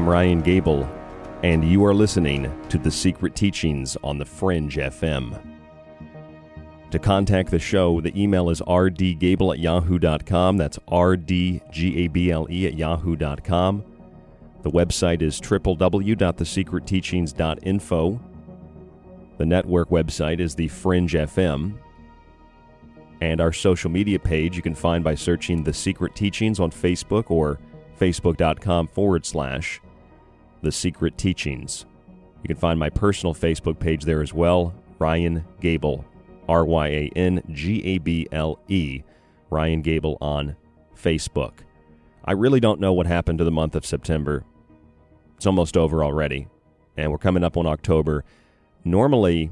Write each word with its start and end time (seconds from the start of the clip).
I'm 0.00 0.08
Ryan 0.08 0.40
Gable, 0.40 0.88
and 1.42 1.62
you 1.62 1.84
are 1.84 1.92
listening 1.92 2.50
to 2.70 2.78
The 2.78 2.90
Secret 2.90 3.36
Teachings 3.36 3.98
on 4.02 4.16
the 4.16 4.24
Fringe 4.24 4.76
FM. 4.76 5.38
To 6.90 6.98
contact 6.98 7.50
the 7.50 7.58
show, 7.58 8.00
the 8.00 8.18
email 8.18 8.48
is 8.48 8.62
rdgable 8.62 9.52
at 9.52 9.58
yahoo.com. 9.58 10.56
That's 10.56 10.78
rdgable 10.88 12.64
at 12.64 12.78
yahoo.com. 12.78 13.84
The 14.62 14.70
website 14.70 15.20
is 15.20 15.38
www.thesecretteachings.info. 15.38 18.20
The 19.36 19.46
network 19.46 19.90
website 19.90 20.40
is 20.40 20.54
The 20.54 20.68
Fringe 20.68 21.12
FM. 21.12 21.76
And 23.20 23.42
our 23.42 23.52
social 23.52 23.90
media 23.90 24.18
page 24.18 24.56
you 24.56 24.62
can 24.62 24.74
find 24.74 25.04
by 25.04 25.14
searching 25.14 25.62
The 25.62 25.74
Secret 25.74 26.16
Teachings 26.16 26.58
on 26.58 26.70
Facebook 26.70 27.30
or 27.30 27.58
facebook.com 27.98 28.86
forward 28.86 29.26
slash 29.26 29.78
the 30.62 30.72
secret 30.72 31.16
teachings. 31.18 31.86
You 32.42 32.48
can 32.48 32.56
find 32.56 32.78
my 32.78 32.90
personal 32.90 33.34
Facebook 33.34 33.78
page 33.78 34.04
there 34.04 34.22
as 34.22 34.32
well, 34.32 34.74
Ryan 34.98 35.44
Gable, 35.60 36.04
R 36.48 36.64
Y 36.64 36.88
A 36.88 37.10
N 37.16 37.42
G 37.52 37.82
A 37.84 37.98
B 37.98 38.26
L 38.32 38.58
E, 38.68 39.02
Ryan 39.50 39.82
Gable 39.82 40.16
on 40.20 40.56
Facebook. 40.96 41.60
I 42.24 42.32
really 42.32 42.60
don't 42.60 42.80
know 42.80 42.92
what 42.92 43.06
happened 43.06 43.38
to 43.38 43.44
the 43.44 43.50
month 43.50 43.74
of 43.74 43.86
September. 43.86 44.44
It's 45.36 45.46
almost 45.46 45.76
over 45.76 46.04
already, 46.04 46.48
and 46.96 47.10
we're 47.10 47.18
coming 47.18 47.44
up 47.44 47.56
on 47.56 47.66
October. 47.66 48.24
Normally, 48.84 49.50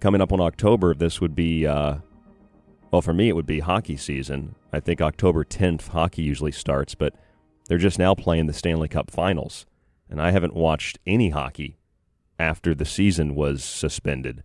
coming 0.00 0.20
up 0.20 0.32
on 0.32 0.40
October, 0.40 0.94
this 0.94 1.20
would 1.20 1.34
be, 1.34 1.66
uh, 1.66 1.96
well, 2.90 3.02
for 3.02 3.12
me, 3.12 3.28
it 3.28 3.36
would 3.36 3.46
be 3.46 3.60
hockey 3.60 3.96
season. 3.96 4.54
I 4.72 4.80
think 4.80 5.00
October 5.00 5.44
10th, 5.44 5.88
hockey 5.88 6.22
usually 6.22 6.52
starts, 6.52 6.94
but 6.94 7.14
they're 7.68 7.78
just 7.78 7.98
now 7.98 8.14
playing 8.14 8.46
the 8.46 8.52
Stanley 8.52 8.88
Cup 8.88 9.10
finals, 9.10 9.66
and 10.12 10.20
I 10.20 10.30
haven't 10.30 10.54
watched 10.54 10.98
any 11.06 11.30
hockey 11.30 11.78
after 12.38 12.74
the 12.74 12.84
season 12.84 13.34
was 13.34 13.64
suspended. 13.64 14.44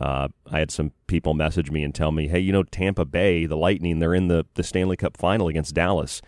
Uh, 0.00 0.28
I 0.50 0.58
had 0.58 0.70
some 0.70 0.92
people 1.06 1.34
message 1.34 1.70
me 1.70 1.84
and 1.84 1.94
tell 1.94 2.12
me, 2.12 2.28
hey, 2.28 2.40
you 2.40 2.50
know, 2.50 2.62
Tampa 2.62 3.04
Bay, 3.04 3.44
the 3.44 3.56
Lightning, 3.56 3.98
they're 3.98 4.14
in 4.14 4.28
the, 4.28 4.46
the 4.54 4.62
Stanley 4.62 4.96
Cup 4.96 5.18
final 5.18 5.48
against 5.48 5.74
Dallas. 5.74 6.22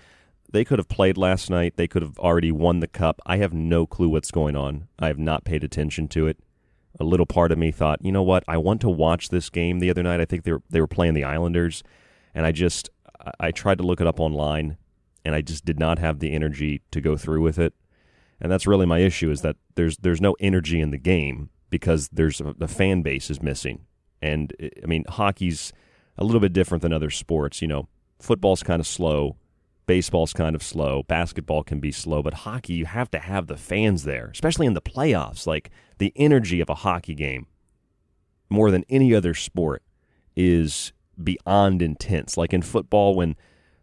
They 0.53 0.67
could 0.67 0.79
have 0.79 0.89
played 0.89 1.17
last 1.17 1.49
night. 1.49 1.77
They 1.77 1.89
could 1.89 2.03
have 2.03 2.19
already 2.19 2.53
won 2.53 2.81
the 2.81 2.87
cup. 2.87 3.21
I 3.25 3.39
have 3.39 3.55
no 3.55 3.87
clue 3.87 4.11
what's 4.11 4.31
going 4.31 4.55
on. 4.55 4.87
I 4.99 5.07
have 5.07 5.19
not 5.19 5.45
paid 5.45 5.65
attention 5.65 6.07
to 6.09 6.27
it. 6.27 6.39
A 7.01 7.05
little 7.05 7.27
part 7.27 7.53
of 7.53 7.59
me 7.59 7.73
thought, 7.73 8.05
you 8.05 8.13
know 8.13 8.23
what? 8.23 8.45
I 8.47 8.59
want 8.59 8.83
to 8.83 8.91
watch 8.91 9.31
this 9.31 9.49
game 9.49 9.79
the 9.79 9.89
other 9.89 10.03
night. 10.03 10.21
I 10.21 10.27
think 10.27 10.45
they 10.45 10.53
were, 10.53 10.63
they 10.69 10.81
were 10.81 10.87
playing 10.87 11.15
the 11.15 11.25
Islanders, 11.25 11.83
and 12.35 12.45
I 12.45 12.53
just 12.53 12.91
I 13.41 13.51
tried 13.51 13.79
to 13.79 13.85
look 13.85 14.01
it 14.01 14.07
up 14.07 14.21
online, 14.21 14.77
and 15.25 15.35
I 15.35 15.41
just 15.41 15.65
did 15.65 15.81
not 15.81 15.99
have 15.99 16.19
the 16.19 16.33
energy 16.33 16.83
to 16.93 17.01
go 17.01 17.17
through 17.17 17.41
with 17.41 17.59
it. 17.59 17.75
And 18.41 18.51
that's 18.51 18.67
really 18.67 18.87
my 18.87 18.99
issue 18.99 19.31
is 19.31 19.43
that 19.43 19.57
there's 19.75 19.97
there's 19.99 20.21
no 20.21 20.37
energy 20.41 20.81
in 20.81 20.91
the 20.91 20.99
game 20.99 21.51
because 21.71 22.09
there's 22.13 22.41
a, 22.41 22.55
the 22.57 22.69
fan 22.69 23.03
base 23.03 23.31
is 23.31 23.43
missing. 23.43 23.87
And 24.21 24.53
I 24.83 24.87
mean, 24.87 25.05
hockey's 25.09 25.73
a 26.17 26.25
little 26.25 26.41
bit 26.41 26.53
different 26.53 26.83
than 26.83 26.93
other 26.93 27.11
sports. 27.11 27.63
You 27.63 27.69
know, 27.69 27.89
football's 28.21 28.63
kind 28.63 28.81
of 28.81 28.87
slow, 28.87 29.37
baseball's 29.87 30.33
kind 30.33 30.55
of 30.55 30.63
slow, 30.63 31.03
basketball 31.05 31.63
can 31.63 31.81
be 31.81 31.93
slow, 31.93 32.23
but 32.23 32.35
hockey 32.35 32.75
you 32.75 32.87
have 32.87 33.11
to 33.13 33.19
have 33.19 33.47
the 33.47 33.57
fans 33.57 34.05
there, 34.05 34.31
especially 34.33 34.67
in 34.67 34.75
the 34.75 34.81
playoffs. 34.81 35.47
Like 35.47 35.71
the 35.99 36.13
energy 36.17 36.61
of 36.61 36.69
a 36.69 36.77
hockey 36.77 37.15
game, 37.15 37.47
more 38.49 38.71
than 38.71 38.85
any 38.89 39.15
other 39.15 39.35
sport, 39.35 39.83
is 40.37 40.93
beyond 41.23 41.83
intense. 41.83 42.37
Like 42.37 42.53
in 42.53 42.63
football, 42.63 43.15
when 43.15 43.37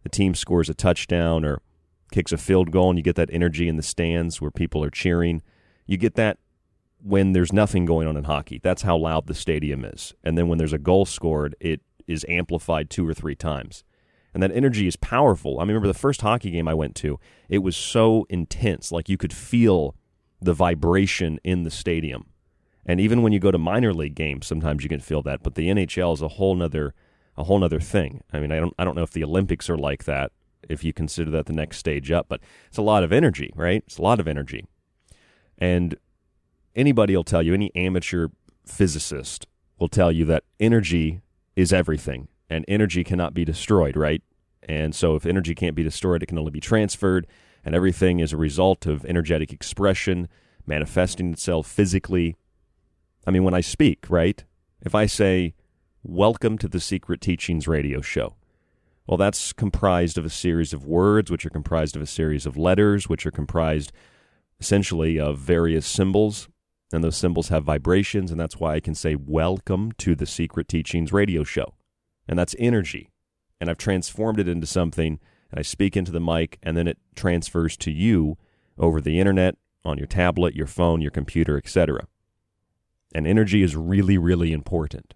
the 0.03 0.09
team 0.09 0.35
scores 0.35 0.69
a 0.69 0.73
touchdown 0.73 1.45
or 1.45 1.61
kicks 2.11 2.31
a 2.31 2.37
field 2.37 2.71
goal 2.71 2.89
and 2.89 2.99
you 2.99 3.03
get 3.03 3.15
that 3.15 3.29
energy 3.31 3.67
in 3.67 3.77
the 3.77 3.83
stands 3.83 4.39
where 4.39 4.51
people 4.51 4.83
are 4.83 4.89
cheering, 4.89 5.41
you 5.87 5.97
get 5.97 6.15
that 6.15 6.37
when 7.03 7.33
there's 7.33 7.51
nothing 7.51 7.85
going 7.85 8.07
on 8.07 8.15
in 8.15 8.25
hockey. 8.25 8.59
That's 8.61 8.83
how 8.83 8.97
loud 8.97 9.27
the 9.27 9.33
stadium 9.33 9.83
is. 9.83 10.13
And 10.23 10.37
then 10.37 10.47
when 10.47 10.57
there's 10.57 10.73
a 10.73 10.77
goal 10.77 11.05
scored, 11.05 11.55
it 11.59 11.81
is 12.07 12.25
amplified 12.29 12.89
two 12.89 13.07
or 13.07 13.13
three 13.13 13.35
times. 13.35 13.83
And 14.33 14.41
that 14.43 14.51
energy 14.51 14.87
is 14.87 14.95
powerful. 14.95 15.59
I 15.59 15.63
remember 15.63 15.87
the 15.87 15.93
first 15.93 16.21
hockey 16.21 16.51
game 16.51 16.67
I 16.67 16.73
went 16.73 16.95
to, 16.97 17.19
it 17.49 17.59
was 17.59 17.75
so 17.75 18.25
intense. 18.29 18.91
Like 18.91 19.09
you 19.09 19.17
could 19.17 19.33
feel 19.33 19.95
the 20.41 20.53
vibration 20.53 21.39
in 21.43 21.63
the 21.63 21.71
stadium. 21.71 22.27
And 22.85 22.99
even 22.99 23.21
when 23.21 23.33
you 23.33 23.39
go 23.39 23.51
to 23.51 23.57
minor 23.57 23.93
league 23.93 24.15
games, 24.15 24.47
sometimes 24.47 24.83
you 24.83 24.89
can 24.89 25.01
feel 25.01 25.21
that. 25.23 25.43
But 25.43 25.55
the 25.55 25.69
NHL 25.69 26.13
is 26.13 26.21
a 26.21 26.27
whole 26.27 26.55
nother 26.55 26.93
a 27.37 27.45
whole 27.45 27.59
nother 27.59 27.79
thing. 27.79 28.21
I 28.33 28.39
mean, 28.39 28.51
I 28.51 28.59
don't 28.59 28.73
I 28.77 28.83
don't 28.83 28.95
know 28.95 29.03
if 29.03 29.11
the 29.11 29.23
Olympics 29.23 29.69
are 29.69 29.77
like 29.77 30.05
that, 30.05 30.31
if 30.69 30.83
you 30.83 30.93
consider 30.93 31.31
that 31.31 31.45
the 31.45 31.53
next 31.53 31.77
stage 31.77 32.11
up, 32.11 32.27
but 32.29 32.41
it's 32.67 32.77
a 32.77 32.81
lot 32.81 33.03
of 33.03 33.11
energy, 33.11 33.51
right? 33.55 33.83
It's 33.85 33.97
a 33.97 34.01
lot 34.01 34.19
of 34.19 34.27
energy. 34.27 34.65
And 35.57 35.95
anybody 36.75 37.15
will 37.15 37.23
tell 37.23 37.41
you, 37.41 37.53
any 37.53 37.71
amateur 37.75 38.29
physicist 38.65 39.47
will 39.79 39.87
tell 39.87 40.11
you 40.11 40.25
that 40.25 40.43
energy 40.59 41.21
is 41.55 41.73
everything 41.73 42.27
and 42.49 42.65
energy 42.67 43.03
cannot 43.03 43.33
be 43.33 43.45
destroyed, 43.45 43.95
right? 43.95 44.21
And 44.63 44.93
so 44.93 45.15
if 45.15 45.25
energy 45.25 45.55
can't 45.55 45.75
be 45.75 45.83
destroyed, 45.83 46.21
it 46.21 46.27
can 46.27 46.37
only 46.37 46.51
be 46.51 46.59
transferred, 46.59 47.25
and 47.63 47.73
everything 47.73 48.19
is 48.19 48.33
a 48.33 48.37
result 48.37 48.85
of 48.85 49.05
energetic 49.05 49.51
expression 49.51 50.27
manifesting 50.67 51.33
itself 51.33 51.67
physically. 51.67 52.35
I 53.25 53.31
mean, 53.31 53.43
when 53.43 53.53
I 53.53 53.61
speak, 53.61 54.05
right? 54.09 54.43
If 54.81 54.93
I 54.93 55.05
say, 55.05 55.53
Welcome 56.03 56.57
to 56.57 56.67
the 56.67 56.79
Secret 56.79 57.21
Teachings 57.21 57.67
radio 57.67 58.01
show. 58.01 58.33
Well, 59.11 59.17
that's 59.17 59.51
comprised 59.51 60.17
of 60.17 60.23
a 60.23 60.29
series 60.29 60.71
of 60.71 60.85
words, 60.85 61.29
which 61.29 61.45
are 61.45 61.49
comprised 61.49 61.97
of 61.97 62.01
a 62.01 62.05
series 62.05 62.45
of 62.45 62.55
letters, 62.55 63.09
which 63.09 63.25
are 63.25 63.31
comprised 63.31 63.91
essentially 64.57 65.19
of 65.19 65.37
various 65.37 65.85
symbols. 65.85 66.47
And 66.93 67.03
those 67.03 67.17
symbols 67.17 67.49
have 67.49 67.65
vibrations, 67.65 68.31
and 68.31 68.39
that's 68.39 68.55
why 68.55 68.75
I 68.75 68.79
can 68.79 68.95
say, 68.95 69.15
Welcome 69.15 69.91
to 69.97 70.15
the 70.15 70.25
Secret 70.25 70.69
Teachings 70.69 71.11
radio 71.11 71.43
show. 71.43 71.73
And 72.25 72.39
that's 72.39 72.55
energy. 72.57 73.09
And 73.59 73.69
I've 73.69 73.77
transformed 73.77 74.39
it 74.39 74.47
into 74.47 74.65
something, 74.65 75.19
and 75.51 75.59
I 75.59 75.61
speak 75.61 75.97
into 75.97 76.13
the 76.13 76.21
mic, 76.21 76.57
and 76.63 76.77
then 76.77 76.87
it 76.87 76.97
transfers 77.13 77.75
to 77.79 77.91
you 77.91 78.37
over 78.77 79.01
the 79.01 79.19
internet, 79.19 79.57
on 79.83 79.97
your 79.97 80.07
tablet, 80.07 80.55
your 80.55 80.67
phone, 80.67 81.01
your 81.01 81.11
computer, 81.11 81.57
etc. 81.57 82.07
And 83.13 83.27
energy 83.27 83.61
is 83.61 83.75
really, 83.75 84.17
really 84.17 84.53
important. 84.53 85.15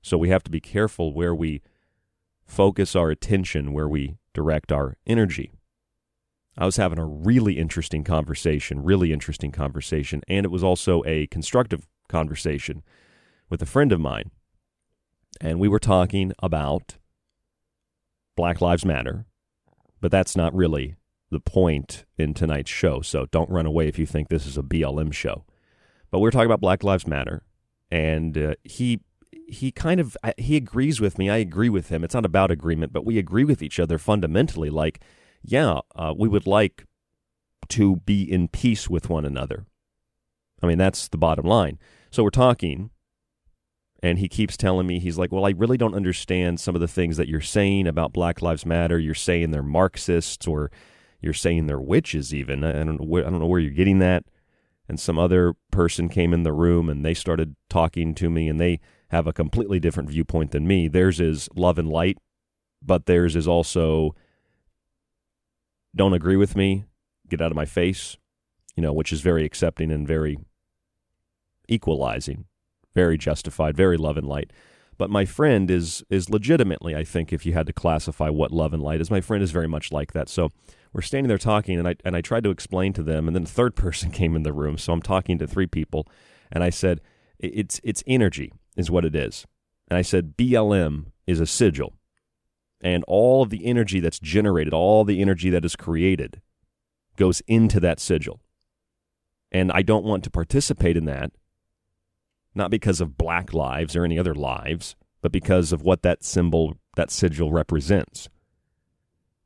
So 0.00 0.16
we 0.16 0.28
have 0.28 0.44
to 0.44 0.50
be 0.52 0.60
careful 0.60 1.12
where 1.12 1.34
we 1.34 1.60
focus 2.46 2.94
our 2.94 3.10
attention, 3.10 3.72
where 3.72 3.88
we 3.88 4.16
direct 4.34 4.72
our 4.72 4.96
energy. 5.06 5.52
I 6.56 6.66
was 6.66 6.76
having 6.76 6.98
a 6.98 7.06
really 7.06 7.58
interesting 7.58 8.04
conversation, 8.04 8.82
really 8.82 9.12
interesting 9.12 9.52
conversation, 9.52 10.22
and 10.28 10.44
it 10.44 10.50
was 10.50 10.62
also 10.62 11.02
a 11.06 11.26
constructive 11.28 11.86
conversation 12.08 12.82
with 13.48 13.62
a 13.62 13.66
friend 13.66 13.90
of 13.92 14.00
mine. 14.00 14.30
And 15.40 15.58
we 15.58 15.68
were 15.68 15.78
talking 15.78 16.32
about 16.40 16.98
Black 18.36 18.60
Lives 18.60 18.84
Matter, 18.84 19.24
but 20.00 20.10
that's 20.10 20.36
not 20.36 20.54
really 20.54 20.96
the 21.30 21.40
point 21.40 22.04
in 22.18 22.34
tonight's 22.34 22.70
show. 22.70 23.00
So 23.00 23.26
don't 23.30 23.50
run 23.50 23.66
away 23.66 23.88
if 23.88 23.98
you 23.98 24.04
think 24.04 24.28
this 24.28 24.46
is 24.46 24.58
a 24.58 24.62
BLM 24.62 25.12
show. 25.12 25.44
But 26.10 26.18
we 26.18 26.28
are 26.28 26.30
talking 26.30 26.46
about 26.46 26.60
Black 26.60 26.84
Lives 26.84 27.06
Matter, 27.06 27.44
and 27.90 28.36
uh, 28.36 28.54
he 28.62 29.00
he 29.46 29.70
kind 29.70 30.00
of 30.00 30.16
he 30.38 30.56
agrees 30.56 31.00
with 31.00 31.18
me. 31.18 31.28
I 31.30 31.36
agree 31.36 31.68
with 31.68 31.88
him. 31.88 32.04
It's 32.04 32.14
not 32.14 32.24
about 32.24 32.50
agreement, 32.50 32.92
but 32.92 33.04
we 33.04 33.18
agree 33.18 33.44
with 33.44 33.62
each 33.62 33.78
other 33.78 33.98
fundamentally. 33.98 34.70
Like, 34.70 35.00
yeah, 35.42 35.80
uh, 35.94 36.14
we 36.16 36.28
would 36.28 36.46
like 36.46 36.86
to 37.68 37.96
be 37.96 38.22
in 38.22 38.48
peace 38.48 38.88
with 38.88 39.08
one 39.08 39.24
another. 39.24 39.66
I 40.62 40.66
mean, 40.66 40.78
that's 40.78 41.08
the 41.08 41.18
bottom 41.18 41.44
line. 41.44 41.78
So 42.10 42.22
we're 42.22 42.30
talking, 42.30 42.90
and 44.02 44.18
he 44.18 44.28
keeps 44.28 44.56
telling 44.56 44.86
me 44.86 44.98
he's 44.98 45.18
like, 45.18 45.32
"Well, 45.32 45.46
I 45.46 45.50
really 45.50 45.76
don't 45.76 45.94
understand 45.94 46.60
some 46.60 46.74
of 46.74 46.80
the 46.80 46.88
things 46.88 47.16
that 47.16 47.28
you're 47.28 47.40
saying 47.40 47.86
about 47.86 48.12
Black 48.12 48.42
Lives 48.42 48.64
Matter. 48.66 48.98
You're 48.98 49.14
saying 49.14 49.50
they're 49.50 49.62
Marxists, 49.62 50.46
or 50.46 50.70
you're 51.20 51.32
saying 51.32 51.66
they're 51.66 51.80
witches. 51.80 52.34
Even 52.34 52.64
I 52.64 52.72
don't 52.72 53.00
know 53.00 53.06
where, 53.06 53.26
I 53.26 53.30
don't 53.30 53.40
know 53.40 53.46
where 53.46 53.60
you're 53.60 53.70
getting 53.70 53.98
that." 53.98 54.24
And 54.88 54.98
some 54.98 55.18
other 55.18 55.54
person 55.70 56.08
came 56.08 56.34
in 56.34 56.42
the 56.42 56.52
room, 56.52 56.88
and 56.88 57.04
they 57.04 57.14
started 57.14 57.54
talking 57.70 58.14
to 58.16 58.28
me, 58.28 58.48
and 58.48 58.60
they 58.60 58.80
have 59.12 59.26
a 59.26 59.32
completely 59.32 59.78
different 59.78 60.08
viewpoint 60.08 60.50
than 60.50 60.66
me. 60.66 60.88
Theirs 60.88 61.20
is 61.20 61.48
love 61.54 61.78
and 61.78 61.88
light, 61.88 62.16
but 62.82 63.04
theirs 63.04 63.36
is 63.36 63.46
also 63.46 64.16
don't 65.94 66.14
agree 66.14 66.36
with 66.36 66.56
me, 66.56 66.84
get 67.28 67.42
out 67.42 67.52
of 67.52 67.56
my 67.56 67.66
face, 67.66 68.16
you 68.74 68.82
know, 68.82 68.92
which 68.94 69.12
is 69.12 69.20
very 69.20 69.44
accepting 69.44 69.92
and 69.92 70.08
very 70.08 70.38
equalizing, 71.68 72.46
very 72.94 73.18
justified, 73.18 73.76
very 73.76 73.98
love 73.98 74.16
and 74.16 74.26
light. 74.26 74.50
But 74.96 75.10
my 75.10 75.26
friend 75.26 75.70
is 75.70 76.02
is 76.08 76.30
legitimately, 76.30 76.96
I 76.96 77.04
think, 77.04 77.34
if 77.34 77.44
you 77.44 77.52
had 77.52 77.66
to 77.66 77.72
classify 77.74 78.30
what 78.30 78.50
love 78.50 78.72
and 78.72 78.82
light 78.82 79.02
is, 79.02 79.10
my 79.10 79.20
friend 79.20 79.42
is 79.42 79.50
very 79.50 79.68
much 79.68 79.92
like 79.92 80.12
that. 80.12 80.30
So 80.30 80.52
we're 80.94 81.02
standing 81.02 81.28
there 81.28 81.38
talking, 81.38 81.78
and 81.78 81.86
I 81.86 81.96
and 82.02 82.16
I 82.16 82.22
tried 82.22 82.44
to 82.44 82.50
explain 82.50 82.94
to 82.94 83.02
them, 83.02 83.26
and 83.26 83.36
then 83.36 83.42
a 83.42 83.46
third 83.46 83.76
person 83.84 84.10
came 84.10 84.34
in 84.34 84.42
the 84.42 84.54
room. 84.54 84.78
So 84.78 84.94
I'm 84.94 85.02
talking 85.02 85.38
to 85.38 85.46
three 85.46 85.66
people, 85.66 86.08
and 86.50 86.64
I 86.64 86.70
said, 86.70 87.02
it's 87.38 87.78
it's 87.84 88.02
energy 88.06 88.52
is 88.76 88.90
what 88.90 89.04
it 89.04 89.14
is. 89.14 89.46
And 89.88 89.98
I 89.98 90.02
said 90.02 90.36
BLM 90.36 91.06
is 91.26 91.40
a 91.40 91.46
sigil. 91.46 91.94
And 92.80 93.04
all 93.06 93.42
of 93.42 93.50
the 93.50 93.64
energy 93.64 94.00
that's 94.00 94.18
generated, 94.18 94.72
all 94.72 95.04
the 95.04 95.20
energy 95.20 95.50
that 95.50 95.64
is 95.64 95.76
created, 95.76 96.40
goes 97.16 97.40
into 97.46 97.78
that 97.80 98.00
sigil. 98.00 98.40
And 99.52 99.70
I 99.70 99.82
don't 99.82 100.04
want 100.04 100.24
to 100.24 100.30
participate 100.30 100.96
in 100.96 101.04
that, 101.04 101.30
not 102.54 102.70
because 102.70 103.00
of 103.00 103.18
black 103.18 103.52
lives 103.52 103.94
or 103.94 104.04
any 104.04 104.18
other 104.18 104.34
lives, 104.34 104.96
but 105.20 105.30
because 105.30 105.72
of 105.72 105.82
what 105.82 106.02
that 106.02 106.24
symbol, 106.24 106.74
that 106.96 107.10
sigil 107.10 107.52
represents. 107.52 108.28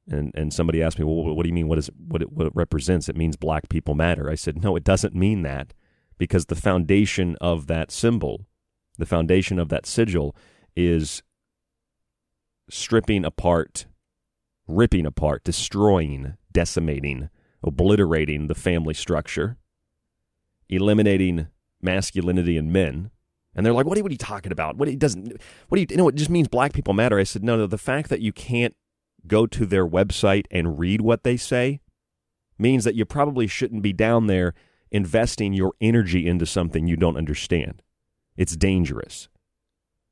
And 0.08 0.32
and 0.36 0.52
somebody 0.52 0.82
asked 0.82 0.98
me, 0.98 1.04
well, 1.04 1.34
what 1.34 1.42
do 1.42 1.48
you 1.48 1.54
mean? 1.54 1.68
What 1.68 1.78
is 1.78 1.88
it, 1.88 1.94
what 1.98 2.22
it, 2.22 2.32
what 2.32 2.46
it 2.46 2.52
represents? 2.54 3.08
It 3.08 3.16
means 3.16 3.36
black 3.36 3.68
people 3.68 3.94
matter. 3.94 4.30
I 4.30 4.36
said, 4.36 4.62
no, 4.62 4.76
it 4.76 4.84
doesn't 4.84 5.14
mean 5.14 5.42
that, 5.42 5.74
because 6.16 6.46
the 6.46 6.54
foundation 6.54 7.36
of 7.40 7.66
that 7.66 7.90
symbol 7.90 8.46
the 8.98 9.06
foundation 9.06 9.58
of 9.58 9.68
that 9.68 9.86
sigil 9.86 10.34
is 10.74 11.22
stripping 12.68 13.24
apart, 13.24 13.86
ripping 14.66 15.06
apart, 15.06 15.44
destroying, 15.44 16.34
decimating, 16.52 17.30
obliterating 17.62 18.46
the 18.46 18.54
family 18.54 18.94
structure, 18.94 19.56
eliminating 20.68 21.48
masculinity 21.80 22.56
in 22.56 22.72
men. 22.72 23.10
And 23.54 23.64
they're 23.64 23.72
like, 23.72 23.86
"What 23.86 23.96
are, 23.98 24.02
what 24.02 24.10
are 24.10 24.14
you 24.14 24.18
talking 24.18 24.52
about? 24.52 24.76
What 24.76 24.98
doesn't? 24.98 25.40
What 25.68 25.76
do 25.76 25.80
you, 25.80 25.86
you 25.88 25.96
know? 25.96 26.08
It 26.08 26.16
just 26.16 26.30
means 26.30 26.48
black 26.48 26.72
people 26.72 26.92
matter." 26.92 27.18
I 27.18 27.24
said, 27.24 27.42
"No, 27.42 27.56
no. 27.56 27.66
The 27.66 27.78
fact 27.78 28.10
that 28.10 28.20
you 28.20 28.32
can't 28.32 28.76
go 29.26 29.46
to 29.46 29.66
their 29.66 29.86
website 29.86 30.46
and 30.50 30.78
read 30.78 31.00
what 31.00 31.24
they 31.24 31.36
say 31.36 31.80
means 32.58 32.84
that 32.84 32.94
you 32.94 33.04
probably 33.04 33.46
shouldn't 33.46 33.82
be 33.82 33.92
down 33.92 34.26
there 34.26 34.54
investing 34.90 35.52
your 35.52 35.74
energy 35.80 36.26
into 36.26 36.46
something 36.46 36.86
you 36.86 36.96
don't 36.96 37.16
understand. 37.16 37.82
It's 38.36 38.56
dangerous. 38.56 39.28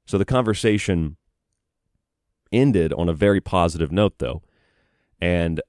So 0.06 0.18
the 0.18 0.24
conversation 0.24 1.16
ended 2.52 2.92
on 2.92 3.08
a 3.08 3.14
very 3.14 3.40
positive 3.40 3.90
note, 3.90 4.18
though. 4.18 4.42
And 5.20 5.60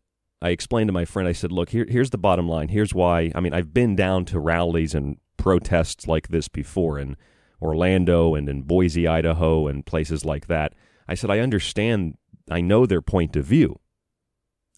I 0.42 0.50
explained 0.50 0.90
to 0.90 0.94
my 0.94 1.06
friend, 1.06 1.28
I 1.28 1.32
said, 1.32 1.52
look, 1.52 1.70
here, 1.70 1.86
here's 1.90 2.10
the 2.10 2.18
bottom 2.18 2.48
line. 2.48 2.68
Here's 2.68 2.94
why. 2.94 3.32
I 3.34 3.40
mean, 3.40 3.54
I've 3.54 3.74
been 3.74 3.96
down 3.96 4.26
to 4.26 4.40
rallies 4.40 4.94
and 4.94 5.18
protests 5.38 6.08
like 6.08 6.28
this 6.28 6.48
before 6.48 7.00
in 7.00 7.18
Orlando 7.62 8.36
and 8.36 8.50
in 8.50 8.64
Boise, 8.64 9.08
Idaho, 9.08 9.68
and 9.68 9.86
places 9.86 10.26
like 10.26 10.48
that. 10.48 10.74
I 11.08 11.16
said, 11.16 11.32
I 11.32 11.40
understand, 11.40 12.18
I 12.50 12.62
know 12.62 12.86
their 12.86 13.02
point 13.02 13.36
of 13.36 13.46
view. 13.46 13.80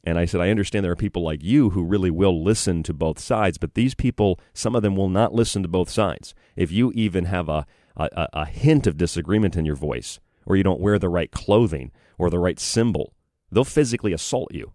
And 0.08 0.18
I 0.18 0.24
said, 0.24 0.40
I 0.40 0.52
understand 0.52 0.86
there 0.86 0.94
are 0.94 0.96
people 0.96 1.22
like 1.22 1.44
you 1.44 1.72
who 1.72 1.84
really 1.84 2.10
will 2.10 2.42
listen 2.42 2.82
to 2.84 2.94
both 2.94 3.20
sides, 3.20 3.58
but 3.58 3.74
these 3.74 3.94
people, 3.94 4.40
some 4.54 4.74
of 4.74 4.82
them 4.82 4.96
will 4.96 5.10
not 5.10 5.34
listen 5.34 5.64
to 5.64 5.68
both 5.68 5.90
sides. 5.90 6.34
If 6.56 6.72
you 6.72 6.94
even 6.96 7.26
have 7.26 7.50
a, 7.50 7.66
a, 7.98 8.30
a 8.32 8.46
hint 8.46 8.88
of 8.88 8.96
disagreement 8.96 9.58
in 9.58 9.66
your 9.66 9.76
voice, 9.76 10.22
or 10.46 10.56
you 10.56 10.64
don't 10.64 10.80
wear 10.80 10.98
the 10.98 11.10
right 11.10 11.30
clothing 11.30 11.92
or 12.18 12.30
the 12.30 12.40
right 12.40 12.58
symbol, 12.58 13.12
they'll 13.52 13.66
physically 13.66 14.14
assault 14.14 14.54
you. 14.54 14.72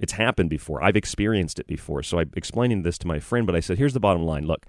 It's 0.00 0.14
happened 0.14 0.50
before. 0.50 0.82
I've 0.82 0.96
experienced 0.96 1.60
it 1.60 1.68
before. 1.68 2.02
So 2.02 2.18
I'm 2.18 2.32
explaining 2.34 2.82
this 2.82 2.98
to 2.98 3.06
my 3.06 3.20
friend, 3.20 3.46
but 3.46 3.54
I 3.54 3.60
said, 3.60 3.78
here's 3.78 3.94
the 3.94 4.00
bottom 4.00 4.24
line 4.24 4.44
look, 4.44 4.66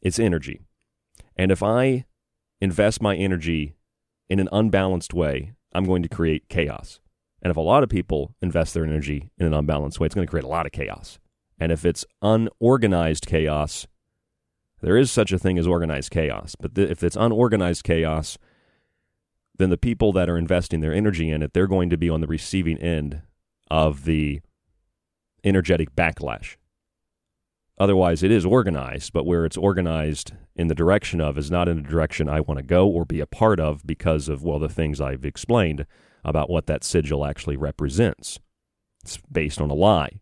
it's 0.00 0.18
energy. 0.18 0.62
And 1.36 1.52
if 1.52 1.62
I 1.62 2.06
invest 2.62 3.02
my 3.02 3.16
energy 3.16 3.76
in 4.30 4.40
an 4.40 4.48
unbalanced 4.50 5.12
way, 5.12 5.52
I'm 5.74 5.84
going 5.84 6.02
to 6.04 6.08
create 6.08 6.48
chaos. 6.48 7.00
And 7.42 7.50
if 7.50 7.56
a 7.56 7.60
lot 7.60 7.82
of 7.82 7.88
people 7.88 8.34
invest 8.40 8.72
their 8.72 8.84
energy 8.84 9.30
in 9.36 9.46
an 9.46 9.52
unbalanced 9.52 9.98
way, 9.98 10.06
it's 10.06 10.14
going 10.14 10.26
to 10.26 10.30
create 10.30 10.44
a 10.44 10.48
lot 10.48 10.64
of 10.64 10.72
chaos. 10.72 11.18
And 11.58 11.72
if 11.72 11.84
it's 11.84 12.04
unorganized 12.22 13.26
chaos, 13.26 13.86
there 14.80 14.96
is 14.96 15.10
such 15.10 15.32
a 15.32 15.38
thing 15.38 15.58
as 15.58 15.66
organized 15.66 16.10
chaos. 16.10 16.54
But 16.58 16.74
th- 16.74 16.90
if 16.90 17.02
it's 17.02 17.16
unorganized 17.16 17.84
chaos, 17.84 18.38
then 19.58 19.70
the 19.70 19.76
people 19.76 20.12
that 20.12 20.28
are 20.28 20.38
investing 20.38 20.80
their 20.80 20.94
energy 20.94 21.30
in 21.30 21.42
it, 21.42 21.52
they're 21.52 21.66
going 21.66 21.90
to 21.90 21.96
be 21.96 22.08
on 22.08 22.20
the 22.20 22.26
receiving 22.26 22.78
end 22.78 23.22
of 23.70 24.04
the 24.04 24.40
energetic 25.44 25.94
backlash. 25.96 26.56
Otherwise, 27.78 28.22
it 28.22 28.30
is 28.30 28.46
organized, 28.46 29.12
but 29.12 29.26
where 29.26 29.44
it's 29.44 29.56
organized 29.56 30.32
in 30.54 30.68
the 30.68 30.74
direction 30.74 31.20
of 31.20 31.36
is 31.36 31.50
not 31.50 31.68
in 31.68 31.82
the 31.82 31.88
direction 31.88 32.28
I 32.28 32.40
want 32.40 32.58
to 32.58 32.64
go 32.64 32.86
or 32.86 33.04
be 33.04 33.18
a 33.18 33.26
part 33.26 33.58
of 33.58 33.84
because 33.84 34.28
of, 34.28 34.44
well, 34.44 34.58
the 34.58 34.68
things 34.68 35.00
I've 35.00 35.24
explained 35.24 35.86
about 36.24 36.50
what 36.50 36.66
that 36.66 36.84
sigil 36.84 37.24
actually 37.24 37.56
represents. 37.56 38.38
It's 39.02 39.18
based 39.30 39.60
on 39.60 39.70
a 39.70 39.74
lie. 39.74 40.20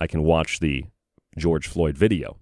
I 0.00 0.06
can 0.06 0.22
watch 0.22 0.60
the 0.60 0.84
George 1.38 1.68
Floyd 1.68 1.96
video. 1.96 2.38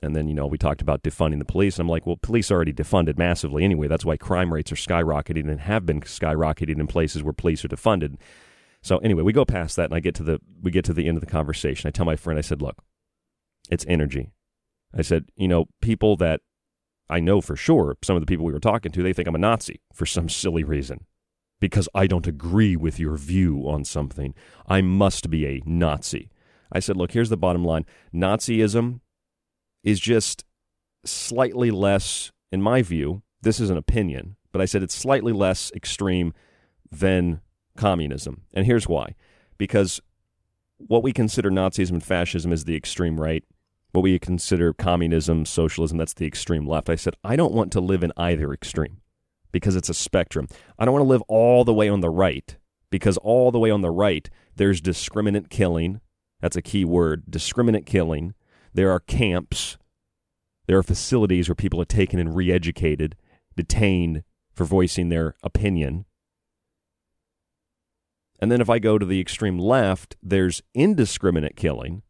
And 0.00 0.16
then, 0.16 0.26
you 0.28 0.34
know, 0.34 0.46
we 0.46 0.58
talked 0.58 0.82
about 0.82 1.02
defunding 1.02 1.38
the 1.38 1.44
police. 1.44 1.78
And 1.78 1.86
I'm 1.86 1.90
like, 1.90 2.06
well, 2.06 2.18
police 2.20 2.50
already 2.50 2.72
defunded 2.72 3.18
massively 3.18 3.64
anyway. 3.64 3.86
That's 3.86 4.04
why 4.04 4.16
crime 4.16 4.52
rates 4.52 4.72
are 4.72 4.76
skyrocketing 4.76 5.48
and 5.48 5.60
have 5.60 5.86
been 5.86 6.00
skyrocketing 6.00 6.80
in 6.80 6.86
places 6.86 7.22
where 7.22 7.32
police 7.32 7.64
are 7.64 7.68
defunded. 7.68 8.16
So 8.82 8.98
anyway, 8.98 9.22
we 9.22 9.32
go 9.32 9.44
past 9.44 9.76
that 9.76 9.86
and 9.86 9.94
I 9.94 10.00
get 10.00 10.16
to 10.16 10.24
the 10.24 10.40
we 10.60 10.72
get 10.72 10.84
to 10.86 10.92
the 10.92 11.06
end 11.06 11.16
of 11.16 11.20
the 11.20 11.30
conversation. 11.30 11.86
I 11.86 11.92
tell 11.92 12.06
my 12.06 12.16
friend, 12.16 12.36
I 12.36 12.42
said, 12.42 12.60
look, 12.60 12.82
it's 13.70 13.84
energy. 13.86 14.32
I 14.94 15.02
said, 15.02 15.26
you 15.36 15.46
know, 15.46 15.66
people 15.80 16.16
that 16.16 16.40
I 17.12 17.20
know 17.20 17.42
for 17.42 17.56
sure, 17.56 17.96
some 18.02 18.16
of 18.16 18.22
the 18.22 18.26
people 18.26 18.46
we 18.46 18.52
were 18.52 18.58
talking 18.58 18.90
to, 18.90 19.02
they 19.02 19.12
think 19.12 19.28
I'm 19.28 19.34
a 19.34 19.38
Nazi 19.38 19.80
for 19.92 20.06
some 20.06 20.28
silly 20.42 20.64
reason. 20.64 21.04
Because 21.60 21.88
I 21.94 22.08
don't 22.08 22.26
agree 22.26 22.74
with 22.74 22.98
your 22.98 23.16
view 23.16 23.68
on 23.68 23.84
something. 23.84 24.34
I 24.66 24.80
must 24.80 25.30
be 25.30 25.46
a 25.46 25.62
Nazi. 25.64 26.30
I 26.72 26.80
said, 26.80 26.96
look, 26.96 27.12
here's 27.12 27.28
the 27.28 27.36
bottom 27.36 27.64
line. 27.64 27.84
Nazism 28.12 29.00
is 29.84 30.00
just 30.00 30.44
slightly 31.04 31.70
less, 31.70 32.32
in 32.50 32.62
my 32.62 32.82
view, 32.82 33.22
this 33.42 33.60
is 33.60 33.70
an 33.70 33.76
opinion, 33.76 34.36
but 34.50 34.60
I 34.60 34.64
said 34.64 34.82
it's 34.82 34.94
slightly 34.94 35.32
less 35.32 35.70
extreme 35.74 36.32
than 36.90 37.42
communism. 37.76 38.42
And 38.54 38.66
here's 38.66 38.88
why. 38.88 39.14
Because 39.58 40.00
what 40.78 41.02
we 41.02 41.12
consider 41.12 41.50
Nazism 41.50 41.90
and 41.90 42.02
fascism 42.02 42.52
is 42.52 42.64
the 42.64 42.76
extreme 42.76 43.20
right. 43.20 43.44
What 43.92 44.02
we 44.02 44.18
consider 44.18 44.72
communism, 44.72 45.44
socialism, 45.44 45.98
that's 45.98 46.14
the 46.14 46.26
extreme 46.26 46.66
left. 46.66 46.88
I 46.88 46.96
said, 46.96 47.14
I 47.22 47.36
don't 47.36 47.52
want 47.52 47.70
to 47.72 47.80
live 47.80 48.02
in 48.02 48.12
either 48.16 48.52
extreme 48.52 49.02
because 49.52 49.76
it's 49.76 49.90
a 49.90 49.94
spectrum. 49.94 50.48
I 50.78 50.84
don't 50.84 50.94
want 50.94 51.04
to 51.04 51.08
live 51.08 51.22
all 51.28 51.64
the 51.64 51.74
way 51.74 51.88
on 51.88 52.00
the 52.00 52.10
right 52.10 52.56
because 52.90 53.18
all 53.18 53.50
the 53.50 53.58
way 53.58 53.70
on 53.70 53.82
the 53.82 53.90
right, 53.90 54.28
there's 54.56 54.80
discriminate 54.80 55.50
killing. 55.50 56.00
That's 56.40 56.56
a 56.56 56.62
key 56.62 56.84
word 56.84 57.24
discriminate 57.30 57.86
killing. 57.86 58.34
There 58.74 58.90
are 58.90 59.00
camps. 59.00 59.76
There 60.66 60.78
are 60.78 60.82
facilities 60.82 61.48
where 61.48 61.54
people 61.54 61.80
are 61.80 61.86
taken 61.86 62.18
and 62.18 62.34
re 62.34 62.50
educated, 62.50 63.16
detained 63.56 64.24
for 64.54 64.64
voicing 64.64 65.08
their 65.08 65.34
opinion. 65.42 66.06
And 68.38 68.50
then 68.50 68.60
if 68.60 68.68
I 68.68 68.78
go 68.78 68.98
to 68.98 69.06
the 69.06 69.20
extreme 69.20 69.58
left, 69.58 70.16
there's 70.22 70.62
indiscriminate 70.74 71.56
killing, 71.56 72.02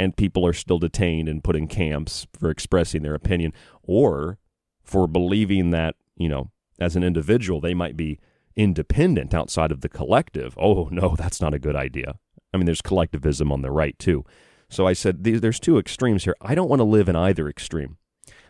and 0.00 0.16
people 0.16 0.46
are 0.46 0.54
still 0.54 0.78
detained 0.78 1.28
and 1.28 1.44
put 1.44 1.54
in 1.54 1.66
camps 1.66 2.26
for 2.38 2.48
expressing 2.48 3.02
their 3.02 3.14
opinion 3.14 3.52
or 3.82 4.38
for 4.82 5.06
believing 5.06 5.72
that, 5.72 5.94
you 6.16 6.26
know, 6.26 6.50
as 6.80 6.96
an 6.96 7.04
individual, 7.04 7.60
they 7.60 7.74
might 7.74 7.98
be 7.98 8.18
independent 8.56 9.34
outside 9.34 9.70
of 9.70 9.82
the 9.82 9.90
collective. 9.90 10.56
Oh, 10.58 10.88
no, 10.90 11.14
that's 11.18 11.42
not 11.42 11.52
a 11.52 11.58
good 11.58 11.76
idea. 11.76 12.18
I 12.54 12.56
mean, 12.56 12.64
there's 12.64 12.80
collectivism 12.80 13.52
on 13.52 13.60
the 13.60 13.70
right, 13.70 13.98
too. 13.98 14.24
So 14.70 14.86
I 14.86 14.94
said, 14.94 15.22
there's 15.22 15.60
two 15.60 15.78
extremes 15.78 16.24
here. 16.24 16.36
I 16.40 16.54
don't 16.54 16.70
want 16.70 16.80
to 16.80 16.84
live 16.84 17.10
in 17.10 17.16
either 17.16 17.46
extreme. 17.46 17.98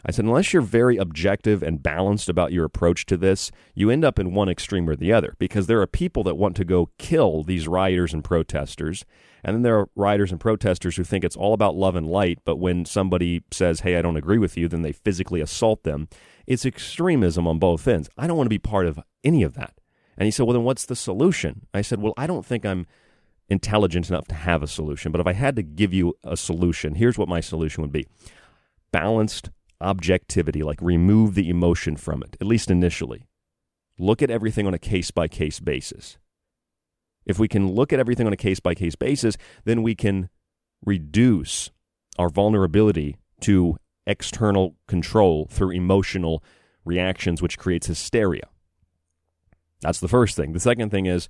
I 0.04 0.12
said, 0.12 0.25
unless 0.25 0.52
you're 0.52 0.62
very 0.62 0.97
objective 0.97 1.62
and 1.62 1.83
balanced 1.83 2.28
about 2.28 2.52
your 2.52 2.64
approach 2.64 3.07
to 3.07 3.16
this, 3.16 3.50
you 3.75 3.90
end 3.90 4.04
up 4.04 4.19
in 4.19 4.35
one 4.35 4.49
extreme 4.49 4.88
or 4.88 4.97
the 4.97 5.12
other 5.12 5.35
because 5.38 5.66
there 5.66 5.80
are 5.80 5.87
people 5.87 6.23
that 6.25 6.37
want 6.37 6.57
to 6.57 6.64
go 6.64 6.90
kill 6.99 7.42
these 7.42 7.69
rioters 7.69 8.14
and 8.14 8.25
protesters. 8.25 9.04
And 9.45 9.54
then 9.54 9.62
there 9.62 9.78
are 9.78 9.88
rioters 9.95 10.30
and 10.30 10.40
protesters 10.40 10.97
who 10.97 11.04
think 11.04 11.25
it's 11.25 11.37
all 11.37 11.54
about 11.54 11.76
love 11.76 11.97
and 11.97 12.07
light, 12.07 12.38
but 12.45 12.57
when 12.57 12.85
somebody 12.85 13.42
says, 13.50 13.80
hey, 13.80 13.97
I 13.97 14.02
don't 14.02 14.16
agree 14.16 14.38
with 14.38 14.57
you, 14.57 14.69
then 14.69 14.83
they 14.83 14.92
physically 14.92 15.40
assault 15.40 15.83
them. 15.83 16.09
It's 16.47 16.66
extremism 16.66 17.47
on 17.47 17.59
both 17.59 17.87
ends. 17.87 18.09
I 18.19 18.26
don't 18.26 18.37
want 18.37 18.47
to 18.47 18.50
be 18.50 18.59
part 18.59 18.87
of 18.87 19.00
any 19.25 19.42
of 19.42 19.54
that. 19.54 19.75
And 20.16 20.26
he 20.26 20.30
said, 20.30 20.45
well, 20.45 20.54
then 20.54 20.64
what's 20.64 20.85
the 20.85 20.97
solution? 20.97 21.66
I 21.73 21.80
said, 21.80 22.00
well, 22.00 22.14
I 22.16 22.26
don't 22.26 22.45
think 22.45 22.66
I'm 22.66 22.87
intelligent 23.49 24.11
enough 24.11 24.28
to 24.28 24.35
have 24.35 24.62
a 24.62 24.66
solution, 24.66 25.11
but 25.11 25.21
if 25.21 25.26
I 25.26 25.33
had 25.33 25.57
to 25.57 25.62
give 25.62 25.92
you 25.92 26.14
a 26.23 26.37
solution, 26.37 26.95
here's 26.95 27.19
what 27.19 27.28
my 27.28 27.40
solution 27.40 27.83
would 27.83 27.92
be 27.92 28.07
balanced 28.92 29.50
objectivity, 29.80 30.62
like 30.62 30.80
remove 30.80 31.34
the 31.34 31.49
emotion 31.49 31.96
from 31.96 32.22
it, 32.22 32.37
at 32.40 32.46
least 32.46 32.70
initially. 32.70 33.26
Look 33.99 34.22
at 34.22 34.30
everything 34.30 34.66
on 34.66 34.75
a 34.75 34.78
case 34.78 35.10
by 35.10 35.28
case 35.28 35.60
basis. 35.60 36.18
If 37.26 37.38
we 37.38 37.49
can 37.49 37.72
look 37.72 37.92
at 37.92 38.00
everything 38.00 38.26
on 38.26 38.32
a 38.32 38.37
case 38.37 38.60
by 38.60 38.75
case 38.75 38.96
basis, 38.96 39.37
then 39.64 39.82
we 39.82 39.94
can 39.94 40.28
reduce 40.84 41.70
our 42.18 42.28
vulnerability 42.28 43.16
to 43.40 43.76
external 44.06 44.76
control 44.87 45.46
through 45.50 45.70
emotional 45.70 46.42
reactions, 46.84 47.42
which 47.42 47.58
creates 47.58 47.87
hysteria. 47.87 48.49
That's 49.80 50.00
the 50.00 50.08
first 50.08 50.37
thing. 50.37 50.52
The 50.52 50.60
second 50.60 50.90
thing 50.90 51.06
is 51.06 51.28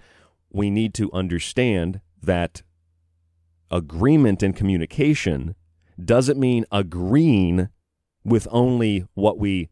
we 0.51 0.71
need 0.71 0.95
to 0.95 1.13
understand 1.13 2.01
that 2.23 2.63
agreement 3.71 4.43
and 4.43 4.55
communication 4.57 5.55
doesn't 6.03 6.39
mean 6.39 6.65
agreeing 6.73 7.69
with 8.25 8.47
only 8.51 9.07
what 9.15 9.39
we 9.39 9.69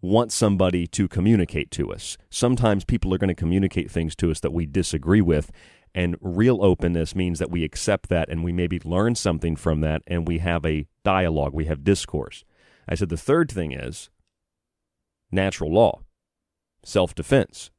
want 0.00 0.32
somebody 0.32 0.86
to 0.86 1.08
communicate 1.08 1.70
to 1.72 1.92
us. 1.92 2.16
Sometimes 2.30 2.84
people 2.84 3.12
are 3.12 3.18
going 3.18 3.28
to 3.28 3.34
communicate 3.34 3.90
things 3.90 4.14
to 4.16 4.30
us 4.30 4.40
that 4.40 4.52
we 4.52 4.64
disagree 4.66 5.20
with. 5.20 5.50
And 5.94 6.16
real 6.20 6.62
openness 6.62 7.16
means 7.16 7.38
that 7.38 7.50
we 7.50 7.64
accept 7.64 8.08
that 8.08 8.28
and 8.28 8.44
we 8.44 8.52
maybe 8.52 8.80
learn 8.84 9.14
something 9.14 9.56
from 9.56 9.80
that 9.80 10.02
and 10.06 10.28
we 10.28 10.38
have 10.38 10.64
a 10.64 10.86
dialogue, 11.02 11.52
we 11.52 11.64
have 11.64 11.82
discourse. 11.82 12.44
I 12.88 12.94
said 12.94 13.08
the 13.08 13.16
third 13.16 13.50
thing 13.50 13.72
is 13.72 14.10
natural 15.32 15.72
law, 15.72 16.02
self 16.84 17.14
defense. 17.14 17.70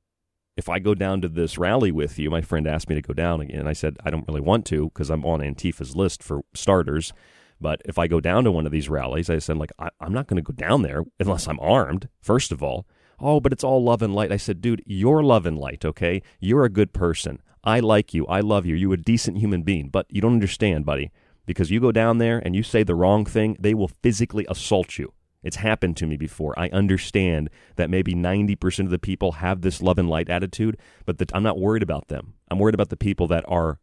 If 0.58 0.68
I 0.68 0.80
go 0.80 0.94
down 0.94 1.22
to 1.22 1.30
this 1.30 1.58
rally 1.58 1.92
with 1.92 2.20
you, 2.20 2.30
my 2.30 2.42
friend 2.42 2.68
asked 2.68 2.90
me 2.90 2.96
to 2.96 3.02
go 3.02 3.14
down 3.14 3.40
again. 3.40 3.66
I 3.66 3.72
said, 3.72 3.96
I 4.04 4.10
don't 4.10 4.28
really 4.28 4.42
want 4.42 4.66
to 4.68 4.90
because 4.90 5.10
I'm 5.10 5.26
on 5.26 5.42
Antifa's 5.42 5.96
list 5.96 6.22
for 6.22 6.42
starters. 6.54 7.14
But 7.62 7.82
if 7.86 7.98
I 7.98 8.08
go 8.08 8.20
down 8.20 8.46
to 8.46 8.52
one 8.52 8.66
of 8.66 8.72
these 8.72 8.90
rallies, 8.90 9.30
I 9.30 9.40
said, 9.40 9.58
like, 9.58 9.72
I, 9.78 9.90
am 10.02 10.14
not 10.14 10.28
going 10.28 10.42
to 10.42 10.42
go 10.42 10.54
down 10.54 10.82
there 10.82 11.04
unless 11.20 11.48
I'm 11.48 11.60
armed, 11.60 12.08
first 12.22 12.52
of 12.52 12.64
all. 12.64 12.88
Oh, 13.20 13.40
but 13.40 13.52
it's 13.52 13.64
all 13.64 13.84
love 13.84 14.02
and 14.02 14.16
light. 14.16 14.32
I 14.32 14.38
said, 14.38 14.62
dude, 14.62 14.82
you're 14.86 15.22
love 15.22 15.46
and 15.46 15.58
light, 15.58 15.84
okay? 15.84 16.22
You're 16.40 16.64
a 16.64 16.70
good 16.70 16.94
person. 16.94 17.42
I 17.64 17.82
like 17.82 18.14
you. 18.14 18.26
I 18.28 18.40
love 18.40 18.66
you. 18.66 18.76
You're 18.76 18.94
a 18.94 18.98
decent 18.98 19.40
human 19.40 19.64
being. 19.64 19.90
But 19.90 20.06
you 20.10 20.22
don't 20.22 20.34
understand, 20.34 20.86
buddy, 20.86 21.12
because 21.46 21.70
you 21.70 21.82
go 21.82 21.92
down 21.92 22.18
there 22.18 22.40
and 22.40 22.56
you 22.56 22.64
say 22.64 22.84
the 22.84 22.96
wrong 22.96 23.26
thing, 23.26 23.58
they 23.60 23.74
will 23.74 23.90
physically 23.90 24.46
assault 24.50 24.98
you. 24.98 25.14
It's 25.44 25.58
happened 25.58 25.98
to 25.98 26.08
me 26.08 26.18
before. 26.18 26.58
I 26.58 26.70
understand 26.70 27.50
that 27.76 27.90
maybe 27.90 28.14
90% 28.14 28.86
of 28.86 28.90
the 28.90 29.00
people 29.00 29.34
have 29.34 29.62
this 29.62 29.82
love 29.82 29.98
and 29.98 30.10
light 30.10 30.30
attitude, 30.30 30.78
but 31.06 31.18
the, 31.18 31.28
I'm 31.34 31.44
not 31.44 31.60
worried 31.60 31.84
about 31.84 32.08
them. 32.08 32.34
I'm 32.50 32.60
worried 32.60 32.76
about 32.76 32.90
the 32.90 32.98
people 32.98 33.28
that 33.28 33.46
are 33.48 33.80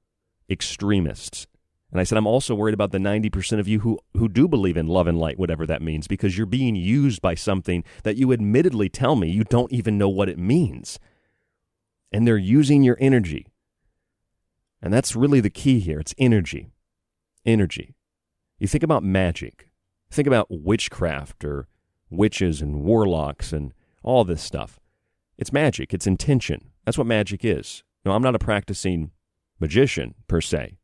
extremists 0.51 1.47
and 1.93 2.01
I 2.01 2.05
said, 2.05 2.19
I'm 2.19 2.27
also 2.27 2.55
worried 2.55 2.75
about 2.75 2.91
the 2.91 2.99
90% 2.99 3.61
of 3.61 3.69
you 3.69 3.81
who, 3.81 3.99
who 4.17 4.29
do 4.29 4.49
believe 4.49 4.77
in 4.77 4.89
love 4.89 5.07
and 5.07 5.19
light, 5.19 5.39
whatever 5.39 5.67
that 5.67 5.83
means, 5.83 6.09
because 6.09 6.37
you're 6.37 6.47
being 6.47 6.75
used 6.75 7.23
by 7.23 7.35
something 7.35 7.85
that 8.03 8.17
you 8.17 8.33
admittedly 8.33 8.89
tell 8.89 9.15
me 9.15 9.31
you 9.31 9.45
don't 9.45 9.73
even 9.73 9.97
know 9.97 10.09
what 10.09 10.29
it 10.29 10.39
means. 10.39 10.99
And 12.13 12.27
they're 12.27 12.37
using 12.37 12.83
your 12.83 12.97
energy. 13.01 13.47
And 14.83 14.93
that's 14.93 15.17
really 15.17 15.41
the 15.41 15.51
key 15.51 15.79
here 15.79 16.01
it's 16.01 16.15
energy. 16.19 16.71
Energy. 17.45 17.95
You 18.59 18.67
think 18.67 18.83
about 18.83 19.05
magic. 19.05 19.69
Think 20.11 20.27
about 20.27 20.49
witchcraft 20.51 21.45
or 21.45 21.69
witches 22.11 22.61
and 22.61 22.83
warlocks 22.83 23.53
and 23.53 23.73
all 24.03 24.25
this 24.25 24.43
stuff. 24.43 24.81
It's 25.39 25.53
magic, 25.53 25.95
it's 25.95 26.07
intention. 26.07 26.71
That's 26.85 26.99
what 26.99 27.07
magic 27.07 27.45
is. 27.45 27.85
No, 28.05 28.13
I'm 28.13 28.23
not 28.23 28.35
a 28.35 28.41
practicing 28.41 29.13
magician 29.61 30.15
per 30.27 30.41
se. 30.41 30.79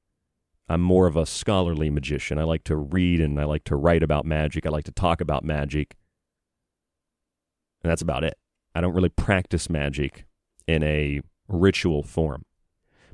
I'm 0.69 0.81
more 0.81 1.07
of 1.07 1.17
a 1.17 1.27
scholarly 1.27 1.91
magician. 1.91 2.39
I 2.39 2.45
like 2.45 2.65
to 2.65 2.77
read 2.77 3.21
and 3.21 3.41
I 3.41 3.45
like 3.45 3.65
to 3.65 3.77
write 3.77 4.03
about 4.03 4.25
magic. 4.25 4.67
I 4.67 4.71
like 4.71 4.85
to 4.85 4.93
talk 4.93 5.21
about 5.21 5.45
magic. 5.45 5.97
And 7.83 7.91
that's 7.91 8.03
about 8.03 8.25
it. 8.25 8.39
I 8.75 8.81
don't 8.81 8.95
really 8.95 9.09
practice 9.09 9.69
magic 9.69 10.25
in 10.67 10.83
a 10.83 11.21
ritual 11.49 12.03
form. 12.03 12.45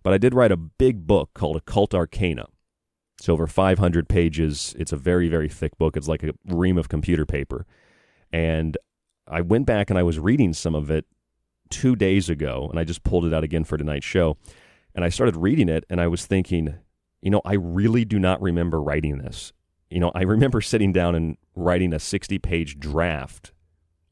But 0.02 0.12
I 0.12 0.18
did 0.18 0.34
write 0.34 0.52
a 0.52 0.56
big 0.56 1.06
book 1.06 1.30
called 1.34 1.56
Occult 1.56 1.94
Arcana. 1.94 2.46
It's 3.18 3.28
over 3.28 3.46
500 3.46 4.08
pages. 4.08 4.76
It's 4.78 4.92
a 4.92 4.96
very, 4.96 5.28
very 5.28 5.48
thick 5.48 5.76
book. 5.76 5.96
It's 5.96 6.06
like 6.06 6.22
a 6.22 6.34
ream 6.46 6.78
of 6.78 6.88
computer 6.88 7.26
paper. 7.26 7.66
And 8.32 8.78
I 9.26 9.40
went 9.40 9.66
back 9.66 9.90
and 9.90 9.98
I 9.98 10.04
was 10.04 10.18
reading 10.18 10.52
some 10.52 10.74
of 10.74 10.90
it 10.90 11.06
two 11.70 11.96
days 11.96 12.28
ago, 12.30 12.68
and 12.70 12.78
I 12.78 12.84
just 12.84 13.02
pulled 13.02 13.24
it 13.24 13.34
out 13.34 13.44
again 13.44 13.64
for 13.64 13.76
tonight's 13.76 14.06
show. 14.06 14.36
And 14.94 15.04
I 15.04 15.08
started 15.08 15.36
reading 15.36 15.68
it, 15.68 15.84
and 15.90 16.00
I 16.00 16.06
was 16.06 16.26
thinking, 16.26 16.76
you 17.22 17.30
know, 17.30 17.40
I 17.44 17.54
really 17.54 18.04
do 18.04 18.18
not 18.18 18.40
remember 18.40 18.80
writing 18.80 19.18
this. 19.18 19.52
You 19.90 20.00
know, 20.00 20.12
I 20.14 20.22
remember 20.22 20.60
sitting 20.60 20.92
down 20.92 21.14
and 21.14 21.36
writing 21.54 21.92
a 21.92 21.98
60 21.98 22.38
page 22.38 22.78
draft 22.78 23.52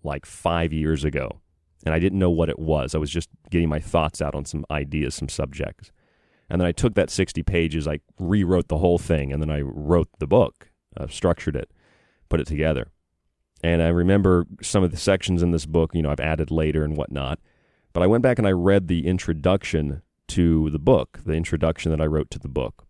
like 0.03 0.25
five 0.25 0.73
years 0.73 1.05
ago, 1.05 1.41
and 1.85 1.95
I 1.95 1.99
didn't 1.99 2.19
know 2.19 2.31
what 2.31 2.49
it 2.49 2.59
was. 2.59 2.95
I 2.95 2.99
was 2.99 3.11
just 3.11 3.29
getting 3.51 3.69
my 3.69 3.81
thoughts 3.81 4.23
out 4.23 4.35
on 4.35 4.45
some 4.45 4.65
ideas, 4.71 5.15
some 5.15 5.29
subjects. 5.29 5.93
And 6.49 6.61
then 6.61 6.67
I 6.67 6.73
took 6.73 6.95
that 6.95 7.11
60 7.11 7.43
pages, 7.43 7.89
I 7.89 8.01
rewrote 8.19 8.69
the 8.69 8.79
whole 8.79 8.99
thing, 8.99 9.33
and 9.33 9.43
then 9.43 9.51
I 9.51 9.61
wrote 9.61 10.09
the 10.19 10.27
book, 10.27 10.71
uh, 10.97 11.09
structured 11.09 11.57
it, 11.57 11.73
put 12.29 12.41
it 12.41 12.47
together. 12.47 12.93
And 13.63 13.83
I 13.83 13.89
remember 13.89 14.47
some 14.63 14.85
of 14.85 14.91
the 14.91 14.97
sections 14.97 15.43
in 15.43 15.51
this 15.51 15.67
book, 15.67 15.95
you 15.95 16.03
know, 16.03 16.11
I've 16.11 16.21
added 16.21 16.51
later 16.51 16.85
and 16.85 16.97
whatnot. 16.97 17.41
But 17.93 18.03
I 18.03 18.07
went 18.07 18.23
back 18.23 18.39
and 18.39 18.47
I 18.47 18.53
read 18.53 18.89
the 18.89 19.07
introduction 19.07 20.03
to 20.29 20.71
the 20.71 20.79
book, 20.79 21.21
the 21.25 21.33
introduction 21.33 21.91
that 21.91 22.01
I 22.01 22.07
wrote 22.07 22.31
to 22.33 22.39
the 22.39 22.49
book. 22.49 22.86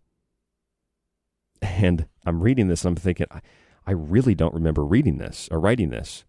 And 1.61 2.07
I'm 2.25 2.41
reading 2.41 2.67
this 2.67 2.83
and 2.83 2.97
I'm 2.97 3.01
thinking, 3.01 3.27
I, 3.31 3.41
I 3.85 3.91
really 3.91 4.35
don't 4.35 4.53
remember 4.53 4.83
reading 4.85 5.17
this 5.17 5.47
or 5.51 5.59
writing 5.59 5.89
this. 5.89 6.25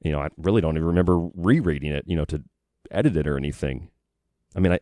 You 0.00 0.12
know, 0.12 0.20
I 0.20 0.28
really 0.36 0.60
don't 0.60 0.76
even 0.76 0.86
remember 0.86 1.28
rereading 1.34 1.92
it, 1.92 2.04
you 2.06 2.16
know, 2.16 2.24
to 2.26 2.42
edit 2.90 3.16
it 3.16 3.26
or 3.26 3.36
anything. 3.36 3.90
I 4.56 4.60
mean, 4.60 4.72
I 4.72 4.78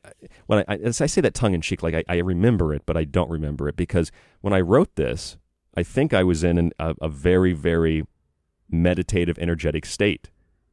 when 0.47 0.61
I, 0.61 0.75
I, 0.75 0.79
I 0.85 0.91
say 0.91 1.21
that 1.21 1.35
tongue 1.35 1.55
in 1.55 1.63
cheek, 1.63 1.83
like 1.83 1.95
I, 1.95 2.05
I, 2.09 2.19
remember 2.19 2.75
it, 2.75 2.83
but 2.85 2.97
I 2.97 3.05
don't 3.05 3.31
remember 3.31 3.69
it 3.69 3.77
because 3.77 4.13
when 4.41 4.53
I 4.53 4.61
wrote 4.61 4.97
this, 4.97 5.39
I 5.75 5.83
think 5.83 6.13
I 6.13 6.23
was 6.23 6.45
in 6.45 6.59
an, 6.59 6.73
a, 6.79 6.95
a, 7.01 7.09
very, 7.09 7.55
very 7.55 8.07
meditative, 8.69 9.39
energetic 9.39 9.87
state, 9.87 10.31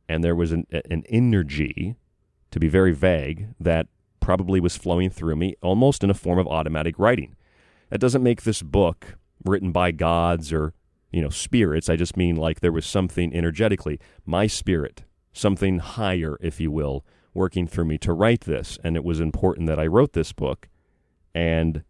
and 0.10 0.24
there 0.24 0.36
was 0.36 0.52
an, 0.52 0.68
an 0.72 1.04
energy, 1.08 1.96
to 2.52 2.60
be 2.60 2.68
very 2.68 2.92
vague, 2.92 3.48
that 3.60 3.88
probably 4.20 4.60
was 4.60 4.76
flowing 4.76 5.10
through 5.10 5.38
me, 5.38 5.56
almost 5.62 6.04
in 6.04 6.10
a 6.10 6.14
form 6.14 6.38
of 6.38 6.48
automatic 6.48 7.00
writing. 7.00 7.38
That 7.90 8.00
doesn't 8.00 8.24
make 8.24 8.44
this 8.44 8.62
book 8.62 9.18
written 9.46 9.72
by 9.72 9.92
gods 9.92 10.52
or 10.54 10.74
you 11.12 11.22
know 11.22 11.30
spirits. 11.30 11.90
I 11.90 11.96
just 11.96 12.18
mean 12.18 12.36
like 12.36 12.60
there 12.60 12.72
was 12.72 12.86
something 12.86 13.34
energetically, 13.34 14.00
my 14.26 14.48
spirit, 14.48 15.06
something 15.34 15.80
higher, 15.80 16.38
if 16.42 16.60
you 16.60 16.72
will 16.72 17.06
working 17.34 17.68
through 17.68 17.86
me 17.86 17.98
to 18.00 18.14
write 18.14 18.42
this. 18.42 18.78
And 18.84 18.96
it 18.96 19.04
was 19.04 19.20
important 19.20 19.68
that 19.68 19.80
I 19.80 19.88
wrote 19.88 20.14
this 20.14 20.34
book 20.34 20.68
and 21.34 21.84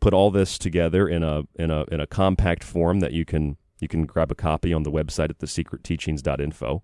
put 0.00 0.14
all 0.14 0.30
this 0.30 0.58
together 0.58 1.08
in 1.08 1.22
a 1.22 1.42
in 1.54 1.70
a 1.70 1.84
in 1.84 2.00
a 2.00 2.06
compact 2.06 2.64
form 2.64 3.00
that 3.00 3.12
you 3.12 3.24
can 3.24 3.56
you 3.80 3.88
can 3.88 4.06
grab 4.06 4.30
a 4.30 4.34
copy 4.34 4.72
on 4.72 4.82
the 4.82 4.90
website 4.90 5.30
at 5.30 5.38
thesecretteachings.info. 5.38 6.82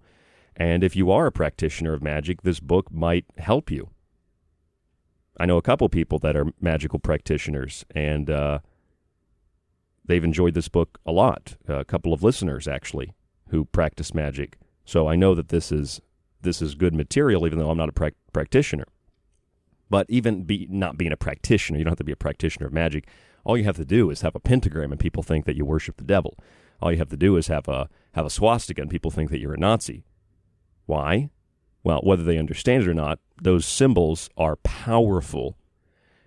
And 0.56 0.82
if 0.82 0.96
you 0.96 1.10
are 1.10 1.26
a 1.26 1.32
practitioner 1.32 1.92
of 1.92 2.02
magic, 2.02 2.42
this 2.42 2.60
book 2.60 2.90
might 2.90 3.26
help 3.36 3.70
you. 3.70 3.90
I 5.38 5.46
know 5.46 5.56
a 5.56 5.62
couple 5.62 5.88
people 5.88 6.18
that 6.20 6.36
are 6.36 6.46
magical 6.60 6.98
practitioners, 6.98 7.84
and 7.94 8.30
uh, 8.30 8.60
they've 10.04 10.24
enjoyed 10.24 10.54
this 10.54 10.68
book 10.68 10.98
a 11.04 11.12
lot. 11.12 11.56
A 11.68 11.84
couple 11.84 12.12
of 12.12 12.22
listeners, 12.22 12.66
actually, 12.66 13.12
who 13.48 13.64
practice 13.64 14.14
magic. 14.14 14.56
So 14.84 15.08
I 15.08 15.16
know 15.16 15.34
that 15.34 15.48
this 15.48 15.70
is 15.72 16.00
this 16.40 16.62
is 16.62 16.74
good 16.74 16.94
material, 16.94 17.46
even 17.46 17.58
though 17.58 17.70
I'm 17.70 17.78
not 17.78 17.88
a 17.88 17.92
pra- 17.92 18.12
practitioner. 18.32 18.86
But 19.90 20.06
even 20.08 20.44
be, 20.44 20.66
not 20.70 20.96
being 20.96 21.12
a 21.12 21.16
practitioner, 21.16 21.78
you 21.78 21.84
don't 21.84 21.92
have 21.92 21.98
to 21.98 22.04
be 22.04 22.12
a 22.12 22.16
practitioner 22.16 22.66
of 22.66 22.72
magic. 22.72 23.08
All 23.44 23.56
you 23.56 23.64
have 23.64 23.76
to 23.76 23.84
do 23.84 24.10
is 24.10 24.22
have 24.22 24.34
a 24.34 24.40
pentagram, 24.40 24.90
and 24.90 25.00
people 25.00 25.22
think 25.22 25.44
that 25.44 25.56
you 25.56 25.64
worship 25.64 25.96
the 25.96 26.04
devil. 26.04 26.36
All 26.80 26.90
you 26.90 26.98
have 26.98 27.08
to 27.10 27.16
do 27.16 27.36
is 27.36 27.46
have 27.48 27.68
a 27.68 27.88
have 28.14 28.26
a 28.26 28.30
swastika, 28.30 28.82
and 28.82 28.90
people 28.90 29.10
think 29.10 29.30
that 29.30 29.38
you're 29.38 29.54
a 29.54 29.58
Nazi. 29.58 30.04
Why? 30.86 31.30
Well, 31.86 32.00
whether 32.02 32.24
they 32.24 32.36
understand 32.36 32.82
it 32.82 32.88
or 32.88 32.94
not, 32.94 33.20
those 33.40 33.64
symbols 33.64 34.28
are 34.36 34.56
powerful, 34.56 35.56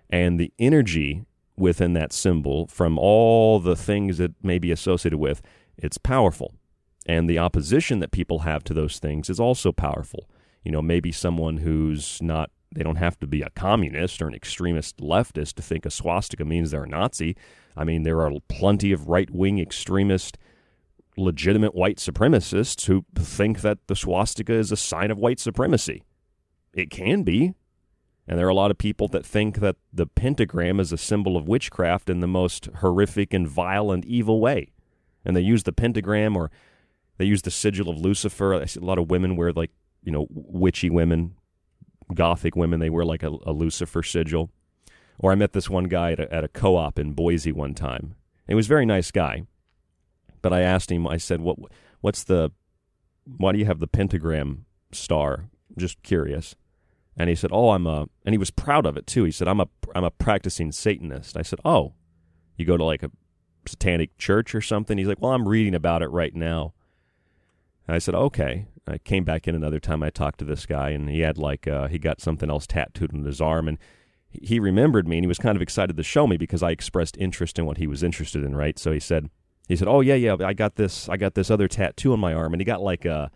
and 0.08 0.40
the 0.40 0.54
energy 0.58 1.26
within 1.54 1.92
that 1.92 2.14
symbol, 2.14 2.66
from 2.68 2.98
all 2.98 3.60
the 3.60 3.76
things 3.76 4.16
that 4.16 4.32
may 4.42 4.58
be 4.58 4.72
associated 4.72 5.18
with, 5.18 5.42
it's 5.76 5.98
powerful. 5.98 6.54
And 7.04 7.28
the 7.28 7.38
opposition 7.38 7.98
that 7.98 8.10
people 8.10 8.38
have 8.38 8.64
to 8.64 8.72
those 8.72 8.98
things 8.98 9.28
is 9.28 9.38
also 9.38 9.70
powerful. 9.70 10.30
You 10.64 10.72
know, 10.72 10.80
maybe 10.80 11.12
someone 11.12 11.58
who's 11.58 12.22
not, 12.22 12.50
they 12.74 12.82
don't 12.82 12.96
have 12.96 13.20
to 13.20 13.26
be 13.26 13.42
a 13.42 13.50
communist 13.50 14.22
or 14.22 14.28
an 14.28 14.34
extremist 14.34 14.96
leftist 14.96 15.56
to 15.56 15.62
think 15.62 15.84
a 15.84 15.90
swastika 15.90 16.46
means 16.46 16.70
they're 16.70 16.84
a 16.84 16.88
Nazi. 16.88 17.36
I 17.76 17.84
mean, 17.84 18.04
there 18.04 18.22
are 18.22 18.32
plenty 18.48 18.92
of 18.92 19.08
right 19.08 19.28
wing 19.28 19.58
extremist, 19.58 20.38
legitimate 21.16 21.74
white 21.74 21.98
supremacists 21.98 22.86
who 22.86 23.04
think 23.14 23.60
that 23.60 23.78
the 23.86 23.96
swastika 23.96 24.52
is 24.52 24.72
a 24.72 24.76
sign 24.76 25.10
of 25.10 25.18
white 25.18 25.40
supremacy. 25.40 26.02
It 26.72 26.90
can 26.90 27.22
be. 27.22 27.54
And 28.28 28.38
there 28.38 28.46
are 28.46 28.50
a 28.50 28.54
lot 28.54 28.70
of 28.70 28.78
people 28.78 29.08
that 29.08 29.26
think 29.26 29.58
that 29.58 29.76
the 29.92 30.06
pentagram 30.06 30.78
is 30.78 30.92
a 30.92 30.98
symbol 30.98 31.36
of 31.36 31.48
witchcraft 31.48 32.08
in 32.08 32.20
the 32.20 32.28
most 32.28 32.66
horrific 32.76 33.34
and 33.34 33.48
vile 33.48 33.90
and 33.90 34.04
evil 34.04 34.40
way. 34.40 34.72
And 35.24 35.36
they 35.36 35.40
use 35.40 35.64
the 35.64 35.72
pentagram 35.72 36.36
or 36.36 36.50
they 37.18 37.24
use 37.24 37.42
the 37.42 37.50
sigil 37.50 37.90
of 37.90 37.98
Lucifer. 37.98 38.54
I 38.54 38.66
see 38.66 38.80
a 38.80 38.84
lot 38.84 38.98
of 38.98 39.10
women 39.10 39.36
wear 39.36 39.52
like 39.52 39.72
you 40.02 40.12
know 40.12 40.26
witchy 40.30 40.90
women, 40.90 41.34
gothic 42.14 42.56
women. 42.56 42.80
They 42.80 42.88
wear 42.88 43.04
like 43.04 43.22
a, 43.22 43.36
a 43.44 43.52
Lucifer 43.52 44.02
sigil. 44.02 44.50
Or 45.18 45.32
I 45.32 45.34
met 45.34 45.52
this 45.52 45.68
one 45.68 45.84
guy 45.84 46.12
at 46.12 46.20
a, 46.20 46.32
at 46.32 46.44
a 46.44 46.48
co-op 46.48 46.98
in 46.98 47.12
Boise 47.12 47.52
one 47.52 47.74
time. 47.74 48.14
he 48.48 48.54
was 48.54 48.66
a 48.66 48.68
very 48.68 48.86
nice 48.86 49.10
guy, 49.10 49.42
but 50.42 50.52
I 50.52 50.60
asked 50.60 50.90
him. 50.90 51.06
I 51.06 51.16
said, 51.16 51.40
"What? 51.40 51.58
What's 52.00 52.24
the? 52.24 52.52
Why 53.24 53.52
do 53.52 53.58
you 53.58 53.66
have 53.66 53.80
the 53.80 53.86
pentagram 53.86 54.66
star?" 54.92 55.50
Just 55.76 56.02
curious. 56.02 56.56
And 57.16 57.28
he 57.28 57.36
said, 57.36 57.50
"Oh, 57.52 57.70
I'm 57.70 57.86
a," 57.86 58.08
and 58.24 58.32
he 58.32 58.38
was 58.38 58.50
proud 58.50 58.86
of 58.86 58.96
it 58.96 59.06
too. 59.06 59.24
He 59.24 59.32
said, 59.32 59.48
"I'm 59.48 59.60
a, 59.60 59.68
I'm 59.94 60.04
a 60.04 60.10
practicing 60.10 60.72
Satanist." 60.72 61.36
I 61.36 61.42
said, 61.42 61.60
"Oh, 61.64 61.94
you 62.56 62.64
go 62.64 62.76
to 62.76 62.84
like 62.84 63.02
a 63.02 63.10
satanic 63.66 64.16
church 64.18 64.54
or 64.54 64.60
something?" 64.60 64.98
He's 64.98 65.08
like, 65.08 65.20
"Well, 65.20 65.32
I'm 65.32 65.48
reading 65.48 65.74
about 65.74 66.02
it 66.02 66.08
right 66.08 66.34
now." 66.34 66.74
And 67.90 67.96
I 67.96 67.98
said, 67.98 68.14
okay. 68.14 68.66
I 68.86 68.98
came 68.98 69.24
back 69.24 69.48
in 69.48 69.56
another 69.56 69.80
time. 69.80 70.04
I 70.04 70.10
talked 70.10 70.38
to 70.38 70.44
this 70.44 70.64
guy, 70.64 70.90
and 70.90 71.08
he 71.10 71.20
had 71.20 71.38
like 71.38 71.66
uh, 71.66 71.88
he 71.88 71.98
got 71.98 72.20
something 72.20 72.48
else 72.48 72.64
tattooed 72.64 73.12
on 73.12 73.24
his 73.24 73.40
arm, 73.40 73.66
and 73.66 73.78
he 74.30 74.60
remembered 74.60 75.08
me, 75.08 75.18
and 75.18 75.24
he 75.24 75.28
was 75.28 75.38
kind 75.38 75.56
of 75.56 75.62
excited 75.62 75.96
to 75.96 76.04
show 76.04 76.28
me 76.28 76.36
because 76.36 76.62
I 76.62 76.70
expressed 76.70 77.16
interest 77.16 77.58
in 77.58 77.66
what 77.66 77.78
he 77.78 77.88
was 77.88 78.04
interested 78.04 78.44
in. 78.44 78.54
Right? 78.54 78.78
So 78.78 78.92
he 78.92 79.00
said, 79.00 79.28
he 79.70 79.76
said, 79.76 79.88
oh 79.88 80.00
yeah, 80.00 80.16
yeah, 80.16 80.36
I 80.40 80.52
got 80.52 80.74
this, 80.74 81.08
I 81.08 81.16
got 81.16 81.34
this 81.34 81.50
other 81.50 81.68
tattoo 81.68 82.12
on 82.12 82.18
my 82.18 82.34
arm, 82.34 82.52
and 82.52 82.60
he 82.60 82.64
got 82.64 82.82
like 82.82 83.04
a 83.04 83.30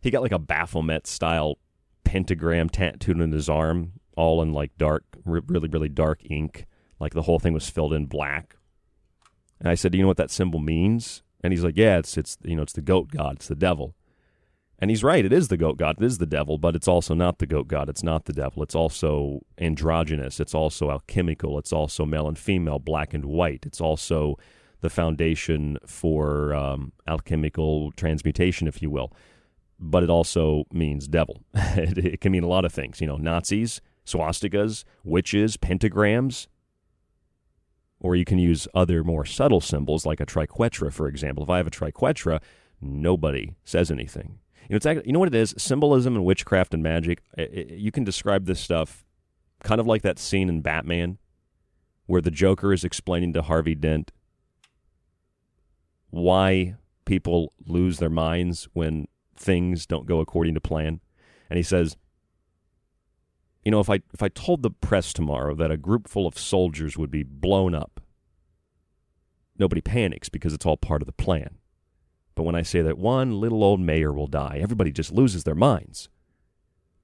he 0.00 0.10
got 0.10 0.22
like 0.22 0.32
a 0.32 0.38
Baphomet 0.38 1.06
style 1.06 1.58
pentagram 2.02 2.68
tattooed 2.68 3.20
on 3.20 3.30
his 3.30 3.48
arm, 3.48 3.92
all 4.16 4.42
in 4.42 4.52
like 4.52 4.76
dark, 4.78 5.04
really, 5.24 5.68
really 5.68 5.88
dark 5.88 6.20
ink. 6.28 6.66
Like 6.98 7.14
the 7.14 7.22
whole 7.22 7.38
thing 7.38 7.52
was 7.52 7.70
filled 7.70 7.92
in 7.92 8.06
black. 8.06 8.56
And 9.60 9.68
I 9.68 9.74
said, 9.74 9.92
Do 9.92 9.98
you 9.98 10.02
know 10.02 10.08
what 10.08 10.16
that 10.16 10.32
symbol 10.32 10.58
means? 10.58 11.22
And 11.42 11.52
he's 11.52 11.62
like, 11.62 11.76
yeah, 11.76 11.98
it's 11.98 12.18
it's 12.18 12.36
you 12.42 12.56
know 12.56 12.62
it's 12.62 12.72
the 12.72 12.82
goat 12.82 13.12
god, 13.12 13.36
it's 13.36 13.48
the 13.48 13.54
devil. 13.54 13.94
And 14.80 14.90
he's 14.90 15.04
right, 15.04 15.24
it 15.24 15.32
is 15.32 15.48
the 15.48 15.56
goat 15.56 15.76
god, 15.76 15.96
it 16.00 16.04
is 16.04 16.18
the 16.18 16.26
devil, 16.26 16.58
but 16.58 16.74
it's 16.74 16.88
also 16.88 17.14
not 17.14 17.38
the 17.38 17.46
goat 17.46 17.68
god, 17.68 17.88
it's 17.88 18.02
not 18.02 18.24
the 18.24 18.32
devil. 18.32 18.62
It's 18.62 18.74
also 18.74 19.42
androgynous, 19.58 20.40
it's 20.40 20.54
also 20.54 20.90
alchemical, 20.90 21.58
it's 21.58 21.72
also 21.72 22.04
male 22.04 22.26
and 22.26 22.38
female, 22.38 22.78
black 22.78 23.14
and 23.14 23.26
white. 23.26 23.66
It's 23.66 23.80
also 23.80 24.36
the 24.80 24.90
foundation 24.90 25.78
for 25.86 26.54
um, 26.54 26.92
alchemical 27.06 27.92
transmutation, 27.92 28.66
if 28.66 28.82
you 28.82 28.90
will. 28.90 29.12
But 29.78 30.02
it 30.02 30.10
also 30.10 30.64
means 30.72 31.08
devil. 31.08 31.42
it, 31.54 31.98
it 31.98 32.20
can 32.20 32.32
mean 32.32 32.42
a 32.42 32.48
lot 32.48 32.64
of 32.64 32.72
things. 32.72 33.00
You 33.00 33.06
know, 33.06 33.16
Nazis, 33.16 33.80
swastikas, 34.06 34.84
witches, 35.04 35.56
pentagrams, 35.56 36.48
or 38.00 38.16
you 38.16 38.24
can 38.24 38.38
use 38.38 38.66
other 38.74 39.04
more 39.04 39.24
subtle 39.24 39.60
symbols 39.60 40.06
like 40.06 40.20
a 40.20 40.26
triquetra, 40.26 40.92
for 40.92 41.06
example. 41.06 41.44
If 41.44 41.50
I 41.50 41.58
have 41.58 41.66
a 41.66 41.70
triquetra, 41.70 42.40
nobody 42.80 43.54
says 43.64 43.90
anything. 43.90 44.38
You 44.68 44.74
know, 44.74 44.76
it's 44.76 44.86
actually, 44.86 45.06
you 45.06 45.12
know 45.12 45.18
what 45.18 45.28
it 45.28 45.34
is? 45.34 45.54
Symbolism 45.58 46.16
and 46.16 46.24
witchcraft 46.24 46.72
and 46.72 46.82
magic. 46.82 47.22
It, 47.36 47.52
it, 47.52 47.70
you 47.78 47.90
can 47.90 48.04
describe 48.04 48.46
this 48.46 48.60
stuff 48.60 49.04
kind 49.62 49.80
of 49.80 49.86
like 49.86 50.02
that 50.02 50.18
scene 50.18 50.48
in 50.48 50.62
Batman 50.62 51.18
where 52.06 52.22
the 52.22 52.30
Joker 52.30 52.72
is 52.72 52.84
explaining 52.84 53.32
to 53.34 53.42
Harvey 53.42 53.74
Dent 53.74 54.10
why 56.10 56.76
people 57.04 57.52
lose 57.66 57.98
their 57.98 58.10
minds 58.10 58.68
when 58.72 59.06
things 59.36 59.86
don't 59.86 60.06
go 60.06 60.20
according 60.20 60.54
to 60.54 60.60
plan. 60.60 61.00
And 61.48 61.56
he 61.56 61.62
says, 61.62 61.96
you 63.64 63.70
know, 63.70 63.80
if 63.80 63.90
I 63.90 64.00
if 64.12 64.22
I 64.22 64.28
told 64.28 64.62
the 64.62 64.70
press 64.70 65.12
tomorrow 65.12 65.54
that 65.54 65.70
a 65.70 65.76
group 65.76 66.08
full 66.08 66.26
of 66.26 66.38
soldiers 66.38 66.96
would 66.96 67.10
be 67.10 67.22
blown 67.22 67.74
up, 67.74 68.00
nobody 69.58 69.80
panics 69.80 70.28
because 70.28 70.54
it's 70.54 70.64
all 70.64 70.76
part 70.76 71.02
of 71.02 71.06
the 71.06 71.12
plan. 71.12 71.58
But 72.34 72.44
when 72.44 72.54
I 72.54 72.62
say 72.62 72.80
that 72.80 72.96
one 72.96 73.38
little 73.38 73.62
old 73.62 73.80
mayor 73.80 74.12
will 74.12 74.26
die, 74.26 74.58
everybody 74.62 74.92
just 74.92 75.12
loses 75.12 75.44
their 75.44 75.54
minds. 75.54 76.08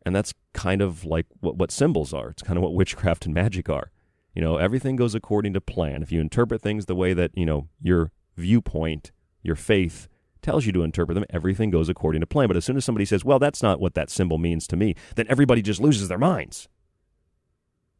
And 0.05 0.14
that's 0.14 0.33
kind 0.55 0.81
of 0.81 1.05
like 1.05 1.27
what, 1.40 1.57
what 1.57 1.73
symbols 1.73 2.14
are. 2.14 2.31
It's 2.31 2.42
kind 2.42 2.57
of 2.57 2.62
what 2.62 2.75
witchcraft 2.75 3.27
and 3.27 3.35
magic 3.35 3.69
are. 3.69 3.90
You 4.35 4.42
know, 4.42 4.57
everything 4.57 4.97
goes 4.97 5.14
according 5.14 5.53
to 5.55 5.61
plan. 5.61 6.03
If 6.03 6.12
you 6.12 6.21
interpret 6.21 6.62
things 6.62 6.87
the 6.87 6.95
way 6.95 7.12
that, 7.12 7.33
you 7.35 7.45
know, 7.45 7.69
your 7.83 8.12
viewpoint, 8.37 9.12
your 9.42 9.57
faith 9.57 10.09
tells 10.42 10.64
you 10.64 10.72
to 10.72 10.83
interpret 10.83 11.14
them, 11.14 11.25
everything 11.31 11.70
goes 11.70 11.88
according 11.88 12.20
to 12.20 12.27
plan. 12.27 12.49
But 12.49 12.57
as 12.57 12.64
soon 12.64 12.77
as 12.77 12.85
somebody 12.85 13.05
says, 13.05 13.25
well, 13.25 13.38
that's 13.38 13.62
not 13.62 13.81
what 13.81 13.94
that 13.94 14.11
symbol 14.11 14.38
means 14.38 14.66
to 14.68 14.77
me, 14.77 14.94
then 15.16 15.27
everybody 15.29 15.62
just 15.62 15.81
loses 15.81 16.09
their 16.09 16.18
minds. 16.18 16.68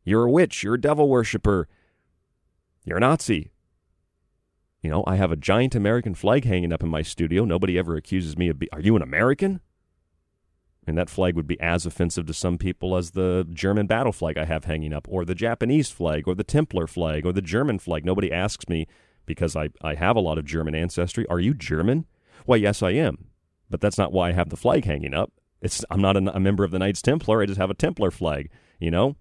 You're 0.05 0.25
a 0.25 0.31
witch. 0.31 0.63
You're 0.63 0.75
a 0.75 0.81
devil 0.81 1.09
worshiper. 1.09 1.69
You're 2.85 2.99
a 2.99 3.01
Nazi. 3.01 3.51
You 4.81 4.91
know, 4.91 5.03
I 5.07 5.17
have 5.17 5.33
a 5.33 5.37
giant 5.37 5.75
American 5.75 6.15
flag 6.15 6.45
hanging 6.45 6.73
up 6.73 6.85
in 6.85 6.89
my 6.89 7.03
studio. 7.03 7.45
Nobody 7.45 7.77
ever 7.77 7.97
accuses 7.97 8.39
me 8.39 8.49
of 8.49 8.61
being. 8.61 8.71
Are 8.73 8.81
you 8.81 8.95
an 8.95 9.03
American? 9.03 9.61
And 10.87 10.97
that 10.97 11.11
flag 11.11 11.35
would 11.35 11.49
be 11.49 11.61
as 11.61 11.85
offensive 11.85 12.27
to 12.27 12.35
some 12.35 12.59
people 12.59 12.97
as 12.97 13.11
the 13.11 13.45
German 13.53 13.89
battle 13.89 14.13
flag 14.13 14.39
I 14.39 14.45
have 14.45 14.67
hanging 14.67 14.93
up, 14.93 15.09
or 15.11 15.25
the 15.25 15.35
Japanese 15.35 15.91
flag, 15.91 16.29
or 16.29 16.37
the 16.37 16.45
Templar 16.45 16.87
flag, 16.87 17.27
or 17.27 17.33
the 17.33 17.43
German 17.43 17.81
flag. 17.81 18.05
Nobody 18.05 18.31
asks 18.31 18.69
me 18.69 18.87
because 19.27 19.57
I, 19.57 19.69
I 19.83 19.95
have 19.95 20.17
a 20.17 20.21
lot 20.21 20.39
of 20.39 20.45
German 20.45 20.75
ancestry. 20.75 21.27
Are 21.29 21.41
you 21.41 21.53
German? 21.53 22.07
Why, 22.47 22.57
yes, 22.57 22.83
I 22.83 22.93
am. 22.93 23.27
But 23.69 23.81
that's 23.81 23.99
not 23.99 24.13
why 24.13 24.29
I 24.29 24.33
have 24.33 24.51
the 24.51 24.57
flag 24.57 24.85
hanging 24.85 25.15
up. 25.15 25.33
It's 25.61 25.85
I'm 25.91 26.01
not 26.01 26.17
a, 26.17 26.35
a 26.35 26.41
member 26.41 26.65
of 26.65 26.71
the 26.71 26.79
Knights 26.79 27.03
Templar. 27.03 27.43
I 27.43 27.47
just 27.47 27.59
have 27.59 27.71
a 27.71 27.75
Templar 27.75 28.11
flag. 28.11 28.51
You 28.79 28.91
know, 28.91 29.17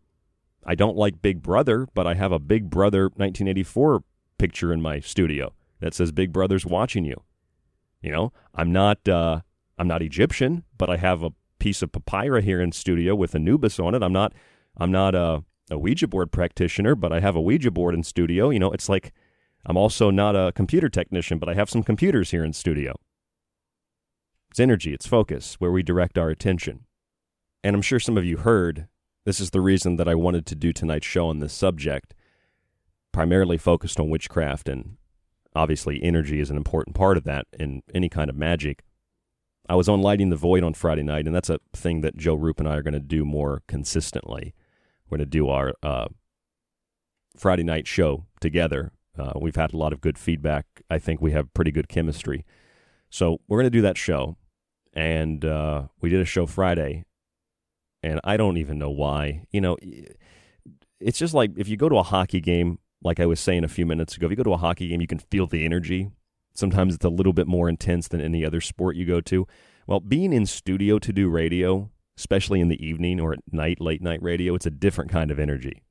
I 0.65 0.75
don't 0.75 0.97
like 0.97 1.21
Big 1.21 1.41
Brother, 1.41 1.87
but 1.93 2.05
I 2.05 2.13
have 2.13 2.31
a 2.31 2.39
Big 2.39 2.69
Brother 2.69 3.03
1984 3.03 4.03
picture 4.37 4.73
in 4.73 4.81
my 4.81 4.99
studio 4.99 5.53
that 5.79 5.93
says 5.93 6.11
Big 6.11 6.31
Brother's 6.31 6.65
watching 6.65 7.05
you. 7.05 7.23
You 8.01 8.11
know, 8.11 8.33
I'm 8.53 8.71
not 8.71 9.07
uh, 9.07 9.41
I'm 9.77 9.87
not 9.87 10.01
Egyptian, 10.01 10.63
but 10.77 10.89
I 10.89 10.97
have 10.97 11.23
a 11.23 11.31
piece 11.59 11.81
of 11.81 11.91
papyrus 11.91 12.45
here 12.45 12.61
in 12.61 12.71
studio 12.71 13.15
with 13.15 13.33
Anubis 13.33 13.79
on 13.79 13.95
it. 13.95 14.03
I'm 14.03 14.13
not 14.13 14.33
I'm 14.77 14.91
not 14.91 15.15
a, 15.15 15.43
a 15.71 15.79
Ouija 15.79 16.07
board 16.07 16.31
practitioner, 16.31 16.95
but 16.95 17.11
I 17.11 17.19
have 17.19 17.35
a 17.35 17.41
Ouija 17.41 17.71
board 17.71 17.95
in 17.95 18.03
studio. 18.03 18.49
You 18.49 18.59
know, 18.59 18.71
it's 18.71 18.89
like 18.89 19.13
I'm 19.65 19.77
also 19.77 20.11
not 20.11 20.35
a 20.35 20.51
computer 20.53 20.89
technician, 20.89 21.39
but 21.39 21.49
I 21.49 21.55
have 21.55 21.69
some 21.69 21.83
computers 21.83 22.31
here 22.31 22.43
in 22.43 22.53
studio. 22.53 22.93
It's 24.51 24.59
energy, 24.59 24.93
it's 24.93 25.07
focus, 25.07 25.55
where 25.55 25.71
we 25.71 25.83
direct 25.83 26.17
our 26.17 26.29
attention. 26.29 26.85
And 27.63 27.75
I'm 27.75 27.81
sure 27.81 27.99
some 27.99 28.17
of 28.17 28.25
you 28.25 28.37
heard 28.37 28.87
this 29.25 29.39
is 29.39 29.49
the 29.49 29.61
reason 29.61 29.95
that 29.97 30.07
I 30.07 30.15
wanted 30.15 30.45
to 30.45 30.55
do 30.55 30.71
tonight's 30.71 31.07
show 31.07 31.27
on 31.27 31.39
this 31.39 31.51
subject, 31.51 32.13
primarily 33.11 33.57
focused 33.57 33.99
on 33.99 34.09
witchcraft, 34.09 34.69
and 34.69 34.97
obviously 35.55 36.01
energy 36.03 36.39
is 36.39 36.51
an 36.51 36.57
important 36.57 36.95
part 36.95 37.17
of 37.17 37.23
that 37.23 37.47
in 37.57 37.81
any 37.93 38.07
kind 38.07 38.29
of 38.29 38.35
magic. 38.35 38.83
I 39.67 39.73
was 39.73 39.89
on 39.89 40.01
Lighting 40.01 40.29
the 40.29 40.35
Void 40.35 40.63
on 40.63 40.75
Friday 40.75 41.01
night, 41.01 41.25
and 41.25 41.35
that's 41.35 41.49
a 41.49 41.59
thing 41.73 42.01
that 42.01 42.17
Joe 42.17 42.35
Rupe 42.35 42.59
and 42.59 42.69
I 42.69 42.75
are 42.75 42.83
going 42.83 42.93
to 42.93 42.99
do 42.99 43.25
more 43.25 43.63
consistently. 43.67 44.53
We're 45.09 45.17
going 45.17 45.25
to 45.27 45.31
do 45.31 45.49
our 45.49 45.73
uh, 45.81 46.07
Friday 47.35 47.63
night 47.63 47.87
show 47.87 48.25
together. 48.39 48.91
Uh, 49.17 49.33
we've 49.39 49.55
had 49.55 49.73
a 49.73 49.77
lot 49.77 49.93
of 49.93 50.01
good 50.01 50.17
feedback. 50.17 50.65
I 50.89 50.99
think 50.99 51.21
we 51.21 51.31
have 51.31 51.53
pretty 51.53 51.71
good 51.71 51.87
chemistry. 51.87 52.45
So 53.09 53.39
we're 53.47 53.59
going 53.59 53.71
to 53.71 53.77
do 53.77 53.81
that 53.81 53.97
show. 53.97 54.37
And 54.93 55.43
uh, 55.43 55.83
we 55.99 56.09
did 56.09 56.21
a 56.21 56.25
show 56.25 56.45
Friday, 56.45 57.03
and 58.01 58.21
I 58.23 58.37
don't 58.37 58.55
even 58.57 58.79
know 58.79 58.89
why. 58.89 59.45
You 59.51 59.59
know, 59.59 59.77
it's 61.01 61.19
just 61.19 61.33
like 61.33 61.51
if 61.57 61.67
you 61.67 61.75
go 61.75 61.89
to 61.89 61.97
a 61.97 62.03
hockey 62.03 62.39
game, 62.39 62.79
like 63.03 63.19
I 63.19 63.25
was 63.25 63.41
saying 63.41 63.65
a 63.65 63.69
few 63.69 63.85
minutes 63.85 64.15
ago, 64.15 64.25
if 64.25 64.31
you 64.31 64.37
go 64.37 64.43
to 64.43 64.53
a 64.53 64.57
hockey 64.57 64.87
game, 64.87 65.01
you 65.01 65.07
can 65.07 65.19
feel 65.19 65.47
the 65.47 65.65
energy. 65.65 66.11
Sometimes 66.53 66.95
it's 66.95 67.03
a 67.03 67.09
little 67.09 67.33
bit 67.33 67.45
more 67.45 67.67
intense 67.67 68.07
than 68.07 68.21
any 68.21 68.45
other 68.45 68.61
sport 68.61 68.95
you 68.95 69.05
go 69.05 69.19
to. 69.21 69.45
Well, 69.85 69.99
being 69.99 70.31
in 70.31 70.45
studio 70.45 70.97
to 70.99 71.11
do 71.11 71.27
radio, 71.29 71.91
especially 72.17 72.61
in 72.61 72.69
the 72.69 72.83
evening 72.83 73.19
or 73.19 73.33
at 73.33 73.39
night, 73.51 73.81
late 73.81 74.01
night 74.01 74.23
radio, 74.23 74.55
it's 74.55 74.65
a 74.65 74.71
different 74.71 75.11
kind 75.11 75.29
of 75.29 75.39
energy. 75.39 75.83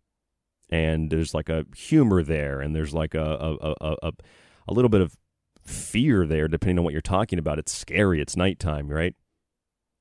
And 0.74 1.10
there's 1.10 1.34
like 1.34 1.48
a 1.48 1.64
humor 1.76 2.24
there, 2.24 2.60
and 2.60 2.74
there's 2.74 2.92
like 2.92 3.14
a 3.14 3.22
a, 3.24 3.74
a, 3.80 3.96
a, 4.02 4.12
a 4.66 4.74
little 4.74 4.88
bit 4.88 5.00
of 5.00 5.16
fear 5.62 6.26
there, 6.26 6.48
depending 6.48 6.78
on 6.78 6.84
what 6.84 6.92
you're 6.92 7.00
talking 7.00 7.38
about. 7.38 7.60
It's 7.60 7.72
scary. 7.72 8.20
It's 8.20 8.37
nighttime, 8.37 8.88
right? 8.88 9.14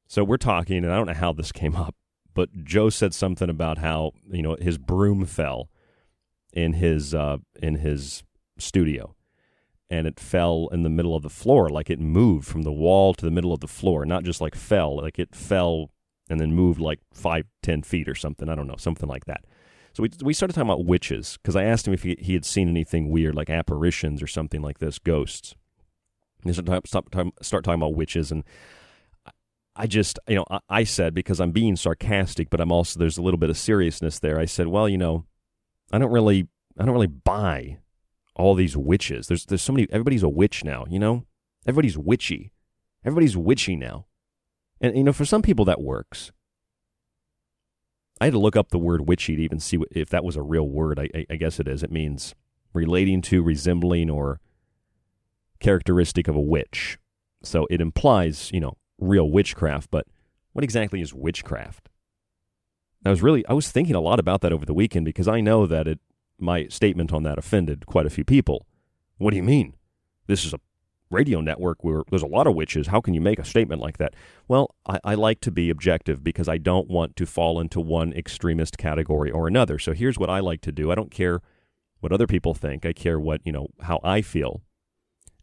So 0.08 0.24
we're 0.24 0.38
talking, 0.38 0.78
and 0.78 0.92
I 0.92 0.98
don't 0.98 1.06
know 1.06 1.14
how 1.14 1.32
this 1.32 1.52
came 1.52 1.76
up, 1.76 1.96
but 2.34 2.64
Joe 2.64 2.90
said 2.90 3.14
something 3.14 3.50
about 3.50 3.78
how 3.78 4.14
you 4.32 4.42
know 4.42 4.58
his 4.60 4.80
broom 4.80 5.26
fell 5.26 5.70
in 6.54 6.74
his 6.74 7.14
uh, 7.14 7.38
in 7.62 7.76
his 7.76 8.24
studio, 8.58 9.16
and 9.92 10.08
it 10.08 10.20
fell 10.20 10.70
in 10.72 10.82
the 10.82 10.90
middle 10.90 11.16
of 11.16 11.22
the 11.22 11.30
floor, 11.30 11.70
like 11.70 11.92
it 11.92 12.00
moved 12.00 12.48
from 12.48 12.64
the 12.64 12.72
wall 12.72 13.14
to 13.14 13.26
the 13.26 13.32
middle 13.32 13.54
of 13.54 13.60
the 13.60 13.68
floor, 13.68 14.06
not 14.06 14.24
just 14.24 14.42
like 14.42 14.56
fell, 14.56 14.98
like 14.98 15.20
it 15.20 15.36
fell 15.36 15.92
and 16.30 16.40
then 16.40 16.54
moved 16.54 16.80
like 16.80 17.00
five, 17.14 17.46
ten 17.62 17.84
feet 17.84 18.10
or 18.10 18.16
something. 18.16 18.50
I 18.50 18.56
don't 18.56 18.68
know, 18.68 18.78
something 18.78 19.10
like 19.10 19.26
that. 19.26 19.46
So 19.94 20.04
we 20.04 20.10
we 20.24 20.34
started 20.34 20.54
talking 20.54 20.70
about 20.70 20.86
witches 20.86 21.38
because 21.42 21.56
I 21.56 21.64
asked 21.64 21.88
him 21.88 21.94
if 21.94 22.04
he, 22.04 22.18
he 22.20 22.34
had 22.34 22.46
seen 22.46 22.68
anything 22.68 23.10
weird, 23.10 23.36
like 23.36 23.50
apparitions 23.50 24.24
or 24.24 24.28
something 24.28 24.62
like 24.62 24.80
this, 24.80 24.98
ghosts. 24.98 25.56
And 26.44 26.54
start, 26.54 26.88
start, 26.88 27.06
start 27.42 27.64
talking 27.64 27.80
about 27.80 27.96
witches, 27.96 28.32
and 28.32 28.44
I 29.76 29.88
just, 29.88 30.20
you 30.28 30.36
know, 30.36 30.46
I, 30.50 30.60
I 30.70 30.84
said 30.84 31.14
because 31.14 31.40
I'm 31.40 31.52
being 31.52 31.76
sarcastic, 31.76 32.50
but 32.50 32.60
I'm 32.60 32.72
also 32.72 33.00
there's 33.00 33.18
a 33.18 33.22
little 33.22 33.38
bit 33.38 33.50
of 33.50 33.58
seriousness 33.58 34.20
there. 34.20 34.40
I 34.40 34.46
said, 34.46 34.68
well, 34.68 34.90
you 34.90 34.98
know, 34.98 35.26
I 35.92 36.00
don't 36.00 36.12
really, 36.12 36.48
I 36.78 36.86
don't 36.86 36.94
really 36.94 37.08
buy 37.08 37.78
all 38.36 38.56
these 38.56 38.76
witches. 38.76 39.28
There's 39.28 39.46
there's 39.46 39.62
so 39.62 39.74
many. 39.74 39.88
Everybody's 39.92 40.24
a 40.24 40.30
witch 40.30 40.64
now, 40.64 40.86
you 40.90 41.00
know. 41.00 41.26
Everybody's 41.66 41.98
witchy. 41.98 42.52
Everybody's 43.06 43.38
witchy 43.38 43.76
now, 43.76 44.08
and 44.82 44.98
you 44.98 45.04
know, 45.04 45.14
for 45.14 45.26
some 45.26 45.42
people 45.42 45.66
that 45.66 45.82
works. 45.82 46.32
I 48.24 48.28
had 48.28 48.34
to 48.36 48.40
look 48.40 48.56
up 48.56 48.70
the 48.70 48.80
word 48.80 49.06
witchy 49.06 49.36
to 49.36 49.42
even 49.42 49.60
see 49.60 49.78
if 49.92 50.08
that 50.12 50.24
was 50.24 50.38
a 50.38 50.42
real 50.42 50.70
word. 50.70 50.98
I, 50.98 51.26
I, 51.30 51.36
guess 51.36 51.60
it 51.60 51.68
is. 51.68 51.84
It 51.84 51.92
means 51.92 52.34
relating 52.72 53.22
to, 53.24 53.44
resembling, 53.44 54.10
or 54.10 54.40
characteristic 55.60 56.30
of 56.30 56.36
a 56.38 56.40
witch. 56.40 56.98
So 57.42 57.68
it 57.70 57.82
implies, 57.82 58.50
you 58.54 58.62
know, 58.62 58.78
real 58.98 59.30
witchcraft. 59.30 59.92
But 59.92 60.08
what 60.54 60.64
exactly 60.64 61.02
is 61.02 61.14
witchcraft? 61.14 61.90
I 63.06 63.10
was 63.10 63.22
really 63.22 63.46
I 63.48 63.52
was 63.52 63.70
thinking 63.70 63.94
a 63.94 64.00
lot 64.00 64.22
about 64.22 64.40
that 64.40 64.54
over 64.54 64.66
the 64.66 64.74
weekend 64.74 65.04
because 65.04 65.28
I 65.28 65.42
know 65.42 65.68
that 65.68 65.86
it 65.86 66.00
my 66.40 66.68
statement 66.68 67.12
on 67.12 67.24
that 67.24 67.38
offended 67.38 67.88
quite 67.88 68.06
a 68.06 68.10
few 68.10 68.24
people. 68.24 68.66
What 69.18 69.32
do 69.32 69.36
you 69.36 69.44
mean? 69.44 69.74
This 70.28 70.46
is 70.46 70.54
a 70.54 70.62
radio 71.14 71.40
network 71.40 71.84
where 71.84 72.04
there's 72.10 72.24
a 72.24 72.28
lot 72.28 72.48
of 72.48 72.56
witches. 72.56 72.88
How 72.88 73.00
can 73.00 73.14
you 73.14 73.22
make 73.22 73.40
a 73.40 73.46
statement 73.46 73.82
like 73.82 73.98
that? 73.98 74.14
Well, 74.48 74.76
I, 74.88 75.00
I, 75.04 75.16
like 75.16 75.40
to 75.42 75.52
be 75.52 75.70
objective 75.70 76.24
because 76.24 76.50
I 76.50 76.58
don't 76.58 76.90
want 76.90 77.16
to 77.18 77.26
fall 77.26 77.60
into 77.60 77.80
one 77.80 78.12
extremist 78.14 78.78
category 78.78 79.32
or 79.32 79.48
another. 79.48 79.80
So 79.80 79.94
here's 79.94 80.18
what 80.18 80.30
I 80.30 80.40
like 80.40 80.62
to 80.62 80.72
do. 80.72 80.92
I 80.92 80.96
don't 80.96 81.12
care 81.12 81.42
what 82.00 82.12
other 82.12 82.28
people 82.28 82.54
think. 82.54 82.86
I 82.86 82.94
care 82.94 83.20
what, 83.20 83.42
you 83.46 83.52
know, 83.52 83.68
how 83.82 84.00
I 84.04 84.22
feel. 84.22 84.62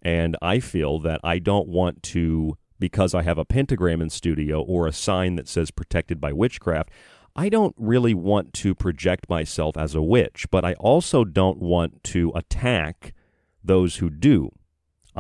And 0.03 0.37
I 0.43 0.61
feel 0.61 0.99
that 1.01 1.21
I 1.25 1.39
don't 1.39 1.69
want 1.69 2.03
to, 2.05 2.57
because 2.79 3.15
I 3.15 3.23
have 3.23 3.39
a 3.39 3.45
pentagram 3.45 4.03
in 4.03 4.11
studio 4.11 4.61
or 4.61 4.87
a 4.87 4.93
sign 4.93 5.37
that 5.37 5.49
says 5.49 5.71
protected 5.71 6.21
by 6.21 6.33
witchcraft, 6.33 6.91
I 7.37 7.49
don't 7.49 7.75
really 7.79 8.15
want 8.15 8.53
to 8.55 8.75
project 8.75 9.29
myself 9.29 9.77
as 9.77 9.95
a 9.95 10.03
witch, 10.03 10.47
but 10.51 10.65
I 10.65 10.75
also 10.75 11.25
don't 11.25 11.59
want 11.59 12.03
to 12.05 12.33
attack 12.35 13.15
those 13.63 13.97
who 13.97 14.11
do. 14.11 14.51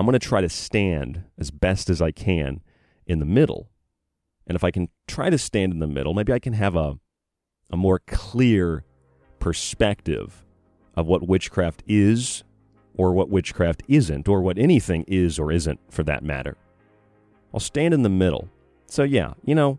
I'm 0.00 0.06
going 0.06 0.18
to 0.18 0.18
try 0.18 0.40
to 0.40 0.48
stand 0.48 1.24
as 1.36 1.50
best 1.50 1.90
as 1.90 2.00
I 2.00 2.10
can 2.10 2.62
in 3.06 3.18
the 3.18 3.26
middle. 3.26 3.68
And 4.46 4.56
if 4.56 4.64
I 4.64 4.70
can 4.70 4.88
try 5.06 5.28
to 5.28 5.36
stand 5.36 5.74
in 5.74 5.78
the 5.78 5.86
middle, 5.86 6.14
maybe 6.14 6.32
I 6.32 6.38
can 6.38 6.54
have 6.54 6.74
a, 6.74 6.98
a 7.68 7.76
more 7.76 7.98
clear 8.06 8.82
perspective 9.40 10.42
of 10.96 11.06
what 11.06 11.28
witchcraft 11.28 11.82
is 11.86 12.44
or 12.94 13.12
what 13.12 13.28
witchcraft 13.28 13.82
isn't, 13.88 14.26
or 14.26 14.40
what 14.40 14.56
anything 14.56 15.04
is 15.06 15.38
or 15.38 15.52
isn't 15.52 15.78
for 15.90 16.02
that 16.04 16.24
matter. 16.24 16.56
I'll 17.52 17.60
stand 17.60 17.92
in 17.92 18.00
the 18.00 18.08
middle. 18.08 18.48
So, 18.86 19.02
yeah, 19.02 19.34
you 19.44 19.54
know, 19.54 19.78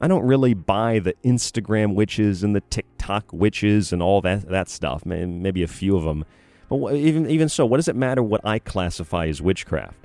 I 0.00 0.08
don't 0.08 0.24
really 0.24 0.54
buy 0.54 0.98
the 0.98 1.12
Instagram 1.24 1.94
witches 1.94 2.42
and 2.42 2.56
the 2.56 2.62
TikTok 2.62 3.30
witches 3.34 3.92
and 3.92 4.02
all 4.02 4.22
that, 4.22 4.48
that 4.48 4.70
stuff. 4.70 5.04
Maybe 5.04 5.62
a 5.62 5.68
few 5.68 5.94
of 5.94 6.04
them 6.04 6.24
but 6.68 6.94
even 6.94 7.28
even 7.28 7.48
so, 7.48 7.66
what 7.66 7.76
does 7.76 7.88
it 7.88 7.96
matter 7.96 8.22
what 8.22 8.40
I 8.44 8.58
classify 8.58 9.26
as 9.26 9.42
witchcraft? 9.42 9.98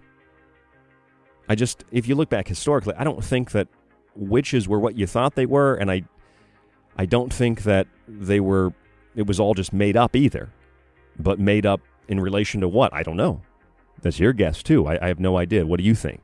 I 1.50 1.56
just, 1.56 1.86
if 1.92 2.08
you 2.08 2.16
look 2.16 2.30
back 2.30 2.48
historically, 2.48 2.94
I 2.98 3.04
don't 3.04 3.24
think 3.24 3.52
that 3.52 3.68
witches 4.16 4.68
were 4.68 4.80
what 4.80 4.98
you 4.98 5.08
thought 5.08 5.36
they 5.36 5.46
were, 5.46 5.76
and 5.76 5.90
I, 5.90 6.04
I 6.98 7.06
don't 7.06 7.32
think 7.32 7.64
that 7.64 7.88
they 8.08 8.40
were. 8.40 8.74
It 9.16 9.26
was 9.26 9.40
all 9.40 9.54
just 9.54 9.74
made 9.74 9.98
up 9.98 10.16
either, 10.16 10.52
but 11.18 11.40
made 11.40 11.66
up 11.66 11.82
in 12.08 12.20
relation 12.20 12.62
to 12.62 12.68
what 12.68 12.94
I 12.94 13.04
don't 13.04 13.18
know. 13.18 13.42
That's 14.02 14.20
your 14.20 14.34
guess 14.34 14.62
too. 14.62 14.86
I, 14.88 15.06
I 15.06 15.08
have 15.08 15.20
no 15.20 15.38
idea. 15.38 15.66
What 15.66 15.80
do 15.80 15.84
you 15.84 15.96
think? 15.96 16.22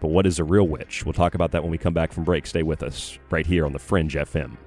But 0.04 0.10
what 0.10 0.26
is 0.26 0.38
a 0.38 0.44
real 0.44 0.68
witch? 0.68 1.06
We'll 1.06 1.14
talk 1.14 1.34
about 1.34 1.52
that 1.52 1.62
when 1.62 1.70
we 1.70 1.78
come 1.78 1.94
back 1.94 2.12
from 2.12 2.24
break. 2.24 2.44
Stay 2.44 2.62
with 2.62 2.82
us 2.82 3.18
right 3.30 3.46
here 3.46 3.64
on 3.64 3.72
the 3.72 3.78
Fringe 3.78 4.12
FM. 4.12 4.58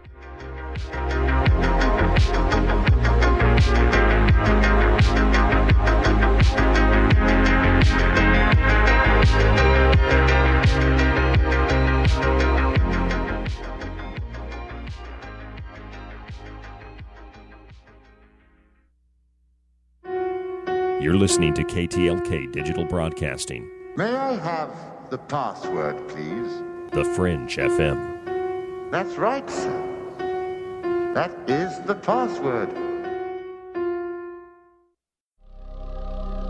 You're 21.00 21.16
listening 21.16 21.54
to 21.54 21.64
KTLK 21.64 22.52
Digital 22.52 22.86
Broadcasting, 22.86 23.70
May 23.96 24.16
I 24.16 24.34
have 24.34 24.97
the 25.10 25.18
password, 25.18 26.08
please? 26.10 26.52
The 26.92 27.06
Fringe 27.16 27.56
FM. 27.56 28.92
That's 28.92 29.16
right, 29.16 29.50
sir. 29.50 31.12
That 31.14 31.32
is 31.48 31.80
the 31.86 31.96
password. 31.96 32.70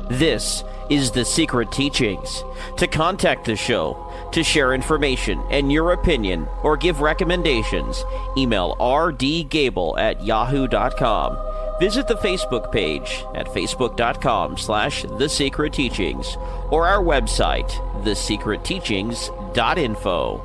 This 0.09 0.63
is 0.89 1.11
The 1.11 1.25
Secret 1.25 1.71
Teachings. 1.71 2.43
To 2.77 2.87
contact 2.87 3.45
the 3.45 3.55
show, 3.55 4.11
to 4.31 4.43
share 4.43 4.73
information 4.73 5.43
and 5.51 5.71
your 5.71 5.91
opinion, 5.91 6.47
or 6.63 6.77
give 6.77 7.01
recommendations, 7.01 8.03
email 8.37 8.75
rdgable 8.79 9.99
at 9.99 10.23
yahoo.com. 10.23 11.46
Visit 11.79 12.07
the 12.07 12.15
Facebook 12.15 12.71
page 12.71 13.23
at 13.35 13.45
facebook.com 13.47 14.57
slash 14.57 15.03
The 15.03 15.29
Secret 15.29 15.73
Teachings 15.73 16.35
or 16.71 16.87
our 16.87 17.03
website, 17.03 17.69
thesecretteachings.info. 18.03 20.41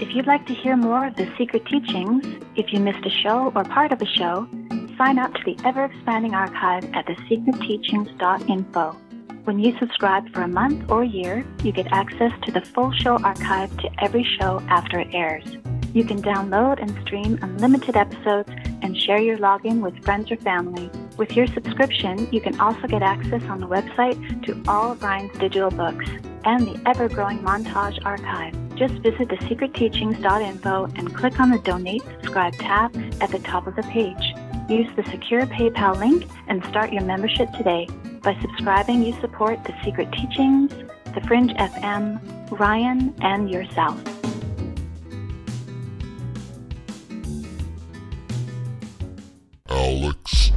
If 0.00 0.12
you'd 0.14 0.26
like 0.26 0.44
to 0.46 0.54
hear 0.54 0.76
more 0.76 1.06
of 1.06 1.16
The 1.16 1.32
Secret 1.38 1.64
Teachings, 1.66 2.26
if 2.56 2.70
you 2.72 2.80
missed 2.80 3.06
a 3.06 3.10
show 3.10 3.52
or 3.54 3.64
part 3.64 3.92
of 3.92 4.02
a 4.02 4.06
show, 4.06 4.46
sign 4.98 5.18
up 5.18 5.32
to 5.34 5.42
the 5.44 5.56
ever 5.64 5.86
expanding 5.86 6.34
archive 6.34 6.84
at 6.92 7.06
thesecretteachings.info. 7.06 8.96
When 9.44 9.58
you 9.58 9.74
subscribe 9.78 10.30
for 10.34 10.42
a 10.42 10.48
month 10.48 10.90
or 10.90 11.02
year, 11.04 11.46
you 11.62 11.72
get 11.72 11.86
access 11.92 12.32
to 12.42 12.52
the 12.52 12.60
full 12.60 12.92
show 12.92 13.16
archive 13.18 13.74
to 13.78 13.88
every 14.02 14.24
show 14.38 14.60
after 14.68 15.00
it 15.00 15.08
airs. 15.12 15.44
You 15.94 16.04
can 16.04 16.20
download 16.20 16.82
and 16.82 16.90
stream 17.02 17.38
unlimited 17.40 17.96
episodes 17.96 18.50
and 18.82 18.98
share 18.98 19.20
your 19.20 19.38
login 19.38 19.80
with 19.80 20.04
friends 20.04 20.28
or 20.28 20.36
family. 20.36 20.90
With 21.16 21.36
your 21.36 21.46
subscription, 21.46 22.28
you 22.32 22.40
can 22.40 22.58
also 22.58 22.88
get 22.88 23.00
access 23.00 23.44
on 23.44 23.60
the 23.60 23.68
website 23.68 24.18
to 24.46 24.60
all 24.66 24.90
of 24.90 25.02
Ryan's 25.04 25.38
digital 25.38 25.70
books 25.70 26.10
and 26.44 26.66
the 26.66 26.82
ever 26.84 27.08
growing 27.08 27.38
montage 27.38 28.04
archive. 28.04 28.52
Just 28.74 28.94
visit 28.94 29.28
thesecretteachings.info 29.28 30.88
and 30.96 31.14
click 31.14 31.38
on 31.38 31.50
the 31.50 31.60
Donate 31.60 32.02
Subscribe 32.02 32.54
tab 32.54 32.96
at 33.20 33.30
the 33.30 33.38
top 33.38 33.68
of 33.68 33.76
the 33.76 33.84
page. 33.84 34.34
Use 34.68 34.88
the 34.96 35.04
secure 35.12 35.46
PayPal 35.46 35.96
link 35.96 36.26
and 36.48 36.64
start 36.64 36.92
your 36.92 37.04
membership 37.04 37.52
today. 37.52 37.86
By 38.20 38.36
subscribing, 38.40 39.04
you 39.04 39.12
support 39.20 39.62
The 39.62 39.74
Secret 39.84 40.10
Teachings, 40.10 40.72
The 41.14 41.20
Fringe 41.28 41.52
FM, 41.52 42.58
Ryan, 42.58 43.14
and 43.20 43.48
yourself. 43.48 44.02
Alex 49.70 50.52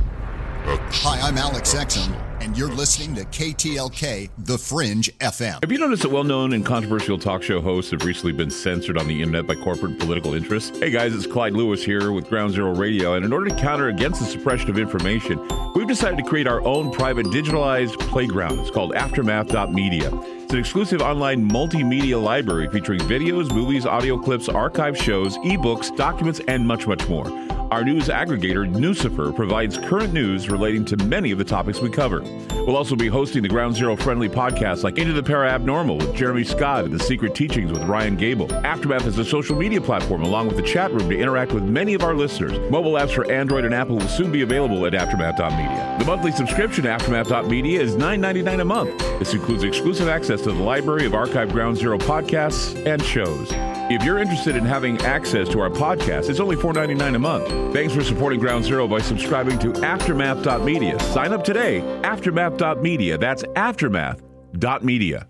Hi, 0.65 1.17
I'm 1.21 1.37
Alex 1.37 1.73
Exum, 1.73 2.13
and 2.41 2.57
you're 2.57 2.69
listening 2.69 3.15
to 3.15 3.23
KTLK, 3.23 4.29
The 4.39 4.57
Fringe 4.57 5.09
FM. 5.19 5.63
Have 5.63 5.71
you 5.71 5.77
noticed 5.77 6.01
that 6.01 6.11
well 6.11 6.25
known 6.25 6.51
and 6.51 6.65
controversial 6.65 7.17
talk 7.17 7.41
show 7.41 7.61
hosts 7.61 7.91
have 7.91 8.03
recently 8.03 8.33
been 8.33 8.49
censored 8.49 8.97
on 8.97 9.07
the 9.07 9.21
internet 9.21 9.47
by 9.47 9.55
corporate 9.55 9.91
and 9.91 9.99
political 10.01 10.33
interests? 10.33 10.77
Hey 10.77 10.89
guys, 10.89 11.15
it's 11.15 11.25
Clyde 11.25 11.53
Lewis 11.53 11.85
here 11.85 12.11
with 12.11 12.27
Ground 12.27 12.51
Zero 12.51 12.75
Radio, 12.75 13.13
and 13.13 13.23
in 13.23 13.31
order 13.31 13.47
to 13.49 13.55
counter 13.55 13.87
against 13.87 14.19
the 14.19 14.25
suppression 14.25 14.69
of 14.69 14.77
information, 14.77 15.39
we've 15.73 15.87
decided 15.87 16.17
to 16.17 16.23
create 16.23 16.47
our 16.47 16.59
own 16.65 16.91
private 16.91 17.27
digitalized 17.27 17.97
playground. 18.09 18.59
It's 18.59 18.71
called 18.71 18.91
Aftermath.media. 18.93 20.11
It's 20.13 20.53
an 20.53 20.59
exclusive 20.59 21.01
online 21.01 21.49
multimedia 21.49 22.21
library 22.21 22.67
featuring 22.69 22.99
videos, 23.01 23.53
movies, 23.53 23.85
audio 23.85 24.17
clips, 24.17 24.49
archive 24.49 24.97
shows, 24.97 25.37
ebooks, 25.37 25.95
documents, 25.95 26.41
and 26.49 26.67
much, 26.67 26.87
much 26.87 27.07
more. 27.07 27.27
Our 27.69 27.83
news 27.83 28.07
aggregator, 28.07 28.65
Nucifer, 28.73 29.35
provides 29.35 29.77
current 29.77 30.13
news 30.13 30.49
relating 30.49 30.85
to 30.85 30.97
many 31.03 31.31
of 31.31 31.37
the 31.37 31.43
topics 31.43 31.81
we 31.81 31.89
cover. 31.89 32.21
We'll 32.65 32.77
also 32.77 32.95
be 32.95 33.07
hosting 33.07 33.43
the 33.43 33.49
Ground 33.49 33.75
Zero 33.75 33.97
friendly 33.97 34.29
podcasts 34.29 34.83
like 34.83 34.97
Into 34.97 35.11
the 35.11 35.21
Parabnormal 35.21 35.99
with 35.99 36.15
Jeremy 36.15 36.45
Scott 36.45 36.85
and 36.85 36.93
The 36.93 37.03
Secret 37.03 37.35
Teachings 37.35 37.73
with 37.73 37.83
Ryan 37.83 38.15
Gable. 38.15 38.51
Aftermath 38.65 39.05
is 39.05 39.17
a 39.17 39.25
social 39.25 39.57
media 39.57 39.81
platform 39.81 40.23
along 40.23 40.47
with 40.47 40.57
a 40.59 40.61
chat 40.61 40.93
room 40.93 41.09
to 41.09 41.17
interact 41.17 41.51
with 41.51 41.63
many 41.63 41.93
of 41.93 42.03
our 42.03 42.13
listeners. 42.13 42.57
Mobile 42.71 42.93
apps 42.93 43.13
for 43.13 43.29
Android 43.29 43.65
and 43.65 43.73
Apple 43.73 43.97
will 43.97 44.07
soon 44.07 44.31
be 44.31 44.43
available 44.43 44.85
at 44.85 44.93
Aftermath.media. 44.93 45.97
The 45.99 46.05
monthly 46.05 46.31
subscription 46.31 46.85
to 46.85 46.89
Aftermath.media 46.89 47.81
is 47.81 47.95
$9.99 47.95 48.61
a 48.61 48.65
month. 48.65 48.97
This 49.19 49.33
includes 49.33 49.63
exclusive 49.63 50.07
access 50.07 50.41
to 50.43 50.53
the 50.53 50.63
library 50.63 51.05
of 51.05 51.11
archived 51.11 51.51
Ground 51.51 51.75
Zero 51.75 51.97
podcasts 51.97 52.81
and 52.85 53.03
shows. 53.03 53.51
If 53.89 54.03
you're 54.03 54.19
interested 54.19 54.57
in 54.57 54.65
having 54.65 54.99
access 55.03 55.47
to 55.47 55.61
our 55.61 55.69
podcast, 55.69 56.29
it's 56.29 56.41
only 56.41 56.57
$4.99 56.57 57.15
a 57.15 57.19
month. 57.19 57.47
Thanks 57.73 57.93
for 57.93 58.03
supporting 58.03 58.37
Ground 58.37 58.65
Zero 58.65 58.85
by 58.85 58.99
subscribing 58.99 59.57
to 59.59 59.71
Aftermath.media. 59.71 60.99
Sign 60.99 61.31
up 61.31 61.45
today. 61.45 61.79
Aftermath.media. 62.03 63.17
That's 63.17 63.43
Aftermath.media. 63.55 65.27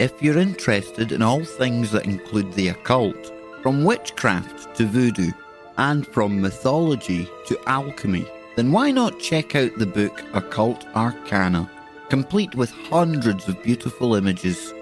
If 0.00 0.22
you're 0.22 0.38
interested 0.38 1.12
in 1.12 1.20
all 1.20 1.44
things 1.44 1.90
that 1.90 2.06
include 2.06 2.54
the 2.54 2.68
occult, 2.68 3.34
from 3.62 3.84
witchcraft 3.84 4.74
to 4.76 4.86
voodoo, 4.86 5.30
and 5.76 6.06
from 6.06 6.40
mythology 6.40 7.28
to 7.48 7.60
alchemy, 7.66 8.26
then 8.56 8.72
why 8.72 8.90
not 8.90 9.20
check 9.20 9.54
out 9.56 9.76
the 9.76 9.84
book 9.84 10.24
Occult 10.32 10.86
Arcana, 10.96 11.70
complete 12.08 12.54
with 12.54 12.70
hundreds 12.70 13.46
of 13.46 13.62
beautiful 13.62 14.14
images? 14.14 14.72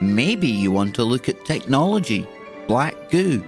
Maybe 0.00 0.48
you 0.48 0.70
want 0.70 0.94
to 0.96 1.04
look 1.04 1.28
at 1.28 1.44
technology, 1.44 2.26
black 2.66 3.10
goo, 3.10 3.42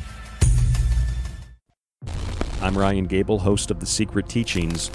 I'm 2.64 2.76
Ryan 2.76 3.06
Gable, 3.06 3.38
host 3.38 3.70
of 3.70 3.80
The 3.80 3.86
Secret 3.86 4.28
Teachings, 4.28 4.90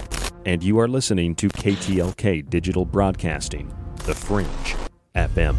and 0.45 0.61
you 0.61 0.77
are 0.79 0.89
listening 0.89 1.35
to 1.35 1.47
KTLK 1.47 2.49
Digital 2.49 2.83
Broadcasting, 2.83 3.73
The 4.05 4.15
Fringe 4.15 4.75
FM. 5.15 5.55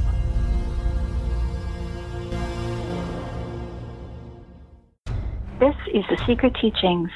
This 5.59 5.77
is 5.95 6.05
The 6.11 6.23
Secret 6.27 6.55
Teachings. 6.61 7.11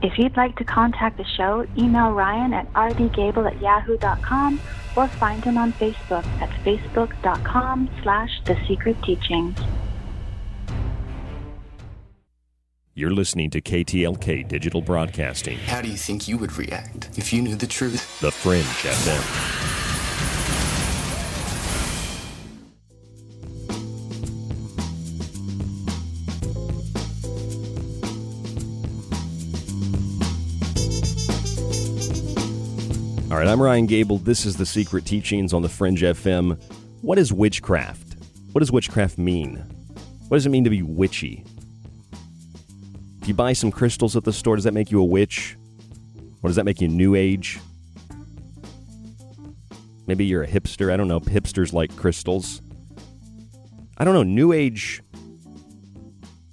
If 0.00 0.16
you'd 0.16 0.36
like 0.36 0.56
to 0.56 0.64
contact 0.64 1.16
the 1.16 1.24
show, 1.24 1.66
email 1.76 2.12
Ryan 2.12 2.52
at 2.52 2.72
rdgable 2.72 3.50
at 3.50 3.60
yahoo.com 3.60 4.60
or 4.96 5.08
find 5.08 5.44
him 5.44 5.58
on 5.58 5.72
Facebook 5.72 6.24
at 6.40 6.50
facebook.com 6.64 7.90
slash 8.02 8.30
The 8.44 8.56
Secret 8.66 8.96
Teachings. 9.02 9.58
You're 12.94 13.12
listening 13.12 13.50
to 13.50 13.60
KTLK 13.60 14.48
Digital 14.48 14.82
Broadcasting, 14.82 15.58
How 15.58 15.80
do 15.80 15.88
you 15.88 15.96
think 15.96 16.26
you 16.26 16.36
would 16.38 16.56
react 16.58 17.16
if 17.16 17.32
you 17.32 17.42
knew 17.42 17.54
the 17.54 17.66
truth? 17.66 18.20
The 18.20 18.32
Fringe 18.32 18.64
FM. 18.64 19.87
All 33.38 33.44
right, 33.44 33.52
I'm 33.52 33.62
Ryan 33.62 33.86
Gable. 33.86 34.18
This 34.18 34.44
is 34.44 34.56
the 34.56 34.66
Secret 34.66 35.06
Teachings 35.06 35.52
on 35.52 35.62
the 35.62 35.68
Fringe 35.68 36.02
FM. 36.02 36.60
What 37.02 37.20
is 37.20 37.32
witchcraft? 37.32 38.16
What 38.50 38.58
does 38.58 38.72
witchcraft 38.72 39.16
mean? 39.16 39.58
What 40.26 40.38
does 40.38 40.44
it 40.44 40.48
mean 40.48 40.64
to 40.64 40.70
be 40.70 40.82
witchy? 40.82 41.44
If 43.22 43.28
you 43.28 43.34
buy 43.34 43.52
some 43.52 43.70
crystals 43.70 44.16
at 44.16 44.24
the 44.24 44.32
store, 44.32 44.56
does 44.56 44.64
that 44.64 44.74
make 44.74 44.90
you 44.90 45.00
a 45.00 45.04
witch? 45.04 45.56
Or 46.42 46.48
does 46.48 46.56
that 46.56 46.64
make 46.64 46.80
you 46.80 46.88
new 46.88 47.14
age? 47.14 47.60
Maybe 50.08 50.24
you're 50.24 50.42
a 50.42 50.48
hipster. 50.48 50.92
I 50.92 50.96
don't 50.96 51.06
know. 51.06 51.20
Hipsters 51.20 51.72
like 51.72 51.94
crystals. 51.94 52.60
I 53.98 54.04
don't 54.04 54.14
know. 54.14 54.24
New 54.24 54.52
age. 54.52 55.00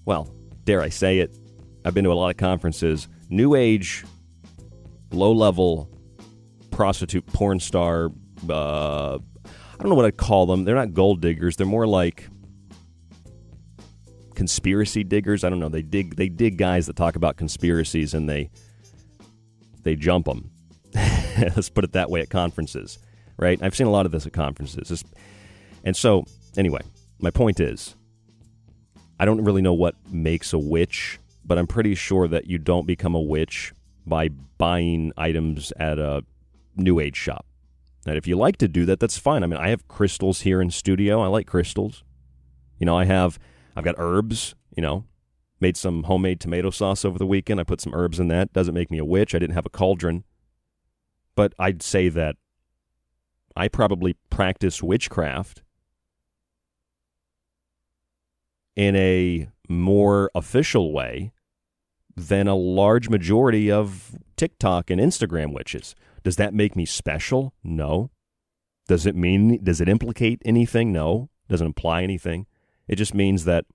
Well, 0.06 0.32
dare 0.66 0.84
I 0.84 0.90
say 0.90 1.18
it? 1.18 1.36
I've 1.84 1.96
been 1.96 2.04
to 2.04 2.12
a 2.12 2.14
lot 2.14 2.30
of 2.30 2.38
conferences. 2.38 3.08
New 3.32 3.56
age, 3.56 4.06
low 5.10 5.32
level 5.32 5.90
prostitute 6.76 7.26
porn 7.28 7.60
star. 7.60 8.12
Uh, 8.50 9.16
I 9.16 9.78
don't 9.80 9.90
know 9.90 9.96
what 9.96 10.06
I'd 10.06 10.18
call 10.18 10.46
them. 10.46 10.66
They're 10.66 10.76
not 10.76 10.94
gold 10.94 11.22
diggers. 11.22 11.56
They're 11.56 11.66
more 11.66 11.88
like 11.88 12.28
conspiracy 14.36 15.06
diggers. 15.06 15.46
I 15.46 15.50
don't 15.50 15.60
know. 15.60 15.70
They 15.70 15.82
dig. 15.82 16.18
They 16.18 16.28
dig 16.28 16.58
guys 16.58 16.88
that 16.88 16.98
talk 16.98 17.16
about 17.16 17.38
conspiracies 17.38 18.14
and 18.14 18.30
they 18.30 18.50
they 19.84 19.96
jump 19.96 20.26
them. 20.26 20.52
Let's 20.94 21.70
put 21.70 21.86
it 21.86 21.94
that 21.94 22.10
way 22.10 22.20
at 22.20 22.30
conferences, 22.30 23.00
right? 23.38 23.62
I've 23.62 23.76
seen 23.76 23.88
a 23.88 23.92
lot 23.92 24.06
of 24.06 24.12
this 24.12 24.26
at 24.26 24.34
conferences. 24.34 25.04
and 25.84 25.96
so, 25.96 26.26
anyway, 26.58 26.82
my 27.20 27.30
point 27.30 27.60
is, 27.62 27.96
I 29.18 29.26
don't 29.26 29.44
really 29.44 29.62
know 29.62 29.74
what 29.74 29.96
makes 30.12 30.52
a 30.52 30.60
witch, 30.60 31.20
but 31.46 31.58
I'm 31.58 31.68
pretty 31.68 31.96
sure 31.96 32.28
that 32.28 32.48
you 32.48 32.58
don't 32.58 32.86
become 32.86 33.16
a 33.16 33.22
witch 33.22 33.74
by 34.06 34.30
buying 34.58 35.14
items 35.18 35.72
at 35.78 36.00
a 36.00 36.24
new 36.76 37.00
age 37.00 37.16
shop. 37.16 37.46
And 38.06 38.18
if 38.18 38.28
you 38.28 38.36
like 38.36 38.58
to 38.58 38.68
do 38.68 38.86
that, 38.86 39.00
that's 39.00 39.18
fine. 39.18 39.44
I 39.44 39.48
mean, 39.48 39.60
I 39.60 39.70
have 39.70 39.88
crystals 39.88 40.42
here 40.42 40.62
in 40.62 40.70
studio. 40.70 41.22
I 41.22 41.28
like 41.28 41.48
crystals. 41.48 42.04
You 42.78 42.86
know, 42.86 42.98
I 42.98 43.06
have 43.06 43.40
I've 43.76 43.84
got 43.84 43.96
herbs, 43.98 44.56
you 44.76 44.82
know. 44.82 45.06
Made 45.60 45.78
some 45.78 46.04
homemade 46.04 46.40
tomato 46.40 46.70
sauce 46.70 47.06
over 47.06 47.18
the 47.18 47.26
weekend. 47.26 47.60
I 47.60 47.64
put 47.64 47.82
some 47.82 47.96
herbs 47.96 48.20
in 48.20 48.28
that. 48.28 48.54
Doesn't 48.54 48.74
make 48.74 48.92
me 48.92 48.98
a 48.98 49.06
witch. 49.06 49.34
I 49.34 49.40
didn't 49.40 49.56
have 49.56 49.66
a 49.66 49.70
cauldron. 49.70 50.24
But 51.36 51.54
I'd 51.58 51.82
say 51.82 52.10
that 52.10 52.36
I 53.56 53.68
probably 53.70 54.18
practice 54.30 54.84
witchcraft 54.84 55.64
in 58.76 58.96
a 58.98 59.48
more 59.70 60.30
official 60.36 60.92
way 60.92 61.32
than 62.16 62.48
a 62.48 62.56
large 62.56 63.10
majority 63.10 63.72
of 63.72 64.16
TikTok 64.36 64.90
and 64.90 65.00
Instagram 65.00 65.54
witches. 65.54 65.96
Does 66.26 66.38
that 66.38 66.56
make 66.56 66.76
me 66.76 66.86
special? 66.86 67.54
No. 67.64 68.10
Does 68.88 69.06
it 69.06 69.16
mean 69.16 69.64
does 69.64 69.80
it 69.80 69.88
implicate 69.88 70.42
anything? 70.44 70.92
No. 70.92 71.30
Doesn't 71.48 71.68
imply 71.68 72.02
anything. 72.02 72.48
It 72.88 72.96
just 72.96 73.14
means 73.14 73.46
that 73.46 73.66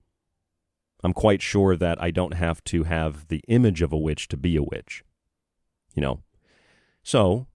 I'm 1.05 1.13
quite 1.13 1.43
sure 1.43 1.77
that 1.77 2.03
I 2.03 2.11
don't 2.11 2.35
have 2.35 2.63
to 2.65 2.83
have 2.83 3.29
the 3.29 3.41
image 3.47 3.83
of 3.83 3.93
a 3.93 3.97
witch 3.97 4.27
to 4.29 4.37
be 4.37 4.57
a 4.57 4.65
witch. 4.65 5.05
You 5.95 6.03
know. 6.03 6.23
So, 7.05 7.47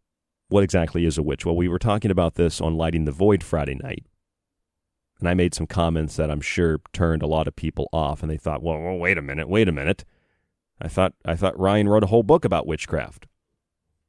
what 0.48 0.64
exactly 0.64 1.06
is 1.06 1.18
a 1.18 1.24
witch? 1.24 1.46
Well, 1.46 1.58
we 1.58 1.68
were 1.68 1.78
talking 1.78 2.10
about 2.10 2.36
this 2.36 2.62
on 2.62 2.78
Lighting 2.78 3.04
the 3.04 3.12
Void 3.12 3.44
Friday 3.44 3.76
night. 3.76 4.06
And 5.20 5.28
I 5.28 5.34
made 5.34 5.54
some 5.54 5.68
comments 5.68 6.16
that 6.16 6.32
I'm 6.32 6.42
sure 6.42 6.80
turned 6.94 7.22
a 7.22 7.28
lot 7.28 7.50
of 7.50 7.56
people 7.58 7.90
off 7.92 8.22
and 8.22 8.32
they 8.32 8.38
thought, 8.38 8.64
"Well, 8.64 8.80
well 8.80 8.98
wait 8.98 9.18
a 9.18 9.22
minute, 9.22 9.50
wait 9.50 9.68
a 9.68 9.74
minute. 9.74 10.06
I 10.80 10.88
thought 10.88 11.16
I 11.26 11.36
thought 11.36 11.60
Ryan 11.60 11.90
wrote 11.90 12.06
a 12.06 12.08
whole 12.08 12.24
book 12.24 12.46
about 12.46 12.66
witchcraft." 12.66 13.28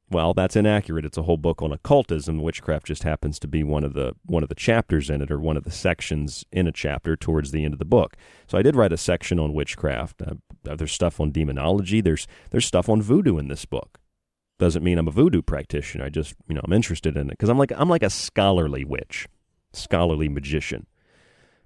Well, 0.09 0.33
that's 0.33 0.55
inaccurate. 0.55 1.03
It's 1.03 1.17
a 1.17 1.23
whole 1.23 1.37
book 1.37 1.61
on 1.61 1.73
occultism. 1.73 2.41
Witchcraft 2.41 2.85
just 2.85 3.03
happens 3.03 3.39
to 3.39 3.47
be 3.47 3.61
one 3.61 3.83
of 3.83 3.93
the 3.93 4.13
one 4.25 4.41
of 4.41 4.47
the 4.47 4.55
chapters 4.55 5.09
in 5.09 5.21
it, 5.21 5.29
or 5.29 5.39
one 5.39 5.57
of 5.57 5.63
the 5.63 5.71
sections 5.71 6.45
in 6.51 6.65
a 6.65 6.71
chapter 6.71 7.17
towards 7.17 7.51
the 7.51 7.65
end 7.65 7.73
of 7.73 7.79
the 7.79 7.85
book. 7.85 8.15
So 8.47 8.57
I 8.57 8.61
did 8.61 8.75
write 8.75 8.93
a 8.93 8.97
section 8.97 9.37
on 9.37 9.53
witchcraft. 9.53 10.21
Uh, 10.21 10.35
there's 10.75 10.93
stuff 10.93 11.19
on 11.19 11.31
demonology. 11.31 11.99
There's 11.99 12.25
there's 12.51 12.65
stuff 12.65 12.87
on 12.87 13.01
voodoo 13.01 13.37
in 13.37 13.49
this 13.49 13.65
book. 13.65 13.99
Doesn't 14.59 14.83
mean 14.83 14.97
I'm 14.97 15.09
a 15.09 15.11
voodoo 15.11 15.41
practitioner. 15.41 16.05
I 16.05 16.09
just 16.09 16.35
you 16.47 16.55
know 16.55 16.61
I'm 16.63 16.73
interested 16.73 17.17
in 17.17 17.27
it 17.27 17.31
because 17.31 17.49
I'm 17.49 17.57
like 17.57 17.73
I'm 17.75 17.89
like 17.89 18.03
a 18.03 18.09
scholarly 18.09 18.85
witch, 18.85 19.27
scholarly 19.73 20.29
magician. 20.29 20.87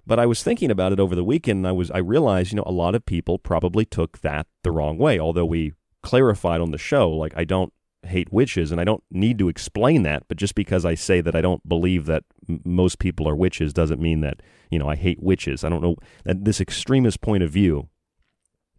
But 0.04 0.18
I 0.18 0.26
was 0.26 0.42
thinking 0.42 0.72
about 0.72 0.92
it 0.92 0.98
over 0.98 1.14
the 1.14 1.22
weekend, 1.22 1.58
and 1.58 1.68
I 1.68 1.72
was 1.72 1.92
I 1.92 1.98
realized 1.98 2.50
you 2.50 2.56
know 2.56 2.64
a 2.66 2.72
lot 2.72 2.96
of 2.96 3.06
people 3.06 3.38
probably 3.38 3.84
took 3.84 4.18
that 4.22 4.48
the 4.64 4.72
wrong 4.72 4.98
way. 4.98 5.20
Although 5.20 5.46
we 5.46 5.74
clarified 6.02 6.60
on 6.60 6.72
the 6.72 6.78
show, 6.78 7.08
like 7.08 7.34
I 7.36 7.44
don't 7.44 7.72
hate 8.04 8.32
witches, 8.32 8.72
and 8.72 8.80
I 8.80 8.84
don't 8.84 9.02
need 9.10 9.38
to 9.38 9.48
explain 9.48 10.02
that. 10.02 10.24
But 10.28 10.36
just 10.36 10.54
because 10.54 10.84
I 10.84 10.94
say 10.94 11.20
that 11.20 11.36
I 11.36 11.40
don't 11.40 11.66
believe 11.68 12.06
that 12.06 12.24
m- 12.48 12.60
most 12.64 12.98
people 12.98 13.28
are 13.28 13.36
witches 13.36 13.72
doesn't 13.72 14.00
mean 14.00 14.20
that 14.20 14.40
you 14.70 14.78
know 14.78 14.88
I 14.88 14.96
hate 14.96 15.22
witches. 15.22 15.64
I 15.64 15.68
don't 15.68 15.82
know 15.82 15.96
that 16.24 16.44
this 16.44 16.60
extremist 16.60 17.20
point 17.20 17.42
of 17.42 17.50
view. 17.50 17.88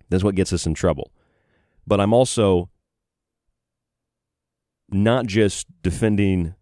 That's 0.09 0.23
what 0.23 0.35
gets 0.35 0.53
us 0.53 0.65
in 0.65 0.73
trouble. 0.73 1.11
But 1.87 1.99
I'm 1.99 2.13
also 2.13 2.69
not 4.89 5.25
just 5.25 5.65
defending, 5.81 6.55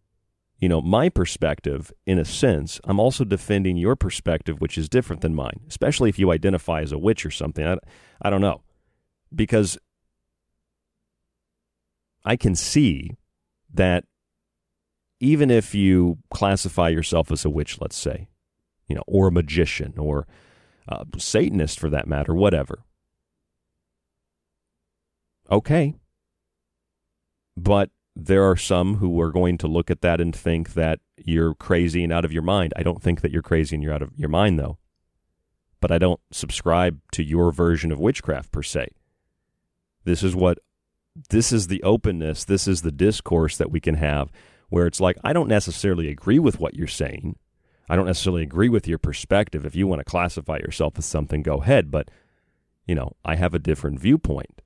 you 0.59 0.69
know, 0.69 0.81
my 0.81 1.09
perspective 1.09 1.91
in 2.05 2.17
a 2.17 2.25
sense. 2.25 2.79
I'm 2.85 2.99
also 2.99 3.25
defending 3.25 3.77
your 3.77 3.95
perspective, 3.95 4.61
which 4.61 4.77
is 4.77 4.87
different 4.87 5.21
than 5.21 5.35
mine. 5.35 5.61
Especially 5.67 6.09
if 6.09 6.17
you 6.17 6.31
identify 6.31 6.81
as 6.81 6.91
a 6.91 6.97
witch 6.97 7.25
or 7.25 7.31
something. 7.31 7.65
I, 7.65 7.77
I 8.21 8.29
don't 8.29 8.41
know, 8.41 8.61
because 9.35 9.77
I 12.23 12.35
can 12.35 12.55
see 12.55 13.17
that 13.73 14.05
even 15.19 15.51
if 15.51 15.75
you 15.75 16.17
classify 16.31 16.89
yourself 16.89 17.31
as 17.31 17.45
a 17.45 17.49
witch, 17.49 17.79
let's 17.79 17.95
say, 17.95 18.27
you 18.87 18.95
know, 18.95 19.03
or 19.07 19.27
a 19.27 19.31
magician 19.31 19.93
or 19.97 20.27
a 20.87 21.05
Satanist 21.17 21.79
for 21.79 21.89
that 21.89 22.07
matter, 22.07 22.33
whatever. 22.33 22.83
Okay. 25.49 25.95
But 27.55 27.91
there 28.15 28.43
are 28.43 28.57
some 28.57 28.95
who 28.95 29.19
are 29.21 29.31
going 29.31 29.57
to 29.59 29.67
look 29.67 29.89
at 29.89 30.01
that 30.01 30.19
and 30.19 30.35
think 30.35 30.73
that 30.73 30.99
you're 31.17 31.53
crazy 31.53 32.03
and 32.03 32.11
out 32.11 32.25
of 32.25 32.33
your 32.33 32.41
mind. 32.41 32.73
I 32.75 32.83
don't 32.83 33.01
think 33.01 33.21
that 33.21 33.31
you're 33.31 33.41
crazy 33.41 33.75
and 33.75 33.83
you're 33.83 33.93
out 33.93 34.01
of 34.01 34.11
your 34.17 34.29
mind, 34.29 34.59
though. 34.59 34.77
But 35.79 35.91
I 35.91 35.97
don't 35.97 36.19
subscribe 36.31 36.99
to 37.13 37.23
your 37.23 37.51
version 37.51 37.91
of 37.91 37.99
witchcraft 37.99 38.51
per 38.51 38.63
se. 38.63 38.89
This 40.03 40.23
is 40.23 40.35
what 40.35 40.59
this 41.29 41.51
is 41.51 41.67
the 41.67 41.83
openness, 41.83 42.45
this 42.45 42.67
is 42.67 42.81
the 42.81 42.91
discourse 42.91 43.57
that 43.57 43.71
we 43.71 43.79
can 43.79 43.95
have 43.95 44.31
where 44.69 44.87
it's 44.87 45.01
like, 45.01 45.17
I 45.23 45.33
don't 45.33 45.49
necessarily 45.49 46.09
agree 46.09 46.39
with 46.39 46.59
what 46.59 46.75
you're 46.75 46.87
saying. 46.87 47.35
I 47.89 47.97
don't 47.97 48.05
necessarily 48.05 48.41
agree 48.41 48.69
with 48.69 48.87
your 48.87 48.97
perspective. 48.97 49.65
If 49.65 49.75
you 49.75 49.85
want 49.85 49.99
to 49.99 50.05
classify 50.05 50.57
yourself 50.57 50.93
as 50.97 51.05
something, 51.05 51.43
go 51.43 51.61
ahead. 51.61 51.91
But, 51.91 52.09
you 52.85 52.95
know, 52.95 53.17
I 53.25 53.35
have 53.35 53.53
a 53.53 53.59
different 53.59 53.99
viewpoint. 53.99 54.61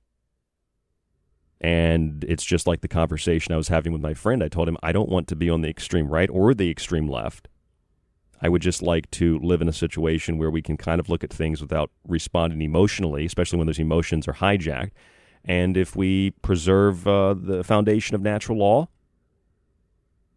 And 1.60 2.24
it's 2.28 2.44
just 2.44 2.68
like 2.68 2.82
the 2.82 2.88
conversation 2.88 3.52
I 3.52 3.56
was 3.56 3.66
having 3.66 3.92
with 3.92 4.00
my 4.00 4.14
friend. 4.14 4.44
I 4.44 4.48
told 4.48 4.68
him 4.68 4.76
I 4.80 4.92
don't 4.92 5.08
want 5.08 5.26
to 5.28 5.36
be 5.36 5.50
on 5.50 5.62
the 5.62 5.68
extreme 5.68 6.08
right 6.08 6.30
or 6.30 6.54
the 6.54 6.70
extreme 6.70 7.08
left. 7.08 7.48
I 8.40 8.48
would 8.48 8.62
just 8.62 8.80
like 8.82 9.10
to 9.12 9.40
live 9.40 9.60
in 9.60 9.68
a 9.68 9.72
situation 9.72 10.38
where 10.38 10.50
we 10.50 10.62
can 10.62 10.76
kind 10.76 11.00
of 11.00 11.08
look 11.08 11.24
at 11.24 11.32
things 11.32 11.60
without 11.60 11.90
responding 12.06 12.62
emotionally, 12.62 13.24
especially 13.24 13.56
when 13.58 13.66
those 13.66 13.80
emotions 13.80 14.28
are 14.28 14.34
hijacked, 14.34 14.92
and 15.46 15.76
if 15.76 15.94
we 15.96 16.32
preserve 16.42 17.06
uh, 17.06 17.34
the 17.34 17.62
foundation 17.64 18.14
of 18.14 18.20
natural 18.20 18.58
law, 18.58 18.88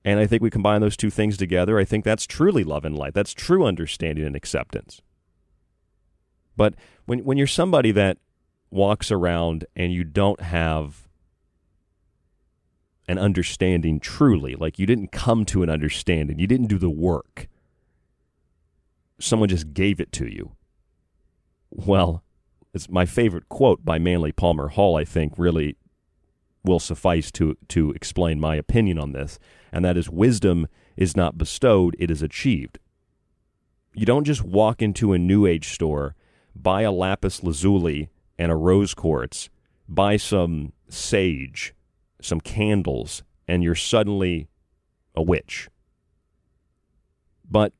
And 0.06 0.20
I 0.20 0.28
think 0.28 0.42
we 0.42 0.50
combine 0.50 0.82
those 0.82 0.98
two 0.98 1.10
things 1.10 1.38
together. 1.38 1.78
I 1.78 1.86
think 1.86 2.06
that's 2.06 2.26
truly 2.26 2.64
love 2.64 2.86
and 2.86 2.98
light. 2.98 3.14
That's 3.14 3.34
true 3.34 3.66
understanding 3.66 4.26
and 4.26 4.36
acceptance. 4.36 5.02
But 6.56 6.76
when 7.06 7.20
when 7.26 7.38
you're 7.38 7.48
somebody 7.48 7.92
that 7.92 8.18
walks 8.72 9.12
around 9.12 9.66
and 9.76 9.94
you 9.94 10.04
don't 10.04 10.42
have 10.42 11.08
an 13.08 13.18
understanding 13.18 14.00
truly, 14.00 14.56
like 14.56 14.80
you 14.80 14.86
didn't 14.86 15.12
come 15.12 15.46
to 15.46 15.64
an 15.64 15.70
understanding, 15.70 16.40
you 16.40 16.48
didn't 16.48 16.68
do 16.68 16.78
the 16.78 16.90
work. 16.90 17.48
Someone 19.20 19.50
just 19.50 19.74
gave 19.74 20.00
it 20.00 20.12
to 20.14 20.28
you. 20.28 20.54
Well, 21.72 22.24
it's 22.74 22.90
my 22.90 23.06
favorite 23.06 23.50
quote 23.50 23.84
by 23.84 24.00
Manly 24.00 24.32
Palmer 24.32 24.70
Hall, 24.70 24.96
I 24.98 25.06
think, 25.06 25.34
really 25.38 25.76
will 26.64 26.80
suffice 26.80 27.32
to 27.32 27.58
to 27.70 27.92
explain 27.92 28.40
my 28.40 28.56
opinion 28.56 29.00
on 29.00 29.12
this, 29.12 29.40
and 29.72 29.84
that 29.86 29.98
is 29.98 30.10
wisdom 30.10 30.68
is 30.98 31.16
not 31.16 31.38
bestowed, 31.38 31.96
it 31.98 32.12
is 32.12 32.22
achieved. 32.22 32.80
You 33.94 34.06
don't 34.06 34.26
just 34.26 34.44
walk 34.44 34.82
into 34.82 35.14
a 35.14 35.18
new 35.18 35.46
age 35.46 35.70
store, 35.70 36.16
buy 36.56 36.82
a 36.82 36.92
lapis 36.92 37.44
lazuli 37.44 38.10
and 38.38 38.52
a 38.52 38.56
rose 38.56 38.94
quartz, 38.94 39.50
buy 39.88 40.18
some 40.18 40.74
sage, 40.90 41.74
some 42.22 42.42
candles, 42.42 43.24
and 43.48 43.64
you're 43.64 43.76
suddenly 43.76 44.48
a 45.16 45.24
witch. 45.24 45.70
But 47.50 47.74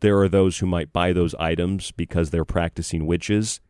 there 0.00 0.18
are 0.20 0.28
those 0.28 0.58
who 0.58 0.66
might 0.66 0.92
buy 0.92 1.12
those 1.12 1.34
items 1.36 1.92
because 1.92 2.30
they're 2.30 2.44
practicing 2.44 3.06
witches, 3.06 3.60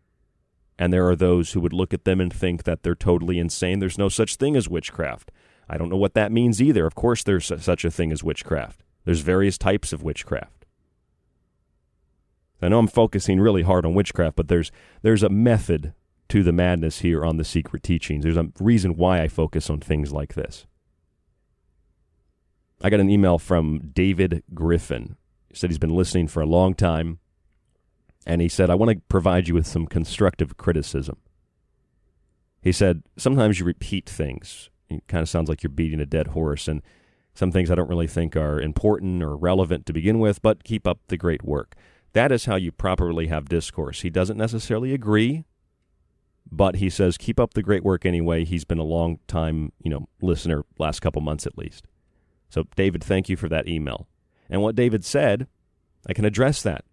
and 0.79 0.93
there 0.93 1.09
are 1.09 1.17
those 1.17 1.53
who 1.53 1.61
would 1.61 1.73
look 1.73 1.93
at 1.93 2.05
them 2.05 2.21
and 2.21 2.33
think 2.33 2.65
that 2.65 2.83
they're 2.83 2.95
totally 2.95 3.39
insane. 3.39 3.79
There's 3.81 3.99
no 3.99 4.09
such 4.09 4.37
thing 4.37 4.57
as 4.57 4.69
witchcraft. 4.69 5.31
I 5.69 5.77
don't 5.77 5.89
know 5.89 5.97
what 5.97 6.15
that 6.15 6.33
means 6.33 6.63
either. 6.63 6.87
Of 6.87 6.95
course, 6.95 7.23
there's 7.23 7.47
such 7.47 7.85
a 7.85 7.91
thing 7.91 8.13
as 8.13 8.25
witchcraft. 8.25 8.83
There's 9.05 9.21
various 9.21 9.59
types 9.59 9.93
of 9.93 10.03
witchcraft. 10.03 10.67
I 12.61 12.69
know 12.69 12.79
I'm 12.79 12.89
focusing 12.89 13.41
really 13.41 13.63
hard 13.63 13.87
on 13.87 13.95
witchcraft, 13.95 14.37
but 14.37 14.49
there's 14.49 14.73
there's 15.03 15.23
a 15.23 15.29
method 15.29 15.95
to 16.29 16.43
the 16.43 16.53
madness 16.53 17.01
here 17.01 17.25
on 17.25 17.37
the 17.37 17.45
secret 17.45 17.83
teachings. 17.83 18.25
There's 18.25 18.37
a 18.37 18.49
reason 18.61 18.97
why 18.97 19.23
I 19.23 19.29
focus 19.29 19.71
on 19.71 19.81
things 19.81 20.13
like 20.13 20.35
this. 20.35 20.67
I 22.81 22.91
got 22.91 23.01
an 23.01 23.11
email 23.11 23.39
from 23.39 23.91
David 23.93 24.43
Griffin. 24.55 25.17
He 25.49 25.57
said 25.57 25.71
he's 25.71 25.79
been 25.79 25.95
listening 25.95 26.29
for 26.29 26.41
a 26.43 26.47
long 26.47 26.75
time, 26.75 27.19
and 28.29 28.43
he 28.43 28.49
said, 28.49 28.69
I 28.69 28.75
want 28.75 28.91
to 28.91 29.01
provide 29.09 29.49
you 29.49 29.55
with 29.55 29.67
some 29.67 29.87
constructive 29.87 30.59
criticism. 30.59 31.17
He 32.61 32.73
said, 32.73 33.03
Sometimes 33.17 33.59
you 33.59 33.65
repeat 33.65 34.09
things. 34.09 34.69
It 34.91 35.03
kind 35.09 35.23
of 35.23 35.29
sounds 35.29 35.49
like 35.49 35.63
you're 35.63 35.71
beating 35.71 36.01
a 36.01 36.07
dead 36.07 36.29
horse, 36.29 36.69
and 36.69 36.83
some 37.35 37.51
things 37.51 37.71
I 37.71 37.75
don't 37.75 37.89
really 37.89 38.07
think 38.07 38.37
are 38.37 38.61
important 38.61 39.23
or 39.23 39.35
relevant 39.35 39.87
to 39.87 39.93
begin 39.93 40.19
with, 40.19 40.43
but 40.43 40.63
keep 40.63 40.87
up 40.87 41.01
the 41.09 41.17
great 41.17 41.43
work. 41.43 41.75
That 42.13 42.31
is 42.31 42.45
how 42.45 42.57
you 42.57 42.71
properly 42.71 43.29
have 43.29 43.49
discourse. 43.49 44.03
He 44.03 44.11
doesn't 44.11 44.37
necessarily 44.37 44.93
agree, 44.93 45.45
but 46.51 46.77
he 46.77 46.91
says 46.91 47.17
keep 47.17 47.41
up 47.41 47.55
the 47.55 47.63
great 47.63 47.85
work 47.85 48.05
anyway. 48.05 48.45
He's 48.45 48.65
been 48.65 48.79
a 48.79 48.85
long 48.85 49.21
time, 49.27 49.73
you 49.83 49.91
know, 49.91 50.09
listener 50.21 50.65
last 50.79 51.01
couple 51.01 51.23
months 51.23 51.47
at 51.47 51.57
least. 51.57 51.87
So 52.51 52.65
David, 52.77 53.05
thank 53.05 53.29
you 53.29 53.37
for 53.37 53.49
that 53.49 53.69
email. 53.69 54.09
And 54.51 54.61
what 54.61 54.75
David 54.75 55.05
said, 55.05 55.47
I 56.07 56.13
can 56.13 56.25
address 56.25 56.63
that. 56.63 56.85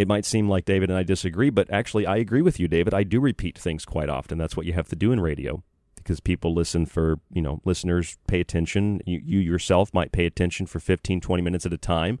It 0.00 0.08
might 0.08 0.24
seem 0.24 0.48
like 0.48 0.64
David 0.64 0.88
and 0.88 0.98
I 0.98 1.02
disagree, 1.02 1.50
but 1.50 1.70
actually 1.70 2.06
I 2.06 2.16
agree 2.16 2.40
with 2.40 2.58
you, 2.58 2.68
David. 2.68 2.94
I 2.94 3.02
do 3.02 3.20
repeat 3.20 3.58
things 3.58 3.84
quite 3.84 4.08
often. 4.08 4.38
That's 4.38 4.56
what 4.56 4.64
you 4.64 4.72
have 4.72 4.88
to 4.88 4.96
do 4.96 5.12
in 5.12 5.20
radio 5.20 5.62
because 5.94 6.20
people 6.20 6.54
listen 6.54 6.86
for, 6.86 7.20
you 7.30 7.42
know, 7.42 7.60
listeners 7.66 8.16
pay 8.26 8.40
attention. 8.40 9.02
You, 9.04 9.20
you 9.22 9.40
yourself 9.40 9.92
might 9.92 10.10
pay 10.10 10.24
attention 10.24 10.64
for 10.64 10.80
15, 10.80 11.20
20 11.20 11.42
minutes 11.42 11.66
at 11.66 11.74
a 11.74 11.76
time. 11.76 12.18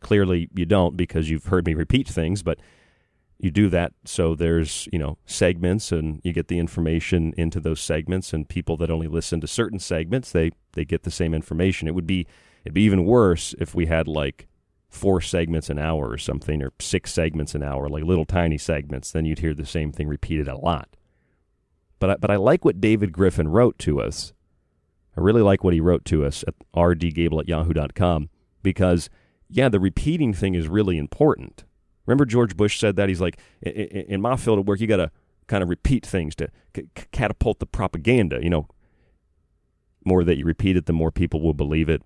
Clearly 0.00 0.50
you 0.54 0.66
don't 0.66 0.98
because 0.98 1.30
you've 1.30 1.46
heard 1.46 1.64
me 1.64 1.72
repeat 1.72 2.06
things, 2.06 2.42
but 2.42 2.58
you 3.38 3.50
do 3.50 3.70
that 3.70 3.94
so 4.04 4.34
there's 4.34 4.86
you 4.92 4.98
know 4.98 5.16
segments 5.24 5.90
and 5.90 6.20
you 6.24 6.34
get 6.34 6.48
the 6.48 6.58
information 6.58 7.32
into 7.38 7.58
those 7.58 7.80
segments 7.80 8.34
and 8.34 8.50
people 8.50 8.76
that 8.76 8.90
only 8.90 9.08
listen 9.08 9.40
to 9.40 9.46
certain 9.46 9.78
segments 9.78 10.32
they 10.32 10.50
they 10.72 10.84
get 10.84 11.04
the 11.04 11.10
same 11.10 11.32
information 11.32 11.86
it 11.86 11.94
would 11.94 12.04
be 12.04 12.26
it'd 12.64 12.74
be 12.74 12.82
even 12.82 13.04
worse 13.04 13.54
if 13.60 13.76
we 13.76 13.86
had 13.86 14.08
like 14.08 14.48
four 14.88 15.20
segments 15.20 15.68
an 15.68 15.78
hour 15.78 16.08
or 16.08 16.18
something 16.18 16.62
or 16.62 16.72
six 16.80 17.12
segments 17.12 17.54
an 17.54 17.62
hour 17.62 17.88
like 17.88 18.04
little 18.04 18.24
tiny 18.24 18.58
segments 18.58 19.12
then 19.12 19.24
you'd 19.24 19.40
hear 19.40 19.54
the 19.54 19.66
same 19.66 19.92
thing 19.92 20.08
repeated 20.08 20.48
a 20.48 20.56
lot 20.56 20.96
but 21.98 22.10
I, 22.10 22.16
but 22.16 22.30
I 22.30 22.36
like 22.36 22.64
what 22.64 22.80
David 22.80 23.12
Griffin 23.12 23.48
wrote 23.48 23.78
to 23.80 24.00
us 24.00 24.32
I 25.16 25.20
really 25.20 25.42
like 25.42 25.62
what 25.62 25.74
he 25.74 25.80
wrote 25.80 26.04
to 26.06 26.24
us 26.24 26.42
at 26.46 26.54
rdgable 26.74 27.40
at 27.40 27.48
yahoo.com 27.48 28.30
because 28.62 29.10
yeah 29.48 29.68
the 29.68 29.80
repeating 29.80 30.32
thing 30.32 30.54
is 30.54 30.68
really 30.68 30.96
important 30.96 31.64
Remember 32.08 32.24
George 32.24 32.56
Bush 32.56 32.80
said 32.80 32.96
that? 32.96 33.10
He's 33.10 33.20
like, 33.20 33.38
in 33.60 34.22
my 34.22 34.36
field 34.36 34.58
of 34.58 34.66
work, 34.66 34.80
you 34.80 34.86
got 34.86 34.96
to 34.96 35.10
kind 35.46 35.62
of 35.62 35.68
repeat 35.68 36.06
things 36.06 36.34
to 36.36 36.48
c- 36.74 36.88
catapult 37.12 37.58
the 37.58 37.66
propaganda. 37.66 38.42
You 38.42 38.48
know, 38.48 38.68
more 40.06 40.24
that 40.24 40.38
you 40.38 40.46
repeat 40.46 40.78
it, 40.78 40.86
the 40.86 40.94
more 40.94 41.12
people 41.12 41.42
will 41.42 41.52
believe 41.52 41.90
it. 41.90 42.02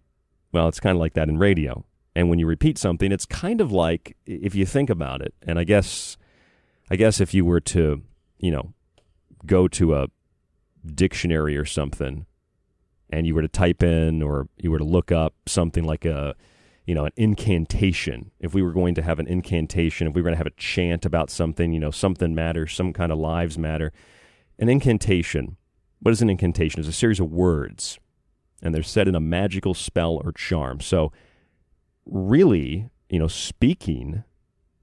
Well, 0.51 0.67
it's 0.67 0.81
kind 0.81 0.97
of 0.97 1.01
like 1.01 1.15
that 1.15 1.29
in 1.29 1.39
radio. 1.39 1.85
And 2.15 2.29
when 2.29 2.39
you 2.39 2.47
repeat 2.47 2.79
something, 2.79 3.11
it's 3.11 3.27
kind 3.27 3.61
of 3.61 3.73
like 3.73 4.17
if 4.27 4.55
you 4.55 4.67
think 4.67 4.91
about 4.91 5.23
it. 5.23 5.35
And 5.43 5.59
I 5.59 5.65
guess, 5.65 6.17
I 6.91 6.97
guess 6.97 7.21
if 7.21 7.33
you 7.33 7.45
were 7.45 7.61
to, 7.61 8.03
you 8.39 8.51
know, 8.51 8.75
go 9.47 9.67
to 9.69 9.95
a 9.95 10.09
dictionary 10.95 11.57
or 11.57 11.65
something, 11.65 12.27
and 13.11 13.27
you 13.27 13.35
were 13.35 13.43
to 13.43 13.49
type 13.49 13.83
in 13.83 14.23
or 14.23 14.49
you 14.57 14.71
were 14.71 14.79
to 14.79 14.85
look 14.85 15.13
up 15.13 15.35
something 15.47 15.85
like 15.85 16.05
a 16.05 16.35
you 16.87 16.95
know, 16.95 17.05
an 17.05 17.13
incantation. 17.17 18.31
If 18.41 18.55
we 18.55 18.63
were 18.63 18.73
going 18.73 18.95
to 18.97 19.03
have 19.03 19.19
an 19.21 19.27
incantation, 19.27 20.09
if 20.09 20.15
we 20.15 20.21
were 20.21 20.27
going 20.27 20.35
to 20.35 20.39
have 20.39 20.47
a 20.47 20.57
chant 20.57 21.05
about 21.05 21.31
something, 21.31 21.73
you 21.73 21.81
know, 21.81 21.91
something 21.91 22.35
matters, 22.35 22.75
some 22.75 22.93
kind 22.93 23.13
of 23.13 23.19
lives 23.19 23.57
matter. 23.57 23.93
An 24.59 24.69
incantation, 24.69 25.57
what 26.01 26.13
is 26.13 26.23
an 26.23 26.31
incantation? 26.31 26.81
It's 26.81 26.89
a 26.89 26.93
series 26.93 27.21
of 27.21 27.31
words, 27.31 27.99
and 28.61 28.75
they're 28.75 28.83
said 28.83 29.09
in 29.09 29.15
a 29.15 29.21
magical 29.21 29.75
spell 29.75 30.21
or 30.25 30.33
charm. 30.33 30.81
So, 30.81 31.13
really, 32.07 32.91
you 33.09 33.19
know, 33.19 33.29
speaking 33.29 34.25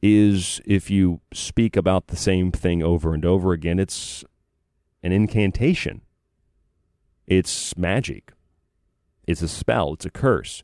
is 0.01 0.61
if 0.65 0.89
you 0.89 1.21
speak 1.33 1.75
about 1.75 2.07
the 2.07 2.15
same 2.15 2.51
thing 2.51 2.81
over 2.81 3.13
and 3.13 3.25
over 3.25 3.51
again, 3.51 3.79
it's 3.79 4.23
an 5.03 5.11
incantation. 5.11 6.01
It's 7.27 7.75
magic. 7.77 8.31
It's 9.27 9.41
a 9.41 9.47
spell. 9.47 9.93
It's 9.93 10.05
a 10.05 10.09
curse. 10.09 10.63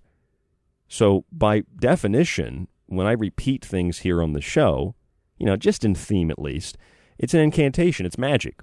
So, 0.88 1.26
by 1.32 1.64
definition, 1.78 2.68
when 2.86 3.08
I 3.08 3.12
repeat 3.12 3.66
things 3.66 4.00
here 4.00 4.22
on 4.22 4.34
the 4.34 4.42
show, 4.42 4.96
you 5.38 5.46
know, 5.46 5.58
just 5.58 5.84
in 5.84 5.96
theme 5.96 6.32
at 6.32 6.40
least, 6.40 6.78
it's 7.18 7.34
an 7.34 7.42
incantation, 7.42 8.06
it's 8.06 8.18
magic. 8.18 8.62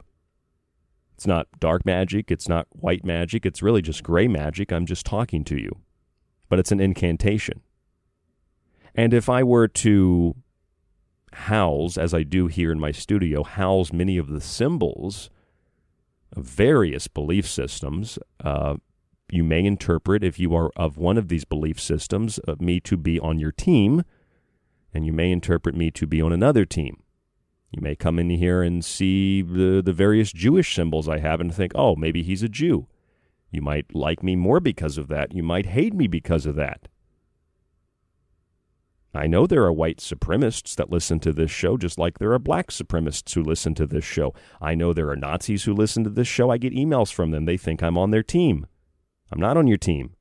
It's 1.15 1.27
not 1.27 1.49
dark 1.61 1.85
magic, 1.85 2.31
it's 2.31 2.49
not 2.49 2.67
white 2.71 3.05
magic, 3.05 3.45
it's 3.45 3.63
really 3.63 3.83
just 3.83 4.03
gray 4.03 4.29
magic. 4.29 4.73
I'm 4.73 4.87
just 4.87 5.07
talking 5.07 5.45
to 5.45 5.57
you. 5.57 5.79
But 6.49 6.59
it's 6.59 6.73
an 6.73 6.81
incantation. 6.81 7.61
And 8.95 9.15
if 9.15 9.29
I 9.29 9.43
were 9.43 9.69
to 9.69 10.35
house, 11.33 11.97
as 11.97 12.13
I 12.13 12.23
do 12.23 12.47
here 12.47 12.71
in 12.71 12.79
my 12.79 12.93
studio, 12.93 13.43
house 13.43 13.93
many 13.93 14.19
of 14.19 14.29
the 14.29 14.41
symbols 14.41 15.31
of 16.35 16.45
various 16.45 17.09
belief 17.09 17.47
systems, 17.47 18.19
uh, 18.45 18.77
you 19.31 19.43
may 19.43 19.65
interpret, 19.65 20.23
if 20.23 20.39
you 20.39 20.55
are 20.55 20.71
of 20.77 20.99
one 20.99 21.17
of 21.17 21.29
these 21.29 21.45
belief 21.45 21.81
systems, 21.81 22.39
of 22.41 22.61
me 22.61 22.81
to 22.81 22.97
be 22.99 23.19
on 23.19 23.39
your 23.39 23.53
team, 23.53 24.05
and 24.93 25.07
you 25.07 25.13
may 25.13 25.31
interpret 25.31 25.75
me 25.75 25.91
to 25.91 26.07
be 26.07 26.21
on 26.21 26.33
another 26.33 26.67
team. 26.67 27.03
You 27.71 27.81
may 27.81 27.97
come 27.97 28.19
in 28.19 28.29
here 28.29 28.63
and 28.63 28.85
see 28.85 29.41
the, 29.41 29.81
the 29.83 29.95
various 29.95 30.33
Jewish 30.33 30.75
symbols 30.75 31.09
I 31.09 31.19
have 31.19 31.41
and 31.41 31.55
think, 31.55 31.73
oh, 31.75 31.97
maybe 31.97 32.23
he's 32.23 32.43
a 32.43 32.49
Jew. 32.49 32.89
You 33.51 33.63
might 33.63 33.95
like 33.95 34.23
me 34.23 34.37
more 34.37 34.61
because 34.61 34.99
of 34.99 35.09
that. 35.09 35.35
You 35.35 35.43
might 35.43 35.67
hate 35.67 35.95
me 35.95 36.07
because 36.07 36.45
of 36.45 36.55
that. 36.57 36.89
I 39.15 39.27
know 39.27 39.47
there 39.47 39.65
are 39.65 39.73
white 39.73 39.99
supremacists 39.99 40.75
that 40.77 40.91
listen 40.91 41.21
to 41.21 41.33
this 41.33 41.51
show, 41.51 41.77
just 41.77 41.99
like 41.99 42.19
there 42.19 42.33
are 42.33 42.39
black 42.39 42.69
supremacists 42.69 43.35
who 43.35 43.43
listen 43.43 43.75
to 43.75 43.87
this 43.87 44.05
show. 44.05 44.35
I 44.61 44.75
know 44.75 44.93
there 44.93 45.11
are 45.11 45.17
Nazis 45.17 45.65
who 45.65 45.75
listen 45.75 46.03
to 46.05 46.11
this 46.11 46.29
show. 46.29 46.51
I 46.51 46.57
get 46.57 46.73
emails 46.73 47.13
from 47.13 47.31
them. 47.31 47.45
They 47.45 47.59
think 47.59 47.83
I'm 47.83 47.99
on 47.99 48.11
their 48.11 48.23
team. 48.23 48.67
I'm 49.31 49.41
not 49.41 49.59
on 49.59 49.67
your 49.67 49.77
team, 49.77 50.17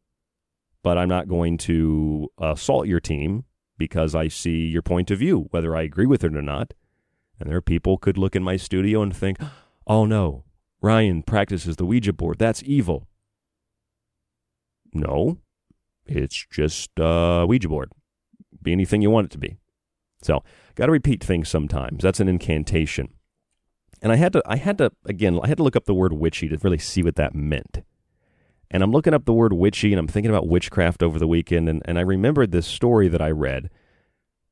but 0.83 0.97
I'm 0.97 1.07
not 1.07 1.29
going 1.29 1.57
to 1.59 2.29
assault 2.37 2.87
your 2.87 2.99
team 2.99 3.45
because 3.77 4.13
I 4.13 4.27
see 4.27 4.67
your 4.67 4.81
point 4.81 5.09
of 5.09 5.19
view, 5.19 5.47
whether 5.51 5.75
I 5.75 5.83
agree 5.83 6.05
with 6.05 6.23
it 6.23 6.35
or 6.35 6.41
not. 6.41 6.73
And 7.39 7.49
there 7.49 7.57
are 7.57 7.61
people 7.61 7.97
could 7.97 8.17
look 8.17 8.35
in 8.35 8.43
my 8.43 8.57
studio 8.57 9.01
and 9.01 9.15
think, 9.15 9.37
oh 9.87 10.05
no, 10.05 10.43
Ryan 10.81 11.23
practices 11.23 11.77
the 11.77 11.85
Ouija 11.85 12.13
board. 12.13 12.39
That's 12.39 12.61
evil. 12.63 13.07
No, 14.93 15.37
it's 16.05 16.45
just 16.51 16.91
a 16.97 17.45
Ouija 17.47 17.69
board. 17.69 17.91
Be 18.61 18.71
anything 18.71 19.01
you 19.01 19.09
want 19.09 19.25
it 19.25 19.31
to 19.31 19.37
be. 19.37 19.57
So, 20.21 20.43
got 20.75 20.85
to 20.85 20.91
repeat 20.91 21.23
things 21.23 21.49
sometimes. 21.49 22.03
That's 22.03 22.19
an 22.19 22.27
incantation. 22.27 23.09
And 24.01 24.11
I 24.11 24.15
had 24.15 24.33
to, 24.33 24.41
I 24.45 24.57
had 24.57 24.77
to, 24.79 24.91
again, 25.05 25.39
I 25.41 25.47
had 25.47 25.57
to 25.57 25.63
look 25.63 25.75
up 25.75 25.85
the 25.85 25.93
word 25.93 26.13
witchy 26.13 26.47
to 26.49 26.57
really 26.57 26.77
see 26.77 27.03
what 27.03 27.15
that 27.15 27.35
meant. 27.35 27.83
And 28.71 28.83
I'm 28.83 28.91
looking 28.91 29.13
up 29.13 29.25
the 29.25 29.33
word 29.33 29.53
witchy 29.53 29.91
and 29.91 29.99
I'm 29.99 30.07
thinking 30.07 30.31
about 30.31 30.47
witchcraft 30.47 31.03
over 31.03 31.19
the 31.19 31.27
weekend. 31.27 31.67
And, 31.67 31.81
and 31.85 31.99
I 31.99 32.01
remembered 32.01 32.51
this 32.51 32.65
story 32.65 33.07
that 33.09 33.21
I 33.21 33.29
read 33.29 33.69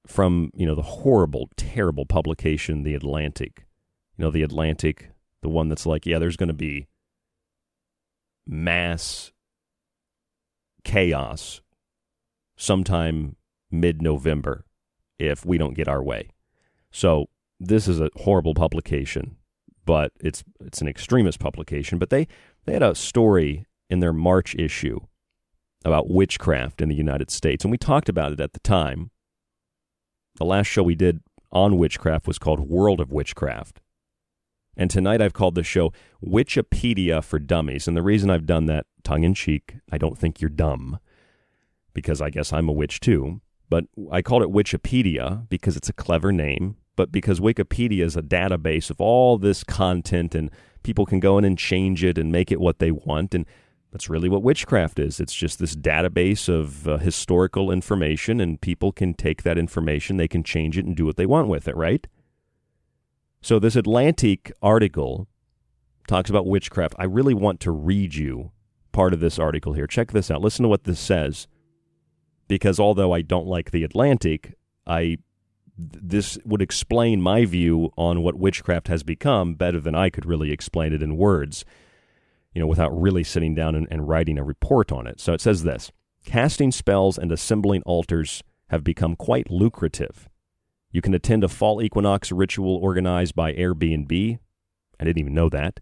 from, 0.06 0.52
you 0.54 0.66
know, 0.66 0.76
the 0.76 0.82
horrible, 0.82 1.50
terrible 1.56 2.06
publication, 2.06 2.84
The 2.84 2.96
Atlantic. 2.96 3.66
You 4.18 4.26
know, 4.26 4.32
The 4.32 4.44
Atlantic, 4.44 5.12
the 5.42 5.50
one 5.50 5.70
that's 5.70 5.86
like, 5.86 6.06
yeah, 6.06 6.20
there's 6.20 6.38
going 6.38 6.48
to 6.48 6.54
be 6.54 6.88
mass 8.46 9.32
chaos 10.84 11.62
sometime 12.58 13.36
mid 13.72 14.02
November 14.02 14.66
if 15.18 15.46
we 15.46 15.58
don't 15.58 15.76
get 15.76 15.88
our 15.88 16.04
way. 16.04 16.30
So 16.92 17.28
this 17.60 17.88
is 17.88 18.00
a 18.00 18.10
horrible 18.18 18.54
publication, 18.54 19.36
but 19.86 20.12
it's 20.20 20.44
it's 20.60 20.82
an 20.82 20.88
extremist 20.88 21.40
publication. 21.40 21.98
But 21.98 22.10
they, 22.10 22.28
they 22.66 22.74
had 22.74 22.84
a 22.84 22.96
story 22.96 23.66
in 23.90 24.00
their 24.00 24.14
March 24.14 24.56
issue 24.56 25.00
about 25.86 26.10
witchcraft 26.10 26.82
in 26.82 26.90
the 26.90 26.96
United 26.96 27.32
States, 27.32 27.64
and 27.64 27.72
we 27.72 27.78
talked 27.78 28.10
about 28.10 28.32
it 28.32 28.40
at 28.40 28.54
the 28.54 28.60
time. 28.60 29.12
The 30.36 30.46
last 30.46 30.68
show 30.68 30.84
we 30.84 30.96
did 30.96 31.22
on 31.52 31.78
witchcraft 31.78 32.28
was 32.28 32.40
called 32.40 32.62
World 32.62 33.00
of 33.00 33.12
Witchcraft. 33.12 33.82
And 34.78 34.90
tonight 34.90 35.22
I've 35.22 35.34
called 35.34 35.56
the 35.56 35.64
show 35.64 35.92
Witchipedia 36.26 37.22
for 37.22 37.40
Dummies. 37.40 37.88
And 37.88 37.98
the 37.98 38.02
reason 38.02 38.30
I've 38.30 38.46
done 38.46 38.66
that 38.68 38.86
tongue 39.04 39.24
in 39.24 39.34
cheek, 39.34 39.76
I 39.92 39.98
don't 39.98 40.18
think 40.18 40.40
you're 40.40 40.50
dumb, 40.50 41.00
because 41.94 42.22
I 42.22 42.30
guess 42.30 42.54
I'm 42.54 42.70
a 42.70 42.74
witch 42.74 43.02
too. 43.02 43.42
But 43.70 43.86
I 44.12 44.22
called 44.22 44.44
it 44.44 44.50
Witchipedia 44.50 45.48
because 45.50 45.78
it's 45.78 45.90
a 45.90 45.94
clever 45.94 46.32
name, 46.32 46.78
but 46.96 47.12
because 47.12 47.40
Wikipedia 47.40 48.04
is 48.04 48.18
a 48.18 48.22
database 48.22 48.90
of 48.90 49.00
all 49.00 49.38
this 49.38 49.64
content 49.64 50.34
and 50.34 50.50
people 50.84 51.06
can 51.06 51.20
go 51.20 51.38
in 51.38 51.46
and 51.46 51.58
change 51.58 52.04
it 52.04 52.18
and 52.18 52.32
make 52.32 52.52
it 52.52 52.60
what 52.60 52.80
they 52.80 52.92
want. 52.92 53.36
And 53.36 53.46
that's 53.92 54.10
really 54.10 54.30
what 54.30 54.44
witchcraft 54.44 55.00
is. 55.00 55.20
It's 55.20 55.34
just 55.34 55.60
this 55.60 55.76
database 55.76 56.48
of 56.48 56.88
uh, 56.88 56.98
historical 56.98 57.72
information, 57.72 58.40
and 58.40 58.62
people 58.62 58.92
can 58.92 59.14
take 59.14 59.44
that 59.44 59.58
information, 59.58 60.18
they 60.18 60.28
can 60.28 60.44
change 60.44 60.78
it 60.78 60.86
and 60.86 60.96
do 60.96 61.06
what 61.06 61.18
they 61.18 61.26
want 61.26 61.48
with 61.48 61.68
it, 61.68 61.76
right? 61.76 62.06
So, 63.42 63.58
this 63.58 63.76
Atlantic 63.76 64.52
article 64.62 65.28
talks 66.08 66.30
about 66.30 66.46
witchcraft. 66.46 66.94
I 67.00 67.06
really 67.06 67.34
want 67.34 67.60
to 67.62 67.72
read 67.72 68.16
you 68.16 68.52
part 68.92 69.14
of 69.14 69.22
this 69.22 69.40
article 69.40 69.74
here. 69.74 69.88
Check 69.88 70.12
this 70.12 70.30
out. 70.30 70.42
Listen 70.42 70.64
to 70.64 70.70
what 70.70 70.84
this 70.84 71.00
says. 71.00 71.48
Because 72.50 72.80
although 72.80 73.14
I 73.14 73.22
don't 73.22 73.48
like 73.48 73.72
the 73.72 73.86
Atlantic, 73.86 74.56
I 74.86 75.20
this 75.78 76.38
would 76.44 76.62
explain 76.62 77.22
my 77.22 77.46
view 77.46 77.94
on 77.98 78.22
what 78.22 78.36
witchcraft 78.36 78.90
has 78.90 79.02
become 79.02 79.54
better 79.54 79.80
than 79.80 79.96
I 79.96 80.10
could 80.10 80.26
really 80.26 80.52
explain 80.52 80.92
it 80.92 81.02
in 81.02 81.16
words, 81.16 81.64
you 82.54 82.60
know, 82.60 82.68
without 82.68 82.90
really 82.90 83.24
sitting 83.24 83.56
down 83.56 83.76
and, 83.76 83.88
and 83.90 84.10
writing 84.10 84.38
a 84.38 84.44
report 84.44 84.92
on 84.92 85.08
it. 85.08 85.22
So 85.22 85.32
it 85.32 85.40
says 85.40 85.64
this 85.64 85.92
casting 86.26 86.72
spells 86.74 87.18
and 87.18 87.32
assembling 87.32 87.82
altars 87.84 88.44
have 88.68 88.84
become 88.84 89.16
quite 89.16 89.50
lucrative. 89.50 90.28
You 90.92 91.02
can 91.02 91.14
attend 91.14 91.44
a 91.44 91.48
fall 91.48 91.82
equinox 91.82 92.32
ritual 92.32 92.76
organized 92.76 93.36
by 93.36 93.54
Airbnb. 93.54 94.40
I 95.00 95.04
didn't 95.04 95.20
even 95.20 95.34
know 95.34 95.50
that. 95.50 95.80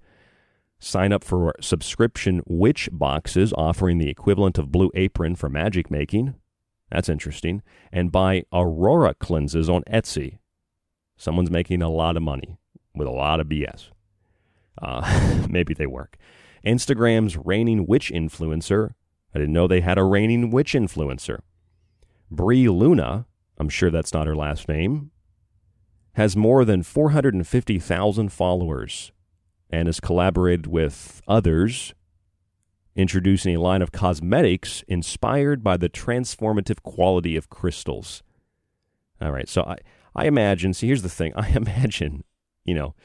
Sign 0.79 1.11
up 1.11 1.23
for 1.23 1.55
subscription 1.59 2.43
witch 2.45 2.87
boxes 2.91 3.51
offering 3.53 3.97
the 3.97 4.09
equivalent 4.09 4.59
of 4.59 4.71
Blue 4.71 4.91
Apron 4.93 5.35
for 5.35 5.49
magic 5.49 5.89
making. 5.89 6.35
That's 6.91 7.09
interesting. 7.09 7.61
And 7.91 8.11
buy 8.11 8.43
Aurora 8.53 9.13
cleanses 9.13 9.69
on 9.69 9.83
Etsy. 9.83 10.39
Someone's 11.17 11.51
making 11.51 11.81
a 11.81 11.89
lot 11.89 12.15
of 12.15 12.23
money 12.23 12.57
with 12.95 13.07
a 13.07 13.11
lot 13.11 13.39
of 13.39 13.47
BS. 13.47 13.89
Uh, 14.81 15.47
maybe 15.49 15.73
they 15.73 15.87
work. 15.87 16.17
Instagram's 16.65 17.37
reigning 17.37 17.85
witch 17.85 18.11
influencer. 18.11 18.91
I 19.33 19.39
didn't 19.39 19.53
know 19.53 19.67
they 19.67 19.81
had 19.81 19.97
a 19.97 20.03
reigning 20.03 20.49
witch 20.49 20.73
influencer. 20.73 21.39
Bri 22.29 22.67
Luna, 22.67 23.25
I'm 23.57 23.69
sure 23.69 23.89
that's 23.89 24.13
not 24.13 24.27
her 24.27 24.35
last 24.35 24.67
name, 24.67 25.11
has 26.13 26.35
more 26.35 26.65
than 26.65 26.83
450,000 26.83 28.29
followers 28.31 29.11
and 29.69 29.87
has 29.87 29.99
collaborated 29.99 30.67
with 30.67 31.21
others, 31.27 31.93
introducing 32.97 33.55
a 33.55 33.61
line 33.61 33.83
of 33.83 33.91
cosmetics 33.91 34.83
inspired 34.87 35.63
by 35.63 35.77
the 35.77 35.87
transformative 35.87 36.81
quality 36.81 37.37
of 37.37 37.49
crystals. 37.49 38.23
All 39.21 39.31
right, 39.31 39.47
so 39.47 39.61
I, 39.61 39.77
I 40.15 40.25
imagine, 40.25 40.73
see, 40.73 40.87
here's 40.87 41.03
the 41.03 41.09
thing 41.09 41.31
I 41.37 41.49
imagine, 41.49 42.25
you 42.65 42.73
know, 42.73 42.95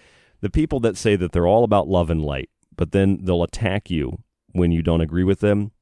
the 0.41 0.51
people 0.51 0.81
that 0.81 0.97
say 0.97 1.15
that 1.17 1.33
they're 1.33 1.47
all 1.47 1.63
about 1.63 1.89
love 1.89 2.11
and 2.11 2.25
light, 2.25 2.51
but 2.75 2.93
then 2.93 3.21
they'll 3.23 3.45
attack 3.45 3.91
you 3.91 4.23
when 4.53 4.73
you 4.73 4.83
don't 4.83 5.03
agree 5.03 5.25
with 5.25 5.41
them. 5.41 5.73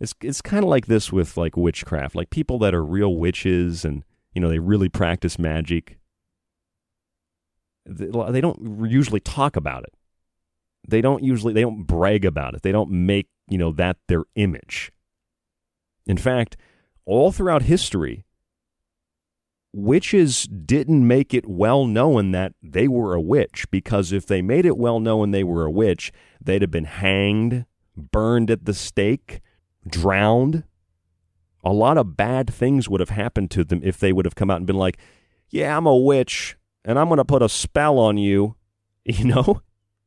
It's 0.00 0.14
it's 0.22 0.40
kind 0.40 0.62
of 0.62 0.70
like 0.70 0.86
this 0.86 1.12
with 1.12 1.36
like 1.36 1.56
witchcraft, 1.56 2.14
like 2.14 2.30
people 2.30 2.58
that 2.60 2.74
are 2.74 2.84
real 2.84 3.16
witches 3.16 3.84
and 3.84 4.04
you 4.32 4.40
know 4.40 4.48
they 4.48 4.60
really 4.60 4.88
practice 4.88 5.38
magic. 5.38 5.98
They 7.84 8.40
don't 8.40 8.88
usually 8.88 9.18
talk 9.18 9.56
about 9.56 9.82
it. 9.82 9.97
They 10.88 11.02
don't 11.02 11.22
usually 11.22 11.52
they 11.52 11.60
don't 11.60 11.84
brag 11.84 12.24
about 12.24 12.54
it. 12.54 12.62
They 12.62 12.72
don't 12.72 12.90
make 12.90 13.28
you 13.48 13.58
know 13.58 13.72
that 13.72 13.98
their 14.08 14.24
image. 14.34 14.90
In 16.06 16.16
fact, 16.16 16.56
all 17.04 17.30
throughout 17.30 17.62
history, 17.62 18.24
witches 19.72 20.44
didn't 20.44 21.06
make 21.06 21.34
it 21.34 21.46
well 21.46 21.84
known 21.84 22.32
that 22.32 22.54
they 22.62 22.88
were 22.88 23.14
a 23.14 23.20
witch 23.20 23.66
because 23.70 24.12
if 24.12 24.26
they 24.26 24.40
made 24.40 24.64
it 24.64 24.78
well 24.78 24.98
known 24.98 25.30
they 25.30 25.44
were 25.44 25.66
a 25.66 25.70
witch, 25.70 26.10
they'd 26.42 26.62
have 26.62 26.70
been 26.70 26.84
hanged, 26.84 27.66
burned 27.94 28.50
at 28.50 28.64
the 28.64 28.74
stake, 28.74 29.40
drowned. 29.86 30.64
A 31.62 31.72
lot 31.72 31.98
of 31.98 32.16
bad 32.16 32.48
things 32.52 32.88
would 32.88 33.00
have 33.00 33.10
happened 33.10 33.50
to 33.50 33.64
them 33.64 33.82
if 33.84 33.98
they 33.98 34.12
would 34.12 34.24
have 34.24 34.34
come 34.34 34.50
out 34.50 34.56
and 34.56 34.66
been 34.66 34.76
like, 34.76 34.98
"Yeah, 35.50 35.76
I'm 35.76 35.86
a 35.86 35.96
witch 35.96 36.56
and 36.82 36.98
I'm 36.98 37.08
going 37.08 37.18
to 37.18 37.24
put 37.26 37.42
a 37.42 37.48
spell 37.48 37.98
on 37.98 38.16
you." 38.16 38.54
You 39.04 39.24
know? 39.24 39.62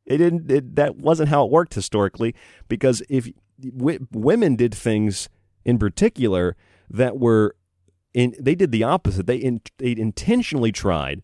It 0.06 0.18
didn't 0.18 0.50
it, 0.50 0.76
that 0.76 0.96
wasn't 0.96 1.28
how 1.28 1.44
it 1.44 1.50
worked 1.50 1.74
historically 1.74 2.34
because 2.68 3.02
if 3.08 3.28
w- 3.76 4.06
women 4.12 4.56
did 4.56 4.74
things 4.74 5.28
in 5.64 5.78
particular 5.78 6.56
that 6.90 7.18
were 7.18 7.54
in, 8.12 8.34
they 8.38 8.54
did 8.54 8.72
the 8.72 8.82
opposite. 8.82 9.26
They 9.26 9.36
in, 9.36 9.60
they 9.78 9.92
intentionally 9.96 10.72
tried 10.72 11.22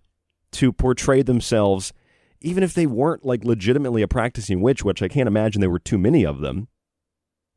to 0.53 0.73
portray 0.73 1.23
themselves 1.23 1.93
even 2.41 2.63
if 2.63 2.75
they 2.75 2.87
weren't 2.87 3.25
like 3.25 3.45
legitimately 3.45 4.03
a 4.03 4.09
practicing 4.09 4.61
witch, 4.61 4.85
which 4.85 5.03
I 5.03 5.09
can't 5.09 5.27
imagine 5.27 5.61
there 5.61 5.71
were 5.71 5.79
too 5.79 5.99
many 5.99 6.25
of 6.25 6.41
them. 6.41 6.69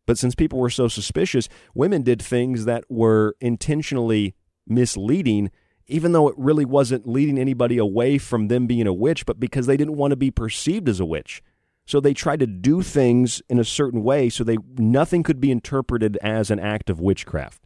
But 0.07 0.17
since 0.17 0.36
people 0.36 0.59
were 0.59 0.69
so 0.69 0.88
suspicious, 0.88 1.47
women 1.76 2.01
did 2.01 2.22
things 2.22 2.65
that 2.65 2.84
were 2.89 3.36
intentionally 3.39 4.36
misleading, 4.67 5.51
even 5.88 6.12
though 6.12 6.28
it 6.28 6.36
really 6.38 6.66
wasn't 6.66 7.08
leading 7.08 7.38
anybody 7.38 7.78
away 7.78 8.18
from 8.18 8.48
them 8.48 8.68
being 8.68 8.88
a 8.88 8.94
witch, 8.94 9.26
but 9.26 9.40
because 9.40 9.66
they 9.66 9.78
didn't 9.78 9.98
want 9.98 10.12
to 10.12 10.18
be 10.18 10.32
perceived 10.32 10.88
as 10.88 11.00
a 11.00 11.06
witch. 11.06 11.42
So 11.86 12.00
they 12.00 12.14
tried 12.14 12.40
to 12.40 12.48
do 12.48 12.82
things 12.82 13.42
in 13.50 13.60
a 13.60 13.66
certain 13.66 14.04
way 14.04 14.30
so 14.30 14.44
they 14.44 14.58
nothing 14.78 15.24
could 15.24 15.42
be 15.42 15.52
interpreted 15.52 16.18
as 16.22 16.52
an 16.52 16.60
act 16.60 16.90
of 16.90 17.00
witchcraft. 17.00 17.64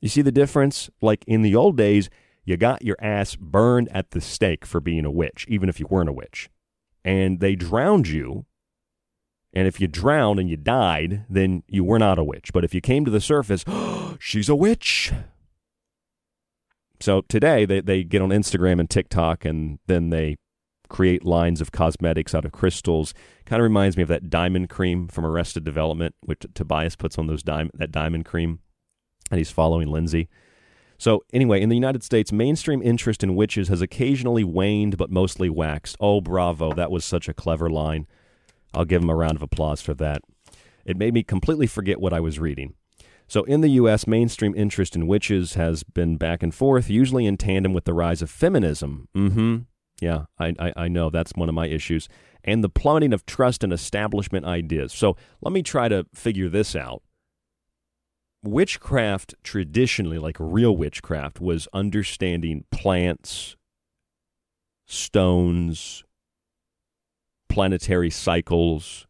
You 0.00 0.08
see 0.08 0.22
the 0.22 0.32
difference? 0.32 0.90
Like 1.00 1.24
in 1.26 1.42
the 1.42 1.54
old 1.54 1.76
days, 1.76 2.10
you 2.44 2.56
got 2.56 2.82
your 2.82 2.96
ass 3.00 3.36
burned 3.36 3.88
at 3.90 4.10
the 4.10 4.20
stake 4.20 4.66
for 4.66 4.80
being 4.80 5.04
a 5.04 5.10
witch, 5.10 5.46
even 5.48 5.68
if 5.68 5.80
you 5.80 5.86
weren't 5.88 6.10
a 6.10 6.12
witch. 6.12 6.50
And 7.04 7.40
they 7.40 7.54
drowned 7.54 8.08
you. 8.08 8.46
And 9.52 9.68
if 9.68 9.80
you 9.80 9.86
drowned 9.86 10.40
and 10.40 10.50
you 10.50 10.56
died, 10.56 11.24
then 11.30 11.62
you 11.68 11.84
were 11.84 11.98
not 11.98 12.18
a 12.18 12.24
witch. 12.24 12.52
But 12.52 12.64
if 12.64 12.74
you 12.74 12.80
came 12.80 13.04
to 13.04 13.10
the 13.10 13.20
surface, 13.20 13.64
she's 14.18 14.48
a 14.48 14.56
witch. 14.56 15.12
So 17.04 17.20
today 17.28 17.66
they, 17.66 17.82
they 17.82 18.02
get 18.02 18.22
on 18.22 18.30
Instagram 18.30 18.80
and 18.80 18.88
TikTok 18.88 19.44
and 19.44 19.78
then 19.88 20.08
they 20.08 20.38
create 20.88 21.22
lines 21.22 21.60
of 21.60 21.70
cosmetics 21.70 22.34
out 22.34 22.46
of 22.46 22.52
crystals. 22.52 23.12
Kind 23.44 23.60
of 23.60 23.64
reminds 23.64 23.98
me 23.98 24.02
of 24.02 24.08
that 24.08 24.30
diamond 24.30 24.70
cream 24.70 25.08
from 25.08 25.26
Arrested 25.26 25.64
Development, 25.64 26.14
which 26.22 26.46
Tobias 26.54 26.96
puts 26.96 27.18
on 27.18 27.26
those 27.26 27.42
diamond 27.42 27.72
that 27.74 27.92
diamond 27.92 28.24
cream, 28.24 28.60
and 29.30 29.36
he's 29.36 29.50
following 29.50 29.88
Lindsay. 29.88 30.30
So 30.96 31.24
anyway, 31.34 31.60
in 31.60 31.68
the 31.68 31.74
United 31.74 32.02
States, 32.02 32.32
mainstream 32.32 32.80
interest 32.80 33.22
in 33.22 33.36
witches 33.36 33.68
has 33.68 33.82
occasionally 33.82 34.42
waned, 34.42 34.96
but 34.96 35.10
mostly 35.10 35.50
waxed. 35.50 35.98
Oh, 36.00 36.22
bravo! 36.22 36.72
That 36.72 36.90
was 36.90 37.04
such 37.04 37.28
a 37.28 37.34
clever 37.34 37.68
line. 37.68 38.06
I'll 38.72 38.86
give 38.86 39.02
him 39.02 39.10
a 39.10 39.14
round 39.14 39.36
of 39.36 39.42
applause 39.42 39.82
for 39.82 39.92
that. 39.92 40.22
It 40.86 40.96
made 40.96 41.12
me 41.12 41.22
completely 41.22 41.66
forget 41.66 42.00
what 42.00 42.14
I 42.14 42.20
was 42.20 42.38
reading. 42.38 42.76
So, 43.26 43.42
in 43.44 43.62
the 43.62 43.70
U.S., 43.70 44.06
mainstream 44.06 44.54
interest 44.54 44.94
in 44.94 45.06
witches 45.06 45.54
has 45.54 45.82
been 45.82 46.16
back 46.16 46.42
and 46.42 46.54
forth, 46.54 46.90
usually 46.90 47.26
in 47.26 47.36
tandem 47.36 47.72
with 47.72 47.84
the 47.84 47.94
rise 47.94 48.22
of 48.22 48.30
feminism. 48.30 49.08
Mm-hmm. 49.16 49.58
Yeah, 50.00 50.24
I, 50.38 50.54
I, 50.58 50.72
I 50.76 50.88
know 50.88 51.10
that's 51.10 51.32
one 51.34 51.48
of 51.48 51.54
my 51.54 51.66
issues. 51.66 52.08
And 52.42 52.62
the 52.62 52.68
plummeting 52.68 53.12
of 53.12 53.24
trust 53.24 53.64
in 53.64 53.72
establishment 53.72 54.44
ideas. 54.44 54.92
So, 54.92 55.16
let 55.40 55.52
me 55.52 55.62
try 55.62 55.88
to 55.88 56.06
figure 56.14 56.48
this 56.48 56.76
out. 56.76 57.02
Witchcraft, 58.42 59.34
traditionally, 59.42 60.18
like 60.18 60.36
real 60.38 60.76
witchcraft, 60.76 61.40
was 61.40 61.66
understanding 61.72 62.64
plants, 62.70 63.56
stones, 64.86 66.04
planetary 67.48 68.10
cycles, 68.10 69.06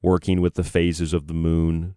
working 0.00 0.40
with 0.40 0.54
the 0.54 0.62
phases 0.62 1.12
of 1.12 1.26
the 1.26 1.34
moon, 1.34 1.96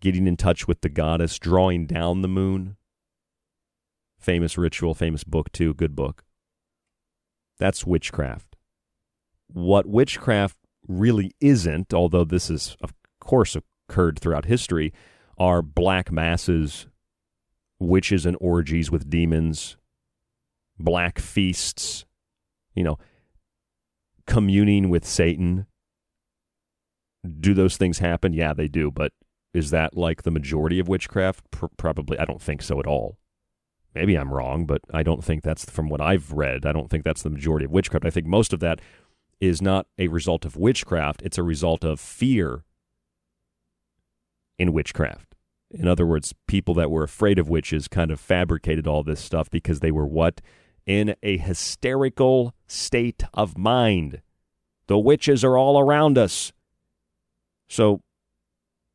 getting 0.00 0.26
in 0.26 0.36
touch 0.36 0.68
with 0.68 0.80
the 0.80 0.88
goddess, 0.88 1.38
drawing 1.38 1.86
down 1.86 2.22
the 2.22 2.28
moon. 2.28 2.76
Famous 4.18 4.56
ritual, 4.56 4.94
famous 4.94 5.24
book, 5.24 5.52
too, 5.52 5.74
good 5.74 5.94
book. 5.94 6.24
That's 7.58 7.86
witchcraft. 7.86 8.56
What 9.48 9.86
witchcraft 9.86 10.56
really 10.88 11.34
isn't, 11.40 11.94
although 11.94 12.24
this 12.24 12.50
is, 12.50 12.76
of 12.80 12.92
course, 13.20 13.56
occurred 13.88 14.18
throughout 14.18 14.46
history, 14.46 14.92
are 15.38 15.62
black 15.62 16.10
masses, 16.10 16.86
witches 17.78 18.26
and 18.26 18.36
orgies 18.40 18.90
with 18.90 19.10
demons, 19.10 19.76
black 20.78 21.18
feasts, 21.18 22.04
you 22.74 22.84
know, 22.84 22.98
communing 24.26 24.90
with 24.90 25.04
Satan. 25.04 25.66
Do 27.40 27.54
those 27.54 27.76
things 27.76 27.98
happen? 27.98 28.32
Yeah, 28.32 28.52
they 28.52 28.68
do. 28.68 28.90
But 28.90 29.12
is 29.54 29.70
that 29.70 29.96
like 29.96 30.22
the 30.22 30.30
majority 30.30 30.78
of 30.78 30.88
witchcraft? 30.88 31.50
P- 31.50 31.68
probably. 31.76 32.18
I 32.18 32.24
don't 32.24 32.42
think 32.42 32.60
so 32.60 32.80
at 32.80 32.86
all. 32.86 33.16
Maybe 33.94 34.16
I'm 34.16 34.34
wrong, 34.34 34.66
but 34.66 34.82
I 34.92 35.04
don't 35.04 35.24
think 35.24 35.44
that's 35.44 35.70
from 35.70 35.88
what 35.88 36.00
I've 36.00 36.32
read. 36.32 36.66
I 36.66 36.72
don't 36.72 36.90
think 36.90 37.04
that's 37.04 37.22
the 37.22 37.30
majority 37.30 37.64
of 37.64 37.70
witchcraft. 37.70 38.04
I 38.04 38.10
think 38.10 38.26
most 38.26 38.52
of 38.52 38.58
that 38.60 38.80
is 39.40 39.62
not 39.62 39.86
a 39.98 40.08
result 40.08 40.44
of 40.44 40.56
witchcraft, 40.56 41.22
it's 41.22 41.38
a 41.38 41.42
result 41.42 41.84
of 41.84 42.00
fear 42.00 42.64
in 44.58 44.72
witchcraft. 44.72 45.34
In 45.70 45.88
other 45.88 46.06
words, 46.06 46.34
people 46.46 46.74
that 46.74 46.90
were 46.90 47.02
afraid 47.02 47.38
of 47.38 47.48
witches 47.48 47.88
kind 47.88 48.10
of 48.10 48.20
fabricated 48.20 48.86
all 48.86 49.02
this 49.02 49.20
stuff 49.20 49.50
because 49.50 49.80
they 49.80 49.90
were 49.90 50.06
what? 50.06 50.40
In 50.86 51.16
a 51.22 51.36
hysterical 51.36 52.54
state 52.66 53.24
of 53.32 53.58
mind. 53.58 54.20
The 54.86 54.98
witches 54.98 55.42
are 55.42 55.56
all 55.56 55.78
around 55.78 56.16
us. 56.18 56.52
So 57.66 58.02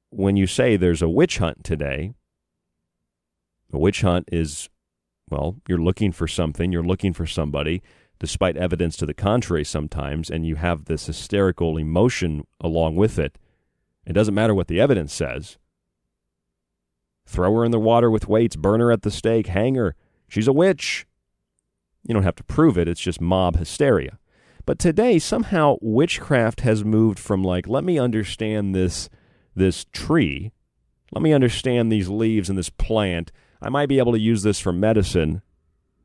when 0.10 0.36
you 0.36 0.47
say 0.47 0.76
there's 0.76 1.01
a 1.01 1.10
witch 1.10 1.38
hunt 1.38 1.64
today, 1.64 2.14
a 3.72 3.78
witch 3.78 4.01
hunt 4.01 4.28
is, 4.32 4.70
well, 5.30 5.57
you're 5.68 5.78
looking 5.78 6.12
for 6.12 6.28
something, 6.28 6.72
you're 6.72 6.84
looking 6.84 7.14
for 7.14 7.26
somebody, 7.26 7.82
despite 8.20 8.57
evidence 8.57 8.97
to 8.97 9.05
the 9.05 9.14
contrary 9.14 9.64
sometimes, 9.64 10.30
and 10.30 10.45
you 10.45 10.55
have 10.55 10.86
this 10.86 11.05
hysterical 11.05 11.78
emotion 11.78 12.45
along 12.60 12.95
with 12.95 13.20
it. 13.20 13.38
It 14.05 14.14
doesn't 14.14 14.34
matter 14.34 14.55
what 14.55 14.68
the 14.68 14.82
evidence 14.82 15.14
says. 15.14 15.57
Throw 17.26 17.53
her 17.55 17.66
in 17.66 17.72
the 17.72 17.80
water 17.80 18.10
with 18.10 18.28
weights, 18.28 18.55
burn 18.55 18.80
her 18.80 18.91
at 18.91 19.03
the 19.03 19.12
stake, 19.12 19.47
hang 19.47 19.76
her. 19.76 19.95
She's 20.28 20.47
a 20.47 20.53
witch. 20.53 21.05
You 22.03 22.14
don't 22.14 22.24
have 22.24 22.36
to 22.36 22.43
prove 22.43 22.78
it, 22.78 22.88
it's 22.88 22.99
just 22.99 23.22
mob 23.22 23.57
hysteria. 23.57 24.18
But 24.66 24.80
today, 24.80 25.20
somehow, 25.20 25.78
witchcraft 25.82 26.62
has 26.62 26.84
moved 26.84 27.20
from 27.20 27.43
like, 27.43 27.68
let 27.68 27.84
me 27.84 27.99
understand 27.99 28.74
this, 28.74 29.10
this 29.60 29.86
tree, 29.91 30.51
let 31.12 31.22
me 31.22 31.34
understand 31.34 31.91
these 31.91 32.10
leaves 32.10 32.49
and 32.49 32.57
this 32.57 32.70
plant. 32.70 33.32
I 33.62 33.70
might 33.70 33.89
be 33.89 33.99
able 33.99 34.14
to 34.14 34.20
use 34.20 34.41
this 34.41 34.60
for 34.60 34.74
medicine 34.74 35.41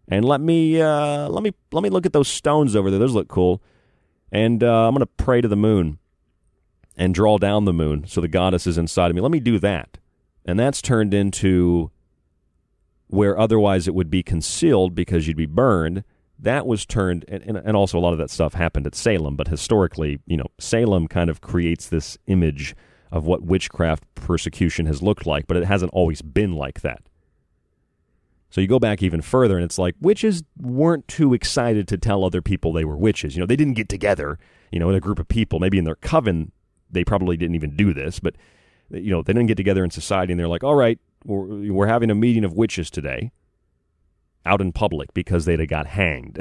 and 0.08 0.24
let 0.24 0.40
me 0.40 0.80
uh, 0.80 1.28
let 1.28 1.42
me 1.42 1.52
let 1.72 1.82
me 1.82 1.90
look 1.90 2.06
at 2.06 2.12
those 2.12 2.28
stones 2.28 2.76
over 2.76 2.90
there. 2.90 2.98
Those 2.98 3.14
look 3.14 3.28
cool. 3.28 3.62
And 4.30 4.62
uh, 4.62 4.88
I'm 4.88 4.94
going 4.94 5.00
to 5.00 5.24
pray 5.24 5.40
to 5.40 5.48
the 5.48 5.56
moon 5.56 5.98
and 6.96 7.14
draw 7.14 7.38
down 7.38 7.64
the 7.64 7.72
moon 7.72 8.04
so 8.06 8.20
the 8.20 8.28
goddess 8.28 8.66
is 8.66 8.76
inside 8.76 9.10
of 9.10 9.14
me. 9.14 9.22
Let 9.22 9.30
me 9.30 9.40
do 9.40 9.58
that. 9.60 9.98
And 10.44 10.58
that's 10.58 10.82
turned 10.82 11.14
into 11.14 11.90
where 13.06 13.38
otherwise 13.38 13.86
it 13.86 13.94
would 13.94 14.10
be 14.10 14.22
concealed 14.22 14.94
because 14.94 15.26
you'd 15.26 15.36
be 15.36 15.46
burned. 15.46 16.04
That 16.36 16.66
was 16.66 16.84
turned, 16.84 17.24
and, 17.28 17.56
and 17.56 17.76
also 17.76 17.96
a 17.96 18.00
lot 18.00 18.12
of 18.12 18.18
that 18.18 18.28
stuff 18.28 18.54
happened 18.54 18.88
at 18.88 18.96
Salem, 18.96 19.36
but 19.36 19.48
historically, 19.48 20.18
you 20.26 20.36
know, 20.36 20.46
Salem 20.58 21.06
kind 21.06 21.30
of 21.30 21.40
creates 21.40 21.88
this 21.88 22.18
image 22.26 22.74
of 23.14 23.24
what 23.24 23.44
witchcraft 23.44 24.02
persecution 24.16 24.86
has 24.86 25.00
looked 25.00 25.24
like, 25.24 25.46
but 25.46 25.56
it 25.56 25.64
hasn't 25.64 25.92
always 25.92 26.20
been 26.20 26.52
like 26.52 26.80
that. 26.80 27.00
So 28.50 28.60
you 28.60 28.66
go 28.66 28.80
back 28.80 29.04
even 29.04 29.22
further, 29.22 29.54
and 29.56 29.64
it's 29.64 29.78
like 29.78 29.94
witches 30.00 30.42
weren't 30.60 31.06
too 31.06 31.32
excited 31.32 31.86
to 31.88 31.96
tell 31.96 32.24
other 32.24 32.42
people 32.42 32.72
they 32.72 32.84
were 32.84 32.96
witches. 32.96 33.36
You 33.36 33.40
know, 33.40 33.46
they 33.46 33.54
didn't 33.54 33.74
get 33.74 33.88
together, 33.88 34.36
you 34.72 34.80
know, 34.80 34.90
in 34.90 34.96
a 34.96 35.00
group 35.00 35.20
of 35.20 35.28
people. 35.28 35.60
Maybe 35.60 35.78
in 35.78 35.84
their 35.84 35.94
coven, 35.94 36.50
they 36.90 37.04
probably 37.04 37.36
didn't 37.36 37.54
even 37.54 37.76
do 37.76 37.94
this, 37.94 38.18
but, 38.18 38.34
you 38.90 39.12
know, 39.12 39.22
they 39.22 39.32
didn't 39.32 39.46
get 39.46 39.56
together 39.56 39.84
in 39.84 39.92
society 39.92 40.32
and 40.32 40.40
they're 40.40 40.48
like, 40.48 40.64
all 40.64 40.74
right, 40.74 40.98
we're, 41.24 41.72
we're 41.72 41.86
having 41.86 42.10
a 42.10 42.16
meeting 42.16 42.44
of 42.44 42.52
witches 42.52 42.90
today 42.90 43.30
out 44.44 44.60
in 44.60 44.72
public 44.72 45.14
because 45.14 45.44
they'd 45.44 45.60
have 45.60 45.68
got 45.68 45.86
hanged 45.86 46.38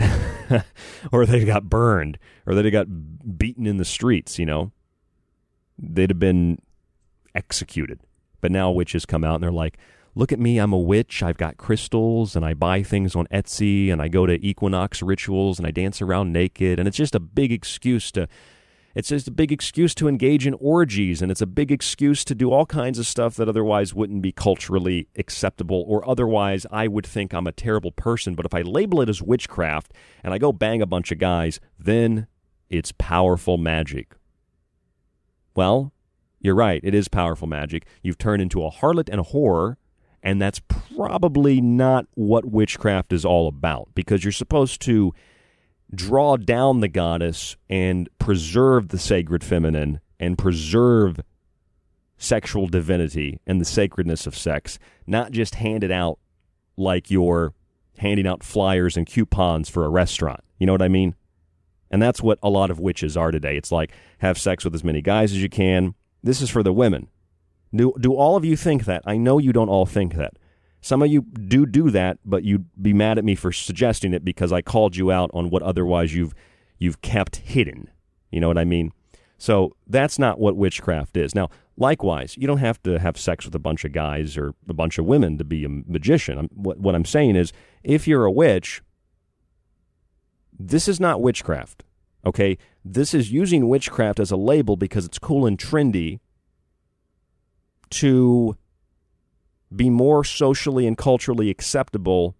or 1.11 1.27
they'd 1.27 1.45
got 1.45 1.69
burned 1.69 2.17
or 2.47 2.55
they'd 2.55 2.65
have 2.65 2.73
got 2.73 3.37
beaten 3.37 3.67
in 3.67 3.77
the 3.77 3.85
streets, 3.85 4.39
you 4.39 4.45
know. 4.45 4.71
They'd 5.83 6.09
have 6.09 6.19
been 6.19 6.59
executed. 7.35 7.99
But 8.41 8.51
now 8.51 8.71
witches 8.71 9.05
come 9.05 9.23
out 9.23 9.35
and 9.35 9.43
they're 9.43 9.51
like, 9.51 9.77
look 10.15 10.31
at 10.31 10.39
me, 10.39 10.57
I'm 10.57 10.73
a 10.73 10.77
witch. 10.77 11.23
I've 11.23 11.37
got 11.37 11.57
crystals 11.57 12.35
and 12.35 12.45
I 12.45 12.53
buy 12.53 12.83
things 12.83 13.15
on 13.15 13.27
Etsy 13.27 13.91
and 13.91 14.01
I 14.01 14.07
go 14.07 14.25
to 14.25 14.45
equinox 14.45 15.01
rituals 15.01 15.59
and 15.59 15.67
I 15.67 15.71
dance 15.71 16.01
around 16.01 16.31
naked. 16.31 16.79
And 16.79 16.87
it's 16.87 16.97
just 16.97 17.15
a 17.15 17.19
big 17.19 17.51
excuse 17.51 18.11
to. 18.13 18.27
It's 18.95 19.09
just 19.09 19.27
a 19.27 19.31
big 19.31 19.51
excuse 19.51 19.95
to 19.95 20.07
engage 20.07 20.45
in 20.45 20.53
orgies, 20.59 21.23
and 21.23 21.31
it's 21.31 21.41
a 21.41 21.47
big 21.47 21.71
excuse 21.71 22.23
to 22.25 22.35
do 22.35 22.51
all 22.51 22.67
kinds 22.67 22.99
of 22.99 23.07
stuff 23.07 23.35
that 23.37 23.49
otherwise 23.49 23.91
wouldn't 23.95 24.21
be 24.21 24.31
culturally 24.31 25.07
acceptable, 25.15 25.83
or 25.87 26.07
otherwise 26.07 26.67
I 26.69 26.87
would 26.87 27.07
think 27.07 27.33
I'm 27.33 27.47
a 27.47 27.51
terrible 27.51 27.91
person. 27.91 28.35
But 28.35 28.45
if 28.45 28.53
I 28.53 28.61
label 28.61 29.01
it 29.01 29.09
as 29.09 29.19
witchcraft 29.19 29.93
and 30.23 30.31
I 30.31 30.37
go 30.37 30.51
bang 30.51 30.79
a 30.79 30.85
bunch 30.85 31.11
of 31.11 31.17
guys, 31.17 31.59
then 31.79 32.27
it's 32.69 32.91
powerful 32.91 33.57
magic. 33.57 34.13
Well, 35.55 35.93
you're 36.39 36.55
right. 36.55 36.81
It 36.83 36.93
is 36.93 37.07
powerful 37.07 37.47
magic. 37.47 37.85
You've 38.01 38.17
turned 38.17 38.41
into 38.41 38.63
a 38.63 38.71
harlot 38.71 39.09
and 39.09 39.21
a 39.21 39.23
whore 39.23 39.75
and 40.23 40.41
that's 40.41 40.61
probably 40.61 41.59
not 41.59 42.07
what 42.15 42.45
witchcraft 42.45 43.11
is 43.11 43.25
all 43.25 43.47
about 43.47 43.89
because 43.93 44.23
you're 44.23 44.31
supposed 44.31 44.81
to 44.81 45.13
draw 45.93 46.37
down 46.37 46.79
the 46.79 46.87
goddess 46.87 47.57
and 47.69 48.09
preserve 48.17 48.87
the 48.87 48.97
sacred 48.97 49.43
feminine 49.43 49.99
and 50.19 50.37
preserve 50.37 51.19
sexual 52.17 52.67
divinity 52.67 53.41
and 53.45 53.59
the 53.59 53.65
sacredness 53.65 54.25
of 54.25 54.35
sex, 54.35 54.79
not 55.05 55.31
just 55.31 55.55
hand 55.55 55.83
it 55.83 55.91
out 55.91 56.17
like 56.77 57.11
you're 57.11 57.53
handing 57.97 58.25
out 58.25 58.43
flyers 58.43 58.95
and 58.95 59.05
coupons 59.05 59.69
for 59.69 59.83
a 59.83 59.89
restaurant. 59.89 60.39
You 60.57 60.65
know 60.65 60.73
what 60.73 60.81
I 60.81 60.87
mean? 60.87 61.15
And 61.93 62.01
that's 62.01 62.23
what 62.23 62.39
a 62.41 62.49
lot 62.49 62.71
of 62.71 62.79
witches 62.79 63.15
are 63.15 63.29
today. 63.29 63.55
It's 63.55 63.71
like 63.71 63.91
have 64.17 64.39
sex 64.39 64.65
with 64.65 64.73
as 64.73 64.83
many 64.83 64.99
guys 64.99 65.31
as 65.31 65.43
you 65.43 65.47
can. 65.47 65.93
This 66.23 66.41
is 66.41 66.49
for 66.49 66.63
the 66.63 66.73
women. 66.73 67.07
Do, 67.71 67.93
do 67.99 68.15
all 68.15 68.35
of 68.35 68.43
you 68.43 68.57
think 68.57 68.85
that? 68.85 69.03
I 69.05 69.15
know 69.15 69.37
you 69.37 69.53
don't 69.53 69.69
all 69.69 69.85
think 69.85 70.15
that. 70.15 70.33
Some 70.81 71.03
of 71.03 71.11
you 71.11 71.21
do 71.21 71.67
do 71.67 71.91
that, 71.91 72.17
but 72.25 72.43
you'd 72.43 72.65
be 72.81 72.93
mad 72.93 73.19
at 73.19 73.23
me 73.23 73.35
for 73.35 73.51
suggesting 73.51 74.11
it 74.11 74.25
because 74.25 74.51
I 74.51 74.63
called 74.63 74.95
you 74.95 75.11
out 75.11 75.29
on 75.35 75.51
what 75.51 75.61
otherwise 75.61 76.15
you've 76.15 76.33
you've 76.79 77.01
kept 77.03 77.35
hidden. 77.35 77.91
You 78.31 78.39
know 78.39 78.47
what 78.47 78.57
I 78.57 78.65
mean? 78.65 78.91
So 79.37 79.75
that's 79.85 80.17
not 80.17 80.39
what 80.39 80.55
witchcraft 80.55 81.15
is. 81.15 81.35
Now, 81.35 81.49
likewise, 81.77 82.35
you 82.37 82.47
don't 82.47 82.57
have 82.57 82.81
to 82.83 82.97
have 82.97 83.19
sex 83.19 83.45
with 83.45 83.53
a 83.53 83.59
bunch 83.59 83.85
of 83.85 83.91
guys 83.91 84.35
or 84.35 84.55
a 84.67 84.73
bunch 84.73 84.97
of 84.97 85.05
women 85.05 85.37
to 85.37 85.43
be 85.43 85.63
a 85.63 85.69
magician. 85.69 86.49
What, 86.55 86.79
what 86.79 86.95
I'm 86.95 87.05
saying 87.05 87.35
is, 87.35 87.53
if 87.83 88.07
you're 88.07 88.25
a 88.25 88.31
witch, 88.31 88.81
this 90.59 90.87
is 90.87 90.99
not 90.99 91.21
witchcraft. 91.21 91.83
Okay? 92.25 92.57
This 92.85 93.13
is 93.13 93.31
using 93.31 93.67
witchcraft 93.67 94.19
as 94.19 94.31
a 94.31 94.37
label 94.37 94.75
because 94.77 95.05
it's 95.05 95.19
cool 95.19 95.45
and 95.45 95.57
trendy 95.57 96.19
to 97.91 98.57
be 99.75 99.89
more 99.89 100.23
socially 100.23 100.85
and 100.87 100.97
culturally 100.97 101.49
acceptable 101.49 102.35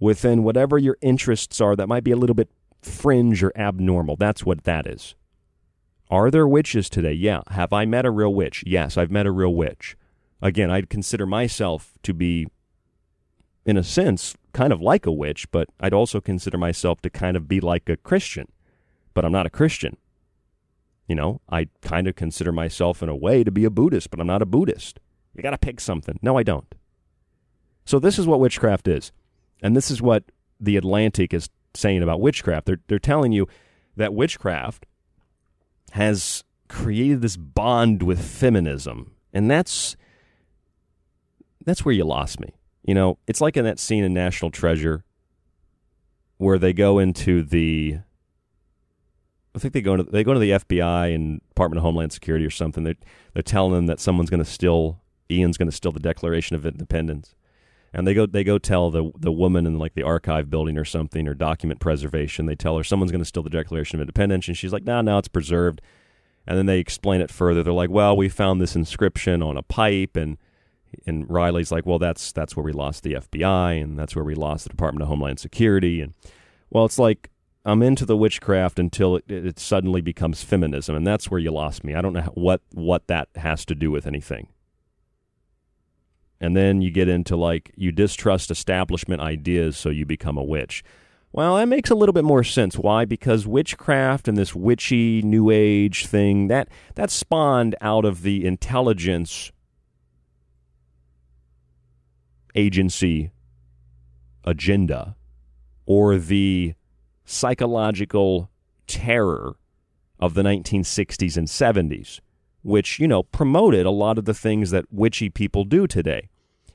within 0.00 0.42
whatever 0.42 0.78
your 0.78 0.96
interests 1.00 1.60
are 1.60 1.76
that 1.76 1.88
might 1.88 2.04
be 2.04 2.10
a 2.10 2.16
little 2.16 2.34
bit 2.34 2.50
fringe 2.82 3.42
or 3.42 3.52
abnormal. 3.56 4.16
That's 4.16 4.44
what 4.44 4.64
that 4.64 4.86
is. 4.86 5.14
Are 6.10 6.30
there 6.30 6.46
witches 6.46 6.90
today? 6.90 7.12
Yeah. 7.12 7.42
Have 7.48 7.72
I 7.72 7.86
met 7.86 8.04
a 8.04 8.10
real 8.10 8.34
witch? 8.34 8.62
Yes, 8.66 8.96
I've 8.98 9.10
met 9.10 9.26
a 9.26 9.32
real 9.32 9.54
witch. 9.54 9.96
Again, 10.42 10.70
I'd 10.70 10.90
consider 10.90 11.26
myself 11.26 11.94
to 12.02 12.12
be, 12.12 12.48
in 13.66 13.76
a 13.76 13.82
sense, 13.82 14.34
kind 14.52 14.72
of 14.72 14.80
like 14.80 15.06
a 15.06 15.12
witch, 15.12 15.50
but 15.50 15.68
I'd 15.80 15.94
also 15.94 16.20
consider 16.20 16.58
myself 16.58 17.00
to 17.02 17.10
kind 17.10 17.36
of 17.36 17.48
be 17.48 17.60
like 17.60 17.88
a 17.88 17.96
Christian. 17.96 18.48
But 19.14 19.24
I'm 19.24 19.32
not 19.32 19.46
a 19.46 19.50
Christian. 19.50 19.96
You 21.08 21.14
know, 21.14 21.40
I 21.48 21.68
kind 21.82 22.08
of 22.08 22.16
consider 22.16 22.52
myself 22.52 23.02
in 23.02 23.08
a 23.08 23.16
way 23.16 23.44
to 23.44 23.50
be 23.50 23.64
a 23.64 23.70
Buddhist, 23.70 24.10
but 24.10 24.20
I'm 24.20 24.26
not 24.26 24.42
a 24.42 24.46
Buddhist. 24.46 25.00
You 25.34 25.42
got 25.42 25.50
to 25.50 25.58
pick 25.58 25.80
something. 25.80 26.18
No, 26.22 26.38
I 26.38 26.42
don't. 26.42 26.74
So 27.84 27.98
this 27.98 28.18
is 28.18 28.26
what 28.26 28.40
witchcraft 28.40 28.88
is. 28.88 29.12
And 29.62 29.76
this 29.76 29.90
is 29.90 30.00
what 30.00 30.24
the 30.60 30.76
Atlantic 30.76 31.34
is 31.34 31.50
saying 31.74 32.02
about 32.02 32.20
witchcraft. 32.20 32.66
They're, 32.66 32.80
they're 32.86 32.98
telling 32.98 33.32
you 33.32 33.48
that 33.96 34.14
witchcraft 34.14 34.86
has 35.92 36.44
created 36.68 37.22
this 37.22 37.36
bond 37.36 38.02
with 38.02 38.24
feminism. 38.24 39.12
And 39.32 39.50
that's 39.50 39.96
that's 41.64 41.84
where 41.84 41.94
you 41.94 42.04
lost 42.04 42.40
me. 42.40 42.54
You 42.84 42.94
know, 42.94 43.18
it's 43.26 43.40
like 43.40 43.56
in 43.56 43.64
that 43.64 43.78
scene 43.78 44.04
in 44.04 44.12
National 44.12 44.50
Treasure 44.50 45.04
where 46.36 46.58
they 46.58 46.72
go 46.72 46.98
into 46.98 47.42
the 47.42 47.98
I 49.54 49.58
think 49.60 49.72
they 49.72 49.80
go 49.80 49.96
to 49.96 50.02
they 50.02 50.24
go 50.24 50.34
to 50.34 50.40
the 50.40 50.50
FBI 50.50 51.14
and 51.14 51.40
Department 51.48 51.78
of 51.78 51.84
Homeland 51.84 52.12
Security 52.12 52.44
or 52.44 52.50
something. 52.50 52.82
They're 52.84 52.96
they're 53.32 53.42
telling 53.42 53.72
them 53.72 53.86
that 53.86 54.00
someone's 54.00 54.30
going 54.30 54.42
to 54.42 54.50
steal 54.50 55.00
Ian's 55.30 55.56
going 55.56 55.70
to 55.70 55.76
steal 55.76 55.92
the 55.92 56.00
Declaration 56.00 56.56
of 56.56 56.66
Independence, 56.66 57.34
and 57.92 58.06
they 58.06 58.14
go 58.14 58.26
they 58.26 58.42
go 58.42 58.58
tell 58.58 58.90
the 58.90 59.12
the 59.16 59.32
woman 59.32 59.66
in 59.66 59.78
like 59.78 59.94
the 59.94 60.02
archive 60.02 60.50
building 60.50 60.76
or 60.76 60.84
something 60.84 61.28
or 61.28 61.34
document 61.34 61.80
preservation. 61.80 62.46
They 62.46 62.56
tell 62.56 62.76
her 62.76 62.84
someone's 62.84 63.12
going 63.12 63.22
to 63.22 63.26
steal 63.26 63.44
the 63.44 63.50
Declaration 63.50 63.98
of 63.98 64.02
Independence, 64.02 64.48
and 64.48 64.56
she's 64.56 64.72
like, 64.72 64.84
"No, 64.84 64.96
nah, 64.96 65.02
no, 65.02 65.12
nah, 65.12 65.18
it's 65.18 65.28
preserved." 65.28 65.80
And 66.46 66.58
then 66.58 66.66
they 66.66 66.80
explain 66.80 67.20
it 67.20 67.30
further. 67.30 67.62
They're 67.62 67.72
like, 67.72 67.90
"Well, 67.90 68.16
we 68.16 68.28
found 68.28 68.60
this 68.60 68.74
inscription 68.74 69.40
on 69.40 69.56
a 69.56 69.62
pipe," 69.62 70.16
and 70.16 70.36
and 71.06 71.28
Riley's 71.28 71.72
like, 71.72 71.86
"Well, 71.86 71.98
that's 71.98 72.32
that's 72.32 72.56
where 72.56 72.64
we 72.64 72.72
lost 72.72 73.02
the 73.02 73.14
FBI, 73.14 73.82
and 73.82 73.98
that's 73.98 74.14
where 74.14 74.24
we 74.24 74.34
lost 74.34 74.64
the 74.64 74.70
Department 74.70 75.02
of 75.02 75.08
Homeland 75.08 75.38
Security." 75.38 76.00
And 76.00 76.14
well, 76.70 76.84
it's 76.84 76.98
like 76.98 77.30
I'm 77.64 77.82
into 77.82 78.04
the 78.04 78.16
witchcraft 78.16 78.78
until 78.78 79.16
it, 79.16 79.24
it, 79.28 79.58
suddenly 79.58 80.00
becomes 80.00 80.42
feminism, 80.42 80.94
and 80.94 81.06
that's 81.06 81.30
where 81.30 81.40
you 81.40 81.50
lost 81.50 81.82
me. 81.82 81.94
I 81.94 82.02
don't 82.02 82.12
know 82.12 82.22
what 82.34 82.60
what 82.72 83.06
that 83.06 83.28
has 83.36 83.64
to 83.66 83.74
do 83.74 83.90
with 83.90 84.06
anything. 84.06 84.48
And 86.40 86.56
then 86.56 86.82
you 86.82 86.90
get 86.90 87.08
into 87.08 87.36
like 87.36 87.72
you 87.74 87.90
distrust 87.90 88.50
establishment 88.50 89.22
ideas, 89.22 89.76
so 89.76 89.88
you 89.88 90.04
become 90.04 90.36
a 90.36 90.44
witch. 90.44 90.84
Well, 91.32 91.56
that 91.56 91.66
makes 91.66 91.90
a 91.90 91.96
little 91.96 92.12
bit 92.12 92.22
more 92.22 92.44
sense. 92.44 92.78
Why? 92.78 93.04
Because 93.04 93.44
witchcraft 93.44 94.28
and 94.28 94.36
this 94.36 94.54
witchy 94.54 95.20
new 95.22 95.50
age 95.50 96.06
thing 96.06 96.46
that 96.48 96.68
that 96.94 97.10
spawned 97.10 97.74
out 97.80 98.04
of 98.04 98.22
the 98.22 98.46
intelligence 98.46 99.50
agency 102.54 103.30
agenda 104.44 105.16
or 105.86 106.18
the 106.18 106.74
psychological 107.24 108.50
terror 108.86 109.56
of 110.18 110.34
the 110.34 110.42
1960s 110.42 111.36
and 111.36 111.48
70s, 111.48 112.20
which, 112.62 112.98
you 112.98 113.08
know, 113.08 113.22
promoted 113.22 113.86
a 113.86 113.90
lot 113.90 114.18
of 114.18 114.24
the 114.24 114.34
things 114.34 114.70
that 114.70 114.86
witchy 114.90 115.28
people 115.28 115.64
do 115.64 115.86
today. 115.86 116.28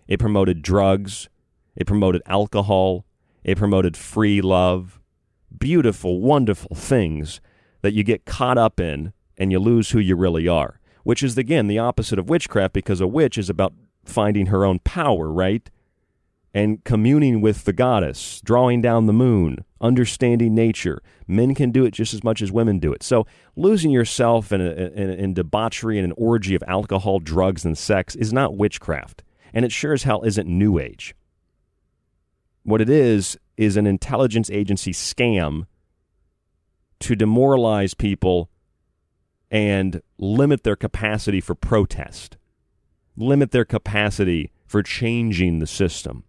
It 0.07 0.19
promoted 0.19 0.61
drugs, 0.61 1.29
it 1.75 1.87
promoted 1.87 2.21
alcohol, 2.25 3.05
it 3.43 3.57
promoted 3.57 3.95
free 3.95 4.41
love, 4.41 4.99
beautiful, 5.57 6.19
wonderful 6.19 6.75
things 6.75 7.41
that 7.81 7.93
you 7.93 8.03
get 8.03 8.25
caught 8.25 8.57
up 8.57 8.79
in 8.79 9.13
and 9.37 9.51
you 9.51 9.59
lose 9.59 9.91
who 9.91 9.99
you 9.99 10.15
really 10.15 10.47
are, 10.47 10.79
which 11.03 11.23
is, 11.23 11.37
again, 11.37 11.67
the 11.67 11.79
opposite 11.79 12.19
of 12.19 12.29
witchcraft 12.29 12.73
because 12.73 12.99
a 12.99 13.07
witch 13.07 13.37
is 13.37 13.49
about 13.49 13.73
finding 14.09 14.47
her 14.47 14.65
own 14.65 14.79
power, 14.79 15.31
right? 15.31 15.69
and 16.53 16.83
communing 16.83 17.41
with 17.41 17.65
the 17.65 17.73
goddess, 17.73 18.41
drawing 18.41 18.81
down 18.81 19.05
the 19.05 19.13
moon, 19.13 19.63
understanding 19.79 20.55
nature. 20.55 21.01
Men 21.27 21.53
can 21.53 21.71
do 21.71 21.85
it 21.85 21.91
just 21.91 22.13
as 22.13 22.23
much 22.23 22.41
as 22.41 22.51
women 22.51 22.79
do 22.79 22.91
it. 22.91 23.03
So, 23.03 23.27
losing 23.55 23.91
yourself 23.91 24.51
in, 24.51 24.61
a, 24.61 24.71
in, 24.71 25.09
in, 25.11 25.33
debauchery 25.33 25.99
and 25.99 26.05
an 26.05 26.13
orgy 26.17 26.55
of 26.55 26.63
alcohol, 26.67 27.19
drugs, 27.19 27.65
and 27.65 27.77
sex 27.77 28.15
is 28.15 28.33
not 28.33 28.57
witchcraft. 28.57 29.23
And 29.53 29.63
it 29.63 29.71
sure 29.71 29.93
as 29.93 30.03
hell 30.03 30.23
isn't 30.23 30.47
New 30.47 30.79
Age. 30.79 31.15
What 32.63 32.81
it 32.81 32.89
is, 32.89 33.37
is 33.57 33.77
an 33.77 33.85
intelligence 33.85 34.49
agency 34.49 34.91
scam 34.91 35.65
to 36.99 37.15
demoralize 37.15 37.93
people 37.93 38.49
and 39.51 40.01
limit 40.17 40.63
their 40.63 40.75
capacity 40.75 41.41
for 41.41 41.55
protest, 41.55 42.37
limit 43.19 43.51
their 43.51 43.65
capacity 43.65 44.51
for 44.65 44.81
changing 44.81 45.59
the 45.59 45.67
system. 45.67 46.23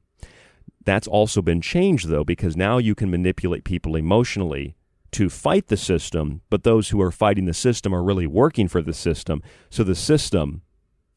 That's 0.84 1.07
also 1.07 1.43
been 1.43 1.61
changed, 1.61 2.09
though, 2.09 2.24
because 2.24 2.57
now 2.57 2.78
you 2.78 2.95
can 2.95 3.11
manipulate 3.11 3.64
people 3.64 3.97
emotionally 3.97 4.74
to 5.12 5.28
fight 5.28 5.66
the 5.68 5.76
system, 5.76 6.41
but 6.51 6.62
those 6.62 6.91
who 6.91 7.01
are 7.01 7.11
fighting 7.11 7.45
the 7.45 7.55
system 7.55 7.95
are 7.95 8.03
really 8.03 8.26
working 8.26 8.68
for 8.68 8.80
the 8.80 8.93
system. 8.93 9.43
So 9.68 9.84
the 9.84 9.95
system 9.95 10.62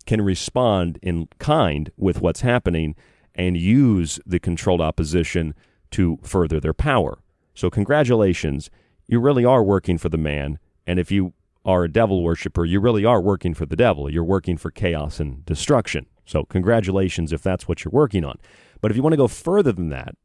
can 0.06 0.22
respond 0.22 1.00
in 1.02 1.28
kind 1.40 1.92
with 1.98 2.22
what's 2.22 2.42
happening 2.42 2.96
and 3.36 3.56
use 3.58 4.20
the 4.26 4.40
controlled 4.40 4.82
opposition 4.82 5.54
to 5.92 6.20
further 6.24 6.60
their 6.60 6.74
power. 6.74 7.20
So, 7.54 7.70
congratulations, 7.70 8.70
you 9.08 9.20
really 9.20 9.46
are 9.46 9.64
working 9.64 9.98
for 9.98 10.10
the 10.10 10.18
man. 10.18 10.60
And 10.86 11.00
if 11.00 11.12
you 11.12 11.34
are 11.66 11.84
a 11.84 11.92
devil 11.92 12.24
worshiper, 12.24 12.66
you 12.66 12.80
really 12.80 13.06
are 13.06 13.22
working 13.22 13.54
for 13.54 13.66
the 13.66 13.76
devil. 13.76 14.10
You're 14.10 14.24
working 14.24 14.58
for 14.58 14.72
chaos 14.72 15.20
and 15.20 15.46
destruction. 15.46 16.08
So, 16.26 16.44
congratulations 16.44 17.34
if 17.34 17.42
that's 17.42 17.68
what 17.68 17.84
you're 17.84 17.92
working 17.92 18.24
on. 18.24 18.38
But 18.82 18.92
if 18.92 18.98
you 18.98 19.04
want 19.04 19.14
to 19.14 19.18
go 19.18 19.28
further 19.28 19.72
than 19.72 19.90
that, 19.90 20.16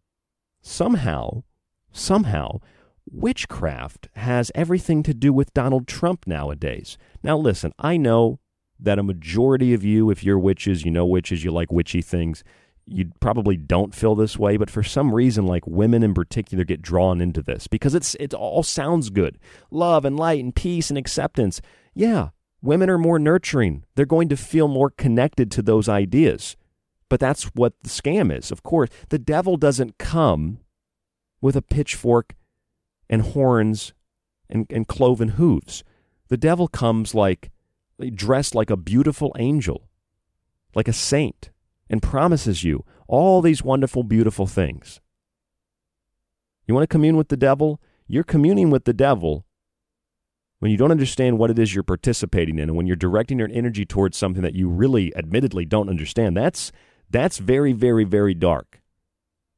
somehow, 0.61 1.43
somehow, 1.93 2.61
witchcraft 3.11 4.09
has 4.15 4.53
everything 4.55 5.03
to 5.05 5.15
do 5.15 5.33
with 5.33 5.55
Donald 5.55 5.87
Trump 5.87 6.27
nowadays. 6.27 6.99
Now, 7.23 7.39
listen, 7.39 7.73
I 7.79 7.97
know 7.97 8.41
that 8.79 8.99
a 8.99 9.03
majority 9.03 9.75
of 9.75 9.85
you, 9.85 10.11
if 10.11 10.23
you're 10.23 10.39
witches, 10.39 10.85
you 10.85 10.91
know 10.91 11.07
witches, 11.07 11.43
you 11.43 11.51
like 11.51 11.73
witchy 11.73 12.03
things, 12.03 12.45
you 12.91 13.13
probably 13.21 13.57
don't 13.57 13.95
feel 13.95 14.15
this 14.15 14.39
way, 14.39 14.57
but 14.57 14.71
for 14.71 14.83
some 14.83 15.15
reason, 15.15 15.47
like 15.47 15.67
women 15.67 16.03
in 16.03 16.15
particular 16.15 16.65
get 16.65 16.83
drawn 16.83 17.21
into 17.21 17.43
this 17.43 17.67
because 17.67 17.95
it's 17.95 18.15
it 18.17 18.35
all 18.35 18.63
sounds 18.63 19.11
good. 19.11 19.39
Love 19.71 20.05
and 20.05 20.17
light 20.17 20.43
and 20.43 20.55
peace 20.55 20.91
and 20.91 20.99
acceptance. 20.99 21.61
Yeah, 21.95 22.31
women 22.63 22.91
are 22.91 22.99
more 22.99 23.19
nurturing. 23.19 23.85
They're 23.95 24.07
going 24.07 24.29
to 24.29 24.37
feel 24.37 24.69
more 24.69 24.91
connected 24.91 25.51
to 25.53 25.63
those 25.63 25.89
ideas. 25.89 26.57
But 27.09 27.21
that's 27.21 27.45
what 27.55 27.73
the 27.83 27.89
scam 27.89 28.37
is. 28.37 28.51
Of 28.51 28.63
course, 28.63 28.91
the 29.09 29.19
devil 29.19 29.57
doesn't 29.57 29.99
come 29.99 30.59
with 31.41 31.57
a 31.57 31.63
pitchfork 31.63 32.35
and 33.09 33.23
horns 33.23 33.95
and, 34.51 34.67
and 34.71 34.87
cloven 34.87 35.31
hooves. 35.31 35.85
The 36.29 36.37
devil 36.37 36.69
comes 36.69 37.15
like 37.15 37.51
dressed 38.15 38.55
like 38.55 38.71
a 38.71 38.77
beautiful 38.77 39.35
angel, 39.39 39.89
like 40.75 40.89
a 40.89 40.93
saint, 40.93 41.51
and 41.91 42.03
promises 42.03 42.65
you 42.65 42.85
all 43.07 43.41
these 43.41 43.63
wonderful, 43.63 44.03
beautiful 44.03 44.47
things. 44.47 45.01
You 46.67 46.75
want 46.75 46.83
to 46.83 46.93
commune 46.93 47.17
with 47.17 47.29
the 47.29 47.37
devil? 47.37 47.81
You're 48.07 48.25
communing 48.25 48.71
with 48.71 48.85
the 48.85 48.93
devil 48.93 49.47
when 50.59 50.71
you 50.71 50.77
don't 50.77 50.91
understand 50.91 51.39
what 51.39 51.51
it 51.51 51.59
is 51.59 51.75
you're 51.75 51.85
participating 51.85 52.59
in 52.59 52.69
and 52.69 52.77
when 52.77 52.87
you're 52.87 52.97
directing 52.97 53.39
your 53.39 53.49
energy 53.53 53.87
towards 53.87 54.17
something 54.17 54.43
that 54.43 54.55
you 54.55 54.69
really 54.69 55.15
admittedly 55.17 55.65
don't 55.65 55.89
understand. 55.89 56.37
That's 56.37 56.73
that's 57.11 57.39
very, 57.39 57.73
very, 57.73 58.05
very 58.05 58.35
dark 58.35 58.83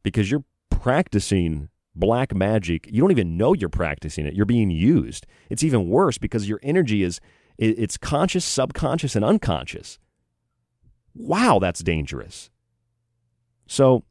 because 0.02 0.30
you're 0.30 0.44
practicing 0.70 1.68
black 1.94 2.34
magic. 2.34 2.88
You 2.90 3.00
don't 3.00 3.10
even 3.10 3.36
know 3.36 3.54
you're 3.54 3.68
practicing 3.68 4.26
it. 4.26 4.34
You're 4.34 4.46
being 4.46 4.70
used. 4.70 5.26
It's 5.48 5.64
even 5.64 5.88
worse 5.88 6.18
because 6.18 6.48
your 6.48 6.60
energy 6.62 7.02
is 7.02 7.20
it's 7.58 7.98
conscious, 7.98 8.44
subconscious, 8.44 9.14
and 9.14 9.24
unconscious. 9.24 9.98
Wow, 11.14 11.58
that's 11.58 11.80
dangerous. 11.80 12.50
So 13.66 14.04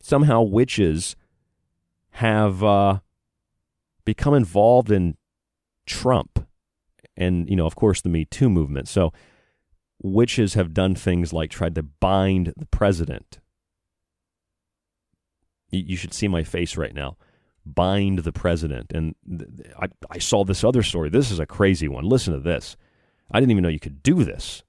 somehow 0.00 0.42
witches 0.42 1.16
have 2.10 2.62
uh, 2.64 3.00
become 4.04 4.34
involved 4.34 4.90
in 4.90 5.16
Trump 5.86 6.46
and, 7.16 7.48
you 7.48 7.56
know, 7.56 7.66
of 7.66 7.76
course, 7.76 8.00
the 8.00 8.08
Me 8.08 8.24
Too 8.24 8.48
movement. 8.48 8.88
So 8.88 9.12
witches 10.02 10.54
have 10.54 10.72
done 10.72 10.94
things 10.94 11.32
like 11.32 11.50
tried 11.50 11.74
to 11.74 11.82
bind 11.82 12.54
the 12.56 12.66
president. 12.66 13.38
You 15.70 15.96
should 15.96 16.14
see 16.14 16.26
my 16.26 16.42
face 16.42 16.76
right 16.76 16.94
now. 16.94 17.16
Bind 17.64 18.20
the 18.20 18.32
president. 18.32 18.92
And 18.92 19.14
I, 19.78 19.88
I 20.10 20.18
saw 20.18 20.42
this 20.44 20.64
other 20.64 20.82
story. 20.82 21.10
This 21.10 21.30
is 21.30 21.38
a 21.38 21.46
crazy 21.46 21.86
one. 21.86 22.04
Listen 22.04 22.32
to 22.32 22.40
this. 22.40 22.76
I 23.30 23.38
didn't 23.38 23.52
even 23.52 23.62
know 23.62 23.68
you 23.68 23.78
could 23.78 24.02
do 24.02 24.24
this. 24.24 24.64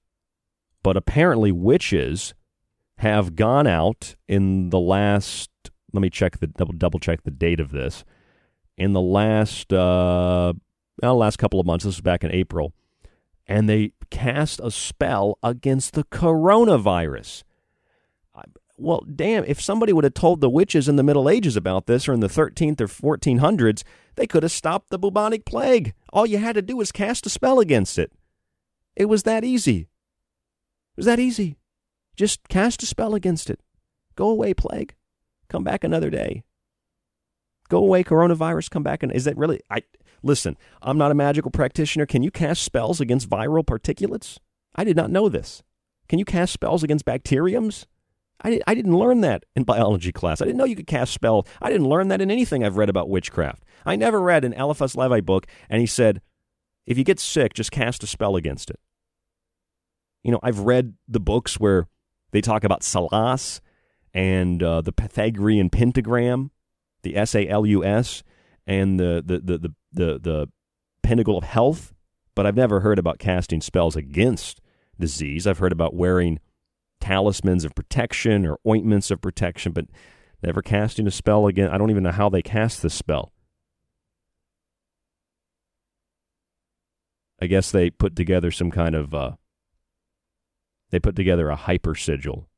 But 0.82 0.96
apparently, 0.96 1.52
witches 1.52 2.34
have 2.98 3.36
gone 3.36 3.66
out 3.66 4.16
in 4.28 4.70
the 4.70 4.80
last, 4.80 5.50
let 5.92 6.00
me 6.00 6.10
check 6.10 6.38
the 6.38 6.46
double, 6.46 6.72
double 6.72 6.98
check 6.98 7.22
the 7.22 7.30
date 7.30 7.60
of 7.60 7.70
this. 7.70 8.04
In 8.76 8.92
the 8.92 9.00
last, 9.00 9.72
uh, 9.72 10.52
well, 11.00 11.16
last 11.16 11.36
couple 11.36 11.60
of 11.60 11.66
months, 11.66 11.84
this 11.84 11.96
was 11.96 12.00
back 12.00 12.24
in 12.24 12.32
April, 12.32 12.72
and 13.46 13.68
they 13.68 13.92
cast 14.10 14.60
a 14.62 14.70
spell 14.70 15.38
against 15.42 15.94
the 15.94 16.04
coronavirus. 16.04 17.44
Well, 18.78 19.04
damn, 19.14 19.44
if 19.44 19.60
somebody 19.60 19.92
would 19.92 20.02
have 20.02 20.14
told 20.14 20.40
the 20.40 20.50
witches 20.50 20.88
in 20.88 20.96
the 20.96 21.04
Middle 21.04 21.28
Ages 21.28 21.56
about 21.56 21.86
this 21.86 22.08
or 22.08 22.12
in 22.14 22.20
the 22.20 22.26
13th 22.26 22.80
or 22.80 22.88
1400s, 22.88 23.84
they 24.16 24.26
could 24.26 24.42
have 24.42 24.50
stopped 24.50 24.90
the 24.90 24.98
bubonic 24.98 25.44
plague. 25.44 25.94
All 26.12 26.26
you 26.26 26.38
had 26.38 26.54
to 26.54 26.62
do 26.62 26.76
was 26.76 26.90
cast 26.90 27.26
a 27.26 27.30
spell 27.30 27.60
against 27.60 27.98
it. 27.98 28.12
It 28.96 29.04
was 29.04 29.22
that 29.22 29.44
easy. 29.44 29.88
Was 30.96 31.06
that 31.06 31.18
easy. 31.18 31.56
Just 32.16 32.48
cast 32.48 32.82
a 32.82 32.86
spell 32.86 33.14
against 33.14 33.48
it. 33.50 33.60
Go 34.16 34.28
away, 34.28 34.54
plague. 34.54 34.94
Come 35.48 35.64
back 35.64 35.84
another 35.84 36.10
day. 36.10 36.44
Go 37.68 37.78
away, 37.78 38.04
coronavirus. 38.04 38.70
Come 38.70 38.82
back. 38.82 39.02
And 39.02 39.10
is 39.12 39.24
that 39.24 39.36
really? 39.36 39.60
I 39.70 39.82
Listen, 40.22 40.56
I'm 40.80 40.98
not 40.98 41.10
a 41.10 41.14
magical 41.14 41.50
practitioner. 41.50 42.06
Can 42.06 42.22
you 42.22 42.30
cast 42.30 42.62
spells 42.62 43.00
against 43.00 43.28
viral 43.28 43.64
particulates? 43.64 44.38
I 44.74 44.84
did 44.84 44.96
not 44.96 45.10
know 45.10 45.28
this. 45.28 45.62
Can 46.08 46.18
you 46.18 46.24
cast 46.24 46.52
spells 46.52 46.82
against 46.82 47.04
bacteriums? 47.04 47.86
I, 48.44 48.60
I 48.66 48.74
didn't 48.74 48.96
learn 48.96 49.20
that 49.22 49.44
in 49.54 49.64
biology 49.64 50.12
class. 50.12 50.40
I 50.40 50.44
didn't 50.44 50.58
know 50.58 50.64
you 50.64 50.76
could 50.76 50.86
cast 50.86 51.12
spells. 51.12 51.46
I 51.60 51.70
didn't 51.70 51.88
learn 51.88 52.08
that 52.08 52.20
in 52.20 52.30
anything 52.30 52.64
I've 52.64 52.76
read 52.76 52.88
about 52.88 53.08
witchcraft. 53.08 53.64
I 53.84 53.96
never 53.96 54.20
read 54.20 54.44
an 54.44 54.52
Eliphas 54.52 54.96
Levi 54.96 55.20
book 55.20 55.46
and 55.68 55.80
he 55.80 55.86
said, 55.86 56.20
if 56.86 56.98
you 56.98 57.04
get 57.04 57.20
sick, 57.20 57.54
just 57.54 57.70
cast 57.70 58.02
a 58.02 58.06
spell 58.06 58.36
against 58.36 58.70
it. 58.70 58.80
You 60.22 60.32
know, 60.32 60.40
I've 60.42 60.60
read 60.60 60.94
the 61.08 61.20
books 61.20 61.58
where 61.58 61.86
they 62.30 62.40
talk 62.40 62.64
about 62.64 62.82
Salus 62.82 63.60
and 64.14 64.62
uh, 64.62 64.80
the 64.80 64.92
Pythagorean 64.92 65.70
pentagram, 65.70 66.50
the 67.02 67.16
S 67.16 67.34
A 67.34 67.48
L 67.48 67.66
U 67.66 67.84
S, 67.84 68.22
and 68.66 69.00
the 69.00 69.22
the, 69.24 69.38
the 69.40 69.58
the 69.58 69.74
the 69.92 70.18
the 70.18 70.48
pentacle 71.02 71.36
of 71.36 71.44
health. 71.44 71.92
But 72.34 72.46
I've 72.46 72.56
never 72.56 72.80
heard 72.80 72.98
about 72.98 73.18
casting 73.18 73.60
spells 73.60 73.96
against 73.96 74.60
disease. 74.98 75.46
I've 75.46 75.58
heard 75.58 75.72
about 75.72 75.94
wearing 75.94 76.40
talismans 77.00 77.64
of 77.64 77.74
protection 77.74 78.46
or 78.46 78.58
ointments 78.66 79.10
of 79.10 79.20
protection, 79.20 79.72
but 79.72 79.86
never 80.42 80.62
casting 80.62 81.06
a 81.06 81.10
spell 81.10 81.46
again. 81.46 81.68
I 81.68 81.76
don't 81.76 81.90
even 81.90 82.04
know 82.04 82.12
how 82.12 82.28
they 82.28 82.42
cast 82.42 82.80
this 82.80 82.94
spell. 82.94 83.32
I 87.40 87.46
guess 87.46 87.72
they 87.72 87.90
put 87.90 88.14
together 88.14 88.52
some 88.52 88.70
kind 88.70 88.94
of 88.94 89.12
uh, 89.12 89.32
they 90.92 91.00
put 91.00 91.16
together 91.16 91.48
a 91.48 91.56
hyper 91.56 91.96
sigil, 91.96 92.48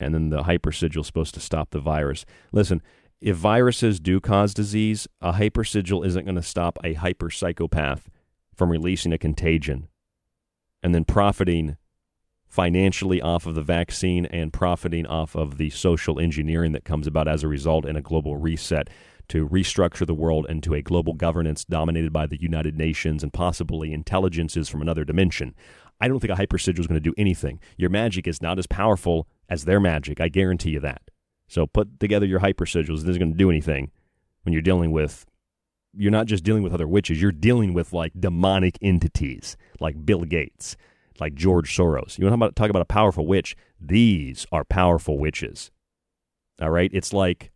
and 0.00 0.14
then 0.14 0.30
the 0.30 0.44
hyper 0.44 0.72
sigil 0.72 1.02
is 1.02 1.06
supposed 1.06 1.34
to 1.34 1.40
stop 1.40 1.70
the 1.70 1.80
virus. 1.80 2.24
Listen, 2.52 2.80
if 3.20 3.36
viruses 3.36 4.00
do 4.00 4.20
cause 4.20 4.54
disease, 4.54 5.06
a 5.20 5.32
hyper 5.32 5.64
sigil 5.64 6.02
isn't 6.02 6.24
going 6.24 6.36
to 6.36 6.42
stop 6.42 6.78
a 6.82 6.94
hyper 6.94 7.30
psychopath 7.30 8.08
from 8.54 8.70
releasing 8.70 9.12
a 9.12 9.18
contagion 9.18 9.88
and 10.82 10.94
then 10.94 11.04
profiting 11.04 11.76
financially 12.46 13.20
off 13.20 13.46
of 13.46 13.56
the 13.56 13.62
vaccine 13.62 14.26
and 14.26 14.52
profiting 14.52 15.06
off 15.06 15.34
of 15.34 15.58
the 15.58 15.70
social 15.70 16.20
engineering 16.20 16.70
that 16.72 16.84
comes 16.84 17.06
about 17.06 17.26
as 17.26 17.42
a 17.42 17.48
result 17.48 17.84
in 17.84 17.96
a 17.96 18.02
global 18.02 18.36
reset 18.36 18.88
to 19.26 19.48
restructure 19.48 20.06
the 20.06 20.14
world 20.14 20.46
into 20.48 20.74
a 20.74 20.82
global 20.82 21.14
governance 21.14 21.64
dominated 21.64 22.12
by 22.12 22.26
the 22.26 22.40
United 22.40 22.76
Nations 22.76 23.22
and 23.22 23.32
possibly 23.32 23.92
intelligences 23.92 24.68
from 24.68 24.82
another 24.82 25.04
dimension. 25.04 25.54
I 26.04 26.08
don't 26.08 26.20
think 26.20 26.32
a 26.32 26.36
hyper 26.36 26.58
sigil 26.58 26.82
is 26.82 26.86
going 26.86 27.00
to 27.02 27.10
do 27.10 27.14
anything. 27.16 27.60
Your 27.78 27.88
magic 27.88 28.26
is 28.26 28.42
not 28.42 28.58
as 28.58 28.66
powerful 28.66 29.26
as 29.48 29.64
their 29.64 29.80
magic. 29.80 30.20
I 30.20 30.28
guarantee 30.28 30.68
you 30.68 30.80
that. 30.80 31.00
So 31.48 31.66
put 31.66 31.98
together 31.98 32.26
your 32.26 32.40
hyper 32.40 32.66
sigils. 32.66 33.02
It 33.02 33.08
isn't 33.08 33.18
going 33.18 33.32
to 33.32 33.38
do 33.38 33.48
anything 33.48 33.90
when 34.42 34.52
you're 34.52 34.60
dealing 34.60 34.92
with. 34.92 35.24
You're 35.96 36.12
not 36.12 36.26
just 36.26 36.44
dealing 36.44 36.62
with 36.62 36.74
other 36.74 36.86
witches. 36.86 37.22
You're 37.22 37.32
dealing 37.32 37.72
with 37.72 37.94
like 37.94 38.12
demonic 38.20 38.76
entities, 38.82 39.56
like 39.80 40.04
Bill 40.04 40.24
Gates, 40.24 40.76
like 41.20 41.34
George 41.34 41.74
Soros. 41.74 42.18
You 42.18 42.26
want 42.26 42.38
to 42.42 42.52
talk 42.52 42.68
about 42.68 42.82
a 42.82 42.84
powerful 42.84 43.26
witch? 43.26 43.56
These 43.80 44.46
are 44.52 44.64
powerful 44.64 45.18
witches. 45.18 45.70
All 46.60 46.68
right, 46.70 46.90
it's 46.92 47.14
like 47.14 47.50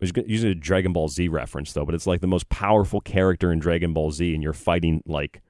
I 0.00 0.06
was 0.06 0.12
using 0.26 0.50
a 0.50 0.54
Dragon 0.56 0.92
Ball 0.92 1.06
Z 1.06 1.28
reference 1.28 1.72
though, 1.72 1.84
but 1.84 1.94
it's 1.94 2.08
like 2.08 2.20
the 2.20 2.26
most 2.26 2.48
powerful 2.48 3.00
character 3.00 3.52
in 3.52 3.60
Dragon 3.60 3.92
Ball 3.92 4.10
Z, 4.10 4.34
and 4.34 4.42
you're 4.42 4.52
fighting 4.52 5.02
like 5.06 5.40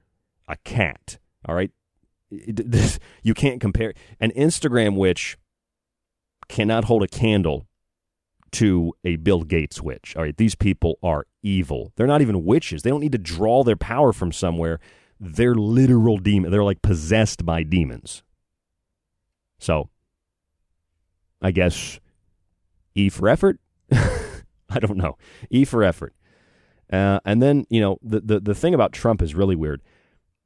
a 0.47 0.57
cat. 0.57 1.17
All 1.45 1.55
right, 1.55 1.71
this, 2.29 2.99
you 3.23 3.33
can't 3.33 3.59
compare 3.59 3.93
an 4.19 4.31
Instagram 4.31 4.95
witch 4.95 5.37
cannot 6.47 6.85
hold 6.85 7.03
a 7.03 7.07
candle 7.07 7.65
to 8.51 8.93
a 9.03 9.15
Bill 9.15 9.43
Gates 9.43 9.81
witch. 9.81 10.15
All 10.15 10.23
right, 10.23 10.35
these 10.35 10.55
people 10.55 10.99
are 11.01 11.25
evil. 11.41 11.93
They're 11.95 12.07
not 12.07 12.21
even 12.21 12.45
witches. 12.45 12.83
They 12.83 12.89
don't 12.89 12.99
need 12.99 13.13
to 13.13 13.17
draw 13.17 13.63
their 13.63 13.77
power 13.77 14.11
from 14.13 14.31
somewhere. 14.31 14.79
They're 15.19 15.55
literal 15.55 16.17
demons. 16.17 16.51
They're 16.51 16.63
like 16.63 16.81
possessed 16.81 17.45
by 17.45 17.63
demons. 17.63 18.23
So, 19.59 19.89
I 21.41 21.51
guess 21.51 21.99
E 22.95 23.09
for 23.09 23.29
effort. 23.29 23.59
I 23.91 24.79
don't 24.79 24.97
know. 24.97 25.17
E 25.49 25.65
for 25.65 25.83
effort. 25.83 26.13
Uh, 26.91 27.19
and 27.23 27.41
then, 27.41 27.65
you 27.69 27.79
know, 27.79 27.97
the, 28.01 28.19
the, 28.19 28.39
the 28.41 28.55
thing 28.55 28.73
about 28.73 28.91
Trump 28.91 29.21
is 29.21 29.33
really 29.33 29.55
weird. 29.55 29.81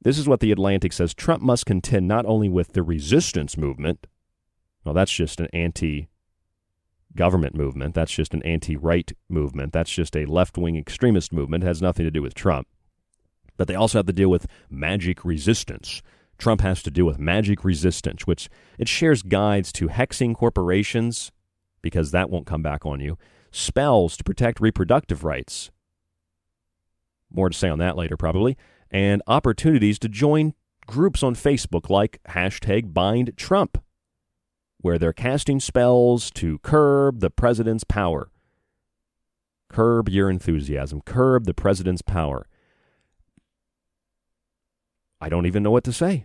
This 0.06 0.18
is 0.18 0.28
what 0.28 0.38
The 0.38 0.52
Atlantic 0.52 0.92
says 0.92 1.14
Trump 1.14 1.42
must 1.42 1.66
contend 1.66 2.06
not 2.06 2.26
only 2.26 2.48
with 2.48 2.74
the 2.74 2.84
resistance 2.84 3.56
movement, 3.56 4.06
well, 4.84 4.94
that's 4.94 5.10
just 5.10 5.40
an 5.40 5.48
anti 5.52 6.06
government 7.16 7.56
movement, 7.56 7.96
that's 7.96 8.12
just 8.12 8.32
an 8.32 8.40
anti 8.44 8.76
right 8.76 9.12
movement, 9.28 9.72
that's 9.72 9.90
just 9.90 10.14
a 10.14 10.24
left 10.24 10.56
wing 10.56 10.76
extremist 10.76 11.32
movement, 11.32 11.64
it 11.64 11.66
has 11.66 11.82
nothing 11.82 12.04
to 12.04 12.12
do 12.12 12.22
with 12.22 12.34
Trump. 12.34 12.68
But 13.56 13.66
they 13.66 13.74
also 13.74 13.98
have 13.98 14.06
to 14.06 14.12
deal 14.12 14.28
with 14.28 14.46
magic 14.70 15.24
resistance. 15.24 16.02
Trump 16.38 16.60
has 16.60 16.84
to 16.84 16.90
deal 16.92 17.06
with 17.06 17.18
magic 17.18 17.64
resistance, 17.64 18.28
which 18.28 18.48
it 18.78 18.86
shares 18.86 19.24
guides 19.24 19.72
to 19.72 19.88
hexing 19.88 20.36
corporations, 20.36 21.32
because 21.82 22.12
that 22.12 22.30
won't 22.30 22.46
come 22.46 22.62
back 22.62 22.86
on 22.86 23.00
you, 23.00 23.18
spells 23.50 24.16
to 24.18 24.22
protect 24.22 24.60
reproductive 24.60 25.24
rights. 25.24 25.72
More 27.28 27.48
to 27.48 27.58
say 27.58 27.68
on 27.68 27.80
that 27.80 27.96
later, 27.96 28.16
probably 28.16 28.56
and 28.96 29.22
opportunities 29.26 29.98
to 29.98 30.08
join 30.08 30.54
groups 30.86 31.22
on 31.22 31.34
Facebook 31.34 31.90
like 31.90 32.18
hashtag 32.30 32.94
bind 32.94 33.36
Trump, 33.36 33.76
where 34.78 34.98
they're 34.98 35.12
casting 35.12 35.60
spells 35.60 36.30
to 36.30 36.58
curb 36.60 37.20
the 37.20 37.28
president's 37.28 37.84
power. 37.84 38.30
Curb 39.68 40.08
your 40.08 40.30
enthusiasm. 40.30 41.02
Curb 41.02 41.44
the 41.44 41.52
president's 41.52 42.00
power. 42.00 42.48
I 45.20 45.28
don't 45.28 45.44
even 45.44 45.62
know 45.62 45.70
what 45.70 45.84
to 45.84 45.92
say. 45.92 46.24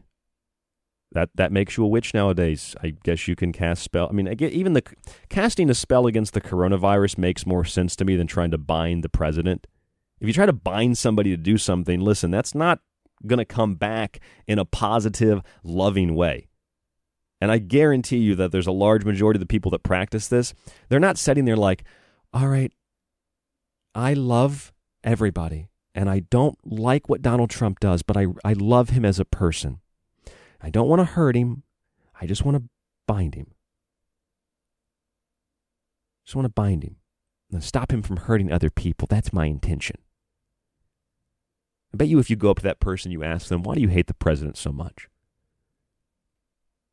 That 1.11 1.30
that 1.36 1.51
makes 1.51 1.76
you 1.76 1.84
a 1.84 1.88
witch 1.88 2.13
nowadays. 2.13 2.74
I 2.82 2.93
guess 3.03 3.28
you 3.28 3.36
can 3.36 3.51
cast 3.51 3.84
spell. 3.84 4.07
I 4.07 4.13
mean, 4.13 4.30
even 4.41 4.72
the 4.72 4.84
casting 5.28 5.69
a 5.69 5.74
spell 5.74 6.07
against 6.07 6.34
the 6.34 6.39
coronavirus 6.39 7.17
makes 7.17 7.45
more 7.45 7.65
sense 7.65 7.97
to 7.97 8.05
me 8.05 8.15
than 8.15 8.28
trying 8.28 8.51
to 8.51 8.57
bind 8.57 9.03
the 9.03 9.09
president. 9.09 9.67
If 10.22 10.28
you 10.28 10.34
try 10.34 10.45
to 10.45 10.53
bind 10.53 10.99
somebody 10.99 11.32
to 11.32 11.38
do 11.38 11.57
something, 11.57 11.99
listen, 11.99 12.30
that's 12.30 12.53
not 12.53 12.80
going 13.26 13.39
to 13.39 13.45
come 13.45 13.74
back 13.74 14.19
in 14.47 14.59
a 14.59 14.65
positive, 14.65 15.41
loving 15.63 16.15
way. 16.15 16.47
And 17.41 17.51
I 17.51 17.57
guarantee 17.57 18.19
you 18.19 18.36
that 18.36 18.51
there's 18.51 18.67
a 18.67 18.72
large 18.72 19.03
majority 19.03 19.38
of 19.38 19.41
the 19.41 19.47
people 19.47 19.72
that 19.72 19.82
practice 19.82 20.28
this, 20.28 20.53
they're 20.89 20.99
not 20.99 21.17
sitting 21.17 21.45
there 21.45 21.57
like, 21.57 21.84
all 22.32 22.47
right, 22.47 22.72
I 23.95 24.13
love 24.13 24.72
everybody 25.03 25.69
and 25.95 26.07
I 26.07 26.19
don't 26.19 26.57
like 26.63 27.09
what 27.09 27.24
Donald 27.24 27.49
Trump 27.49 27.80
does, 27.80 28.03
but 28.03 28.15
I, 28.15 28.28
I 28.45 28.53
love 28.53 28.89
him 28.89 29.03
as 29.03 29.19
a 29.19 29.26
person. 29.26 29.80
I 30.61 30.69
don't 30.69 30.88
want 30.88 30.99
to 30.99 31.05
hurt 31.05 31.36
him. 31.36 31.63
I 32.22 32.28
just 32.28 32.45
want 32.45 32.57
to 32.57 32.63
bind 33.07 33.34
him. 33.34 33.55
Just 36.26 36.36
want 36.36 36.45
to 36.45 36.53
bind 36.53 36.84
him. 36.84 36.97
Stop 37.59 37.91
him 37.91 38.03
from 38.03 38.17
hurting 38.17 38.51
other 38.51 38.69
people. 38.69 39.07
That's 39.09 39.34
my 39.34 39.47
intention. 39.47 39.97
I 41.94 41.98
bet 41.98 42.08
you 42.08 42.20
if 42.20 42.30
you 42.30 42.36
go 42.36 42.52
up 42.52 42.58
to 42.58 42.64
that 42.64 42.80
person, 42.80 43.12
you 43.12 43.24
ask 43.24 43.48
them, 43.48 43.64
why 43.64 43.76
do 43.76 43.82
you 43.82 43.89
hate 43.89 44.08
the 44.08 44.14
president 44.14 44.58
so 44.58 44.72
much? 44.72 45.08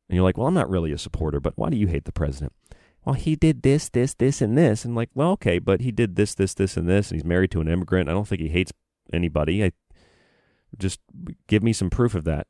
And 0.09 0.15
you're 0.15 0.23
like, 0.23 0.37
well, 0.37 0.47
I'm 0.47 0.53
not 0.53 0.69
really 0.69 0.91
a 0.91 0.97
supporter, 0.97 1.39
but 1.39 1.57
why 1.57 1.69
do 1.69 1.77
you 1.77 1.87
hate 1.87 2.05
the 2.05 2.11
president? 2.11 2.53
Well, 3.05 3.15
he 3.15 3.35
did 3.35 3.61
this, 3.61 3.89
this, 3.89 4.13
this, 4.13 4.41
and 4.41 4.57
this. 4.57 4.83
And 4.83 4.95
like, 4.95 5.09
well, 5.13 5.31
okay, 5.31 5.59
but 5.59 5.81
he 5.81 5.91
did 5.91 6.15
this, 6.15 6.33
this, 6.33 6.53
this, 6.53 6.75
and 6.75 6.89
this, 6.89 7.09
and 7.11 7.19
he's 7.19 7.25
married 7.25 7.51
to 7.51 7.61
an 7.61 7.67
immigrant. 7.67 8.09
I 8.09 8.13
don't 8.13 8.27
think 8.27 8.41
he 8.41 8.49
hates 8.49 8.73
anybody. 9.13 9.63
I 9.63 9.71
just 10.77 10.99
give 11.47 11.63
me 11.63 11.73
some 11.73 11.89
proof 11.89 12.13
of 12.13 12.25
that. 12.25 12.47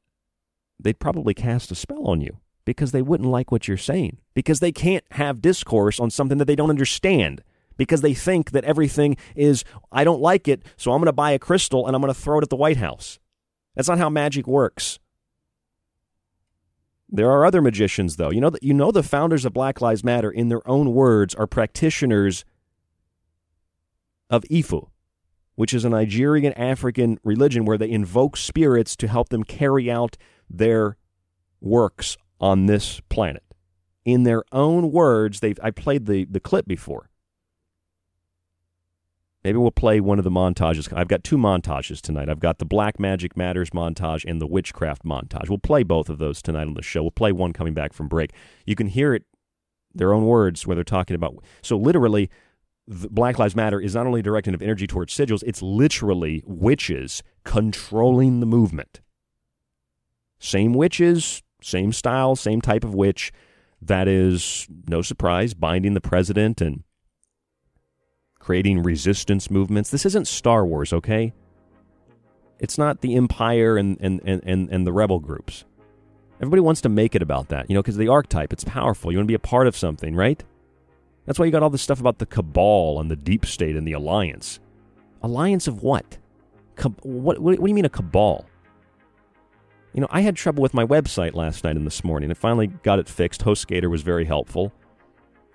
They'd 0.80 1.00
probably 1.00 1.34
cast 1.34 1.72
a 1.72 1.76
spell 1.76 2.08
on 2.08 2.22
you 2.22 2.38
because 2.66 2.92
they 2.92 3.02
wouldn't 3.02 3.30
like 3.30 3.52
what 3.52 3.68
you're 3.68 3.78
saying 3.78 4.18
because 4.34 4.60
they 4.60 4.72
can't 4.72 5.04
have 5.12 5.42
discourse 5.42 6.00
on 6.00 6.10
something 6.10 6.38
that 6.38 6.46
they 6.46 6.56
don't 6.56 6.70
understand 6.70 7.44
because 7.80 8.02
they 8.02 8.14
think 8.14 8.52
that 8.52 8.66
everything 8.66 9.16
is, 9.38 9.64
I 9.90 10.04
don't 10.04 10.20
like 10.20 10.50
it, 10.50 10.64
so 10.76 10.92
I'm 10.92 11.00
going 11.00 11.06
to 11.06 11.14
buy 11.14 11.32
a 11.32 11.40
crystal 11.40 11.88
and 11.88 11.96
I'm 11.96 12.02
going 12.02 12.14
to 12.14 12.20
throw 12.20 12.38
it 12.38 12.44
at 12.44 12.50
the 12.50 12.58
White 12.58 12.76
House. 12.76 13.20
That's 13.74 13.88
not 13.88 13.98
how 13.98 14.10
magic 14.10 14.48
works. 14.48 15.00
There 17.08 17.32
are 17.32 17.46
other 17.46 17.62
magicians, 17.62 18.18
though. 18.18 18.32
You 18.32 18.42
know 18.42 18.50
that 18.50 18.64
you 18.64 18.74
know 18.74 18.92
the 18.92 19.02
founders 19.02 19.46
of 19.46 19.54
Black 19.54 19.80
Lives 19.80 20.04
Matter, 20.04 20.30
in 20.30 20.50
their 20.50 20.68
own 20.70 20.94
words, 20.94 21.34
are 21.34 21.48
practitioners 21.48 22.44
of 24.30 24.44
Ifa, 24.52 24.90
which 25.56 25.74
is 25.74 25.86
a 25.86 25.90
Nigerian 25.90 26.52
African 26.54 27.18
religion 27.24 27.64
where 27.64 27.78
they 27.78 27.90
invoke 27.90 28.36
spirits 28.36 28.98
to 28.98 29.08
help 29.08 29.30
them 29.30 29.46
carry 29.46 29.90
out 29.90 30.18
their 30.50 30.98
works 31.62 32.18
on 32.42 32.66
this 32.66 33.00
planet. 33.08 33.44
In 34.04 34.24
their 34.24 34.44
own 34.52 34.92
words, 34.92 35.40
they've 35.40 35.60
I 35.64 35.72
played 35.72 36.08
the, 36.08 36.26
the 36.26 36.42
clip 36.42 36.68
before. 36.68 37.09
Maybe 39.44 39.58
we'll 39.58 39.72
play 39.72 40.02
one 40.02 40.18
of 40.18 40.26
the 40.26 40.32
montages. 40.32 40.92
I've 40.94 41.08
got 41.08 41.24
two 41.24 41.38
montages 41.38 42.02
tonight. 42.02 42.28
I've 42.28 42.42
got 42.42 42.58
the 42.60 42.66
Black 42.66 43.00
Magic 43.00 43.38
Matters 43.38 43.70
montage 43.70 44.30
and 44.30 44.42
the 44.42 44.48
Witchcraft 44.48 45.06
montage. 45.06 45.48
We'll 45.48 45.60
play 45.60 45.84
both 45.84 46.10
of 46.10 46.18
those 46.18 46.42
tonight 46.42 46.68
on 46.68 46.74
the 46.74 46.82
show. 46.82 47.04
We'll 47.04 47.12
play 47.12 47.32
one 47.32 47.54
coming 47.54 47.74
back 47.74 47.94
from 47.94 48.10
break. 48.10 48.32
You 48.66 48.76
can 48.76 48.88
hear 48.88 49.14
it, 49.14 49.24
their 49.94 50.14
own 50.14 50.26
words, 50.26 50.68
where 50.68 50.76
they're 50.76 50.84
talking 50.84 51.16
about. 51.16 51.42
So, 51.62 51.78
literally, 51.78 52.30
Black 52.88 53.40
Lives 53.40 53.56
Matter 53.56 53.80
is 53.80 53.96
not 53.96 54.08
only 54.08 54.22
directing 54.22 54.54
of 54.54 54.62
energy 54.62 54.88
towards 54.88 55.16
sigils, 55.16 55.44
it's 55.48 55.62
literally 55.62 56.44
witches 56.46 57.24
controlling 57.46 58.42
the 58.42 58.46
movement. 58.46 59.00
Same 60.40 60.74
witches, 60.74 61.44
same 61.62 61.94
style, 61.94 62.36
same 62.36 62.62
type 62.62 62.84
of 62.84 62.94
witch. 62.94 63.32
that 63.82 64.10
is, 64.10 64.68
no 64.88 65.02
surprise, 65.02 65.54
binding 65.54 65.94
the 65.94 66.02
president 66.02 66.60
and 66.60 66.84
creating 68.40 68.82
resistance 68.84 69.52
movements. 69.52 69.92
This 69.92 70.06
isn't 70.06 70.28
Star 70.28 70.66
Wars, 70.66 70.94
okay? 70.94 71.34
It's 72.60 72.78
not 72.78 73.02
the 73.02 73.16
Empire 73.16 73.78
and, 73.78 73.98
and, 74.02 74.22
and, 74.26 74.42
and, 74.44 74.70
and 74.70 74.88
the 74.88 74.94
rebel 74.94 75.20
groups. 75.20 75.66
Everybody 76.42 76.62
wants 76.62 76.82
to 76.82 76.90
make 76.90 77.16
it 77.16 77.22
about 77.22 77.50
that, 77.50 77.70
you 77.70 77.74
know, 77.74 77.82
because 77.82 77.98
the 77.98 78.08
archetype, 78.08 78.54
it's 78.54 78.64
powerful. 78.64 79.12
You 79.12 79.18
want 79.18 79.26
to 79.26 79.32
be 79.32 79.36
a 79.36 79.40
part 79.40 79.68
of 79.68 79.76
something, 79.76 80.16
right? 80.16 80.42
That's 81.26 81.38
why 81.38 81.46
you 81.46 81.52
got 81.52 81.64
all 81.64 81.70
this 81.70 81.82
stuff 81.82 82.00
about 82.00 82.18
the 82.18 82.26
cabal 82.26 83.00
and 83.00 83.12
the 83.12 83.16
deep 83.16 83.46
state 83.46 83.76
and 83.76 83.88
the 83.88 83.94
alliance. 83.94 84.60
Alliance 85.22 85.68
of 85.68 85.84
what? 85.84 86.18
Cab- 86.76 87.00
what, 87.04 87.40
what, 87.40 87.60
what 87.60 87.66
do 87.66 87.70
you 87.70 87.76
mean 87.76 87.86
a 87.86 87.90
cabal? 87.90 88.46
You 89.94 90.02
know, 90.02 90.08
I 90.12 90.22
had 90.22 90.36
trouble 90.36 90.62
with 90.62 90.74
my 90.74 90.86
website 90.86 91.34
last 91.34 91.64
night 91.64 91.76
and 91.76 91.86
this 91.86 92.04
morning. 92.04 92.32
I 92.32 92.36
finally 92.36 92.68
got 92.68 93.00
it 93.00 93.10
fixed. 93.10 93.44
HostGator 93.44 93.90
was 93.90 94.02
very 94.02 94.26
helpful. 94.26 94.72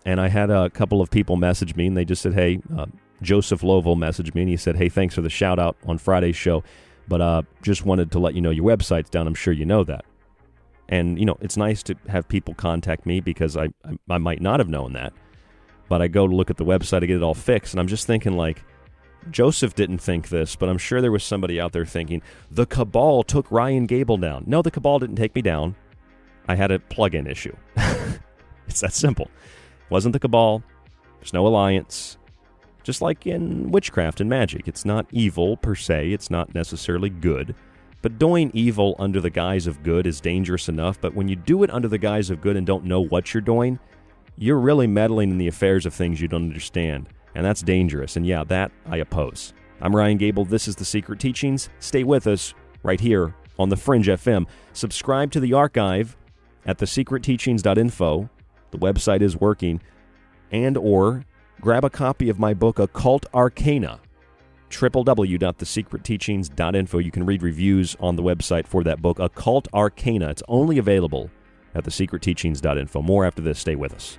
And 0.05 0.21
I 0.21 0.29
had 0.29 0.51
a 0.51 0.71
couple 0.71 1.01
of 1.01 1.11
people 1.11 1.37
message 1.37 1.77
me, 1.77 1.87
and 1.87 1.97
they 1.97 2.05
just 2.05 2.23
said, 2.23 2.35
hey, 2.35 2.61
uh, 2.77 2.87
Joseph 3.23 3.63
Lovell 3.63 3.97
messaged 3.97 4.35
me, 4.35 4.43
and 4.43 4.51
he 4.51 4.57
said, 4.57 4.77
hey, 4.77 4.89
thanks 4.89 5.15
for 5.15 5.23
the 5.23 5.31
shout 5.31 5.59
out 5.59 5.77
on 5.87 5.99
Friday's 5.99 6.37
show, 6.37 6.63
but 7.09 7.21
uh, 7.21 7.43
just 7.63 7.87
wanted 7.87 8.13
to 8.13 8.19
let 8.19 8.35
you 8.35 8.41
know 8.41 8.51
your 8.51 8.65
website's 8.65 9.11
down. 9.11 9.27
I'm 9.27 9.35
sure 9.35 9.53
you 9.53 9.65
know 9.65 9.85
that. 9.85 10.05
And, 10.89 11.19
you 11.19 11.25
know, 11.25 11.39
it's 11.41 11.57
nice 11.57 11.83
to 11.85 11.95
have 12.09 12.29
people 12.29 12.53
contact 12.55 13.07
me 13.07 13.21
because 13.21 13.57
I, 13.57 13.71
I, 13.85 13.99
I 14.11 14.19
might 14.19 14.43
not 14.43 14.61
have 14.61 14.69
known 14.69 14.93
that. 14.93 15.15
But 15.89 16.03
I 16.03 16.09
go 16.09 16.27
to 16.27 16.35
look 16.35 16.51
at 16.51 16.59
the 16.59 16.65
website 16.65 17.01
to 17.01 17.07
get 17.07 17.17
it 17.17 17.23
all 17.23 17.35
fixed, 17.35 17.73
and 17.73 17.81
I'm 17.81 17.89
just 17.89 18.07
thinking, 18.07 18.37
like, 18.37 18.63
Joseph 19.31 19.75
didn't 19.75 19.99
think 19.99 20.29
this, 20.29 20.57
but 20.57 20.69
I'm 20.69 20.79
sure 20.79 21.01
there 21.01 21.13
was 21.13 21.25
somebody 21.25 21.61
out 21.61 21.73
there 21.73 21.87
thinking, 21.87 22.23
the 22.51 22.67
cabal 22.67 23.23
took 23.23 23.51
Ryan 23.51 23.87
Gable 23.87 24.17
down. 24.17 24.45
No, 24.47 24.63
the 24.63 24.71
cabal 24.71 24.99
didn't 24.99 25.17
take 25.17 25.35
me 25.35 25.43
down. 25.43 25.75
I 26.47 26.55
had 26.57 26.71
a 26.71 26.79
plug 26.79 27.15
in 27.15 27.27
issue. 27.27 27.57
it's 28.67 28.81
that 28.81 28.93
simple. 28.93 29.31
Wasn't 29.95 30.13
the 30.13 30.19
cabal. 30.19 30.61
There's 31.21 31.33
no 31.33 31.47
alliance. 31.47 32.19
Just 32.83 33.01
like 33.01 33.29
in 33.29 33.71
witchcraft 33.71 34.21
and 34.21 34.29
magic, 34.29 34.67
it's 34.67 34.85
not 34.85 35.07
evil 35.13 35.57
per 35.57 35.77
se, 35.77 36.11
it's 36.11 36.33
not 36.33 36.53
necessarily 36.53 37.09
good. 37.09 37.55
But 38.03 38.19
doing 38.19 38.51
evil 38.55 38.97
under 38.99 39.21
the 39.21 39.31
guise 39.31 39.69
of 39.69 39.85
good 39.85 40.09
is 40.09 40.21
dangerous 40.21 40.69
enough, 40.69 41.01
but 41.01 41.15
when 41.15 41.29
you 41.29 41.37
do 41.37 41.63
it 41.63 41.71
under 41.71 41.87
the 41.87 41.97
guise 41.97 42.29
of 42.29 42.41
good 42.41 42.57
and 42.57 42.67
don't 42.67 42.85
know 42.85 43.03
what 43.03 43.33
you're 43.33 43.41
doing, 43.41 43.79
you're 44.37 44.59
really 44.59 44.89
meddling 44.89 45.31
in 45.31 45.39
the 45.39 45.47
affairs 45.47 45.87
of 45.87 45.95
things 45.95 46.21
you 46.21 46.27
don't 46.27 46.43
understand. 46.43 47.09
And 47.37 47.47
that's 47.47 47.63
dangerous. 47.63 48.17
And 48.17 48.27
yeah, 48.27 48.43
that 48.49 48.73
I 48.87 48.97
oppose. 48.97 49.55
I'm 49.81 49.95
Ryan 49.95 50.19
Gable. 50.19 50.45
This 50.45 50.67
is 50.67 50.75
The 50.75 50.85
Secret 50.85 51.21
Teachings. 51.21 51.69
Stay 51.79 52.03
with 52.03 52.27
us 52.27 52.53
right 52.83 52.99
here 52.99 53.33
on 53.61 53.69
The 53.69 53.77
Fringe 53.77 54.09
FM. 54.09 54.49
Subscribe 54.73 55.31
to 55.31 55.39
the 55.39 55.53
archive 55.53 56.17
at 56.67 56.79
thesecretteachings.info. 56.79 58.29
The 58.75 58.81
website 58.81 59.23
is 59.23 59.37
working. 59.37 59.81
And 60.51 60.77
or 60.77 61.25
grab 61.61 61.85
a 61.85 61.91
copy 61.91 62.29
of 62.29 62.41
my 62.41 62.55
book, 62.55 62.81
Occult 62.81 63.25
Arcana, 63.33 64.01
www.thesecretteachings.info. 64.71 66.99
You 66.99 67.11
can 67.11 67.25
read 67.25 67.43
reviews 67.43 67.97
on 68.01 68.17
the 68.17 68.23
website 68.23 68.67
for 68.67 68.85
that 68.85 69.01
book, 69.01 69.19
Occult 69.21 69.69
Arcana. 69.73 70.29
It's 70.31 70.43
only 70.49 70.79
available 70.79 71.31
at 71.75 71.85
thesecretteachings.info. 71.85 73.01
More 73.03 73.25
after 73.25 73.43
this. 73.43 73.61
Stay 73.61 73.77
with 73.77 73.95
us. 73.95 74.19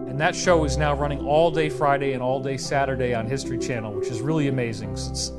that 0.21 0.35
show 0.35 0.65
is 0.65 0.77
now 0.77 0.93
running 0.93 1.25
all 1.25 1.49
day 1.49 1.67
Friday 1.67 2.13
and 2.13 2.21
all 2.21 2.39
day 2.39 2.55
Saturday 2.55 3.15
on 3.15 3.25
History 3.25 3.57
Channel, 3.57 3.91
which 3.91 4.09
is 4.09 4.21
really 4.21 4.49
amazing. 4.49 4.95
Since 4.95 5.31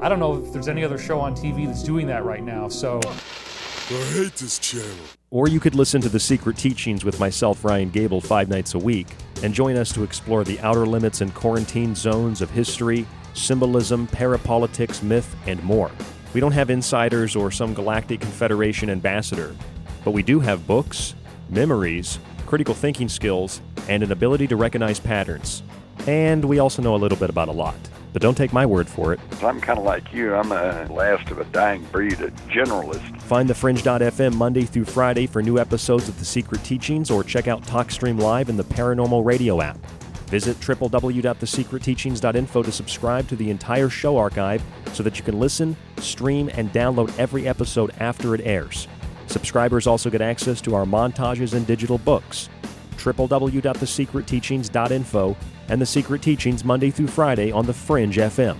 I 0.00 0.08
don't 0.08 0.20
know 0.20 0.36
if 0.36 0.52
there's 0.52 0.68
any 0.68 0.84
other 0.84 0.98
show 0.98 1.18
on 1.18 1.34
TV 1.34 1.66
that's 1.66 1.82
doing 1.82 2.06
that 2.06 2.24
right 2.24 2.44
now. 2.44 2.68
So 2.68 3.00
I 3.04 3.92
hate 4.12 4.36
this 4.36 4.60
channel. 4.60 4.94
Or 5.30 5.48
you 5.48 5.58
could 5.58 5.74
listen 5.74 6.00
to 6.02 6.08
The 6.08 6.20
Secret 6.20 6.56
Teachings 6.56 7.04
with 7.04 7.18
myself, 7.18 7.64
Ryan 7.64 7.90
Gable, 7.90 8.20
five 8.20 8.48
nights 8.48 8.74
a 8.74 8.78
week, 8.78 9.08
and 9.42 9.52
join 9.52 9.76
us 9.76 9.92
to 9.94 10.04
explore 10.04 10.44
the 10.44 10.60
outer 10.60 10.86
limits 10.86 11.22
and 11.22 11.34
quarantine 11.34 11.96
zones 11.96 12.40
of 12.40 12.50
history, 12.52 13.06
symbolism, 13.34 14.06
parapolitics, 14.06 15.02
myth, 15.02 15.34
and 15.48 15.60
more. 15.64 15.90
We 16.34 16.40
don't 16.40 16.52
have 16.52 16.70
insiders 16.70 17.34
or 17.34 17.50
some 17.50 17.74
galactic 17.74 18.20
confederation 18.20 18.90
ambassador, 18.90 19.56
but 20.04 20.12
we 20.12 20.22
do 20.22 20.38
have 20.38 20.68
books, 20.68 21.16
memories, 21.48 22.20
critical 22.50 22.74
thinking 22.74 23.08
skills, 23.08 23.62
and 23.88 24.02
an 24.02 24.10
ability 24.10 24.48
to 24.48 24.56
recognize 24.56 24.98
patterns. 24.98 25.62
And 26.08 26.44
we 26.44 26.58
also 26.58 26.82
know 26.82 26.96
a 26.96 26.98
little 26.98 27.16
bit 27.16 27.30
about 27.30 27.46
a 27.46 27.52
lot. 27.52 27.76
But 28.12 28.22
don't 28.22 28.36
take 28.36 28.52
my 28.52 28.66
word 28.66 28.88
for 28.88 29.12
it. 29.12 29.20
I'm 29.40 29.60
kind 29.60 29.78
of 29.78 29.84
like 29.84 30.12
you. 30.12 30.34
I'm 30.34 30.50
a 30.50 30.92
last 30.92 31.30
of 31.30 31.38
a 31.38 31.44
dying 31.44 31.84
breed, 31.92 32.20
a 32.20 32.32
generalist. 32.50 33.22
Find 33.22 33.48
the 33.48 33.54
Fringe.fm 33.54 34.34
Monday 34.34 34.64
through 34.64 34.86
Friday 34.86 35.28
for 35.28 35.40
new 35.40 35.60
episodes 35.60 36.08
of 36.08 36.18
The 36.18 36.24
Secret 36.24 36.64
Teachings 36.64 37.08
or 37.08 37.22
check 37.22 37.46
out 37.46 37.62
TalkStream 37.62 38.18
Live 38.18 38.48
in 38.48 38.56
the 38.56 38.64
Parabnormal 38.64 39.24
Radio 39.24 39.60
app. 39.60 39.78
Visit 40.26 40.58
www.thesecretteachings.info 40.58 42.62
to 42.64 42.72
subscribe 42.72 43.28
to 43.28 43.36
the 43.36 43.48
entire 43.48 43.88
show 43.88 44.16
archive 44.16 44.60
so 44.92 45.04
that 45.04 45.18
you 45.18 45.24
can 45.24 45.38
listen, 45.38 45.76
stream, 45.98 46.50
and 46.54 46.72
download 46.72 47.16
every 47.16 47.46
episode 47.46 47.92
after 48.00 48.34
it 48.34 48.40
airs. 48.40 48.88
Subscribers 49.30 49.86
also 49.86 50.10
get 50.10 50.20
access 50.20 50.60
to 50.62 50.74
our 50.74 50.84
montages 50.84 51.54
and 51.54 51.64
digital 51.64 51.98
books. 51.98 52.48
www.thesecretteachings.info 52.96 55.36
and 55.68 55.80
The 55.80 55.86
Secret 55.86 56.20
Teachings 56.20 56.64
Monday 56.64 56.90
through 56.90 57.06
Friday 57.06 57.52
on 57.52 57.64
The 57.64 57.72
Fringe 57.72 58.16
FM. 58.16 58.58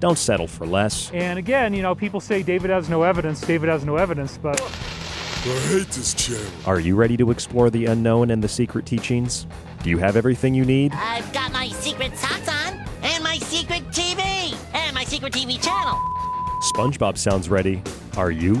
Don't 0.00 0.18
settle 0.18 0.48
for 0.48 0.66
less. 0.66 1.12
And 1.12 1.38
again, 1.38 1.72
you 1.74 1.82
know, 1.82 1.94
people 1.94 2.18
say 2.20 2.42
David 2.42 2.70
has 2.70 2.88
no 2.88 3.04
evidence, 3.04 3.40
David 3.40 3.68
has 3.68 3.84
no 3.84 3.94
evidence, 3.96 4.36
but. 4.36 4.60
I 4.60 4.64
hate 5.68 5.86
this 5.90 6.12
channel. 6.14 6.44
Are 6.66 6.80
you 6.80 6.96
ready 6.96 7.16
to 7.16 7.30
explore 7.30 7.70
the 7.70 7.86
unknown 7.86 8.30
and 8.30 8.42
the 8.42 8.48
secret 8.48 8.86
teachings? 8.86 9.46
Do 9.84 9.90
you 9.90 9.98
have 9.98 10.16
everything 10.16 10.54
you 10.54 10.64
need? 10.64 10.92
I've 10.92 11.32
got 11.32 11.52
my 11.52 11.68
secret 11.68 12.18
socks 12.18 12.48
on, 12.48 12.84
and 13.02 13.22
my 13.22 13.38
secret 13.38 13.84
TV, 13.92 14.56
and 14.74 14.92
my 14.92 15.04
secret 15.04 15.32
TV 15.32 15.62
channel. 15.62 16.00
SpongeBob 16.74 17.16
sounds 17.16 17.48
ready. 17.48 17.80
Are 18.16 18.32
you? 18.32 18.60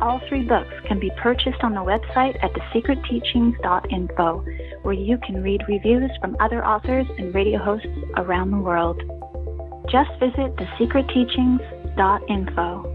All 0.00 0.20
three 0.28 0.42
books 0.42 0.72
can 0.86 0.98
be 1.00 1.10
purchased 1.16 1.62
on 1.62 1.72
the 1.72 1.80
website 1.80 2.36
at 2.44 2.52
thesecretteachings.info, 2.52 4.44
where 4.82 4.94
you 4.94 5.16
can 5.18 5.42
read 5.42 5.62
reviews 5.66 6.10
from 6.20 6.36
other 6.38 6.64
authors 6.64 7.06
and 7.16 7.34
radio 7.34 7.58
hosts 7.58 7.88
around 8.16 8.50
the 8.50 8.58
world. 8.58 9.00
Just 9.90 10.10
visit 10.20 10.54
thesecretteachings.info. 10.56 12.92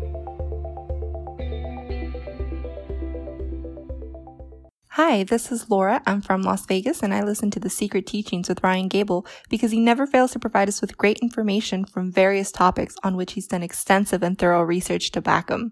Hi, 4.89 5.23
this 5.23 5.51
is 5.51 5.71
Laura. 5.71 6.03
I'm 6.05 6.21
from 6.21 6.43
Las 6.43 6.67
Vegas 6.67 7.01
and 7.01 7.11
I 7.13 7.23
listen 7.23 7.49
to 7.51 7.59
The 7.59 7.69
Secret 7.71 8.05
Teachings 8.05 8.47
with 8.47 8.61
Ryan 8.61 8.89
Gable 8.89 9.25
because 9.49 9.71
he 9.71 9.79
never 9.79 10.05
fails 10.05 10.33
to 10.33 10.39
provide 10.39 10.67
us 10.67 10.81
with 10.81 10.97
great 10.97 11.17
information 11.19 11.85
from 11.85 12.11
various 12.11 12.51
topics 12.51 12.95
on 13.01 13.15
which 13.15 13.33
he's 13.33 13.47
done 13.47 13.63
extensive 13.63 14.21
and 14.21 14.37
thorough 14.37 14.61
research 14.61 15.09
to 15.11 15.21
back 15.21 15.47
them. 15.47 15.71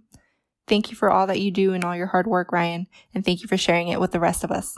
Thank 0.69 0.91
you 0.91 0.95
for 0.95 1.09
all 1.09 1.25
that 1.25 1.39
you 1.39 1.49
do 1.49 1.73
and 1.73 1.83
all 1.83 1.95
your 1.95 2.05
hard 2.05 2.27
work, 2.27 2.51
Ryan, 2.51 2.85
and 3.15 3.25
thank 3.25 3.41
you 3.41 3.47
for 3.47 3.57
sharing 3.57 3.87
it 3.87 3.99
with 3.99 4.11
the 4.11 4.19
rest 4.19 4.43
of 4.43 4.51
us. 4.51 4.77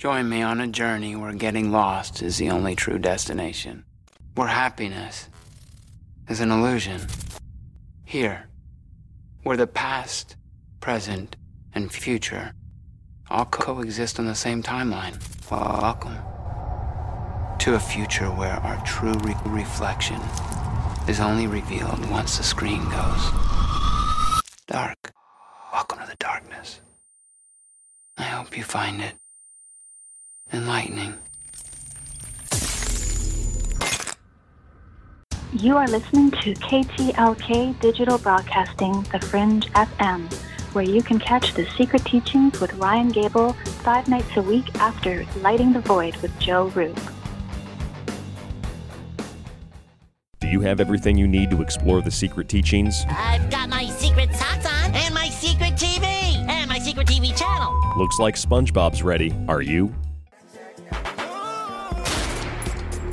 Join 0.00 0.28
me 0.28 0.42
on 0.42 0.60
a 0.60 0.66
journey 0.66 1.14
where 1.14 1.32
getting 1.32 1.70
lost 1.70 2.20
is 2.20 2.38
the 2.38 2.50
only 2.50 2.74
true 2.74 2.98
destination, 2.98 3.84
where 4.34 4.48
happiness 4.48 5.28
is 6.28 6.40
an 6.40 6.50
illusion. 6.50 7.00
Here, 8.04 8.48
where 9.44 9.56
the 9.56 9.68
past, 9.68 10.34
present, 10.80 11.36
and 11.72 11.92
future 11.92 12.52
all 13.30 13.44
coexist 13.44 14.18
on 14.18 14.26
the 14.26 14.34
same 14.34 14.60
timeline. 14.60 15.14
Welcome 15.50 16.18
to 17.60 17.76
a 17.76 17.78
future 17.78 18.26
where 18.26 18.56
our 18.56 18.84
true 18.84 19.14
re- 19.20 19.36
reflection 19.46 20.20
is 21.08 21.20
only 21.20 21.46
revealed 21.46 22.10
once 22.10 22.38
the 22.38 22.42
screen 22.42 22.82
goes 22.90 23.54
dark. 24.66 25.12
Welcome 25.72 25.98
to 25.98 26.06
the 26.06 26.16
darkness. 26.16 26.80
I 28.16 28.22
hope 28.22 28.56
you 28.56 28.62
find 28.62 29.00
it 29.02 29.14
enlightening. 30.52 31.14
You 35.52 35.76
are 35.76 35.86
listening 35.86 36.30
to 36.30 36.54
KTLK 36.54 37.78
Digital 37.80 38.18
Broadcasting, 38.18 39.02
The 39.12 39.20
Fringe 39.20 39.70
FM, 39.72 40.32
where 40.72 40.84
you 40.84 41.02
can 41.02 41.18
catch 41.18 41.54
the 41.54 41.66
secret 41.76 42.04
teachings 42.04 42.60
with 42.60 42.72
Ryan 42.74 43.10
Gable 43.10 43.52
five 43.82 44.08
nights 44.08 44.36
a 44.36 44.42
week 44.42 44.74
after 44.76 45.26
Lighting 45.42 45.72
the 45.72 45.80
Void 45.80 46.16
with 46.16 46.36
Joe 46.38 46.68
Rupe. 46.74 46.98
You 50.54 50.60
have 50.60 50.80
everything 50.80 51.18
you 51.18 51.26
need 51.26 51.50
to 51.50 51.60
explore 51.60 52.00
the 52.00 52.10
secret 52.10 52.48
teachings? 52.48 53.04
I've 53.08 53.50
got 53.50 53.68
my 53.68 53.86
secret 53.86 54.32
socks 54.36 54.64
on, 54.64 54.94
and 54.94 55.12
my 55.12 55.28
secret 55.28 55.74
TV, 55.74 56.04
and 56.48 56.68
my 56.68 56.78
secret 56.78 57.08
TV 57.08 57.36
channel. 57.36 57.74
Looks 57.98 58.20
like 58.20 58.36
SpongeBob's 58.36 59.02
ready. 59.02 59.34
Are 59.48 59.62
you? 59.62 59.92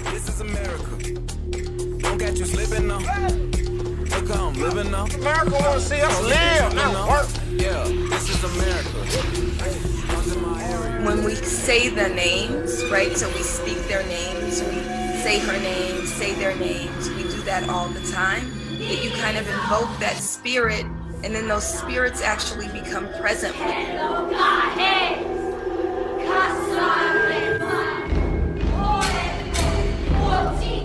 This 0.03 0.29
is 0.29 0.39
America. 0.41 0.97
Don't 1.97 2.19
get 2.19 2.37
you 2.37 2.45
slipping 2.45 2.87
now. 2.87 2.99
Look 2.99 4.29
how 4.29 4.49
I'm 4.49 4.61
living 4.61 4.91
now. 4.91 5.05
America 5.05 5.51
wanna 5.51 5.79
see 5.79 5.99
us 5.99 6.21
live, 6.21 6.75
not 6.75 7.09
work. 7.09 7.27
Yeah, 7.59 7.83
this 8.11 8.29
is 8.29 8.43
America. 8.43 8.99
when 11.03 11.23
we 11.23 11.33
say 11.33 11.89
the 11.89 12.07
names, 12.09 12.85
right? 12.91 13.17
So 13.17 13.27
we 13.29 13.41
speak 13.41 13.79
their 13.87 14.03
names, 14.03 14.61
we 14.61 15.01
say 15.23 15.39
her 15.39 15.59
name, 15.59 16.05
say 16.05 16.35
their 16.35 16.55
names. 16.57 17.11
We 17.41 17.45
do 17.45 17.51
that 17.51 17.69
all 17.69 17.87
the 17.87 18.11
time. 18.11 18.51
That 18.77 19.03
you 19.03 19.09
kind 19.11 19.35
of 19.35 19.47
invoke 19.47 19.89
that 19.99 20.15
spirit, 20.17 20.85
and 21.23 21.33
then 21.33 21.47
those 21.47 21.63
spirits 21.63 22.21
actually 22.21 22.67
become 22.67 23.07
present 23.13 23.57
with 23.57 23.67
you. 23.67 23.95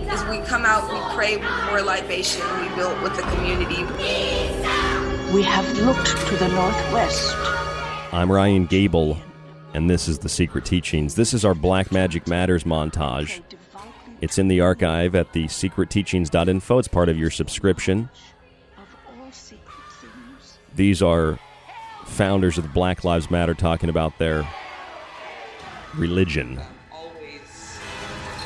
As 0.09 0.25
we 0.31 0.39
come 0.47 0.65
out, 0.65 0.91
we 0.91 0.99
pray, 1.15 1.37
we 1.37 1.47
pour 1.69 1.83
libation, 1.83 2.41
we 2.63 2.75
build 2.75 3.03
with 3.03 3.15
the 3.17 3.23
community. 3.23 3.83
We 5.35 5.43
have 5.43 5.71
looked 5.81 6.09
to 6.29 6.37
the 6.37 6.49
northwest. 6.49 7.35
I'm 8.15 8.33
Ryan 8.33 8.65
Gable, 8.65 9.19
and 9.75 9.91
this 9.91 10.09
is 10.09 10.21
The 10.21 10.31
Secret 10.31 10.65
Teachings. 10.65 11.17
This 11.17 11.35
is 11.35 11.45
our 11.45 11.55
Black 11.55 11.93
Magic 11.93 12.27
Matters 12.27 12.65
montage. 12.65 13.43
It's 14.21 14.39
in 14.39 14.49
the 14.49 14.61
archive 14.61 15.15
at 15.15 15.33
the 15.33 15.45
secretteachings.info. 15.45 16.79
It's 16.79 16.89
part 16.89 17.09
of 17.09 17.19
your 17.19 17.31
subscription. 17.31 18.09
These 20.75 21.03
are 21.03 21.39
founders 22.07 22.59
of 22.59 22.73
Black 22.73 23.05
Lives 23.05 23.31
Matter 23.31 23.55
talking 23.55 23.91
about 23.91 24.19
their 24.19 24.47
religion. 25.95 26.61
Always, 26.93 27.79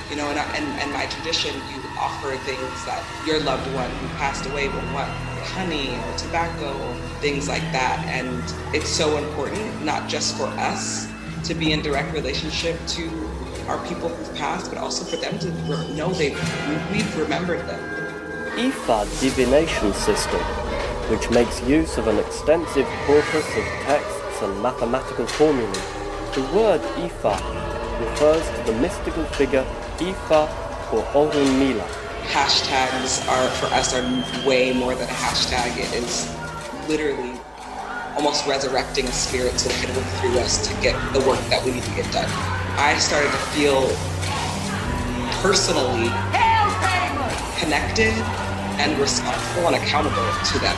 you 0.08 0.16
know, 0.16 0.28
and, 0.28 0.38
and, 0.38 0.80
and 0.80 0.92
my 0.92 1.06
tradition, 1.06 1.54
you 1.54 1.80
offer 1.98 2.34
things 2.44 2.84
that 2.86 3.04
your 3.26 3.40
loved 3.40 3.72
one 3.74 3.90
who 3.90 4.08
passed 4.16 4.46
away 4.46 4.68
will 4.68 4.94
want, 4.94 5.10
honey 5.42 5.90
or 5.90 6.18
tobacco 6.18 6.72
or 6.72 6.94
things 7.20 7.48
like 7.48 7.62
that. 7.72 8.02
And 8.06 8.42
it's 8.74 8.88
so 8.88 9.18
important, 9.18 9.84
not 9.84 10.08
just 10.08 10.36
for 10.36 10.46
us 10.46 11.08
to 11.44 11.54
be 11.54 11.72
in 11.72 11.82
direct 11.82 12.12
relationship 12.12 12.78
to 12.88 13.29
our 13.70 13.86
people 13.86 14.08
who've 14.08 14.34
passed, 14.36 14.68
but 14.68 14.78
also 14.78 15.04
for 15.04 15.16
them 15.16 15.38
to 15.38 15.48
know 15.94 16.12
they've, 16.12 16.34
we've 16.90 17.16
remembered 17.16 17.60
them. 17.68 17.80
IFA 18.56 19.06
divination 19.20 19.94
system, 19.94 20.40
which 21.08 21.30
makes 21.30 21.62
use 21.62 21.96
of 21.96 22.08
an 22.08 22.18
extensive 22.18 22.86
corpus 23.06 23.46
of 23.56 23.64
texts 23.86 24.42
and 24.42 24.60
mathematical 24.60 25.24
formulae. 25.24 25.72
The 26.34 26.42
word 26.52 26.80
IFA 26.98 27.38
refers 28.00 28.44
to 28.50 28.72
the 28.72 28.78
mystical 28.80 29.24
figure 29.38 29.64
Ifa 29.98 30.50
or 30.92 31.04
Orunmila. 31.14 31.86
Hashtags 32.26 33.28
are, 33.28 33.48
for 33.50 33.66
us, 33.66 33.94
are 33.94 34.48
way 34.48 34.72
more 34.72 34.96
than 34.96 35.08
a 35.08 35.12
hashtag. 35.12 35.78
It 35.78 35.92
is 35.94 36.28
literally 36.88 37.38
almost 38.16 38.48
resurrecting 38.48 39.06
a 39.06 39.12
spirit 39.12 39.54
can 39.56 39.94
work 39.94 40.04
through 40.20 40.38
us 40.40 40.66
to 40.66 40.82
get 40.82 40.94
the 41.12 41.20
work 41.20 41.40
that 41.50 41.64
we 41.64 41.70
need 41.70 41.84
to 41.84 41.94
get 41.94 42.10
done. 42.12 42.59
I 42.78 42.98
started 42.98 43.30
to 43.30 43.38
feel 43.54 43.88
personally 45.42 46.10
connected 47.58 48.12
and 48.80 48.98
responsible 48.98 49.68
and 49.68 49.76
accountable 49.76 50.26
to 50.44 50.58
them. 50.58 50.76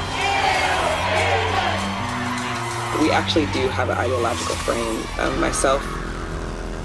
We 3.01 3.11
actually 3.11 3.47
do 3.47 3.69
have 3.69 3.89
an 3.89 3.99
ideological 3.99 4.55
frame. 4.57 5.03
Um, 5.19 5.41
myself, 5.41 5.83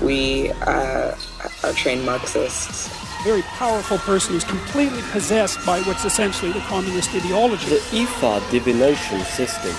we 0.02 0.52
uh, 0.52 1.16
are 1.64 1.74
trained 1.74 2.06
Marxists. 2.06 2.90
very 3.24 3.42
powerful 3.42 3.98
person 4.00 4.34
who's 4.34 4.44
completely 4.44 5.02
possessed 5.12 5.64
by 5.66 5.82
what's 5.82 6.06
essentially 6.06 6.52
the 6.52 6.60
communist 6.62 7.14
ideology. 7.14 7.70
The 7.70 7.82
IFA 7.92 8.52
divination 8.52 9.20
system 9.22 9.76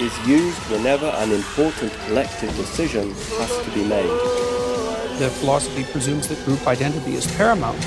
is 0.00 0.26
used 0.26 0.58
whenever 0.70 1.06
an 1.06 1.30
important 1.30 1.92
collective 2.06 2.54
decision 2.56 3.10
has 3.38 3.64
to 3.64 3.70
be 3.70 3.84
made. 3.84 4.51
The 5.18 5.30
philosophy 5.30 5.84
presumes 5.84 6.28
that 6.28 6.44
group 6.44 6.66
identity 6.66 7.14
is 7.14 7.26
paramount. 7.36 7.80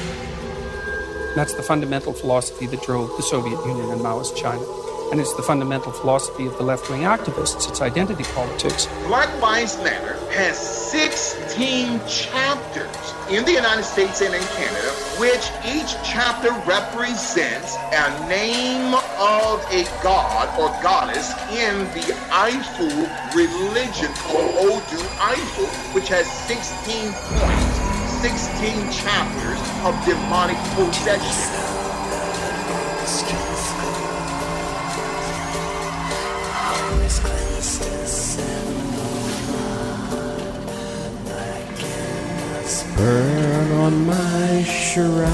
That's 1.36 1.54
the 1.54 1.64
fundamental 1.64 2.14
philosophy 2.14 2.66
that 2.68 2.82
drove 2.84 3.10
the 3.18 3.24
Soviet 3.24 3.60
Union 3.66 3.92
and 3.92 4.02
Maoist 4.02 4.38
China. 4.38 4.85
And 5.12 5.22
it's 5.22 5.34
the 5.36 5.44
fundamental 5.44 5.92
philosophy 5.92 6.48
of 6.48 6.58
the 6.58 6.64
left 6.64 6.90
wing 6.90 7.02
activists. 7.02 7.70
It's 7.70 7.82
identity 7.82 8.24
politics. 8.34 8.88
Black 9.06 9.30
Lives 9.40 9.78
Matter 9.84 10.18
has 10.32 10.58
16 10.58 12.02
chapters 12.08 13.14
in 13.30 13.46
the 13.46 13.52
United 13.52 13.84
States 13.84 14.22
and 14.22 14.34
in 14.34 14.42
Canada, 14.42 14.90
which 15.18 15.46
each 15.66 15.96
chapter 16.04 16.52
represents 16.68 17.76
a 17.94 18.28
name 18.28 18.94
of 19.18 19.64
a 19.72 19.84
god 20.04 20.50
or 20.60 20.70
goddess 20.82 21.32
in 21.50 21.78
the 21.94 22.14
Ifa 22.30 23.36
religion 23.36 24.12
called 24.26 24.56
Odu 24.58 25.02
Ifa, 25.22 25.94
which 25.94 26.10
has 26.10 26.30
16 26.48 27.14
points, 27.14 28.22
16 28.22 28.92
chapters 28.92 29.60
of 29.86 29.94
demonic 30.06 30.58
possession. 30.76 31.76
Burn 42.98 43.72
on 43.74 44.06
my 44.06 44.64
shrine. 44.64 45.26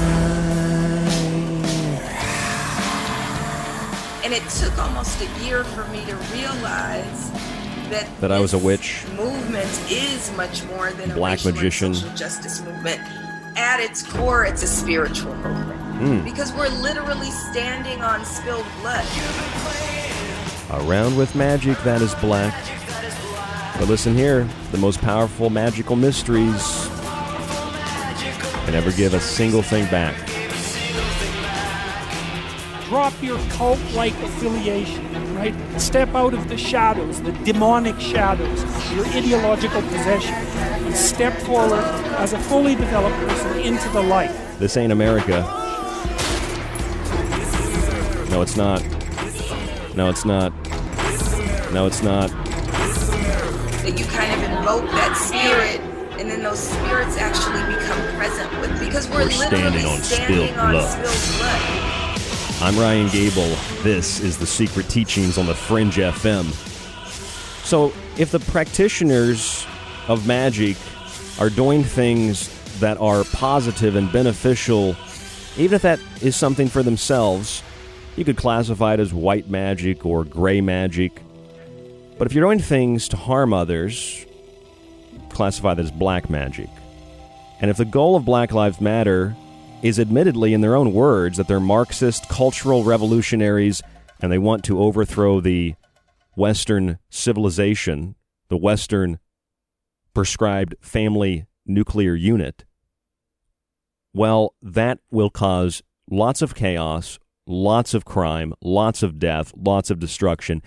And 4.24 4.32
it 4.32 4.42
took 4.50 4.76
almost 4.78 5.20
a 5.20 5.44
year 5.44 5.62
for 5.64 5.84
me 5.88 6.04
to 6.06 6.16
realize 6.34 7.30
that 7.90 8.08
That 8.20 8.32
I 8.32 8.40
was 8.40 8.52
a 8.54 8.58
witch. 8.58 9.04
Movement 9.16 9.68
is 9.90 10.32
much 10.36 10.64
more 10.64 10.90
than 10.92 11.10
a 11.10 11.14
Black 11.14 11.44
magician. 11.44 11.94
social 11.94 12.14
justice 12.16 12.60
movement. 12.62 13.00
At 13.56 13.80
its 13.80 14.02
core, 14.02 14.44
it's 14.44 14.62
a 14.62 14.66
spiritual 14.66 15.34
movement 15.36 15.80
Hmm. 15.98 16.24
because 16.24 16.52
we're 16.54 16.68
literally 16.68 17.30
standing 17.52 18.02
on 18.02 18.24
spilled 18.24 18.64
blood. 18.80 19.04
Around 20.70 21.16
with 21.16 21.34
magic 21.34 21.80
that 21.84 22.00
is 22.00 22.14
black. 22.16 22.54
But 23.78 23.88
listen 23.88 24.14
here, 24.16 24.48
the 24.72 24.78
most 24.78 25.00
powerful 25.00 25.50
magical 25.50 25.96
mysteries 25.96 26.88
can 28.64 28.72
never 28.72 28.92
give 28.92 29.14
a 29.14 29.20
single 29.20 29.62
thing 29.62 29.86
back. 29.90 30.14
Drop 32.88 33.14
your 33.22 33.38
cult 33.50 33.80
like 33.94 34.12
affiliation, 34.22 35.34
right? 35.34 35.54
Step 35.80 36.14
out 36.14 36.34
of 36.34 36.48
the 36.48 36.58
shadows, 36.58 37.22
the 37.22 37.32
demonic 37.44 37.98
shadows, 37.98 38.62
your 38.92 39.06
ideological 39.06 39.80
possession, 39.82 40.34
and 40.34 40.94
step 40.94 41.32
forward 41.40 41.84
as 42.18 42.34
a 42.34 42.38
fully 42.38 42.74
developed 42.74 43.16
person 43.28 43.60
into 43.60 43.88
the 43.90 44.02
light. 44.02 44.30
This 44.58 44.76
ain't 44.76 44.92
America. 44.92 45.40
No, 48.30 48.42
it's 48.42 48.56
not. 48.56 48.82
No, 49.96 50.08
it's 50.10 50.24
not. 50.24 50.52
No, 51.72 51.86
it's 51.86 52.02
not. 52.02 52.30
That 53.82 53.94
you 53.98 54.04
kind 54.04 54.32
of 54.32 54.42
invoke 54.50 54.90
that 54.90 55.16
spirit, 55.16 55.80
and 55.80 55.91
then 56.32 56.42
those 56.42 56.60
spirits 56.60 57.18
actually 57.18 57.74
become 57.74 58.16
present 58.16 58.50
with 58.60 58.80
because 58.80 59.06
we're, 59.10 59.18
We're 59.18 59.24
literally 59.26 59.46
standing 59.46 59.86
on 59.86 59.98
standing 59.98 60.46
spilled 60.46 60.58
on 60.58 60.70
blood. 60.70 60.88
spilled 60.88 61.38
blood. 61.38 62.62
I'm 62.62 62.78
Ryan 62.78 63.08
Gable. 63.10 63.54
This 63.82 64.20
is 64.20 64.38
the 64.38 64.46
Secret 64.46 64.88
Teachings 64.88 65.36
on 65.36 65.44
the 65.44 65.54
Fringe 65.54 65.96
FM. 65.96 66.46
So, 67.66 67.92
if 68.16 68.30
the 68.30 68.40
practitioners 68.40 69.66
of 70.08 70.26
magic 70.26 70.78
are 71.38 71.50
doing 71.50 71.84
things 71.84 72.48
that 72.80 72.98
are 72.98 73.24
positive 73.24 73.94
and 73.94 74.10
beneficial, 74.10 74.96
even 75.58 75.74
if 75.76 75.82
that 75.82 76.00
is 76.22 76.34
something 76.34 76.68
for 76.68 76.82
themselves, 76.82 77.62
you 78.16 78.24
could 78.24 78.38
classify 78.38 78.94
it 78.94 79.00
as 79.00 79.12
white 79.12 79.50
magic 79.50 80.06
or 80.06 80.24
gray 80.24 80.62
magic. 80.62 81.20
But 82.16 82.26
if 82.26 82.32
you're 82.32 82.44
doing 82.44 82.58
things 82.58 83.08
to 83.08 83.16
harm 83.18 83.52
others, 83.52 84.24
classify 85.32 85.74
that 85.74 85.84
as 85.84 85.90
black 85.90 86.30
magic. 86.30 86.68
And 87.60 87.70
if 87.70 87.76
the 87.76 87.84
goal 87.84 88.16
of 88.16 88.24
Black 88.24 88.52
Lives 88.52 88.80
Matter 88.80 89.36
is 89.82 90.00
admittedly, 90.00 90.52
in 90.52 90.60
their 90.60 90.76
own 90.76 90.92
words, 90.92 91.36
that 91.36 91.48
they're 91.48 91.60
Marxist 91.60 92.28
cultural 92.28 92.84
revolutionaries 92.84 93.82
and 94.20 94.30
they 94.30 94.38
want 94.38 94.64
to 94.64 94.80
overthrow 94.80 95.40
the 95.40 95.74
Western 96.36 96.98
civilization, 97.08 98.16
the 98.48 98.56
Western 98.56 99.18
prescribed 100.14 100.74
family 100.80 101.46
nuclear 101.66 102.14
unit, 102.14 102.64
well, 104.14 104.54
that 104.60 104.98
will 105.10 105.30
cause 105.30 105.82
lots 106.10 106.42
of 106.42 106.54
chaos, 106.54 107.18
lots 107.46 107.94
of 107.94 108.04
crime, 108.04 108.52
lots 108.62 109.02
of 109.02 109.18
death, 109.18 109.52
lots 109.56 109.90
of 109.90 109.98
destruction. 109.98 110.62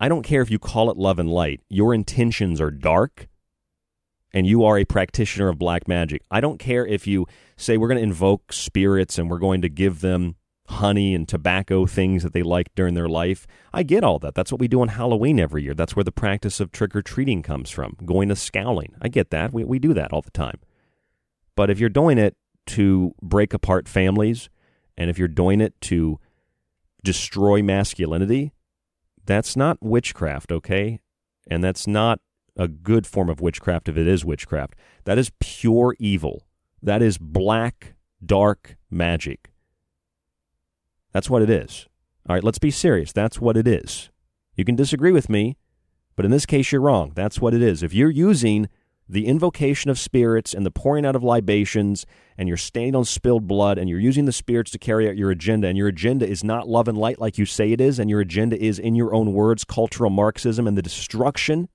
I 0.00 0.08
don't 0.08 0.22
care 0.22 0.40
if 0.42 0.50
you 0.50 0.58
call 0.58 0.90
it 0.90 0.96
love 0.96 1.18
and 1.18 1.30
light, 1.30 1.60
your 1.68 1.92
intentions 1.92 2.60
are 2.60 2.70
dark 2.70 3.28
and 4.32 4.46
you 4.46 4.64
are 4.64 4.78
a 4.78 4.84
practitioner 4.84 5.48
of 5.48 5.58
black 5.58 5.88
magic. 5.88 6.22
I 6.30 6.40
don't 6.40 6.58
care 6.58 6.86
if 6.86 7.06
you 7.06 7.26
say 7.56 7.76
we're 7.76 7.88
going 7.88 7.98
to 7.98 8.04
invoke 8.04 8.52
spirits 8.52 9.18
and 9.18 9.30
we're 9.30 9.38
going 9.38 9.62
to 9.62 9.68
give 9.68 10.00
them 10.00 10.36
honey 10.68 11.14
and 11.14 11.26
tobacco 11.26 11.86
things 11.86 12.22
that 12.22 12.34
they 12.34 12.42
like 12.42 12.74
during 12.74 12.94
their 12.94 13.08
life. 13.08 13.46
I 13.72 13.82
get 13.82 14.04
all 14.04 14.18
that. 14.18 14.34
That's 14.34 14.52
what 14.52 14.60
we 14.60 14.68
do 14.68 14.82
on 14.82 14.88
Halloween 14.88 15.40
every 15.40 15.62
year. 15.62 15.74
That's 15.74 15.96
where 15.96 16.04
the 16.04 16.12
practice 16.12 16.60
of 16.60 16.72
trick 16.72 16.94
or 16.94 17.00
treating 17.00 17.42
comes 17.42 17.70
from, 17.70 17.96
going 18.04 18.28
to 18.28 18.36
scowling. 18.36 18.94
I 19.00 19.08
get 19.08 19.30
that. 19.30 19.52
We, 19.52 19.64
we 19.64 19.78
do 19.78 19.94
that 19.94 20.12
all 20.12 20.20
the 20.20 20.30
time. 20.30 20.58
But 21.56 21.70
if 21.70 21.80
you're 21.80 21.88
doing 21.88 22.18
it 22.18 22.36
to 22.66 23.14
break 23.22 23.54
apart 23.54 23.88
families 23.88 24.50
and 24.96 25.08
if 25.08 25.18
you're 25.18 25.26
doing 25.26 25.62
it 25.62 25.80
to 25.82 26.20
destroy 27.02 27.62
masculinity, 27.62 28.52
that's 29.24 29.56
not 29.56 29.78
witchcraft, 29.80 30.52
okay? 30.52 31.00
And 31.50 31.64
that's 31.64 31.86
not 31.86 32.20
a 32.58 32.68
good 32.68 33.06
form 33.06 33.30
of 33.30 33.40
witchcraft 33.40 33.88
if 33.88 33.96
it 33.96 34.06
is 34.06 34.24
witchcraft. 34.24 34.74
That 35.04 35.16
is 35.16 35.30
pure 35.38 35.96
evil. 35.98 36.44
That 36.82 37.00
is 37.00 37.16
black, 37.16 37.94
dark 38.24 38.76
magic. 38.90 39.50
That's 41.12 41.30
what 41.30 41.42
it 41.42 41.50
is. 41.50 41.86
All 42.28 42.34
right, 42.34 42.44
let's 42.44 42.58
be 42.58 42.70
serious. 42.70 43.12
That's 43.12 43.40
what 43.40 43.56
it 43.56 43.66
is. 43.66 44.10
You 44.54 44.64
can 44.64 44.76
disagree 44.76 45.12
with 45.12 45.28
me, 45.28 45.56
but 46.16 46.24
in 46.24 46.30
this 46.30 46.46
case, 46.46 46.72
you're 46.72 46.80
wrong. 46.80 47.12
That's 47.14 47.40
what 47.40 47.54
it 47.54 47.62
is. 47.62 47.82
If 47.82 47.94
you're 47.94 48.10
using 48.10 48.68
the 49.08 49.26
invocation 49.26 49.90
of 49.90 49.98
spirits 49.98 50.52
and 50.52 50.66
the 50.66 50.70
pouring 50.70 51.06
out 51.06 51.16
of 51.16 51.22
libations, 51.22 52.04
and 52.36 52.46
you're 52.46 52.58
standing 52.58 52.94
on 52.94 53.04
spilled 53.04 53.46
blood, 53.46 53.78
and 53.78 53.88
you're 53.88 53.98
using 53.98 54.26
the 54.26 54.32
spirits 54.32 54.70
to 54.72 54.78
carry 54.78 55.08
out 55.08 55.16
your 55.16 55.30
agenda, 55.30 55.68
and 55.68 55.78
your 55.78 55.88
agenda 55.88 56.28
is 56.28 56.44
not 56.44 56.68
love 56.68 56.88
and 56.88 56.98
light 56.98 57.18
like 57.18 57.38
you 57.38 57.46
say 57.46 57.72
it 57.72 57.80
is, 57.80 57.98
and 57.98 58.10
your 58.10 58.20
agenda 58.20 58.60
is, 58.62 58.78
in 58.78 58.94
your 58.94 59.14
own 59.14 59.32
words, 59.32 59.64
cultural 59.64 60.10
Marxism 60.10 60.66
and 60.66 60.76
the 60.76 60.82
destruction 60.82 61.68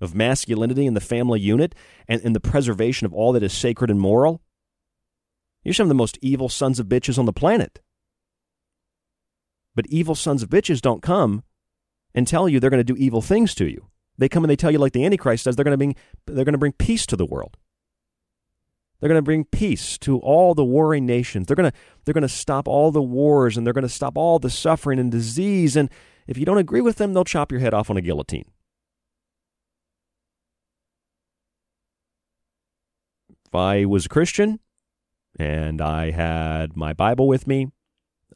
of 0.00 0.14
masculinity 0.14 0.86
in 0.86 0.94
the 0.94 1.00
family 1.00 1.40
unit 1.40 1.74
and, 2.06 2.20
and 2.22 2.34
the 2.34 2.40
preservation 2.40 3.04
of 3.04 3.14
all 3.14 3.32
that 3.32 3.42
is 3.42 3.52
sacred 3.52 3.90
and 3.90 4.00
moral, 4.00 4.42
you're 5.64 5.74
some 5.74 5.84
of 5.84 5.88
the 5.88 5.94
most 5.94 6.18
evil 6.22 6.48
sons 6.48 6.78
of 6.78 6.86
bitches 6.86 7.18
on 7.18 7.26
the 7.26 7.32
planet. 7.32 7.80
But 9.74 9.86
evil 9.88 10.14
sons 10.14 10.42
of 10.42 10.48
bitches 10.48 10.80
don't 10.80 11.02
come 11.02 11.42
and 12.14 12.26
tell 12.26 12.48
you 12.48 12.58
they're 12.58 12.70
going 12.70 12.84
to 12.84 12.92
do 12.92 12.98
evil 12.98 13.22
things 13.22 13.54
to 13.56 13.66
you. 13.66 13.86
They 14.16 14.28
come 14.28 14.42
and 14.42 14.50
they 14.50 14.56
tell 14.56 14.70
you, 14.70 14.78
like 14.78 14.92
the 14.92 15.04
Antichrist 15.04 15.44
does, 15.44 15.56
they're 15.56 15.64
going 15.64 15.72
to 15.72 15.78
bring, 15.78 15.94
they're 16.26 16.44
going 16.44 16.52
to 16.52 16.58
bring 16.58 16.72
peace 16.72 17.06
to 17.06 17.16
the 17.16 17.26
world. 17.26 17.56
They're 18.98 19.08
going 19.08 19.18
to 19.18 19.22
bring 19.22 19.44
peace 19.44 19.96
to 19.98 20.18
all 20.18 20.54
the 20.54 20.64
warring 20.64 21.06
nations. 21.06 21.46
They're 21.46 21.54
going 21.54 21.70
to, 21.70 21.76
they're 22.04 22.14
going 22.14 22.22
to 22.22 22.28
stop 22.28 22.66
all 22.66 22.90
the 22.90 23.02
wars 23.02 23.56
and 23.56 23.64
they're 23.64 23.72
going 23.72 23.82
to 23.82 23.88
stop 23.88 24.18
all 24.18 24.40
the 24.40 24.50
suffering 24.50 24.98
and 24.98 25.12
disease. 25.12 25.76
And 25.76 25.88
if 26.26 26.36
you 26.36 26.44
don't 26.44 26.58
agree 26.58 26.80
with 26.80 26.96
them, 26.96 27.12
they'll 27.12 27.24
chop 27.24 27.52
your 27.52 27.60
head 27.60 27.74
off 27.74 27.90
on 27.90 27.96
a 27.96 28.00
guillotine. 28.00 28.50
I 33.54 33.84
was 33.84 34.06
a 34.06 34.08
Christian 34.08 34.60
and 35.38 35.80
I 35.80 36.10
had 36.10 36.76
my 36.76 36.92
Bible 36.92 37.28
with 37.28 37.46
me, 37.46 37.68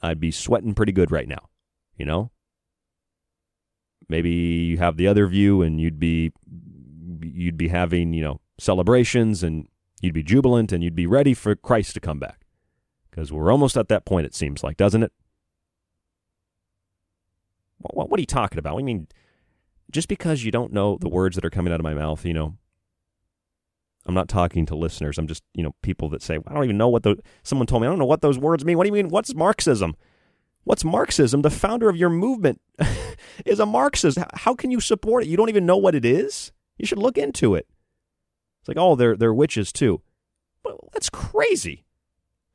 I'd 0.02 0.20
be 0.20 0.30
sweating 0.30 0.74
pretty 0.74 0.92
good 0.92 1.10
right 1.10 1.28
now, 1.28 1.48
you 1.96 2.04
know? 2.04 2.30
Maybe 4.08 4.30
you 4.30 4.78
have 4.78 4.96
the 4.96 5.06
other 5.06 5.26
view 5.26 5.62
and 5.62 5.80
you'd 5.80 5.98
be 5.98 6.32
you'd 7.22 7.56
be 7.56 7.68
having, 7.68 8.12
you 8.12 8.22
know, 8.22 8.40
celebrations 8.58 9.42
and 9.42 9.68
you'd 10.00 10.14
be 10.14 10.22
jubilant 10.22 10.72
and 10.72 10.82
you'd 10.82 10.96
be 10.96 11.06
ready 11.06 11.34
for 11.34 11.54
Christ 11.54 11.94
to 11.94 12.00
come 12.00 12.18
back. 12.18 12.40
Because 13.10 13.32
we're 13.32 13.52
almost 13.52 13.76
at 13.76 13.88
that 13.88 14.04
point, 14.04 14.26
it 14.26 14.34
seems 14.34 14.62
like, 14.62 14.76
doesn't 14.76 15.02
it? 15.02 15.12
What, 17.78 18.10
what 18.10 18.18
are 18.18 18.22
you 18.22 18.26
talking 18.26 18.58
about? 18.58 18.78
I 18.78 18.82
mean, 18.82 19.06
just 19.90 20.08
because 20.08 20.44
you 20.44 20.50
don't 20.50 20.72
know 20.72 20.98
the 21.00 21.08
words 21.08 21.36
that 21.36 21.44
are 21.44 21.50
coming 21.50 21.72
out 21.72 21.80
of 21.80 21.84
my 21.84 21.94
mouth, 21.94 22.24
you 22.24 22.34
know, 22.34 22.56
I'm 24.04 24.14
not 24.14 24.28
talking 24.28 24.66
to 24.66 24.74
listeners. 24.74 25.18
I'm 25.18 25.26
just, 25.26 25.44
you 25.54 25.62
know, 25.62 25.74
people 25.82 26.08
that 26.10 26.22
say, 26.22 26.38
I 26.46 26.54
don't 26.54 26.64
even 26.64 26.78
know 26.78 26.88
what 26.88 27.04
the, 27.04 27.16
someone 27.42 27.66
told 27.66 27.82
me, 27.82 27.88
I 27.88 27.90
don't 27.90 27.98
know 27.98 28.04
what 28.04 28.20
those 28.20 28.38
words 28.38 28.64
mean. 28.64 28.76
What 28.76 28.84
do 28.84 28.88
you 28.88 28.92
mean? 28.92 29.08
What's 29.08 29.34
Marxism? 29.34 29.94
What's 30.64 30.84
Marxism? 30.84 31.42
The 31.42 31.50
founder 31.50 31.88
of 31.88 31.96
your 31.96 32.10
movement 32.10 32.60
is 33.46 33.60
a 33.60 33.66
Marxist. 33.66 34.18
How 34.34 34.54
can 34.54 34.70
you 34.70 34.80
support 34.80 35.22
it? 35.22 35.28
You 35.28 35.36
don't 35.36 35.48
even 35.48 35.66
know 35.66 35.76
what 35.76 35.94
it 35.94 36.04
is? 36.04 36.52
You 36.78 36.86
should 36.86 36.98
look 36.98 37.16
into 37.16 37.54
it. 37.54 37.68
It's 38.60 38.68
like, 38.68 38.76
oh, 38.78 38.96
they're, 38.96 39.16
they're 39.16 39.34
witches 39.34 39.72
too. 39.72 40.02
Well, 40.64 40.88
that's 40.92 41.10
crazy. 41.10 41.84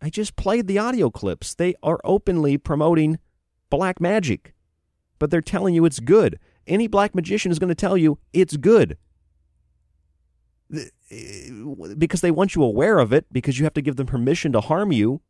I 0.02 0.10
just 0.10 0.36
played 0.36 0.68
the 0.68 0.78
audio 0.78 1.10
clips. 1.10 1.56
They 1.56 1.76
are 1.82 2.00
openly 2.04 2.58
promoting 2.58 3.20
black 3.70 4.00
magic, 4.00 4.54
but 5.18 5.32
they're 5.32 5.42
telling 5.42 5.74
you 5.74 5.86
it's 5.86 6.00
good. 6.00 6.40
Any 6.66 6.88
black 6.88 7.16
magician 7.16 7.52
is 7.52 7.60
going 7.60 7.70
to 7.70 7.76
tell 7.76 7.98
you 7.98 8.20
it's 8.34 8.58
good 8.58 8.98
Eh, 10.74 11.50
because 11.98 12.22
they 12.22 12.32
want 12.32 12.56
you 12.56 12.64
aware 12.64 13.00
of 13.00 13.14
it 13.14 13.26
because 13.32 13.58
you 13.58 13.64
have 13.64 13.74
to 13.74 13.82
give 13.82 13.96
them 13.96 14.08
permission 14.08 14.52
to 14.52 14.62
harm 14.62 14.92
you. 14.92 15.22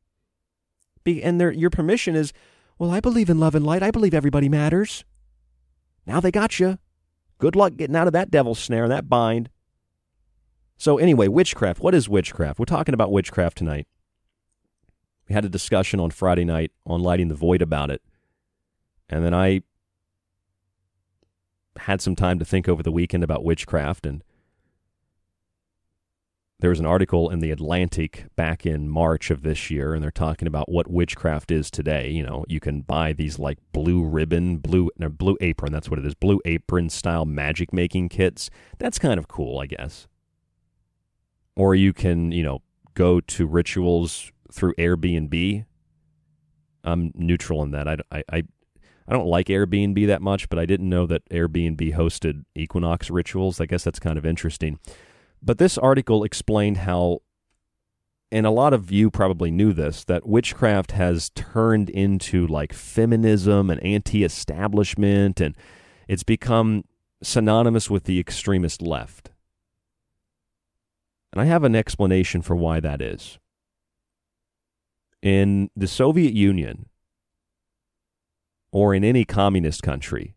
And 1.06 1.40
their, 1.40 1.52
your 1.52 1.70
permission 1.70 2.16
is, 2.16 2.34
well, 2.78 2.92
I 2.92 3.00
believe 3.00 3.30
in 3.30 3.40
love 3.40 3.56
and 3.56 3.66
light. 3.66 3.84
I 3.84 3.92
believe 3.92 4.14
everybody 4.14 4.50
matters. 4.50 5.06
Now 6.06 6.20
they 6.20 6.32
got 6.32 6.60
you. 6.60 6.80
Good 7.38 7.56
luck 7.56 7.76
getting 7.78 7.96
out 7.96 8.08
of 8.08 8.14
that 8.14 8.32
devil's 8.32 8.60
snare 8.60 8.84
and 8.84 8.92
that 8.92 9.08
bind. 9.08 9.50
So, 10.78 10.98
anyway, 10.98 11.28
witchcraft. 11.28 11.80
What 11.80 11.96
is 11.96 12.10
witchcraft? 12.10 12.60
We're 12.60 12.66
talking 12.66 12.94
about 12.94 13.12
witchcraft 13.12 13.58
tonight. 13.58 13.88
We 15.28 15.34
had 15.34 15.46
a 15.46 15.50
discussion 15.50 16.00
on 16.00 16.12
Friday 16.12 16.46
night 16.46 16.72
on 16.86 17.02
Lighting 17.02 17.28
the 17.28 17.36
Void 17.36 17.62
about 17.62 17.90
it. 17.90 18.02
And 19.10 19.24
then 19.24 19.34
I 19.34 19.62
had 21.78 22.02
some 22.02 22.16
time 22.16 22.40
to 22.40 22.46
think 22.46 22.68
over 22.68 22.84
the 22.84 22.92
weekend 22.92 23.24
about 23.24 23.44
witchcraft 23.44 24.06
and 24.06 24.24
there 26.60 26.72
was 26.72 26.80
an 26.80 26.86
article 26.88 27.30
in 27.30 27.40
the 27.40 27.52
Atlantic 27.52 28.26
back 28.36 28.66
in 28.66 28.90
March 28.90 29.30
of 29.30 29.44
this 29.44 29.70
year, 29.70 29.94
and 29.94 30.02
they're 30.02 30.10
talking 30.10 30.48
about 30.48 30.72
what 30.72 30.90
witchcraft 30.90 31.52
is 31.52 31.70
today. 31.70 32.10
You 32.10 32.24
know, 32.24 32.46
you 32.48 32.60
can 32.60 32.82
buy 32.82 33.14
these 33.14 33.38
like 33.38 33.60
blue 33.74 34.04
ribbon, 34.04 34.58
blue 34.58 34.90
no, 34.98 35.08
blue 35.10 35.38
apron. 35.40 35.72
That's 35.72 35.90
what 35.90 36.00
it 36.00 36.06
is, 36.06 36.16
blue 36.16 36.42
apron 36.46 36.90
style 36.90 37.26
magic 37.26 37.72
making 37.72 38.10
kits. 38.10 38.50
That's 38.80 38.98
kind 38.98 39.20
of 39.20 39.28
cool, 39.28 39.60
I 39.60 39.68
guess. 39.68 40.08
Or 41.56 41.76
you 41.76 41.94
can, 41.94 42.32
you 42.32 42.44
know, 42.44 42.62
go 42.96 43.20
to 43.20 43.46
rituals 43.46 44.32
through 44.52 44.74
Airbnb. 44.76 45.66
I'm 46.84 47.12
neutral 47.14 47.62
in 47.62 47.72
that. 47.72 47.88
I, 47.88 47.98
I, 48.12 48.24
I, 48.32 48.44
I 49.08 49.14
don't 49.14 49.28
like 49.28 49.48
Airbnb 49.48 50.08
that 50.08 50.22
much, 50.22 50.50
but 50.50 50.58
I 50.58 50.66
didn't 50.66 50.90
know 50.90 51.06
that 51.06 51.28
Airbnb 51.30 51.94
hosted 51.94 52.46
equinox 52.56 53.12
rituals. 53.12 53.62
I 53.62 53.66
guess 53.68 53.84
that's 53.84 54.00
kind 54.00 54.18
of 54.18 54.26
interesting. 54.26 54.80
But 55.42 55.58
this 55.58 55.78
article 55.78 56.24
explained 56.24 56.78
how, 56.78 57.20
and 58.32 58.46
a 58.46 58.52
lot 58.52 58.74
of 58.74 58.92
you 58.92 59.10
probably 59.10 59.52
knew 59.52 59.74
this, 59.74 60.04
that 60.06 60.28
witchcraft 60.28 60.92
has 60.92 61.30
turned 61.32 61.90
into 61.90 62.48
like 62.48 62.74
feminism 62.74 63.70
and 63.70 63.82
anti 63.84 64.24
establishment, 64.24 65.40
and 65.40 65.56
it's 66.08 66.24
become 66.24 66.84
synonymous 67.24 67.90
with 67.90 68.06
the 68.06 68.20
extremist 68.20 68.82
left. 68.82 69.32
And 71.32 71.42
I 71.42 71.46
have 71.46 71.64
an 71.64 71.76
explanation 71.76 72.42
for 72.42 72.56
why 72.56 72.80
that 72.80 73.02
is. 73.02 73.38
In 75.22 75.70
the 75.76 75.88
Soviet 75.88 76.34
Union, 76.34 76.88
or 78.72 78.94
in 78.94 79.04
any 79.04 79.26
communist 79.26 79.82
country, 79.84 80.37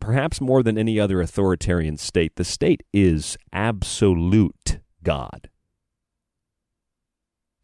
perhaps 0.00 0.40
more 0.40 0.62
than 0.62 0.78
any 0.78 0.98
other 0.98 1.20
authoritarian 1.20 1.96
state, 1.96 2.36
the 2.36 2.44
state 2.44 2.82
is 2.92 3.36
absolute 3.52 4.78
God. 5.02 5.48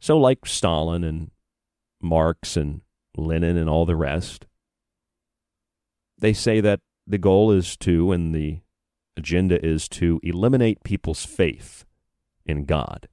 So, 0.01 0.19
like 0.19 0.44
Stalin 0.44 1.05
and 1.05 1.31
Marx 2.02 2.56
and 2.56 2.82
Lenin 3.16 3.56
and 3.56 3.69
all 3.69 3.86
the 3.86 3.97
rest, 3.97 4.47
they 6.19 6.32
say 6.32 6.61
that 6.61 6.81
the 7.06 7.19
goal 7.19 7.51
is 7.51 7.77
to, 7.78 8.12
and 8.12 8.35
the 8.35 8.61
agenda 9.16 9.65
is 9.65 9.89
to 9.89 10.20
eliminate 10.23 10.85
people's 10.85 11.24
faith 11.24 11.85
in 12.44 12.65
God. 12.65 13.09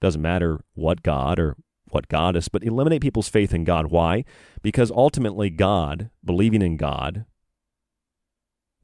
Doesn't 0.00 0.20
matter 0.20 0.60
what 0.74 1.02
God 1.02 1.38
or 1.38 1.56
what 1.90 2.08
goddess, 2.08 2.48
but 2.48 2.64
eliminate 2.64 3.02
people's 3.02 3.28
faith 3.28 3.54
in 3.54 3.64
God. 3.64 3.86
Why? 3.86 4.24
Because 4.62 4.90
ultimately, 4.90 5.50
God, 5.50 6.10
believing 6.24 6.62
in 6.62 6.76
God, 6.76 7.26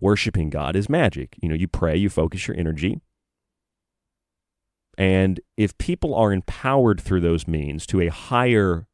worshiping 0.01 0.51
God 0.51 0.77
is 0.77 0.89
magic. 0.89 1.37
You 1.43 1.49
know, 1.49 1.55
you 1.55 1.69
pray, 1.69 1.97
you 1.97 2.09
focus 2.09 2.47
your 2.47 2.57
energy. 2.57 3.01
And 4.97 5.41
if 5.57 5.79
people 5.79 6.15
are 6.15 6.33
empowered 6.33 7.01
through 7.01 7.21
those 7.21 7.47
means 7.47 7.87
to 7.87 8.01
a 8.01 8.09
higher 8.09 8.89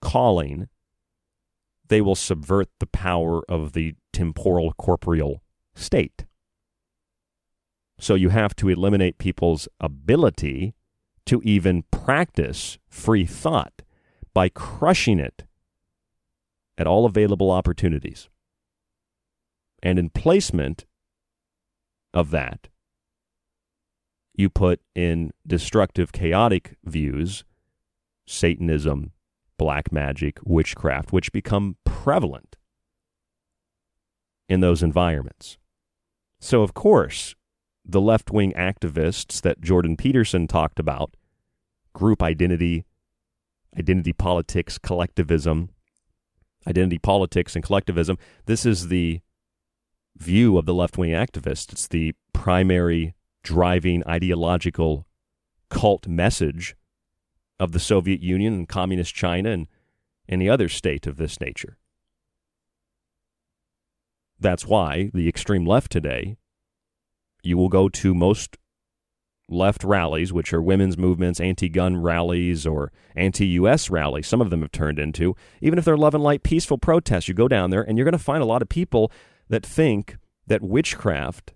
calling, 0.00 0.68
they 1.88 2.00
will 2.00 2.16
subvert 2.16 2.68
the 2.80 2.86
power 2.86 3.42
of 3.48 3.72
the 3.72 3.94
temporal 4.12 4.72
corporeal 4.72 5.42
state. 5.74 6.24
So 7.98 8.14
you 8.14 8.30
have 8.30 8.54
to 8.56 8.68
eliminate 8.68 9.18
people's 9.18 9.68
ability 9.80 10.74
to 11.26 11.40
even 11.42 11.84
practice 11.90 12.78
free 12.88 13.24
thought 13.24 13.82
by 14.34 14.48
crushing 14.48 15.18
it 15.18 15.44
at 16.76 16.86
all 16.86 17.06
available 17.06 17.50
opportunities. 17.50 18.28
And 19.86 20.00
in 20.00 20.10
placement 20.10 20.84
of 22.12 22.32
that, 22.32 22.66
you 24.34 24.50
put 24.50 24.80
in 24.96 25.30
destructive, 25.46 26.10
chaotic 26.10 26.74
views, 26.84 27.44
Satanism, 28.26 29.12
black 29.56 29.92
magic, 29.92 30.38
witchcraft, 30.44 31.12
which 31.12 31.30
become 31.30 31.76
prevalent 31.84 32.56
in 34.48 34.58
those 34.58 34.82
environments. 34.82 35.56
So, 36.40 36.62
of 36.62 36.74
course, 36.74 37.36
the 37.84 38.00
left 38.00 38.32
wing 38.32 38.54
activists 38.54 39.40
that 39.42 39.60
Jordan 39.60 39.96
Peterson 39.96 40.48
talked 40.48 40.80
about 40.80 41.16
group 41.92 42.24
identity, 42.24 42.86
identity 43.78 44.12
politics, 44.12 44.78
collectivism, 44.78 45.68
identity 46.66 46.98
politics, 46.98 47.54
and 47.54 47.64
collectivism 47.64 48.18
this 48.46 48.66
is 48.66 48.88
the 48.88 49.20
view 50.16 50.58
of 50.58 50.66
the 50.66 50.74
left 50.74 50.98
wing 50.98 51.10
activists. 51.10 51.72
It's 51.72 51.88
the 51.88 52.14
primary 52.32 53.14
driving 53.42 54.02
ideological 54.06 55.06
cult 55.70 56.06
message 56.06 56.76
of 57.58 57.72
the 57.72 57.80
Soviet 57.80 58.20
Union 58.20 58.52
and 58.52 58.68
Communist 58.68 59.14
China 59.14 59.50
and 59.50 59.66
any 60.28 60.48
other 60.48 60.68
state 60.68 61.06
of 61.06 61.16
this 61.16 61.40
nature. 61.40 61.78
That's 64.38 64.66
why 64.66 65.10
the 65.14 65.28
extreme 65.28 65.64
left 65.64 65.90
today, 65.90 66.36
you 67.42 67.56
will 67.56 67.68
go 67.68 67.88
to 67.88 68.14
most 68.14 68.58
left 69.48 69.84
rallies, 69.84 70.32
which 70.32 70.52
are 70.52 70.60
women's 70.60 70.98
movements, 70.98 71.40
anti 71.40 71.68
gun 71.68 71.96
rallies, 71.96 72.66
or 72.66 72.92
anti 73.14 73.46
US 73.46 73.88
rallies, 73.88 74.26
some 74.26 74.40
of 74.40 74.50
them 74.50 74.60
have 74.60 74.72
turned 74.72 74.98
into, 74.98 75.34
even 75.60 75.78
if 75.78 75.84
they're 75.84 75.96
love 75.96 76.14
and 76.14 76.22
light, 76.22 76.42
peaceful 76.42 76.78
protests, 76.78 77.28
you 77.28 77.34
go 77.34 77.48
down 77.48 77.70
there 77.70 77.82
and 77.82 77.96
you're 77.96 78.04
going 78.04 78.12
to 78.12 78.18
find 78.18 78.42
a 78.42 78.46
lot 78.46 78.62
of 78.62 78.68
people 78.68 79.10
that 79.48 79.64
think 79.64 80.16
that 80.46 80.62
witchcraft 80.62 81.54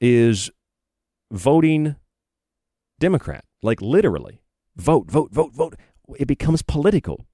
is 0.00 0.50
voting 1.30 1.96
Democrat. 2.98 3.44
Like 3.62 3.80
literally. 3.80 4.42
Vote, 4.76 5.10
vote, 5.10 5.32
vote, 5.32 5.54
vote. 5.54 5.74
It 6.18 6.26
becomes 6.26 6.62
political. 6.62 7.26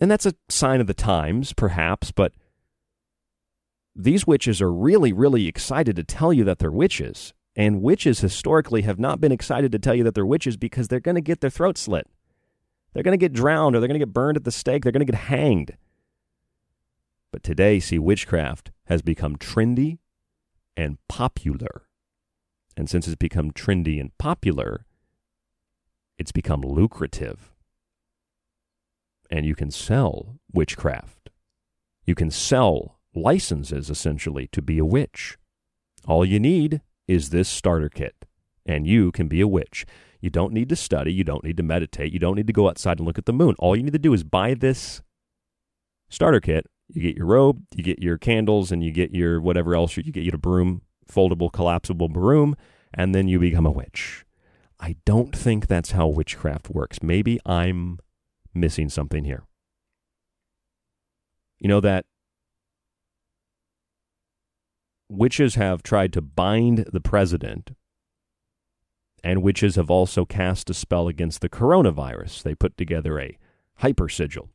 And 0.00 0.10
that's 0.10 0.26
a 0.26 0.34
sign 0.48 0.80
of 0.80 0.86
the 0.86 0.94
times, 0.94 1.52
perhaps, 1.52 2.10
but 2.10 2.32
these 3.94 4.26
witches 4.26 4.62
are 4.62 4.72
really, 4.72 5.12
really 5.12 5.46
excited 5.46 5.96
to 5.96 6.04
tell 6.04 6.32
you 6.32 6.44
that 6.44 6.58
they're 6.58 6.70
witches. 6.70 7.34
And 7.56 7.82
witches 7.82 8.20
historically 8.20 8.82
have 8.82 8.98
not 8.98 9.20
been 9.20 9.32
excited 9.32 9.72
to 9.72 9.78
tell 9.78 9.94
you 9.94 10.04
that 10.04 10.14
they're 10.14 10.24
witches 10.24 10.56
because 10.56 10.88
they're 10.88 11.00
going 11.00 11.16
to 11.16 11.20
get 11.20 11.40
their 11.40 11.50
throat 11.50 11.76
slit. 11.76 12.06
They're 12.94 13.02
going 13.02 13.18
to 13.18 13.22
get 13.22 13.32
drowned 13.32 13.76
or 13.76 13.80
they're 13.80 13.88
going 13.88 14.00
to 14.00 14.06
get 14.06 14.14
burned 14.14 14.36
at 14.36 14.44
the 14.44 14.52
stake. 14.52 14.82
They're 14.82 14.92
going 14.92 15.04
to 15.04 15.12
get 15.12 15.22
hanged. 15.22 15.76
But 17.32 17.42
today, 17.42 17.80
see, 17.80 17.98
witchcraft 17.98 18.72
has 18.86 19.02
become 19.02 19.36
trendy 19.36 19.98
and 20.76 20.98
popular. 21.08 21.82
And 22.76 22.88
since 22.88 23.06
it's 23.06 23.16
become 23.16 23.52
trendy 23.52 24.00
and 24.00 24.16
popular, 24.18 24.86
it's 26.18 26.32
become 26.32 26.62
lucrative. 26.62 27.52
And 29.30 29.46
you 29.46 29.54
can 29.54 29.70
sell 29.70 30.40
witchcraft. 30.52 31.30
You 32.04 32.14
can 32.14 32.30
sell 32.30 32.98
licenses, 33.14 33.90
essentially, 33.90 34.48
to 34.48 34.60
be 34.60 34.78
a 34.78 34.84
witch. 34.84 35.38
All 36.06 36.24
you 36.24 36.40
need 36.40 36.80
is 37.06 37.30
this 37.30 37.48
starter 37.48 37.88
kit, 37.88 38.24
and 38.66 38.86
you 38.86 39.12
can 39.12 39.28
be 39.28 39.40
a 39.40 39.48
witch. 39.48 39.84
You 40.20 40.30
don't 40.30 40.52
need 40.52 40.68
to 40.70 40.76
study. 40.76 41.12
You 41.12 41.24
don't 41.24 41.44
need 41.44 41.56
to 41.58 41.62
meditate. 41.62 42.12
You 42.12 42.18
don't 42.18 42.36
need 42.36 42.46
to 42.46 42.52
go 42.52 42.68
outside 42.68 42.98
and 42.98 43.06
look 43.06 43.18
at 43.18 43.26
the 43.26 43.32
moon. 43.32 43.54
All 43.58 43.76
you 43.76 43.82
need 43.82 43.92
to 43.92 43.98
do 43.98 44.12
is 44.12 44.24
buy 44.24 44.54
this 44.54 45.02
starter 46.08 46.40
kit 46.40 46.66
you 46.94 47.02
get 47.02 47.16
your 47.16 47.26
robe, 47.26 47.62
you 47.74 47.82
get 47.82 48.00
your 48.00 48.18
candles, 48.18 48.72
and 48.72 48.82
you 48.82 48.90
get 48.90 49.12
your 49.12 49.40
whatever 49.40 49.74
else. 49.74 49.96
You 49.96 50.02
get 50.04 50.24
you 50.24 50.32
a 50.34 50.38
broom, 50.38 50.82
foldable, 51.10 51.52
collapsible 51.52 52.08
broom, 52.08 52.56
and 52.92 53.14
then 53.14 53.28
you 53.28 53.38
become 53.38 53.66
a 53.66 53.70
witch. 53.70 54.24
I 54.78 54.96
don't 55.04 55.36
think 55.36 55.66
that's 55.66 55.92
how 55.92 56.08
witchcraft 56.08 56.70
works. 56.70 57.02
Maybe 57.02 57.38
I'm 57.44 57.98
missing 58.54 58.88
something 58.88 59.24
here. 59.24 59.44
You 61.58 61.68
know 61.68 61.80
that 61.80 62.06
witches 65.08 65.56
have 65.56 65.82
tried 65.82 66.12
to 66.14 66.22
bind 66.22 66.86
the 66.92 67.00
president, 67.00 67.72
and 69.22 69.42
witches 69.42 69.76
have 69.76 69.90
also 69.90 70.24
cast 70.24 70.70
a 70.70 70.74
spell 70.74 71.08
against 71.08 71.42
the 71.42 71.50
coronavirus. 71.50 72.42
They 72.42 72.54
put 72.54 72.76
together 72.78 73.20
a 73.20 73.36
hyper 73.76 74.08
sigil 74.08 74.48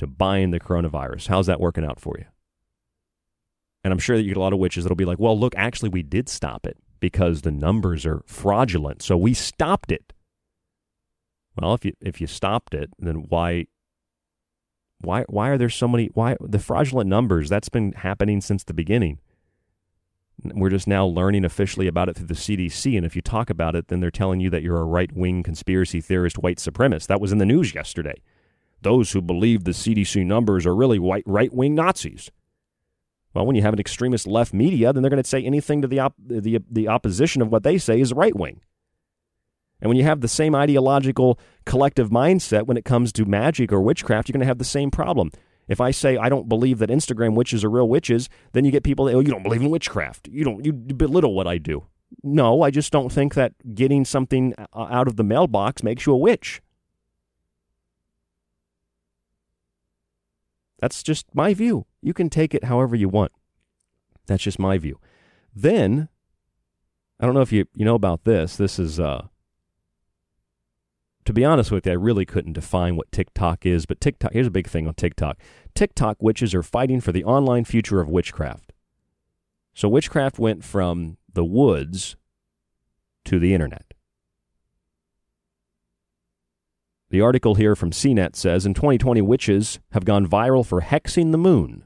to 0.00 0.06
bind 0.06 0.52
the 0.52 0.60
coronavirus. 0.60 1.28
How's 1.28 1.46
that 1.46 1.60
working 1.60 1.84
out 1.84 2.00
for 2.00 2.16
you? 2.18 2.24
And 3.84 3.92
I'm 3.92 3.98
sure 3.98 4.16
that 4.16 4.22
you 4.22 4.28
get 4.28 4.36
a 4.36 4.40
lot 4.40 4.52
of 4.52 4.58
witches 4.58 4.84
that'll 4.84 4.96
be 4.96 5.04
like, 5.04 5.18
well, 5.18 5.38
look, 5.38 5.54
actually, 5.56 5.88
we 5.90 6.02
did 6.02 6.28
stop 6.28 6.66
it 6.66 6.76
because 7.00 7.42
the 7.42 7.50
numbers 7.50 8.04
are 8.04 8.22
fraudulent. 8.26 9.02
So 9.02 9.16
we 9.16 9.32
stopped 9.34 9.92
it. 9.92 10.12
Well, 11.56 11.74
if 11.74 11.84
you 11.84 11.92
if 12.00 12.20
you 12.20 12.26
stopped 12.26 12.74
it, 12.74 12.90
then 12.98 13.26
why 13.28 13.66
why 15.00 15.24
why 15.28 15.48
are 15.48 15.58
there 15.58 15.70
so 15.70 15.88
many 15.88 16.10
why 16.14 16.36
the 16.40 16.58
fraudulent 16.58 17.08
numbers 17.08 17.48
that's 17.48 17.68
been 17.68 17.92
happening 17.92 18.40
since 18.40 18.64
the 18.64 18.74
beginning 18.74 19.18
we're 20.54 20.70
just 20.70 20.86
now 20.86 21.04
learning 21.04 21.44
officially 21.44 21.86
about 21.86 22.08
it 22.08 22.16
through 22.16 22.26
the 22.26 22.34
CDC 22.34 22.96
and 22.96 23.04
if 23.04 23.16
you 23.16 23.22
talk 23.22 23.50
about 23.50 23.74
it 23.74 23.88
then 23.88 24.00
they're 24.00 24.10
telling 24.10 24.40
you 24.40 24.50
that 24.50 24.62
you're 24.62 24.80
a 24.80 24.84
right-wing 24.84 25.42
conspiracy 25.42 26.00
theorist 26.00 26.38
white 26.38 26.58
supremacist 26.58 27.06
that 27.06 27.20
was 27.20 27.32
in 27.32 27.38
the 27.38 27.46
news 27.46 27.74
yesterday 27.74 28.20
those 28.82 29.12
who 29.12 29.20
believe 29.20 29.64
the 29.64 29.72
CDC 29.72 30.24
numbers 30.24 30.66
are 30.66 30.74
really 30.74 30.98
white 30.98 31.24
right 31.26 31.52
wing 31.52 31.74
Nazis. 31.74 32.30
Well, 33.32 33.46
when 33.46 33.54
you 33.54 33.62
have 33.62 33.74
an 33.74 33.80
extremist 33.80 34.26
left 34.26 34.52
media, 34.52 34.92
then 34.92 35.02
they're 35.02 35.10
going 35.10 35.22
to 35.22 35.28
say 35.28 35.42
anything 35.42 35.82
to 35.82 35.88
the, 35.88 36.00
op- 36.00 36.16
the, 36.18 36.60
the 36.68 36.88
opposition 36.88 37.42
of 37.42 37.52
what 37.52 37.62
they 37.62 37.78
say 37.78 38.00
is 38.00 38.12
right 38.12 38.34
wing. 38.34 38.60
And 39.80 39.88
when 39.88 39.96
you 39.96 40.04
have 40.04 40.20
the 40.20 40.28
same 40.28 40.54
ideological 40.54 41.38
collective 41.64 42.10
mindset 42.10 42.66
when 42.66 42.76
it 42.76 42.84
comes 42.84 43.12
to 43.12 43.24
magic 43.24 43.72
or 43.72 43.80
witchcraft, 43.80 44.28
you're 44.28 44.32
going 44.34 44.40
to 44.40 44.46
have 44.46 44.58
the 44.58 44.64
same 44.64 44.90
problem. 44.90 45.30
If 45.68 45.80
I 45.80 45.92
say 45.92 46.16
I 46.16 46.28
don't 46.28 46.48
believe 46.48 46.78
that 46.78 46.90
Instagram 46.90 47.34
witches 47.34 47.62
are 47.64 47.70
real 47.70 47.88
witches, 47.88 48.28
then 48.52 48.64
you 48.64 48.72
get 48.72 48.82
people 48.82 49.04
that, 49.04 49.14
oh, 49.14 49.20
you 49.20 49.30
don't 49.30 49.44
believe 49.44 49.62
in 49.62 49.70
witchcraft. 49.70 50.28
You 50.28 50.44
don't, 50.44 50.64
you 50.64 50.72
belittle 50.72 51.32
what 51.34 51.46
I 51.46 51.58
do. 51.58 51.86
No, 52.24 52.62
I 52.62 52.70
just 52.70 52.90
don't 52.92 53.10
think 53.10 53.34
that 53.34 53.52
getting 53.74 54.04
something 54.04 54.52
uh, 54.58 54.64
out 54.90 55.06
of 55.06 55.16
the 55.16 55.22
mailbox 55.22 55.84
makes 55.84 56.06
you 56.06 56.12
a 56.12 56.16
witch. 56.16 56.60
That's 60.80 61.02
just 61.02 61.26
my 61.34 61.54
view. 61.54 61.86
You 62.02 62.14
can 62.14 62.30
take 62.30 62.54
it 62.54 62.64
however 62.64 62.96
you 62.96 63.08
want. 63.08 63.32
That's 64.26 64.42
just 64.42 64.58
my 64.58 64.78
view. 64.78 64.98
Then, 65.54 66.08
I 67.18 67.26
don't 67.26 67.34
know 67.34 67.42
if 67.42 67.52
you, 67.52 67.66
you 67.74 67.84
know 67.84 67.94
about 67.94 68.24
this. 68.24 68.56
This 68.56 68.78
is, 68.78 68.98
uh, 68.98 69.26
to 71.26 71.32
be 71.32 71.44
honest 71.44 71.70
with 71.70 71.86
you, 71.86 71.92
I 71.92 71.96
really 71.96 72.24
couldn't 72.24 72.54
define 72.54 72.96
what 72.96 73.12
TikTok 73.12 73.66
is, 73.66 73.84
but 73.84 74.00
TikTok, 74.00 74.32
here's 74.32 74.46
a 74.46 74.50
big 74.50 74.68
thing 74.68 74.88
on 74.88 74.94
TikTok. 74.94 75.38
TikTok 75.74 76.16
witches 76.20 76.54
are 76.54 76.62
fighting 76.62 77.00
for 77.00 77.12
the 77.12 77.24
online 77.24 77.64
future 77.64 78.00
of 78.00 78.08
witchcraft. 78.08 78.72
So 79.74 79.88
witchcraft 79.88 80.38
went 80.38 80.64
from 80.64 81.18
the 81.32 81.44
woods 81.44 82.16
to 83.26 83.38
the 83.38 83.52
internet. 83.52 83.89
The 87.10 87.20
article 87.20 87.56
here 87.56 87.74
from 87.74 87.90
CNET 87.90 88.36
says 88.36 88.64
in 88.64 88.72
2020, 88.72 89.20
witches 89.20 89.80
have 89.90 90.04
gone 90.04 90.26
viral 90.26 90.64
for 90.64 90.80
hexing 90.80 91.32
the 91.32 91.38
moon 91.38 91.84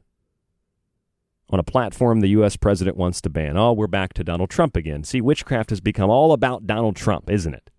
on 1.48 1.58
a 1.58 1.62
platform 1.62 2.20
the 2.20 2.28
U.S. 2.28 2.56
president 2.56 2.96
wants 2.96 3.22
to 3.22 3.30
ban. 3.30 3.56
Oh, 3.56 3.72
we're 3.72 3.86
back 3.86 4.12
to 4.14 4.24
Donald 4.24 4.50
Trump 4.50 4.76
again. 4.76 5.02
See, 5.02 5.22
witchcraft 5.22 5.70
has 5.70 5.80
become 5.80 6.10
all 6.10 6.32
about 6.32 6.66
Donald 6.66 6.96
Trump, 6.96 7.30
isn't 7.30 7.54
it? 7.54 7.70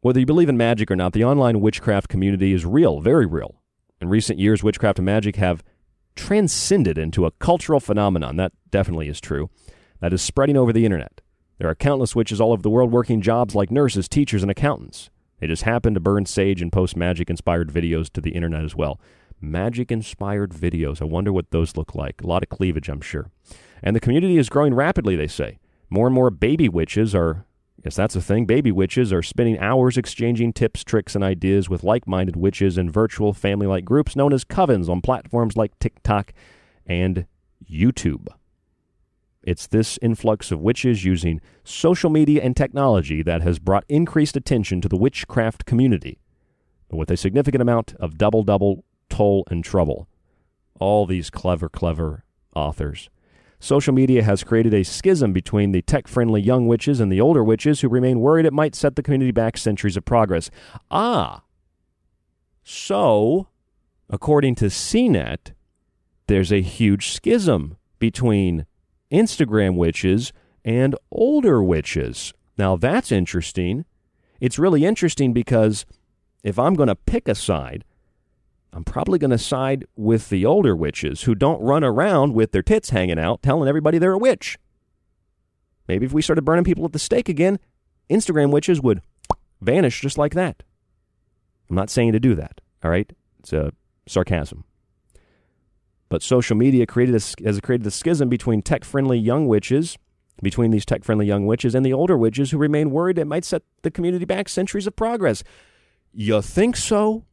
Whether 0.00 0.18
you 0.18 0.26
believe 0.26 0.48
in 0.48 0.56
magic 0.56 0.90
or 0.90 0.96
not, 0.96 1.12
the 1.12 1.24
online 1.24 1.60
witchcraft 1.60 2.08
community 2.08 2.52
is 2.52 2.64
real, 2.66 3.00
very 3.00 3.26
real. 3.26 3.62
In 4.00 4.08
recent 4.08 4.40
years, 4.40 4.64
witchcraft 4.64 4.98
and 4.98 5.06
magic 5.06 5.36
have 5.36 5.62
transcended 6.16 6.98
into 6.98 7.24
a 7.24 7.30
cultural 7.32 7.78
phenomenon. 7.78 8.36
That 8.36 8.52
definitely 8.70 9.08
is 9.08 9.20
true. 9.20 9.48
That 10.00 10.12
is 10.12 10.22
spreading 10.22 10.56
over 10.56 10.72
the 10.72 10.86
internet. 10.86 11.20
There 11.60 11.68
are 11.68 11.74
countless 11.74 12.16
witches 12.16 12.40
all 12.40 12.52
over 12.52 12.62
the 12.62 12.70
world 12.70 12.90
working 12.90 13.20
jobs 13.20 13.54
like 13.54 13.70
nurses, 13.70 14.08
teachers, 14.08 14.40
and 14.40 14.50
accountants. 14.50 15.10
They 15.40 15.46
just 15.46 15.64
happen 15.64 15.92
to 15.92 16.00
burn 16.00 16.24
sage 16.24 16.62
and 16.62 16.72
post 16.72 16.96
magic 16.96 17.28
inspired 17.28 17.70
videos 17.70 18.10
to 18.14 18.22
the 18.22 18.30
internet 18.30 18.64
as 18.64 18.74
well. 18.74 18.98
Magic 19.42 19.92
inspired 19.92 20.52
videos. 20.52 21.02
I 21.02 21.04
wonder 21.04 21.34
what 21.34 21.50
those 21.50 21.76
look 21.76 21.94
like. 21.94 22.22
A 22.22 22.26
lot 22.26 22.42
of 22.42 22.48
cleavage, 22.48 22.88
I'm 22.88 23.02
sure. 23.02 23.30
And 23.82 23.94
the 23.94 24.00
community 24.00 24.38
is 24.38 24.48
growing 24.48 24.72
rapidly, 24.72 25.16
they 25.16 25.26
say. 25.26 25.58
More 25.90 26.06
and 26.06 26.14
more 26.14 26.30
baby 26.30 26.66
witches 26.66 27.14
are, 27.14 27.44
yes, 27.84 27.94
that's 27.94 28.16
a 28.16 28.22
thing. 28.22 28.46
Baby 28.46 28.72
witches 28.72 29.12
are 29.12 29.22
spending 29.22 29.58
hours 29.58 29.98
exchanging 29.98 30.54
tips, 30.54 30.82
tricks, 30.82 31.14
and 31.14 31.22
ideas 31.22 31.68
with 31.68 31.84
like 31.84 32.06
minded 32.06 32.36
witches 32.36 32.78
in 32.78 32.90
virtual 32.90 33.34
family 33.34 33.66
like 33.66 33.84
groups 33.84 34.16
known 34.16 34.32
as 34.32 34.46
covens 34.46 34.88
on 34.88 35.02
platforms 35.02 35.58
like 35.58 35.78
TikTok 35.78 36.32
and 36.86 37.26
YouTube. 37.70 38.28
It's 39.50 39.66
this 39.66 39.98
influx 40.00 40.52
of 40.52 40.60
witches 40.60 41.04
using 41.04 41.40
social 41.64 42.08
media 42.08 42.40
and 42.40 42.56
technology 42.56 43.20
that 43.24 43.42
has 43.42 43.58
brought 43.58 43.82
increased 43.88 44.36
attention 44.36 44.80
to 44.80 44.88
the 44.88 44.96
witchcraft 44.96 45.64
community, 45.64 46.20
but 46.88 46.98
with 46.98 47.10
a 47.10 47.16
significant 47.16 47.60
amount 47.60 47.94
of 47.94 48.16
double 48.16 48.44
double, 48.44 48.84
toll, 49.08 49.42
and 49.50 49.64
trouble. 49.64 50.06
All 50.78 51.04
these 51.04 51.30
clever, 51.30 51.68
clever 51.68 52.22
authors. 52.54 53.10
Social 53.58 53.92
media 53.92 54.22
has 54.22 54.44
created 54.44 54.72
a 54.72 54.84
schism 54.84 55.32
between 55.32 55.72
the 55.72 55.82
tech 55.82 56.06
friendly 56.06 56.40
young 56.40 56.68
witches 56.68 57.00
and 57.00 57.10
the 57.10 57.20
older 57.20 57.42
witches 57.42 57.80
who 57.80 57.88
remain 57.88 58.20
worried 58.20 58.46
it 58.46 58.52
might 58.52 58.76
set 58.76 58.94
the 58.94 59.02
community 59.02 59.32
back 59.32 59.58
centuries 59.58 59.96
of 59.96 60.04
progress. 60.04 60.48
Ah, 60.92 61.42
so, 62.62 63.48
according 64.08 64.54
to 64.54 64.66
CNET, 64.66 65.54
there's 66.28 66.52
a 66.52 66.62
huge 66.62 67.08
schism 67.08 67.78
between 67.98 68.64
Instagram 69.10 69.76
witches 69.76 70.32
and 70.64 70.96
older 71.10 71.62
witches. 71.62 72.32
Now 72.56 72.76
that's 72.76 73.12
interesting. 73.12 73.84
It's 74.40 74.58
really 74.58 74.84
interesting 74.84 75.32
because 75.32 75.86
if 76.42 76.58
I'm 76.58 76.74
going 76.74 76.88
to 76.88 76.94
pick 76.94 77.28
a 77.28 77.34
side, 77.34 77.84
I'm 78.72 78.84
probably 78.84 79.18
going 79.18 79.30
to 79.32 79.38
side 79.38 79.84
with 79.96 80.28
the 80.28 80.46
older 80.46 80.76
witches 80.76 81.22
who 81.22 81.34
don't 81.34 81.60
run 81.60 81.82
around 81.82 82.34
with 82.34 82.52
their 82.52 82.62
tits 82.62 82.90
hanging 82.90 83.18
out 83.18 83.42
telling 83.42 83.68
everybody 83.68 83.98
they're 83.98 84.12
a 84.12 84.18
witch. 84.18 84.58
Maybe 85.88 86.06
if 86.06 86.12
we 86.12 86.22
started 86.22 86.44
burning 86.44 86.64
people 86.64 86.84
at 86.84 86.92
the 86.92 86.98
stake 86.98 87.28
again, 87.28 87.58
Instagram 88.08 88.52
witches 88.52 88.80
would 88.80 89.02
vanish 89.60 90.00
just 90.00 90.18
like 90.18 90.34
that. 90.34 90.62
I'm 91.68 91.76
not 91.76 91.90
saying 91.90 92.12
to 92.12 92.20
do 92.20 92.34
that, 92.36 92.60
all 92.84 92.90
right? 92.90 93.10
It's 93.40 93.52
a 93.52 93.72
sarcasm. 94.06 94.64
But 96.10 96.22
social 96.22 96.56
media 96.56 96.84
created 96.86 97.14
a, 97.14 97.44
has 97.44 97.60
created 97.60 97.86
a 97.86 97.90
schism 97.90 98.28
between 98.28 98.60
tech 98.60 98.84
friendly 98.84 99.18
young 99.18 99.46
witches, 99.46 99.96
between 100.42 100.72
these 100.72 100.84
tech 100.84 101.04
friendly 101.04 101.24
young 101.24 101.46
witches 101.46 101.74
and 101.74 101.86
the 101.86 101.92
older 101.92 102.18
witches 102.18 102.50
who 102.50 102.58
remain 102.58 102.90
worried 102.90 103.18
it 103.18 103.26
might 103.26 103.44
set 103.44 103.62
the 103.82 103.90
community 103.90 104.24
back 104.24 104.48
centuries 104.48 104.86
of 104.86 104.96
progress. 104.96 105.42
You 106.12 106.42
think 106.42 106.76
so? 106.76 107.24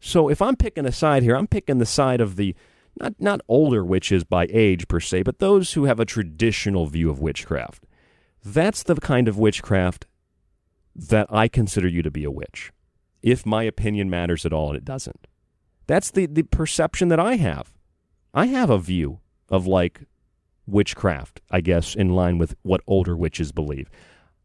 So 0.00 0.28
if 0.28 0.42
I'm 0.42 0.56
picking 0.56 0.84
a 0.84 0.92
side 0.92 1.22
here, 1.22 1.36
I'm 1.36 1.46
picking 1.46 1.78
the 1.78 1.86
side 1.86 2.20
of 2.20 2.36
the 2.36 2.54
not 3.00 3.14
not 3.18 3.40
older 3.48 3.84
witches 3.84 4.24
by 4.24 4.48
age 4.50 4.88
per 4.88 5.00
se, 5.00 5.22
but 5.22 5.38
those 5.38 5.74
who 5.74 5.84
have 5.84 6.00
a 6.00 6.04
traditional 6.04 6.86
view 6.86 7.08
of 7.08 7.20
witchcraft. 7.20 7.86
That's 8.44 8.82
the 8.82 8.96
kind 8.96 9.28
of 9.28 9.38
witchcraft 9.38 10.06
that 10.94 11.26
I 11.30 11.46
consider 11.46 11.86
you 11.86 12.02
to 12.02 12.10
be 12.10 12.24
a 12.24 12.30
witch. 12.30 12.72
If 13.22 13.46
my 13.46 13.62
opinion 13.62 14.10
matters 14.10 14.44
at 14.44 14.52
all, 14.52 14.68
and 14.68 14.76
it 14.76 14.84
doesn't. 14.84 15.28
That's 15.86 16.10
the, 16.10 16.26
the 16.26 16.42
perception 16.42 17.08
that 17.08 17.20
I 17.20 17.36
have. 17.36 17.71
I 18.34 18.46
have 18.46 18.70
a 18.70 18.78
view 18.78 19.20
of 19.48 19.66
like 19.66 20.06
witchcraft, 20.66 21.40
I 21.50 21.60
guess, 21.60 21.94
in 21.94 22.10
line 22.10 22.38
with 22.38 22.54
what 22.62 22.80
older 22.86 23.16
witches 23.16 23.52
believe. 23.52 23.90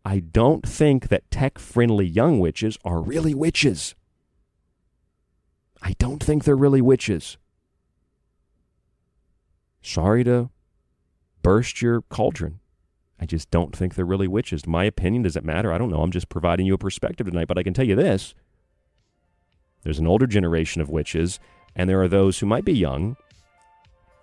I 0.04 0.20
don't 0.20 0.68
think 0.68 1.10
that 1.10 1.30
tech 1.32 1.60
friendly 1.60 2.06
young 2.06 2.40
witches 2.40 2.78
are 2.84 3.02
really 3.02 3.34
witches. 3.34 3.96
I 5.82 5.94
don't 6.00 6.24
think 6.24 6.44
they're 6.44 6.56
really 6.56 6.82
witches. 6.82 7.38
Sorry 9.82 10.24
to 10.24 10.50
burst 11.42 11.82
your 11.82 12.02
cauldron. 12.04 12.60
I 13.20 13.26
just 13.26 13.50
don't 13.52 13.76
think 13.76 13.96
they're 13.96 14.06
really 14.06 14.28
witches. 14.28 14.68
My 14.68 14.84
opinion, 14.84 15.24
does 15.24 15.36
it 15.36 15.46
matter? 15.46 15.72
I 15.72 15.78
don't 15.78 15.90
know. 15.90 16.02
I'm 16.02 16.12
just 16.12 16.30
providing 16.30 16.66
you 16.66 16.74
a 16.74 16.78
perspective 16.78 17.28
tonight, 17.28 17.48
but 17.48 17.58
I 17.58 17.64
can 17.64 17.74
tell 17.74 17.88
you 17.88 17.96
this. 17.96 18.36
There's 19.84 20.00
an 20.00 20.08
older 20.08 20.28
generation 20.28 20.82
of 20.82 20.90
witches, 20.90 21.40
and 21.76 21.90
there 21.90 22.02
are 22.02 22.08
those 22.08 22.40
who 22.40 22.46
might 22.46 22.66
be 22.66 22.74
young 22.74 23.16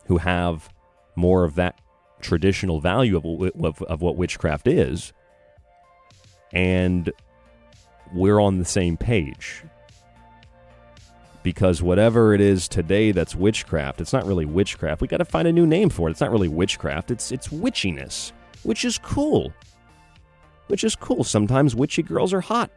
who 0.06 0.18
have 0.18 0.68
more 1.16 1.44
of 1.44 1.54
that 1.56 1.80
traditional 2.20 2.80
value 2.80 3.16
of, 3.16 3.64
of, 3.64 3.82
of 3.82 4.02
what 4.02 4.16
witchcraft 4.16 4.66
is, 4.66 5.12
and 6.52 7.12
we're 8.12 8.40
on 8.40 8.58
the 8.58 8.64
same 8.64 8.96
page. 8.96 9.62
Because 11.42 11.82
whatever 11.82 12.32
it 12.32 12.40
is 12.40 12.68
today 12.68 13.12
that's 13.12 13.34
witchcraft, 13.34 14.00
it's 14.00 14.14
not 14.14 14.24
really 14.24 14.46
witchcraft. 14.46 15.02
We 15.02 15.08
got 15.08 15.18
to 15.18 15.26
find 15.26 15.46
a 15.46 15.52
new 15.52 15.66
name 15.66 15.90
for 15.90 16.08
it. 16.08 16.12
It's 16.12 16.22
not 16.22 16.30
really 16.30 16.48
witchcraft. 16.48 17.10
It's 17.10 17.30
it's 17.30 17.48
witchiness, 17.48 18.32
which 18.62 18.84
is 18.84 18.96
cool. 18.96 19.52
Which 20.68 20.84
is 20.84 20.96
cool. 20.96 21.22
Sometimes 21.22 21.74
witchy 21.76 22.02
girls 22.02 22.32
are 22.32 22.40
hot, 22.40 22.70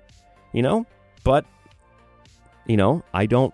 you 0.52 0.62
know. 0.62 0.86
But 1.24 1.46
you 2.66 2.76
know, 2.76 3.04
I 3.14 3.26
don't 3.26 3.54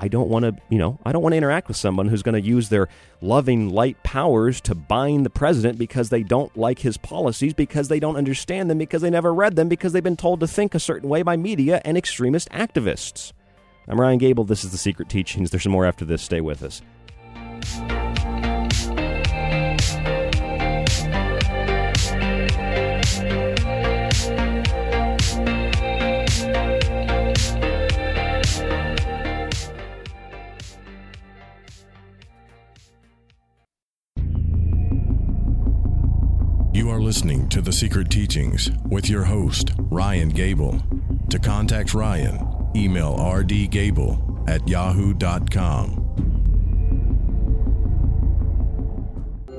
I 0.00 0.06
don't 0.06 0.28
want 0.28 0.44
to, 0.44 0.56
you 0.68 0.78
know, 0.78 0.98
I 1.04 1.10
don't 1.10 1.22
want 1.22 1.32
to 1.32 1.36
interact 1.36 1.66
with 1.66 1.76
someone 1.76 2.06
who's 2.06 2.22
going 2.22 2.40
to 2.40 2.46
use 2.46 2.68
their 2.68 2.88
loving 3.20 3.68
light 3.70 4.00
powers 4.04 4.60
to 4.62 4.74
bind 4.76 5.26
the 5.26 5.30
president 5.30 5.76
because 5.76 6.08
they 6.08 6.22
don't 6.22 6.56
like 6.56 6.78
his 6.78 6.96
policies, 6.96 7.52
because 7.52 7.88
they 7.88 7.98
don't 7.98 8.16
understand 8.16 8.70
them, 8.70 8.78
because 8.78 9.02
they 9.02 9.10
never 9.10 9.34
read 9.34 9.56
them, 9.56 9.68
because 9.68 9.92
they've 9.92 10.02
been 10.02 10.16
told 10.16 10.38
to 10.38 10.46
think 10.46 10.74
a 10.76 10.80
certain 10.80 11.08
way 11.08 11.22
by 11.22 11.36
media 11.36 11.82
and 11.84 11.98
extremist 11.98 12.48
activists. 12.50 13.32
I'm 13.88 14.00
Ryan 14.00 14.18
Gable. 14.18 14.44
This 14.44 14.62
is 14.62 14.70
The 14.70 14.78
Secret 14.78 15.08
Teachings. 15.08 15.50
There's 15.50 15.64
some 15.64 15.72
more 15.72 15.84
after 15.84 16.04
this. 16.04 16.22
Stay 16.22 16.40
with 16.40 16.62
us. 16.62 16.80
You 36.88 36.94
are 36.94 37.00
listening 37.02 37.50
to 37.50 37.60
The 37.60 37.70
Secret 37.70 38.08
Teachings 38.08 38.70
with 38.88 39.10
your 39.10 39.22
host, 39.22 39.72
Ryan 39.76 40.30
Gable. 40.30 40.82
To 41.28 41.38
contact 41.38 41.92
Ryan, 41.92 42.38
email 42.74 43.14
rdgable 43.14 44.48
at 44.48 44.66
yahoo.com. 44.66 45.92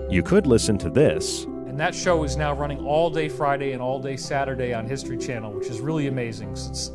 You 0.10 0.24
could 0.24 0.48
listen 0.48 0.80
to 0.80 0.90
this. 0.90 1.44
And 1.44 1.80
that 1.80 1.94
show 1.94 2.24
is 2.24 2.36
now 2.36 2.56
running 2.56 2.80
all 2.80 3.12
day 3.12 3.30
Friday 3.30 3.74
and 3.74 3.82
all 3.82 4.02
day 4.02 4.18
Saturday 4.18 4.74
on 4.74 4.88
History 4.88 5.20
Channel, 5.20 5.54
which 5.54 5.68
is 5.68 5.82
really 5.82 6.08
amazing. 6.08 6.56
Since 6.56 6.94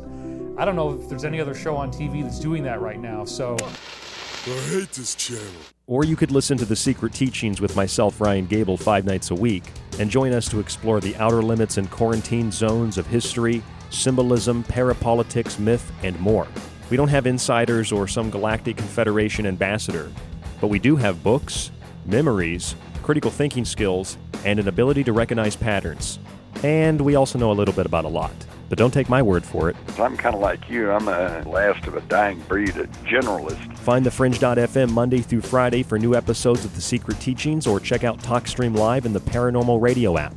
I 0.57 0.65
don't 0.65 0.75
know 0.75 0.99
if 1.01 1.07
there's 1.07 1.23
any 1.23 1.39
other 1.39 1.55
show 1.55 1.77
on 1.77 1.93
TV 1.93 2.23
that's 2.23 2.41
doing 2.41 2.61
that 2.63 2.81
right 2.81 2.99
now, 2.99 3.23
so. 3.23 3.55
I 3.61 4.49
hate 4.69 4.91
this 4.91 5.15
channel. 5.15 5.74
Or 5.87 6.03
you 6.03 6.15
could 6.15 6.31
listen 6.31 6.57
to 6.57 6.65
The 6.65 6.75
Secret 6.75 7.13
Teachings 7.13 7.61
with 7.61 7.75
myself, 7.75 8.19
Ryan 8.19 8.47
Gable, 8.47 8.75
five 8.75 9.05
nights 9.05 9.29
a 9.29 9.35
week, 9.35 9.63
and 9.99 10.09
join 10.09 10.33
us 10.33 10.49
to 10.49 10.59
explore 10.59 10.99
the 10.99 11.15
outer 11.17 11.43
limits 11.43 11.77
and 11.77 11.91
quarantine 11.91 12.51
zones 12.51 12.97
of 12.97 13.05
history, 13.05 13.61
symbolism, 13.91 14.63
parapolitics, 14.63 15.59
myth, 15.59 15.91
and 16.01 16.19
more. 16.19 16.47
We 16.89 16.97
don't 16.97 17.09
have 17.09 17.27
insiders 17.27 17.91
or 17.91 18.07
some 18.07 18.31
galactic 18.31 18.77
confederation 18.77 19.45
ambassador, 19.45 20.11
but 20.59 20.69
we 20.69 20.79
do 20.79 20.95
have 20.95 21.21
books, 21.21 21.69
memories, 22.07 22.75
critical 23.03 23.29
thinking 23.29 23.63
skills, 23.63 24.17
and 24.43 24.59
an 24.59 24.67
ability 24.67 25.03
to 25.03 25.13
recognize 25.13 25.55
patterns. 25.55 26.17
And 26.63 26.99
we 26.99 27.13
also 27.13 27.37
know 27.37 27.51
a 27.51 27.53
little 27.53 27.75
bit 27.75 27.85
about 27.85 28.05
a 28.05 28.09
lot. 28.09 28.33
But 28.69 28.77
don't 28.77 28.93
take 28.93 29.09
my 29.09 29.21
word 29.21 29.45
for 29.45 29.69
it. 29.69 29.75
I'm 29.99 30.17
kind 30.17 30.35
of 30.35 30.41
like 30.41 30.69
you. 30.69 30.91
I'm 30.91 31.07
a 31.07 31.43
last 31.47 31.87
of 31.87 31.95
a 31.95 32.01
dying 32.01 32.39
breed, 32.41 32.75
a 32.77 32.87
generalist. 33.05 33.77
Find 33.77 34.05
thefringe.fm 34.05 34.91
Monday 34.91 35.19
through 35.19 35.41
Friday 35.41 35.83
for 35.83 35.99
new 35.99 36.15
episodes 36.15 36.65
of 36.65 36.75
The 36.75 36.81
Secret 36.81 37.19
Teachings 37.19 37.67
or 37.67 37.79
check 37.79 38.03
out 38.03 38.19
TalkStream 38.19 38.75
Live 38.75 39.05
in 39.05 39.13
the 39.13 39.21
Parabnormal 39.21 39.81
Radio 39.81 40.17
app. 40.17 40.33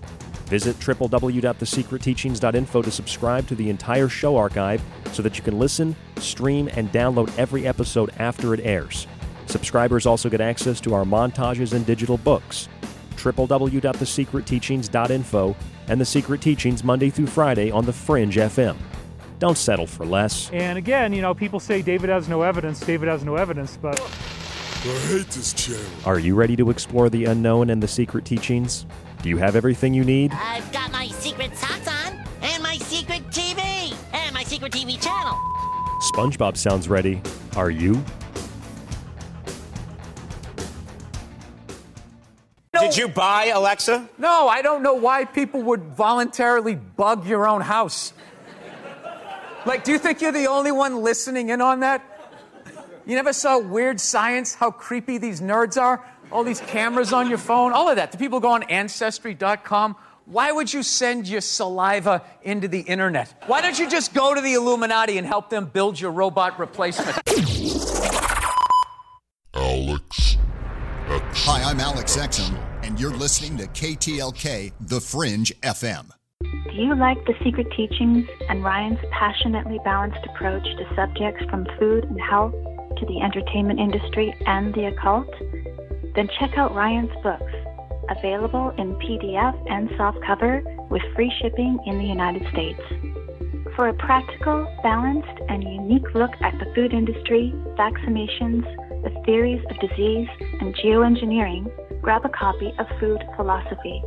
Visit 0.49 0.79
www.thesecretteachings.info 0.81 2.83
to 2.83 2.91
subscribe 2.91 3.47
to 3.49 3.55
the 3.55 3.69
entire 3.69 4.09
show 4.09 4.35
archive 4.37 4.81
so 5.13 5.23
that 5.23 5.37
you 5.37 5.45
can 5.45 5.59
listen, 5.59 5.95
stream, 6.17 6.71
and 6.75 6.91
download 6.91 7.31
every 7.39 7.67
episode 7.67 8.11
after 8.19 8.55
it 8.55 8.61
airs. 8.61 9.07
Subscribers 9.47 10.07
also 10.07 10.31
get 10.31 10.41
access 10.41 10.81
to 10.81 10.95
our 10.95 11.05
montages 11.05 11.75
and 11.75 11.85
digital 11.85 12.17
books. 12.19 12.69
www.thesecretteachings.info 13.17 15.57
and 15.89 16.01
The 16.01 16.05
Secret 16.05 16.41
Teachings 16.41 16.85
Monday 16.85 17.11
through 17.11 17.27
Friday 17.29 17.71
on 17.71 17.85
The 17.85 17.93
Fringe 17.93 18.37
FM. 18.37 18.77
Don't 19.39 19.57
settle 19.57 19.87
for 19.87 20.05
less. 20.05 20.51
And 20.53 20.77
again, 20.79 21.13
you 21.13 21.23
know, 21.23 21.35
people 21.35 21.61
say 21.61 21.81
David 21.83 22.11
has 22.11 22.29
no 22.29 22.43
evidence, 22.43 22.81
David 22.81 23.09
has 23.09 23.25
no 23.25 23.37
evidence, 23.37 23.79
but 23.81 24.01
I 24.01 24.99
hate 25.09 25.29
this 25.29 25.53
channel. 25.53 25.85
Are 26.05 26.19
you 26.19 26.35
ready 26.35 26.57
to 26.57 26.71
explore 26.71 27.09
the 27.09 27.25
unknown 27.27 27.71
and 27.71 27.83
the 27.83 27.89
secret 27.89 28.25
teachings? 28.25 28.87
Do 29.23 29.29
you 29.29 29.37
have 29.37 29.57
everything 29.57 29.95
you 29.95 30.05
need? 30.05 30.33
I've 30.33 30.71
got 30.73 30.93
my 30.93 31.09
secret 31.09 31.57
socks 31.57 31.89
on, 31.89 32.25
and 32.43 32.63
my 32.63 32.77
secret 32.79 33.23
TV, 33.31 33.97
and 34.13 34.35
my 34.35 34.45
secret 34.45 34.73
TV 34.73 35.01
channel. 35.03 35.37
SpongeBob 36.13 36.57
sounds 36.57 36.89
ready. 36.89 37.21
Are 37.57 37.71
you? 37.71 38.03
Did 42.81 42.97
you 42.97 43.09
buy 43.09 43.47
Alexa? 43.47 44.09
No, 44.19 44.49
I 44.49 44.63
don't 44.63 44.83
know 44.83 44.95
why 44.95 45.25
people 45.25 45.63
would 45.63 45.83
voluntarily 45.83 46.75
bug 46.75 47.27
your 47.27 47.49
own 47.49 47.61
house. 47.61 48.13
Like, 49.67 49.85
do 49.85 49.93
you 49.93 49.99
think 49.99 50.21
you're 50.21 50.33
the 50.33 50.47
only 50.47 50.73
one 50.73 51.03
listening 51.03 51.51
in 51.51 51.61
on 51.61 51.81
that? 51.81 52.03
You 53.07 53.15
never 53.17 53.33
saw 53.33 53.59
Weird 53.59 54.01
Science, 54.01 54.55
how 54.55 54.71
creepy 54.71 55.19
these 55.19 55.41
nerds 55.41 55.81
are? 55.81 56.05
All 56.31 56.45
these 56.45 56.61
cameras 56.61 57.13
on 57.13 57.29
your 57.29 57.39
phone, 57.39 57.73
all 57.73 57.89
of 57.89 57.97
that. 57.97 58.13
Do 58.13 58.19
people 58.19 58.39
go 58.39 58.51
on 58.51 58.63
Ancestry.com? 58.65 59.97
Why 60.27 60.53
would 60.53 60.73
you 60.73 60.83
send 60.83 61.27
your 61.27 61.41
saliva 61.41 62.23
into 62.43 62.69
the 62.69 62.81
internet? 62.81 63.45
Why 63.47 63.63
don't 63.63 63.79
you 63.79 63.89
just 63.89 64.13
go 64.13 64.35
to 64.35 64.41
the 64.43 64.53
Illuminati 64.55 65.17
and 65.17 65.27
help 65.27 65.49
them 65.49 65.67
build 65.67 65.99
your 65.99 66.11
robot 66.11 66.59
replacement? 66.59 67.17
Alex 69.55 70.37
Hi, 71.11 71.63
I'm 71.79 71.95
Alex 71.95 72.17
Exum, 72.17 72.59
and 72.83 72.99
you're 72.99 73.15
listening 73.15 73.57
to 73.59 73.67
KTLK 73.69 74.73
The 74.81 75.01
Fringe 75.01 75.53
FM. 75.61 76.11
Do 76.43 76.75
you 76.75 76.97
like 76.97 77.25
the 77.25 77.35
secret 77.45 77.69
teachings 77.77 78.27
and 78.49 78.65
Ryan's 78.65 78.99
passionately 79.13 79.79
balanced 79.85 80.19
approach 80.27 80.65
to 80.65 80.95
subjects 80.97 81.45
from 81.49 81.69
food 81.79 82.03
and 82.03 82.21
health 82.21 82.51
to 82.51 83.07
the 83.07 83.21
entertainment 83.21 83.79
industry 83.79 84.35
and 84.45 84.75
the 84.75 84.87
occult? 84.87 85.31
Then 86.17 86.29
check 86.41 86.59
out 86.59 86.75
Ryan's 86.75 87.15
books, 87.23 87.53
available 88.11 88.71
in 88.77 88.97
PDF 88.97 89.55
and 89.71 89.89
softcover 89.91 90.65
with 90.91 91.03
free 91.15 91.33
shipping 91.41 91.79
in 91.87 91.99
the 91.99 92.07
United 92.07 92.43
States. 92.51 92.83
For 93.77 93.87
a 93.87 93.95
practical, 93.95 94.67
balanced, 94.83 95.41
and 95.49 95.63
unique 95.63 96.13
look 96.13 96.33
at 96.41 96.59
the 96.59 96.73
food 96.75 96.93
industry, 96.93 97.55
vaccinations, 97.79 98.67
the 99.03 99.23
theories 99.25 99.65
of 99.71 99.79
disease, 99.81 100.29
and 100.61 100.75
geoengineering, 100.77 101.71
grab 102.03 102.25
a 102.25 102.29
copy 102.29 102.73
of 102.79 102.87
Food 103.01 103.23
Philosophy. 103.37 104.03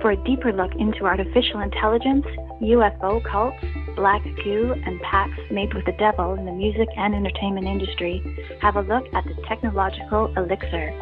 For 0.00 0.12
a 0.12 0.24
deeper 0.24 0.52
look 0.52 0.72
into 0.78 1.04
artificial 1.04 1.60
intelligence, 1.60 2.24
UFO 2.62 3.22
cults, 3.24 3.56
black 3.96 4.22
goo, 4.44 4.74
and 4.86 5.00
pacts 5.02 5.40
made 5.50 5.74
with 5.74 5.84
the 5.84 5.96
devil 5.98 6.34
in 6.34 6.44
the 6.44 6.52
music 6.52 6.88
and 6.96 7.14
entertainment 7.14 7.66
industry, 7.66 8.22
have 8.60 8.76
a 8.76 8.82
look 8.82 9.04
at 9.14 9.24
the 9.24 9.36
technological 9.48 10.32
elixir. 10.36 10.92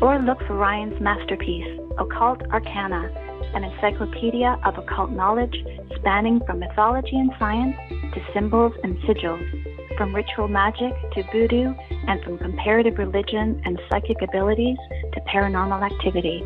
Or 0.00 0.18
look 0.18 0.38
for 0.46 0.56
Ryan's 0.56 1.00
masterpiece, 1.00 1.80
Occult 1.98 2.42
Arcana, 2.52 3.10
an 3.54 3.64
encyclopedia 3.64 4.58
of 4.64 4.78
occult 4.78 5.10
knowledge 5.10 5.56
spanning 5.96 6.40
from 6.46 6.60
mythology 6.60 7.16
and 7.16 7.32
science 7.38 7.76
to 8.14 8.20
symbols 8.34 8.72
and 8.82 8.96
sigils, 8.98 9.77
from 9.98 10.14
ritual 10.14 10.48
magic 10.48 10.94
to 11.12 11.22
voodoo, 11.32 11.74
and 12.06 12.24
from 12.24 12.38
comparative 12.38 12.96
religion 12.96 13.60
and 13.66 13.78
psychic 13.90 14.16
abilities 14.22 14.78
to 15.12 15.20
paranormal 15.30 15.84
activity. 15.84 16.42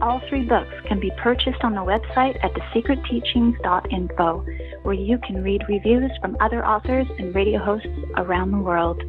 All 0.00 0.22
three 0.28 0.44
books 0.44 0.70
can 0.86 1.00
be 1.00 1.10
purchased 1.22 1.64
on 1.64 1.74
the 1.74 1.80
website 1.80 2.38
at 2.44 2.52
thesecretteachings.info, 2.52 4.46
where 4.82 4.94
you 4.94 5.18
can 5.26 5.42
read 5.42 5.62
reviews 5.68 6.12
from 6.20 6.36
other 6.40 6.64
authors 6.66 7.06
and 7.18 7.34
radio 7.34 7.58
hosts 7.58 7.88
around 8.16 8.52
the 8.52 8.58
world. 8.58 9.02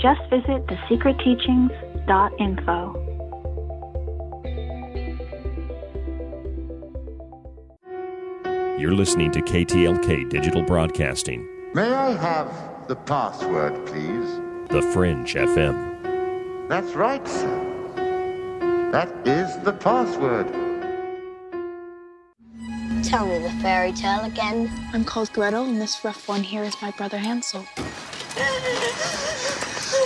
Just 0.00 0.22
visit 0.30 0.66
thesecretteachings.info. 0.66 3.08
You're 8.78 8.94
listening 8.94 9.30
to 9.32 9.40
KTLK 9.40 10.28
Digital 10.28 10.62
Broadcasting, 10.62 11.48
May 11.74 11.90
I 11.90 12.14
have 12.16 12.71
the 12.92 12.96
password, 13.06 13.72
please? 13.86 14.28
The 14.68 14.82
Fringe 14.92 15.32
FM. 15.32 16.68
That's 16.68 16.92
right, 16.92 17.26
sir. 17.26 17.56
That 18.92 19.08
is 19.26 19.58
the 19.64 19.72
password. 19.72 20.46
Tell 23.02 23.24
me 23.24 23.38
the 23.38 23.48
fairy 23.62 23.92
tale 23.92 24.24
again. 24.24 24.70
I'm 24.92 25.06
called 25.06 25.32
Gretel, 25.32 25.64
and 25.64 25.80
this 25.80 26.04
rough 26.04 26.28
one 26.28 26.42
here 26.42 26.64
is 26.64 26.76
my 26.82 26.90
brother 26.90 27.16
Hansel. 27.16 27.64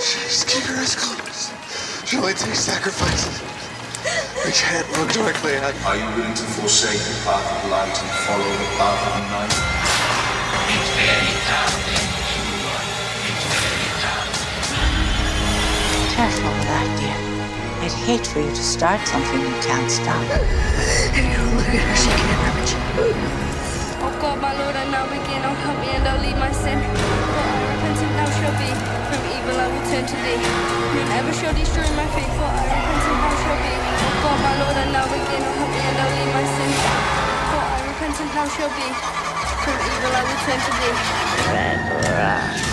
Just 0.06 0.46
keep 0.46 0.68
your 0.68 0.78
eyes 0.78 0.94
closed. 0.94 1.50
She 2.06 2.18
only 2.18 2.34
takes 2.34 2.60
sacrifices. 2.60 3.42
We 4.44 4.52
can't 4.52 4.88
look 4.96 5.10
directly 5.10 5.54
at 5.54 5.74
Are 5.86 5.96
you 5.96 6.06
willing 6.14 6.34
to 6.34 6.44
forsake 6.54 7.00
the 7.00 7.18
path 7.26 7.50
of 7.50 7.68
light 7.68 7.90
and 7.90 8.10
follow 8.30 8.46
the 8.46 8.70
path 8.78 9.02
of 9.10 9.26
night? 9.34 9.54
It's 10.70 10.90
very 10.94 11.34
time. 11.50 12.05
Careful 16.16 16.48
with 16.48 16.64
that, 16.72 16.88
dear. 16.96 17.18
I'd 17.84 17.92
hate 18.08 18.24
for 18.24 18.40
you 18.40 18.48
to 18.48 18.64
start 18.64 19.04
something 19.04 19.36
you 19.36 19.52
can't 19.60 19.92
stop. 19.92 20.16
You 21.12 21.44
look 21.60 21.68
at 21.68 21.84
her, 21.84 21.96
she 22.00 22.08
can't 22.08 22.40
hurt 22.48 22.68
you. 22.72 22.80
Oh 24.00 24.12
God, 24.16 24.40
my 24.40 24.56
Lord, 24.56 24.72
I 24.80 24.88
now 24.88 25.04
begin. 25.12 25.44
Oh, 25.44 25.52
help 25.60 25.76
me 25.84 25.92
and 25.92 26.08
I'll 26.08 26.16
leave 26.24 26.40
my 26.40 26.48
sin. 26.56 26.80
For 26.80 27.44
I 27.44 27.60
repentant 27.68 28.12
now 28.16 28.32
shall 28.32 28.56
be. 28.56 28.70
From 29.12 29.22
evil 29.28 29.56
I 29.60 29.68
will 29.68 29.86
turn 29.92 30.04
to 30.08 30.16
thee. 30.24 30.40
None 30.40 31.12
ever 31.20 31.34
shall 31.36 31.52
destroy 31.52 31.84
my 32.00 32.08
faith, 32.16 32.32
for 32.40 32.48
I 32.48 32.64
repentant 32.64 33.18
now 33.20 33.36
shall 33.44 33.58
be. 33.60 33.72
Oh 33.76 34.14
God, 34.24 34.38
my 34.40 34.54
Lord, 34.56 34.76
I 34.80 34.86
now 34.96 35.06
begin. 35.12 35.42
Oh, 35.44 35.52
help 35.60 35.68
me 35.68 35.82
and 35.84 35.98
I'll 36.00 36.12
leave 36.16 36.32
my 36.32 36.46
sin. 36.48 36.72
For 37.52 37.60
I 37.60 37.76
repentant 37.92 38.30
now 38.32 38.48
shall 38.56 38.72
be. 38.72 38.88
From 39.68 39.76
evil 39.84 40.12
I 40.16 40.22
will 40.24 40.40
turn 40.48 40.60
to 40.64 40.72
thee. 40.80 40.96
Red 41.52 41.80
rush. 42.08 42.64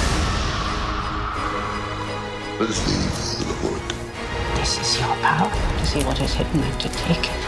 Let 2.60 2.70
us 2.70 3.33
leave 3.64 3.88
the 3.88 3.96
Lord. 3.96 4.58
This 4.58 4.80
is 4.80 5.00
your 5.00 5.16
power 5.18 5.52
to 5.80 5.86
see 5.86 6.04
what 6.04 6.22
is 6.22 6.34
hidden 6.34 6.64
and 6.64 6.82
to 6.82 6.90
take 6.90 7.26
it. 7.26 7.40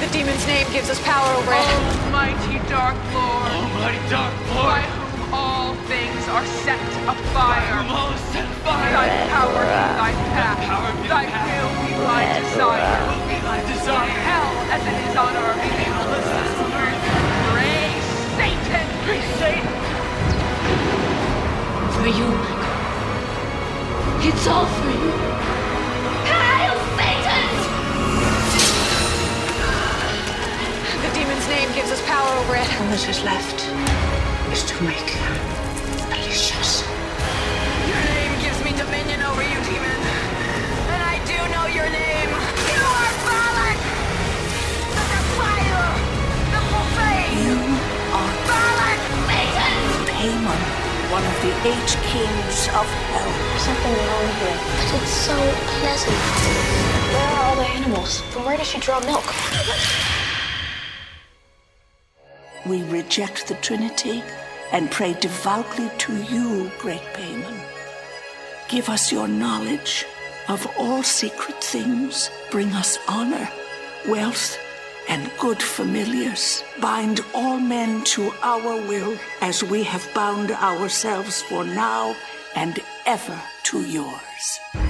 The 0.00 0.08
demon's 0.12 0.46
name 0.46 0.66
gives 0.72 0.90
us 0.90 1.00
power 1.02 1.26
over 1.36 1.52
it. 1.52 1.58
Almighty 1.58 2.58
Dark 2.68 2.96
Lord. 3.14 3.50
Almighty 3.50 3.98
Dark 4.10 4.34
Lord. 4.54 4.66
By 4.68 4.82
whom 4.82 5.34
all 5.34 5.74
things 5.88 6.28
are 6.28 6.46
set 6.64 6.80
afire. 7.08 7.60
By 7.60 7.60
whom 7.82 7.90
all 7.90 8.12
is 8.12 8.20
set 8.32 8.44
afire. 8.44 8.92
Thy 8.92 9.28
power 9.30 9.62
be 9.64 9.96
thy 9.98 10.12
path. 10.34 10.58
power 10.68 10.92
be 11.02 11.08
thy 11.08 11.26
path. 11.26 11.48
will 11.62 11.86
be 11.88 11.94
thy 12.04 12.22
Red 12.24 12.42
desire. 12.42 12.82
rock. 12.82 13.08
Will 13.10 13.28
be 13.28 13.38
thy 13.42 13.60
desire. 13.72 14.10
Hell 14.28 14.52
as 14.74 14.82
it 14.86 14.98
is 15.10 15.16
on 15.16 15.34
earth. 15.36 15.62
Hell 15.62 16.14
as 16.18 16.26
it 16.28 16.46
is 16.52 16.60
on 16.60 16.72
earth. 16.82 17.02
Praise 17.54 18.08
Satan. 18.38 18.86
Praise 19.06 19.30
Satan. 19.40 19.74
For 21.92 22.06
you, 22.08 22.26
Michael. 22.28 22.57
It's 24.20 24.48
all 24.48 24.66
for 24.66 24.90
you. 24.90 25.12
Hail 26.26 26.74
Satan! 26.98 27.48
The 31.02 31.10
demon's 31.14 31.48
name 31.48 31.70
gives 31.72 31.92
us 31.92 32.02
power 32.04 32.28
over 32.42 32.56
it. 32.56 32.66
All 32.80 32.88
that 32.90 33.08
is 33.08 33.22
left 33.22 33.62
is 34.50 34.64
to 34.66 34.74
make 34.82 35.10
her 35.22 35.34
malicious. 36.10 36.82
Your 37.86 38.02
name 38.10 38.34
gives 38.42 38.58
me 38.66 38.74
dominion 38.74 39.22
over 39.22 39.42
you, 39.46 39.58
demon. 39.70 40.00
And 40.90 41.00
I 41.00 41.22
do 41.22 41.38
know 41.54 41.70
your 41.70 41.86
name. 41.86 42.30
You 42.74 42.82
are 42.82 43.14
Valac! 43.22 43.78
The 44.98 45.04
defiler! 45.14 45.90
The 46.52 46.60
profane! 46.74 47.38
You 47.38 47.54
are 48.18 48.32
Valac 48.50 49.00
Satan! 49.30 49.78
Paimon 50.10 50.77
one 51.10 51.24
of 51.24 51.34
the 51.40 51.52
eight 51.66 51.96
kings 52.12 52.68
of 52.68 52.86
hell. 53.08 53.32
There's 53.48 53.62
something 53.62 53.94
wrong 53.94 54.28
here, 54.40 54.58
but 54.76 55.02
it's 55.02 55.10
so 55.10 55.36
pleasant. 55.80 56.16
Where 57.14 57.28
are 57.28 57.44
all 57.44 57.56
the 57.56 57.62
animals? 57.62 58.20
From 58.30 58.44
where 58.44 58.58
does 58.58 58.66
she 58.66 58.78
draw 58.78 59.00
milk? 59.00 59.24
We 62.66 62.82
reject 62.84 63.48
the 63.48 63.54
Trinity 63.54 64.22
and 64.70 64.90
pray 64.90 65.14
devoutly 65.14 65.90
to 65.96 66.14
you, 66.24 66.70
great 66.78 67.04
Paimon. 67.14 67.58
Give 68.68 68.90
us 68.90 69.10
your 69.10 69.28
knowledge 69.28 70.04
of 70.48 70.66
all 70.78 71.02
secret 71.02 71.64
things. 71.64 72.30
Bring 72.50 72.68
us 72.72 72.98
honor, 73.08 73.48
wealth, 74.06 74.58
and 75.08 75.30
good 75.38 75.62
familiars. 75.62 76.62
Bind 76.80 77.20
all 77.34 77.58
men 77.58 78.04
to 78.04 78.30
our 78.42 78.76
will 78.88 79.16
as 79.40 79.64
we 79.64 79.82
have 79.84 80.08
bound 80.14 80.50
ourselves 80.50 81.42
for 81.42 81.64
now 81.64 82.14
and 82.54 82.78
ever 83.06 83.40
to 83.64 83.80
yours. 83.82 84.87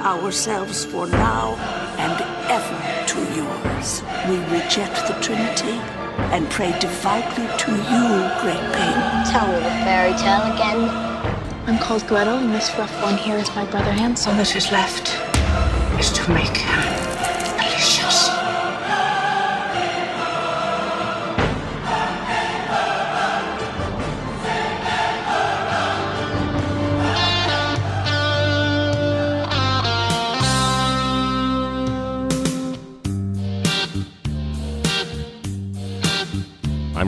Ourselves 0.00 0.84
for 0.84 1.06
now 1.06 1.56
and 1.98 2.20
ever 2.50 3.06
to 3.06 3.18
yours. 3.36 4.02
We 4.28 4.36
reject 4.54 5.06
the 5.06 5.14
Trinity 5.20 5.78
and 6.32 6.48
pray 6.50 6.76
devoutly 6.78 7.46
to 7.58 7.70
you, 7.70 8.04
great 8.40 8.64
Pain. 8.74 9.24
Tell 9.30 9.46
me 9.48 9.56
the 9.56 9.74
fairy 9.84 10.12
tale 10.18 10.52
again. 10.52 10.88
I'm 11.66 11.78
called 11.78 12.06
Gretel, 12.06 12.38
and 12.38 12.54
this 12.54 12.70
rough 12.78 13.02
one 13.02 13.16
here 13.16 13.36
is 13.36 13.54
my 13.54 13.64
brother 13.66 13.92
Hansel. 13.92 14.32
All 14.32 14.38
that 14.38 14.56
is 14.56 14.72
left 14.72 15.08
is 16.00 16.10
to 16.12 16.32
make 16.32 16.69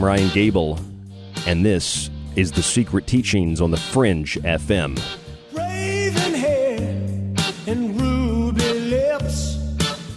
I'm 0.03 0.07
Ryan 0.07 0.29
Gable, 0.33 0.79
and 1.47 1.65
this 1.65 2.09
is 2.35 2.51
The 2.51 2.61
Secret 2.61 3.07
Teachings 3.07 3.61
on 3.61 3.71
the 3.71 3.77
Fringe 3.77 4.37
FM. 4.41 4.99
Raven 5.53 6.33
hair 6.33 7.33
and 7.67 8.01
ruby 8.01 8.81
lips, 8.81 9.57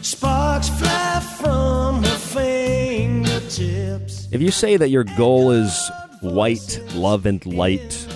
sparks 0.03 0.69
fly 0.71 1.21
from 1.39 2.03
her 2.03 2.19
fingertips. 2.19 4.27
If 4.33 4.43
you 4.43 4.51
say 4.51 4.77
that 4.77 4.89
your 4.89 5.05
goal 5.05 5.53
is 5.53 5.89
white, 6.21 6.81
love, 6.97 7.25
and 7.25 7.47
light, 7.47 8.09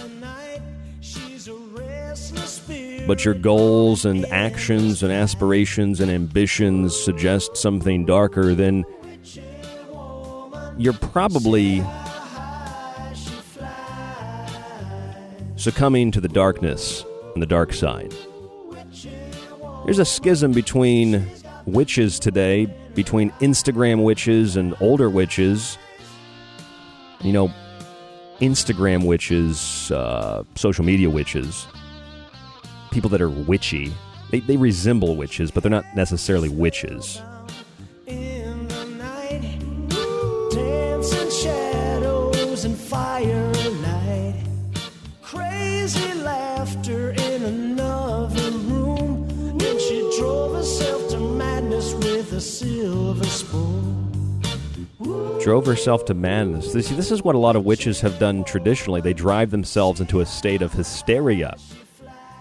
but 3.06 3.24
your 3.24 3.34
goals 3.34 4.04
and 4.04 4.26
actions 4.26 5.04
and 5.04 5.12
aspirations 5.12 6.00
and 6.00 6.10
ambitions 6.10 6.98
suggest 6.98 7.56
something 7.56 8.06
darker, 8.06 8.56
then 8.56 8.84
you're 10.80 10.94
probably 10.94 11.84
succumbing 15.56 16.10
to 16.10 16.22
the 16.22 16.28
darkness 16.28 17.04
and 17.34 17.42
the 17.42 17.46
dark 17.46 17.74
side. 17.74 18.14
There's 19.84 19.98
a 19.98 20.06
schism 20.06 20.52
between 20.52 21.26
witches 21.66 22.18
today, 22.18 22.64
between 22.94 23.30
Instagram 23.40 24.04
witches 24.04 24.56
and 24.56 24.74
older 24.80 25.10
witches. 25.10 25.76
You 27.20 27.34
know, 27.34 27.52
Instagram 28.40 29.04
witches, 29.04 29.90
uh, 29.90 30.44
social 30.54 30.84
media 30.86 31.10
witches, 31.10 31.66
people 32.90 33.10
that 33.10 33.20
are 33.20 33.28
witchy. 33.28 33.92
They, 34.30 34.40
they 34.40 34.56
resemble 34.56 35.14
witches, 35.16 35.50
but 35.50 35.62
they're 35.62 35.68
not 35.68 35.84
necessarily 35.94 36.48
witches. 36.48 37.20
Drove 55.42 55.64
herself 55.64 56.04
to 56.04 56.14
madness. 56.14 56.72
This, 56.72 56.90
this 56.90 57.10
is 57.10 57.22
what 57.22 57.34
a 57.34 57.38
lot 57.38 57.56
of 57.56 57.64
witches 57.64 58.00
have 58.02 58.18
done 58.18 58.44
traditionally. 58.44 59.00
They 59.00 59.14
drive 59.14 59.50
themselves 59.50 60.00
into 60.00 60.20
a 60.20 60.26
state 60.26 60.60
of 60.60 60.72
hysteria. 60.72 61.56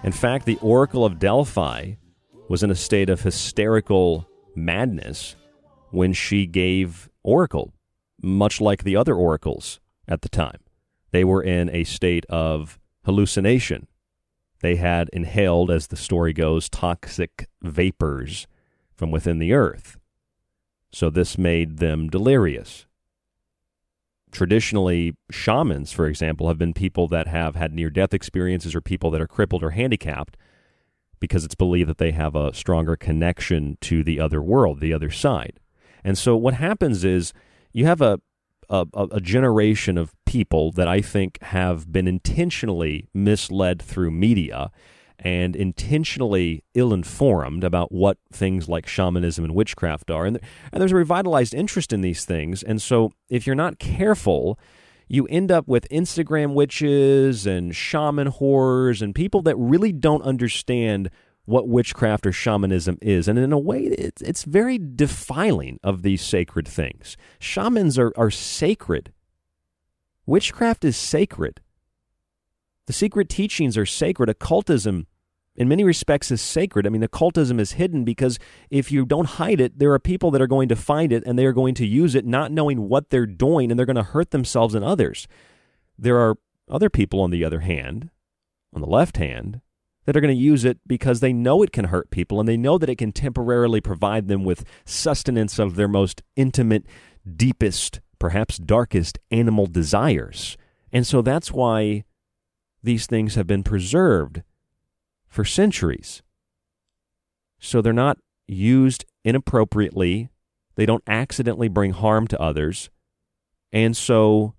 In 0.03 0.11
fact, 0.11 0.45
the 0.45 0.57
Oracle 0.61 1.05
of 1.05 1.17
Delphi 1.17 1.93
was 2.49 2.61
in 2.61 2.71
a 2.71 2.76
state 2.76 3.09
of 3.09 3.21
hysterical 3.21 4.27
madness 4.55 5.35
when 5.91 6.13
she 6.13 6.45
gave 6.45 7.09
Oracle, 7.23 7.73
much 8.21 8.59
like 8.59 8.84
the 8.84 8.95
other 8.95 9.15
oracles 9.15 9.80
at 10.07 10.21
the 10.21 10.30
time. 10.30 10.59
They 11.11 11.23
were 11.23 11.41
in 11.41 11.69
a 11.69 11.85
state 11.85 12.26
of 12.27 12.80
hallucination. 13.05 13.88
They 14.61 14.76
had 14.76 15.09
inhaled, 15.13 15.71
as 15.71 15.88
the 15.88 15.95
story 15.95 16.34
goes, 16.34 16.67
toxic 16.67 17.47
vapors 17.61 18.45
from 18.93 19.09
within 19.09 19.39
the 19.39 19.53
earth. 19.53 19.97
So 20.91 21.09
this 21.09 21.38
made 21.38 21.77
them 21.77 22.09
delirious. 22.09 22.85
Traditionally, 24.31 25.15
shamans, 25.31 25.91
for 25.91 26.07
example, 26.07 26.47
have 26.47 26.57
been 26.57 26.73
people 26.73 27.07
that 27.07 27.27
have 27.27 27.56
had 27.56 27.73
near 27.73 27.89
death 27.89 28.14
experiences 28.14 28.76
or 28.76 28.81
people 28.81 29.10
that 29.11 29.22
are 29.22 29.27
crippled 29.27 29.64
or 29.64 29.72
handicapped 29.72 30.38
because 31.19 31.43
it's 31.43 31.56
believed 31.56 31.89
that 31.89 31.97
they 31.97 32.11
have 32.11 32.35
a 32.35 32.53
stronger 32.53 32.95
connection 32.95 33.77
to 33.81 34.03
the 34.03 34.19
other 34.19 34.41
world, 34.41 34.80
the 34.80 34.93
other 34.93 35.10
side. 35.10 35.60
And 36.03 36.18
so 36.18 36.35
what 36.38 36.53
happens 36.53 37.03
is 37.03 37.34
you 37.73 37.85
have 37.85 38.01
a, 38.01 38.19
a, 38.69 38.85
a 38.93 39.19
generation 39.19 39.97
of 39.97 40.14
people 40.26 40.72
that 40.73 40.88
I 40.88 41.01
think 41.01 41.41
have 41.43 41.91
been 41.91 42.07
intentionally 42.07 43.10
misled 43.14 43.81
through 43.81 44.11
media 44.11 44.72
and 45.20 45.56
intentionally 45.56 46.64
ill 46.74 46.94
informed 46.94 47.64
about 47.64 47.91
what 47.91 48.18
things 48.32 48.70
like 48.70 48.88
shamanism 48.88 49.44
and 49.44 49.54
witchcraft 49.54 50.10
are. 50.10 50.26
And, 50.26 50.40
th- 50.40 50.52
and 50.72 50.82
there's 50.82 50.91
a 50.91 50.96
revitalized 50.96 51.54
interest 51.54 51.91
in 51.91 52.02
these 52.02 52.26
things. 52.26 52.64
And 52.64 52.82
so 52.82 53.12
if 53.30 53.46
you're 53.46 53.56
not 53.56 53.80
careful, 53.80 54.58
you 55.08 55.26
end 55.28 55.52
up 55.52 55.68
with 55.68 55.90
Instagram 55.90 56.54
witches 56.54 57.46
and 57.46 57.76
shaman 57.76 58.28
horrors 58.28 59.02
and 59.02 59.14
people 59.14 59.41
that 59.41 59.58
really 59.58 59.91
don't 59.91 60.22
understand 60.24 61.10
what 61.46 61.68
witchcraft 61.68 62.28
or 62.28 62.32
shamanism 62.32 62.98
is. 63.02 63.28
And 63.28 63.40
in 63.40 63.52
a 63.52 63.58
way, 63.58 63.82
it's, 63.86 64.22
it's 64.22 64.44
very 64.44 64.78
defiling 64.78 65.80
of 65.84 66.04
these 66.04 66.22
sacred 66.22 66.68
things. 66.68 67.18
Shamans 67.40 67.98
are, 67.98 68.14
are 68.16 68.30
sacred, 68.30 69.12
witchcraft 70.28 70.86
is 70.86 70.96
sacred. 70.96 71.60
The 72.90 72.94
secret 72.94 73.30
teachings 73.30 73.78
are 73.78 73.86
sacred. 73.86 74.30
Occultism, 74.30 75.06
in 75.56 75.68
many 75.68 75.84
respects, 75.84 76.32
is 76.32 76.41
sacred. 76.41 76.88
I 76.88 76.90
mean, 76.90 77.03
occultism 77.03 77.60
is 77.60 77.74
hidden 77.74 78.03
because 78.03 78.40
if 78.72 78.91
you 78.91 79.06
don't 79.06 79.28
hide 79.28 79.61
it, 79.61 79.78
there 79.78 79.94
are 79.94 79.99
people 79.99 80.32
that 80.32 80.41
are 80.41 80.48
going 80.48 80.70
to 80.70 80.76
find 80.76 81.14
it 81.14 81.22
and 81.24 81.38
they 81.38 81.45
are 81.45 81.53
going 81.53 81.76
to 81.76 81.86
use 81.86 82.16
it 82.16 82.26
not 82.26 82.52
knowing 82.52 82.90
what 82.90 83.11
they're 83.11 83.28
doing 83.28 83.70
and 83.70 83.78
they're 83.78 83.86
going 83.86 83.95
to 83.95 84.02
hurt 84.02 84.32
themselves 84.32 84.74
and 84.74 84.84
others. 84.84 85.28
There 85.99 86.18
are 86.18 86.40
other 86.68 86.90
people, 86.90 87.22
on 87.22 87.30
the 87.30 87.45
other 87.45 87.60
hand, 87.60 88.10
on 88.74 88.82
the 88.82 88.88
left 88.88 89.18
hand, 89.18 89.61
that 90.06 90.18
are 90.18 90.22
going 90.22 90.36
to 90.36 90.44
use 90.44 90.66
it 90.66 90.80
because 90.88 91.20
they 91.20 91.32
know 91.32 91.61
it 91.61 91.72
can 91.72 91.86
hurt 91.86 92.10
people 92.10 92.40
and 92.40 92.49
they 92.49 92.57
know 92.57 92.80
that 92.80 92.90
it 92.90 92.98
can 92.98 93.11
temporarily 93.11 93.82
provide 93.82 94.30
them 94.30 94.44
with 94.44 94.66
sustenance 94.84 95.60
of 95.60 95.76
their 95.76 95.88
most 95.88 96.24
intimate, 96.36 96.88
deepest, 97.36 97.99
perhaps 98.18 98.57
darkest 98.57 99.20
animal 99.30 99.68
desires. 99.68 100.57
And 100.91 101.06
so 101.06 101.22
that's 101.22 101.52
why 101.52 102.06
these 102.84 103.06
things 103.06 103.35
have 103.35 103.47
been 103.47 103.64
preserved 103.64 104.43
for 105.27 105.45
centuries. 105.45 106.22
So 107.60 107.81
they're 107.81 107.93
not 107.93 108.18
used 108.47 109.06
inappropriately, 109.23 110.30
they 110.76 110.85
don't 110.85 111.03
accidentally 111.07 111.68
bring 111.68 111.91
harm 111.91 112.27
to 112.27 112.41
others. 112.41 112.89
And 113.72 113.95
so 113.95 114.56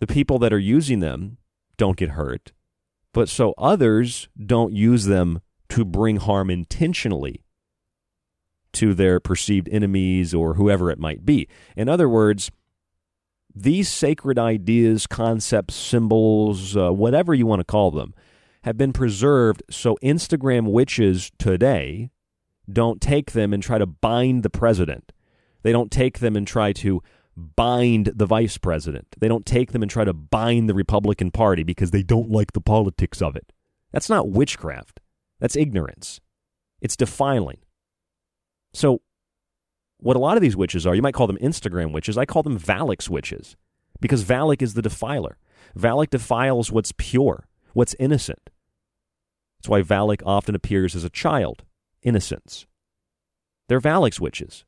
the 0.00 0.06
people 0.06 0.38
that 0.40 0.52
are 0.52 0.58
using 0.58 1.00
them 1.00 1.38
don't 1.76 1.96
get 1.96 2.10
hurt, 2.10 2.52
but 3.12 3.28
so 3.28 3.54
others 3.56 4.28
don't 4.44 4.72
use 4.72 5.06
them 5.06 5.40
to 5.70 5.84
bring 5.84 6.16
harm 6.16 6.50
intentionally 6.50 7.44
to 8.74 8.92
their 8.92 9.18
perceived 9.18 9.68
enemies 9.70 10.34
or 10.34 10.54
whoever 10.54 10.90
it 10.90 10.98
might 10.98 11.24
be. 11.24 11.48
In 11.76 11.88
other 11.88 12.08
words, 12.08 12.50
these 13.54 13.88
sacred 13.88 14.38
ideas, 14.38 15.06
concepts, 15.06 15.74
symbols, 15.74 16.76
uh, 16.76 16.92
whatever 16.92 17.34
you 17.34 17.46
want 17.46 17.60
to 17.60 17.64
call 17.64 17.90
them, 17.90 18.14
have 18.64 18.76
been 18.76 18.92
preserved 18.92 19.62
so 19.70 19.96
Instagram 20.02 20.70
witches 20.70 21.30
today 21.38 22.10
don't 22.72 23.00
take 23.00 23.32
them 23.32 23.52
and 23.52 23.62
try 23.62 23.78
to 23.78 23.86
bind 23.86 24.42
the 24.42 24.50
president. 24.50 25.12
They 25.62 25.72
don't 25.72 25.90
take 25.90 26.20
them 26.20 26.36
and 26.36 26.46
try 26.46 26.72
to 26.74 27.02
bind 27.36 28.06
the 28.14 28.26
vice 28.26 28.58
president. 28.58 29.08
They 29.18 29.28
don't 29.28 29.44
take 29.44 29.72
them 29.72 29.82
and 29.82 29.90
try 29.90 30.04
to 30.04 30.12
bind 30.12 30.68
the 30.68 30.74
Republican 30.74 31.30
Party 31.30 31.62
because 31.62 31.90
they 31.90 32.02
don't 32.02 32.30
like 32.30 32.52
the 32.52 32.60
politics 32.60 33.20
of 33.20 33.36
it. 33.36 33.52
That's 33.92 34.08
not 34.08 34.30
witchcraft. 34.30 35.00
That's 35.40 35.56
ignorance. 35.56 36.20
It's 36.80 36.96
defiling. 36.96 37.58
So, 38.72 39.02
what 40.04 40.16
a 40.16 40.20
lot 40.20 40.36
of 40.36 40.42
these 40.42 40.54
witches 40.54 40.86
are, 40.86 40.94
you 40.94 41.00
might 41.00 41.14
call 41.14 41.26
them 41.26 41.38
Instagram 41.38 41.90
witches. 41.90 42.18
I 42.18 42.26
call 42.26 42.42
them 42.42 42.58
Valac's 42.58 43.08
witches 43.08 43.56
because 44.02 44.22
Valac 44.22 44.60
is 44.60 44.74
the 44.74 44.82
defiler. 44.82 45.38
Valac 45.74 46.10
defiles 46.10 46.70
what's 46.70 46.92
pure, 46.98 47.46
what's 47.72 47.96
innocent. 47.98 48.50
That's 49.58 49.70
why 49.70 49.80
Valac 49.80 50.20
often 50.26 50.54
appears 50.54 50.94
as 50.94 51.04
a 51.04 51.10
child, 51.10 51.64
innocence. 52.02 52.66
They're 53.70 53.80
Valac's 53.80 54.20
witches. 54.20 54.66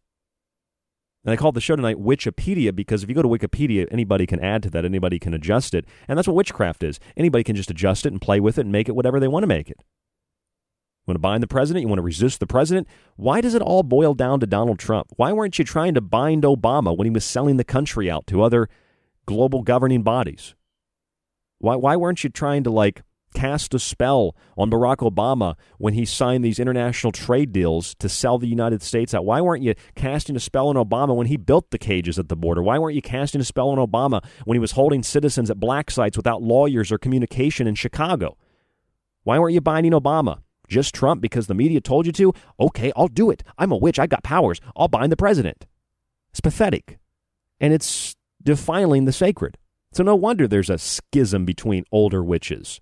And 1.22 1.34
I 1.34 1.36
called 1.36 1.54
the 1.54 1.60
show 1.60 1.76
tonight 1.76 2.02
Witchipedia 2.02 2.74
because 2.74 3.02
if 3.02 3.10
you 3.10 3.14
go 3.14 3.20
to 3.20 3.28
Wikipedia, 3.28 3.86
anybody 3.90 4.24
can 4.24 4.40
add 4.40 4.62
to 4.62 4.70
that, 4.70 4.86
anybody 4.86 5.18
can 5.18 5.34
adjust 5.34 5.74
it. 5.74 5.84
And 6.08 6.16
that's 6.16 6.26
what 6.26 6.36
witchcraft 6.36 6.82
is. 6.82 6.98
Anybody 7.14 7.44
can 7.44 7.56
just 7.56 7.70
adjust 7.70 8.06
it 8.06 8.12
and 8.12 8.22
play 8.22 8.40
with 8.40 8.56
it 8.56 8.62
and 8.62 8.72
make 8.72 8.88
it 8.88 8.96
whatever 8.96 9.20
they 9.20 9.28
want 9.28 9.42
to 9.42 9.48
make 9.48 9.68
it. 9.68 9.84
You 11.06 11.12
want 11.12 11.18
to 11.18 11.20
bind 11.20 11.42
the 11.42 11.46
president? 11.46 11.82
You 11.82 11.88
want 11.88 12.00
to 12.00 12.04
resist 12.04 12.40
the 12.40 12.48
president? 12.48 12.88
Why 13.14 13.40
does 13.40 13.54
it 13.54 13.62
all 13.62 13.84
boil 13.84 14.12
down 14.12 14.40
to 14.40 14.46
Donald 14.46 14.80
Trump? 14.80 15.06
Why 15.14 15.32
weren't 15.32 15.56
you 15.56 15.64
trying 15.64 15.94
to 15.94 16.00
bind 16.00 16.42
Obama 16.42 16.96
when 16.96 17.06
he 17.06 17.12
was 17.12 17.24
selling 17.24 17.58
the 17.58 17.64
country 17.64 18.10
out 18.10 18.26
to 18.26 18.42
other 18.42 18.68
global 19.24 19.62
governing 19.62 20.02
bodies? 20.02 20.56
Why, 21.58 21.76
why 21.76 21.94
weren't 21.94 22.24
you 22.24 22.30
trying 22.30 22.64
to, 22.64 22.70
like, 22.70 23.02
cast 23.34 23.72
a 23.72 23.78
spell 23.78 24.34
on 24.56 24.68
Barack 24.68 24.96
Obama 24.96 25.54
when 25.78 25.94
he 25.94 26.04
signed 26.04 26.44
these 26.44 26.58
international 26.58 27.12
trade 27.12 27.52
deals 27.52 27.94
to 27.96 28.08
sell 28.08 28.38
the 28.38 28.48
United 28.48 28.82
States 28.82 29.14
out? 29.14 29.24
Why 29.24 29.40
weren't 29.40 29.62
you 29.62 29.74
casting 29.94 30.34
a 30.34 30.40
spell 30.40 30.66
on 30.66 30.74
Obama 30.74 31.14
when 31.14 31.28
he 31.28 31.36
built 31.36 31.70
the 31.70 31.78
cages 31.78 32.18
at 32.18 32.28
the 32.28 32.36
border? 32.36 32.64
Why 32.64 32.80
weren't 32.80 32.96
you 32.96 33.02
casting 33.02 33.40
a 33.40 33.44
spell 33.44 33.68
on 33.68 33.78
Obama 33.78 34.24
when 34.44 34.56
he 34.56 34.60
was 34.60 34.72
holding 34.72 35.04
citizens 35.04 35.50
at 35.50 35.60
black 35.60 35.88
sites 35.88 36.16
without 36.16 36.42
lawyers 36.42 36.90
or 36.90 36.98
communication 36.98 37.68
in 37.68 37.76
Chicago? 37.76 38.36
Why 39.22 39.38
weren't 39.38 39.54
you 39.54 39.60
binding 39.60 39.92
Obama? 39.92 40.40
Just 40.68 40.94
Trump 40.94 41.20
because 41.20 41.46
the 41.46 41.54
media 41.54 41.80
told 41.80 42.06
you 42.06 42.12
to? 42.12 42.32
Okay, 42.58 42.92
I'll 42.96 43.08
do 43.08 43.30
it. 43.30 43.42
I'm 43.58 43.72
a 43.72 43.76
witch. 43.76 43.98
I 43.98 44.06
got 44.06 44.22
powers. 44.22 44.60
I'll 44.76 44.88
bind 44.88 45.12
the 45.12 45.16
president. 45.16 45.66
It's 46.30 46.40
pathetic. 46.40 46.98
And 47.60 47.72
it's 47.72 48.14
defiling 48.42 49.04
the 49.04 49.12
sacred. 49.12 49.56
So 49.92 50.02
no 50.02 50.14
wonder 50.14 50.46
there's 50.46 50.70
a 50.70 50.78
schism 50.78 51.44
between 51.44 51.84
older 51.90 52.22
witches 52.22 52.80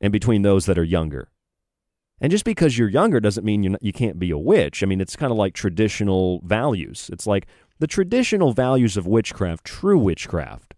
and 0.00 0.12
between 0.12 0.42
those 0.42 0.66
that 0.66 0.78
are 0.78 0.84
younger. 0.84 1.30
And 2.20 2.30
just 2.30 2.44
because 2.44 2.76
you're 2.76 2.88
younger 2.88 3.18
doesn't 3.18 3.44
mean 3.44 3.62
you're 3.62 3.72
not, 3.72 3.82
you 3.82 3.92
can't 3.92 4.18
be 4.18 4.30
a 4.30 4.38
witch. 4.38 4.82
I 4.82 4.86
mean, 4.86 5.00
it's 5.00 5.16
kind 5.16 5.32
of 5.32 5.38
like 5.38 5.54
traditional 5.54 6.40
values. 6.44 7.08
It's 7.12 7.26
like 7.26 7.46
the 7.78 7.86
traditional 7.86 8.52
values 8.52 8.98
of 8.98 9.06
witchcraft, 9.06 9.64
true 9.64 9.98
witchcraft, 9.98 10.74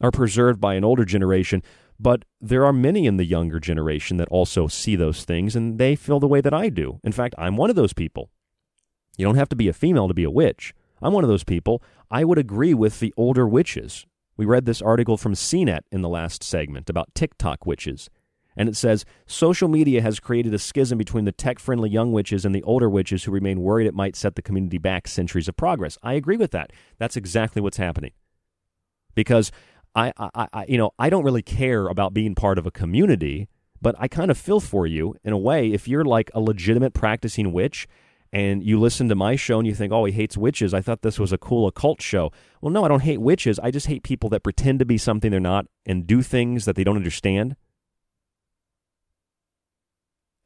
are 0.00 0.12
preserved 0.12 0.60
by 0.60 0.74
an 0.74 0.84
older 0.84 1.04
generation, 1.04 1.62
but 2.00 2.24
there 2.40 2.64
are 2.64 2.72
many 2.72 3.06
in 3.06 3.18
the 3.18 3.26
younger 3.26 3.60
generation 3.60 4.16
that 4.16 4.28
also 4.28 4.66
see 4.66 4.96
those 4.96 5.24
things 5.24 5.54
and 5.54 5.78
they 5.78 5.94
feel 5.94 6.18
the 6.18 6.26
way 6.26 6.40
that 6.40 6.54
I 6.54 6.70
do. 6.70 6.98
In 7.04 7.12
fact, 7.12 7.34
I'm 7.36 7.58
one 7.58 7.68
of 7.68 7.76
those 7.76 7.92
people. 7.92 8.30
You 9.18 9.26
don't 9.26 9.36
have 9.36 9.50
to 9.50 9.56
be 9.56 9.68
a 9.68 9.74
female 9.74 10.08
to 10.08 10.14
be 10.14 10.24
a 10.24 10.30
witch. 10.30 10.72
I'm 11.02 11.12
one 11.12 11.24
of 11.24 11.28
those 11.28 11.44
people. 11.44 11.82
I 12.10 12.24
would 12.24 12.38
agree 12.38 12.72
with 12.72 13.00
the 13.00 13.12
older 13.18 13.46
witches. 13.46 14.06
We 14.38 14.46
read 14.46 14.64
this 14.64 14.80
article 14.80 15.18
from 15.18 15.34
CNET 15.34 15.80
in 15.92 16.00
the 16.00 16.08
last 16.08 16.42
segment 16.42 16.88
about 16.88 17.14
TikTok 17.14 17.66
witches. 17.66 18.08
And 18.56 18.66
it 18.66 18.76
says 18.76 19.04
social 19.26 19.68
media 19.68 20.00
has 20.00 20.20
created 20.20 20.54
a 20.54 20.58
schism 20.58 20.96
between 20.96 21.26
the 21.26 21.32
tech 21.32 21.58
friendly 21.58 21.90
young 21.90 22.12
witches 22.12 22.46
and 22.46 22.54
the 22.54 22.62
older 22.62 22.88
witches 22.88 23.24
who 23.24 23.30
remain 23.30 23.60
worried 23.60 23.86
it 23.86 23.94
might 23.94 24.16
set 24.16 24.36
the 24.36 24.42
community 24.42 24.78
back 24.78 25.06
centuries 25.06 25.48
of 25.48 25.56
progress. 25.56 25.98
I 26.02 26.14
agree 26.14 26.38
with 26.38 26.50
that. 26.52 26.72
That's 26.98 27.16
exactly 27.16 27.60
what's 27.60 27.76
happening. 27.76 28.12
Because 29.14 29.52
I, 29.94 30.12
I, 30.16 30.48
I, 30.52 30.64
you 30.68 30.78
know, 30.78 30.92
I 30.98 31.10
don't 31.10 31.24
really 31.24 31.42
care 31.42 31.88
about 31.88 32.14
being 32.14 32.34
part 32.34 32.58
of 32.58 32.66
a 32.66 32.70
community, 32.70 33.48
but 33.82 33.94
I 33.98 34.08
kind 34.08 34.30
of 34.30 34.38
feel 34.38 34.60
for 34.60 34.86
you 34.86 35.16
in 35.24 35.32
a 35.32 35.38
way. 35.38 35.72
If 35.72 35.88
you're 35.88 36.04
like 36.04 36.30
a 36.34 36.40
legitimate 36.40 36.94
practicing 36.94 37.52
witch 37.52 37.88
and 38.32 38.62
you 38.62 38.78
listen 38.78 39.08
to 39.08 39.14
my 39.14 39.34
show 39.36 39.58
and 39.58 39.66
you 39.66 39.74
think, 39.74 39.92
oh, 39.92 40.04
he 40.04 40.12
hates 40.12 40.36
witches. 40.36 40.72
I 40.72 40.80
thought 40.80 41.02
this 41.02 41.18
was 41.18 41.32
a 41.32 41.38
cool 41.38 41.66
occult 41.66 42.00
show. 42.00 42.30
Well, 42.60 42.70
no, 42.70 42.84
I 42.84 42.88
don't 42.88 43.02
hate 43.02 43.20
witches. 43.20 43.58
I 43.58 43.70
just 43.70 43.88
hate 43.88 44.04
people 44.04 44.28
that 44.30 44.44
pretend 44.44 44.78
to 44.78 44.84
be 44.84 44.98
something 44.98 45.30
they're 45.30 45.40
not 45.40 45.66
and 45.84 46.06
do 46.06 46.22
things 46.22 46.64
that 46.64 46.76
they 46.76 46.84
don't 46.84 46.96
understand 46.96 47.56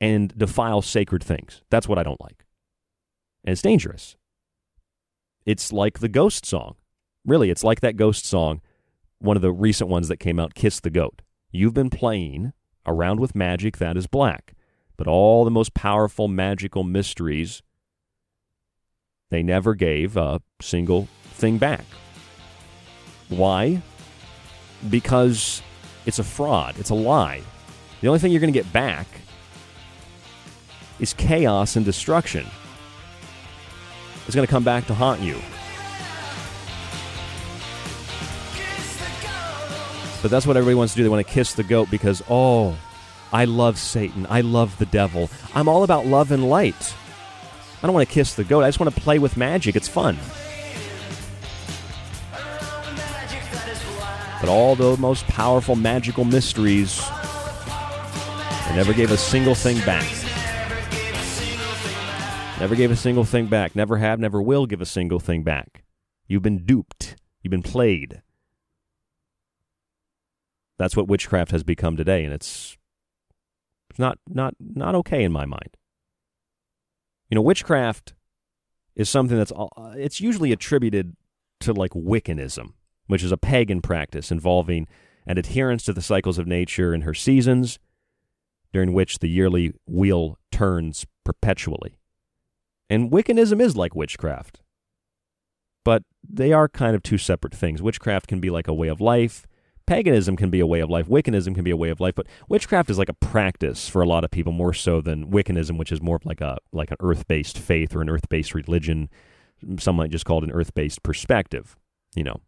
and 0.00 0.36
defile 0.36 0.82
sacred 0.82 1.22
things. 1.22 1.62
That's 1.70 1.88
what 1.88 1.98
I 1.98 2.02
don't 2.02 2.20
like. 2.20 2.44
And 3.44 3.52
it's 3.52 3.62
dangerous. 3.62 4.16
It's 5.44 5.72
like 5.72 5.98
the 5.98 6.08
ghost 6.08 6.46
song. 6.46 6.76
Really, 7.26 7.50
it's 7.50 7.64
like 7.64 7.80
that 7.80 7.96
ghost 7.96 8.26
song, 8.26 8.60
one 9.18 9.36
of 9.36 9.42
the 9.42 9.52
recent 9.52 9.90
ones 9.90 10.08
that 10.08 10.18
came 10.18 10.38
out, 10.38 10.54
Kiss 10.54 10.80
the 10.80 10.90
Goat. 10.90 11.22
You've 11.50 11.74
been 11.74 11.90
playing 11.90 12.52
around 12.86 13.20
with 13.20 13.34
magic 13.34 13.78
that 13.78 13.96
is 13.96 14.06
black, 14.06 14.54
but 14.96 15.06
all 15.06 15.44
the 15.44 15.50
most 15.50 15.74
powerful 15.74 16.28
magical 16.28 16.84
mysteries 16.84 17.62
they 19.30 19.42
never 19.42 19.74
gave 19.74 20.16
a 20.16 20.40
single 20.60 21.08
thing 21.24 21.58
back. 21.58 21.84
Why? 23.28 23.82
Because 24.90 25.62
it's 26.06 26.18
a 26.18 26.24
fraud, 26.24 26.78
it's 26.78 26.90
a 26.90 26.94
lie. 26.94 27.42
The 28.00 28.08
only 28.08 28.20
thing 28.20 28.32
you're 28.32 28.40
going 28.40 28.52
to 28.52 28.58
get 28.58 28.72
back 28.72 29.06
is 31.00 31.14
chaos 31.14 31.76
and 31.76 31.84
destruction. 31.84 32.46
It's 34.26 34.34
going 34.34 34.46
to 34.46 34.50
come 34.50 34.64
back 34.64 34.86
to 34.86 34.94
haunt 34.94 35.20
you. 35.20 35.38
But 40.24 40.30
that's 40.30 40.46
what 40.46 40.56
everybody 40.56 40.76
wants 40.76 40.94
to 40.94 40.96
do. 40.96 41.02
They 41.02 41.10
want 41.10 41.26
to 41.26 41.30
kiss 41.30 41.52
the 41.52 41.62
goat 41.62 41.90
because, 41.90 42.22
oh, 42.30 42.78
I 43.30 43.44
love 43.44 43.76
Satan. 43.76 44.26
I 44.30 44.40
love 44.40 44.78
the 44.78 44.86
devil. 44.86 45.28
I'm 45.54 45.68
all 45.68 45.84
about 45.84 46.06
love 46.06 46.32
and 46.32 46.48
light. 46.48 46.94
I 47.82 47.86
don't 47.86 47.92
want 47.92 48.08
to 48.08 48.14
kiss 48.14 48.32
the 48.32 48.42
goat. 48.42 48.62
I 48.62 48.68
just 48.68 48.80
want 48.80 48.94
to 48.94 49.00
play 49.02 49.18
with 49.18 49.36
magic. 49.36 49.76
It's 49.76 49.86
fun. 49.86 50.16
But 54.40 54.48
all 54.48 54.74
the 54.74 54.96
most 54.96 55.26
powerful 55.26 55.76
magical 55.76 56.24
mysteries, 56.24 56.98
they 58.66 58.76
never 58.76 58.94
gave 58.94 59.10
a 59.10 59.18
single 59.18 59.54
thing 59.54 59.76
back. 59.84 60.10
Never 62.58 62.74
gave 62.74 62.90
a 62.90 62.96
single 62.96 63.24
thing 63.24 63.44
back. 63.44 63.76
Never 63.76 63.98
have, 63.98 64.18
never 64.18 64.40
will 64.40 64.64
give 64.64 64.80
a 64.80 64.86
single 64.86 65.20
thing 65.20 65.42
back. 65.42 65.84
You've 66.26 66.40
been 66.40 66.64
duped. 66.64 67.16
You've 67.42 67.50
been 67.50 67.62
played. 67.62 68.22
That's 70.78 70.96
what 70.96 71.08
witchcraft 71.08 71.52
has 71.52 71.62
become 71.62 71.96
today, 71.96 72.24
and 72.24 72.32
it's 72.32 72.76
not 73.98 74.18
not 74.28 74.54
not 74.58 74.94
okay 74.96 75.22
in 75.22 75.32
my 75.32 75.44
mind. 75.44 75.76
You 77.30 77.36
know, 77.36 77.42
witchcraft 77.42 78.14
is 78.96 79.08
something 79.08 79.36
that's 79.36 79.52
uh, 79.52 79.94
it's 79.96 80.20
usually 80.20 80.52
attributed 80.52 81.16
to 81.60 81.72
like 81.72 81.92
Wiccanism, 81.92 82.74
which 83.06 83.22
is 83.22 83.32
a 83.32 83.36
pagan 83.36 83.80
practice 83.80 84.30
involving 84.30 84.86
an 85.26 85.38
adherence 85.38 85.84
to 85.84 85.92
the 85.92 86.02
cycles 86.02 86.38
of 86.38 86.46
nature 86.46 86.92
and 86.92 87.04
her 87.04 87.14
seasons, 87.14 87.78
during 88.72 88.92
which 88.92 89.20
the 89.20 89.28
yearly 89.28 89.72
wheel 89.86 90.38
turns 90.52 91.06
perpetually. 91.24 91.98
And 92.90 93.10
Wiccanism 93.10 93.60
is 93.60 93.76
like 93.76 93.94
witchcraft, 93.94 94.60
but 95.84 96.02
they 96.28 96.52
are 96.52 96.68
kind 96.68 96.94
of 96.94 97.02
two 97.02 97.18
separate 97.18 97.54
things. 97.54 97.80
Witchcraft 97.80 98.26
can 98.26 98.40
be 98.40 98.50
like 98.50 98.68
a 98.68 98.74
way 98.74 98.88
of 98.88 99.00
life. 99.00 99.46
Paganism 99.86 100.36
can 100.36 100.48
be 100.48 100.60
a 100.60 100.66
way 100.66 100.80
of 100.80 100.88
life. 100.88 101.06
Wiccanism 101.08 101.54
can 101.54 101.62
be 101.62 101.70
a 101.70 101.76
way 101.76 101.90
of 101.90 102.00
life, 102.00 102.14
but 102.14 102.26
witchcraft 102.48 102.88
is 102.88 102.98
like 102.98 103.10
a 103.10 103.14
practice 103.14 103.88
for 103.88 104.00
a 104.00 104.06
lot 104.06 104.24
of 104.24 104.30
people 104.30 104.52
more 104.52 104.72
so 104.72 105.00
than 105.02 105.30
Wiccanism, 105.30 105.76
which 105.76 105.92
is 105.92 106.00
more 106.00 106.20
like 106.24 106.40
a 106.40 106.56
like 106.72 106.90
an 106.90 106.96
earth-based 107.00 107.58
faith 107.58 107.94
or 107.94 108.00
an 108.00 108.08
earth-based 108.08 108.54
religion. 108.54 109.10
Some 109.78 109.96
might 109.96 110.10
just 110.10 110.24
call 110.24 110.38
it 110.38 110.44
an 110.44 110.52
earth-based 110.52 111.02
perspective. 111.02 111.76
You 112.14 112.24
know. 112.24 112.40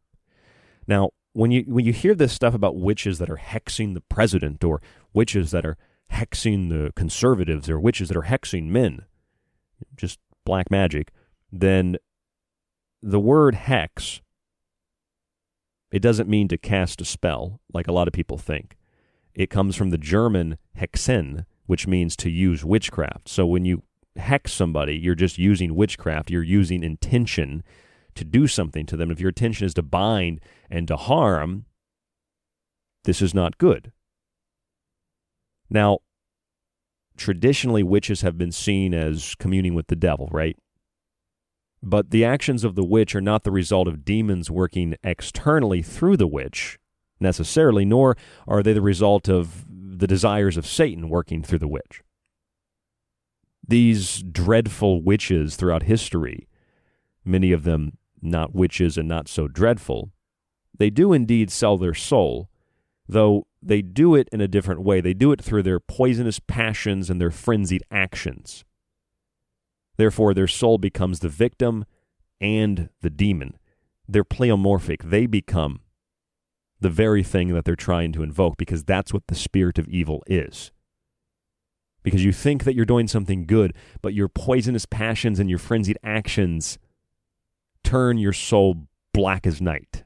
Now, 0.88 1.10
when 1.32 1.50
you 1.50 1.64
when 1.66 1.84
you 1.84 1.92
hear 1.92 2.14
this 2.14 2.32
stuff 2.32 2.54
about 2.54 2.76
witches 2.76 3.18
that 3.18 3.28
are 3.28 3.36
hexing 3.36 3.92
the 3.92 4.00
president 4.00 4.64
or 4.64 4.80
witches 5.12 5.50
that 5.50 5.66
are 5.66 5.76
hexing 6.10 6.70
the 6.70 6.92
conservatives 6.94 7.68
or 7.68 7.78
witches 7.78 8.08
that 8.08 8.16
are 8.16 8.22
hexing 8.22 8.68
men, 8.68 9.04
just 9.96 10.18
black 10.46 10.70
magic, 10.70 11.10
then 11.52 11.96
the 13.02 13.20
word 13.20 13.54
hex 13.54 14.22
it 15.90 16.00
doesn't 16.00 16.28
mean 16.28 16.48
to 16.48 16.58
cast 16.58 17.00
a 17.00 17.04
spell 17.04 17.60
like 17.72 17.86
a 17.86 17.92
lot 17.92 18.08
of 18.08 18.14
people 18.14 18.38
think. 18.38 18.76
It 19.34 19.50
comes 19.50 19.76
from 19.76 19.90
the 19.90 19.98
German 19.98 20.58
hexen, 20.78 21.44
which 21.66 21.86
means 21.86 22.16
to 22.16 22.30
use 22.30 22.64
witchcraft. 22.64 23.28
So 23.28 23.46
when 23.46 23.64
you 23.64 23.82
hex 24.16 24.52
somebody, 24.52 24.96
you're 24.96 25.14
just 25.14 25.38
using 25.38 25.74
witchcraft, 25.74 26.30
you're 26.30 26.42
using 26.42 26.82
intention 26.82 27.62
to 28.14 28.24
do 28.24 28.46
something 28.46 28.86
to 28.86 28.96
them. 28.96 29.10
If 29.10 29.20
your 29.20 29.28
intention 29.28 29.66
is 29.66 29.74
to 29.74 29.82
bind 29.82 30.40
and 30.70 30.88
to 30.88 30.96
harm, 30.96 31.66
this 33.04 33.20
is 33.22 33.34
not 33.34 33.58
good. 33.58 33.92
Now, 35.68 35.98
traditionally, 37.16 37.82
witches 37.82 38.22
have 38.22 38.38
been 38.38 38.52
seen 38.52 38.94
as 38.94 39.34
communing 39.38 39.74
with 39.74 39.88
the 39.88 39.96
devil, 39.96 40.28
right? 40.32 40.56
But 41.88 42.10
the 42.10 42.24
actions 42.24 42.64
of 42.64 42.74
the 42.74 42.84
witch 42.84 43.14
are 43.14 43.20
not 43.20 43.44
the 43.44 43.52
result 43.52 43.86
of 43.86 44.04
demons 44.04 44.50
working 44.50 44.96
externally 45.04 45.82
through 45.82 46.16
the 46.16 46.26
witch 46.26 46.80
necessarily, 47.20 47.84
nor 47.84 48.16
are 48.48 48.60
they 48.60 48.72
the 48.72 48.82
result 48.82 49.28
of 49.28 49.64
the 49.70 50.08
desires 50.08 50.56
of 50.56 50.66
Satan 50.66 51.08
working 51.08 51.44
through 51.44 51.60
the 51.60 51.68
witch. 51.68 52.02
These 53.66 54.24
dreadful 54.24 55.00
witches 55.00 55.54
throughout 55.54 55.84
history, 55.84 56.48
many 57.24 57.52
of 57.52 57.62
them 57.62 57.98
not 58.20 58.52
witches 58.52 58.98
and 58.98 59.08
not 59.08 59.28
so 59.28 59.46
dreadful, 59.46 60.10
they 60.76 60.90
do 60.90 61.12
indeed 61.12 61.52
sell 61.52 61.78
their 61.78 61.94
soul, 61.94 62.50
though 63.08 63.46
they 63.62 63.80
do 63.80 64.16
it 64.16 64.28
in 64.32 64.40
a 64.40 64.48
different 64.48 64.82
way. 64.82 65.00
They 65.00 65.14
do 65.14 65.30
it 65.30 65.40
through 65.40 65.62
their 65.62 65.78
poisonous 65.78 66.40
passions 66.40 67.08
and 67.10 67.20
their 67.20 67.30
frenzied 67.30 67.84
actions. 67.92 68.64
Therefore, 69.96 70.34
their 70.34 70.48
soul 70.48 70.78
becomes 70.78 71.20
the 71.20 71.28
victim 71.28 71.84
and 72.40 72.90
the 73.00 73.10
demon. 73.10 73.56
They're 74.08 74.24
pleomorphic. 74.24 75.10
They 75.10 75.26
become 75.26 75.80
the 76.80 76.90
very 76.90 77.22
thing 77.22 77.54
that 77.54 77.64
they're 77.64 77.74
trying 77.74 78.12
to 78.12 78.22
invoke 78.22 78.56
because 78.56 78.84
that's 78.84 79.12
what 79.12 79.26
the 79.28 79.34
spirit 79.34 79.78
of 79.78 79.88
evil 79.88 80.22
is. 80.26 80.70
Because 82.02 82.24
you 82.24 82.32
think 82.32 82.64
that 82.64 82.74
you're 82.74 82.84
doing 82.84 83.08
something 83.08 83.46
good, 83.46 83.74
but 84.02 84.14
your 84.14 84.28
poisonous 84.28 84.86
passions 84.86 85.40
and 85.40 85.50
your 85.50 85.58
frenzied 85.58 85.98
actions 86.04 86.78
turn 87.82 88.18
your 88.18 88.32
soul 88.32 88.86
black 89.12 89.46
as 89.46 89.60
night. 89.60 90.04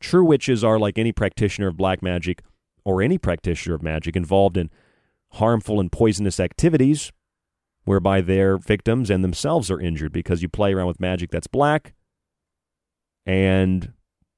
True 0.00 0.24
witches 0.24 0.62
are 0.62 0.78
like 0.78 0.98
any 0.98 1.12
practitioner 1.12 1.68
of 1.68 1.76
black 1.76 2.02
magic 2.02 2.42
or 2.84 3.02
any 3.02 3.18
practitioner 3.18 3.74
of 3.74 3.82
magic 3.82 4.14
involved 4.16 4.56
in 4.56 4.70
harmful 5.32 5.80
and 5.80 5.90
poisonous 5.90 6.38
activities 6.38 7.10
whereby 7.84 8.20
their 8.20 8.56
victims 8.56 9.10
and 9.10 9.22
themselves 9.22 9.70
are 9.70 9.80
injured 9.80 10.12
because 10.12 10.42
you 10.42 10.48
play 10.48 10.72
around 10.72 10.86
with 10.86 11.00
magic 11.00 11.30
that's 11.30 11.46
black 11.46 11.94
and 13.26 13.92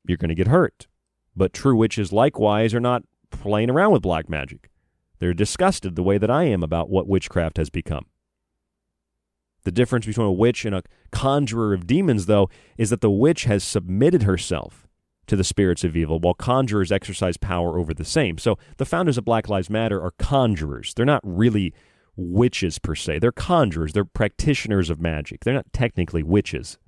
you're 0.07 0.19
going 0.19 0.29
to 0.29 0.35
get 0.35 0.49
hurt. 0.49 0.87
But 1.35 1.53
true 1.53 1.77
witches 1.77 2.13
likewise 2.13 2.75
are 2.75 2.81
not 2.81 3.03
playing 3.31 3.71
around 3.71 3.93
with 3.93 4.03
black 4.03 4.29
magic. 4.29 4.71
They're 5.19 5.35
disgusted 5.35 5.97
the 5.97 6.03
way 6.03 6.19
that 6.19 6.31
I 6.31 6.45
am 6.45 6.63
about 6.63 6.91
what 6.91 7.09
witchcraft 7.09 7.57
has 7.57 7.71
become. 7.71 8.07
The 9.65 9.73
difference 9.73 10.07
between 10.07 10.29
a 10.29 10.33
witch 10.33 10.65
and 10.65 10.75
a 10.75 10.85
conjurer 11.11 11.75
of 11.75 11.87
demons, 11.87 12.27
though, 12.27 12.49
is 12.79 12.91
that 12.91 13.01
the 13.01 13.11
witch 13.11 13.45
has 13.45 13.65
submitted 13.65 14.23
herself 14.23 14.87
to 15.27 15.35
the 15.35 15.43
spirits 15.43 15.83
of 15.83 15.97
evil, 15.97 16.21
while 16.21 16.35
conjurers 16.35 16.93
exercise 16.93 17.37
power 17.37 17.79
over 17.79 17.93
the 17.93 18.05
same. 18.05 18.39
So 18.39 18.59
the 18.77 18.85
founders 18.85 19.19
of 19.19 19.25
Black 19.25 19.49
Lives 19.49 19.69
Matter 19.69 20.01
are 20.01 20.13
conjurers. 20.21 20.95
They're 20.95 21.05
not 21.05 21.23
really 21.25 21.75
witches 22.17 22.79
per 22.79 22.95
se. 22.95 23.19
They're 23.19 23.33
conjurers, 23.33 23.93
they're 23.93 24.05
practitioners 24.05 24.91
of 24.91 25.01
magic. 25.01 25.45
They're 25.45 25.55
not 25.55 25.73
technically 25.73 26.23
witches. 26.23 26.79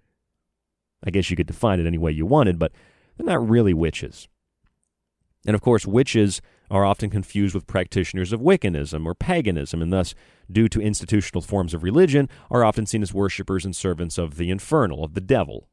I 1.05 1.11
guess 1.11 1.31
you 1.31 1.37
could 1.37 1.47
define 1.47 1.79
it 1.79 1.87
any 1.87 1.99
way 1.99 2.11
you 2.13 2.27
wanted, 2.27 2.59
but 2.59 2.73
they're 3.17 3.27
not 3.27 3.49
really 3.49 3.75
witches. 3.75 4.29
And 5.47 5.55
of 5.55 5.61
course, 5.61 5.87
witches 5.87 6.41
are 6.71 6.85
often 6.85 7.11
confused 7.11 7.55
with 7.55 7.67
practitioners 7.67 8.33
of 8.33 8.41
Wiccanism 8.41 9.07
or 9.07 9.15
paganism, 9.15 9.81
and 9.81 9.93
thus, 9.93 10.15
due 10.51 10.69
to 10.69 10.81
institutional 10.81 11.41
forms 11.41 11.73
of 11.73 11.83
religion, 11.83 12.29
are 12.51 12.65
often 12.65 12.87
seen 12.87 13.03
as 13.03 13.15
worshippers 13.15 13.65
and 13.65 13.75
servants 13.75 14.19
of 14.19 14.37
the 14.37 14.51
infernal, 14.51 15.05
of 15.05 15.15
the 15.15 15.21
devil. 15.21 15.69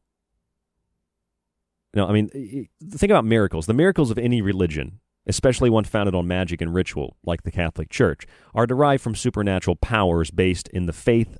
Now, 1.93 2.07
I 2.07 2.13
mean, 2.13 2.29
think 2.29 3.09
about 3.09 3.25
miracles. 3.25 3.65
The 3.65 3.73
miracles 3.73 4.11
of 4.11 4.17
any 4.17 4.41
religion 4.41 4.99
especially 5.27 5.69
one 5.69 5.83
founded 5.83 6.15
on 6.15 6.27
magic 6.27 6.61
and 6.61 6.73
ritual, 6.73 7.17
like 7.23 7.43
the 7.43 7.51
Catholic 7.51 7.89
Church, 7.89 8.25
are 8.53 8.67
derived 8.67 9.03
from 9.03 9.15
supernatural 9.15 9.75
powers 9.75 10.31
based 10.31 10.67
in 10.69 10.85
the 10.85 10.93
faith 10.93 11.37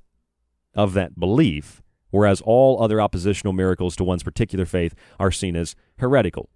of 0.74 0.92
that 0.94 1.18
belief, 1.18 1.82
whereas 2.10 2.40
all 2.40 2.82
other 2.82 3.00
oppositional 3.00 3.52
miracles 3.52 3.96
to 3.96 4.04
one's 4.04 4.22
particular 4.22 4.64
faith 4.64 4.94
are 5.18 5.30
seen 5.30 5.56
as 5.56 5.74
heretical. 5.98 6.50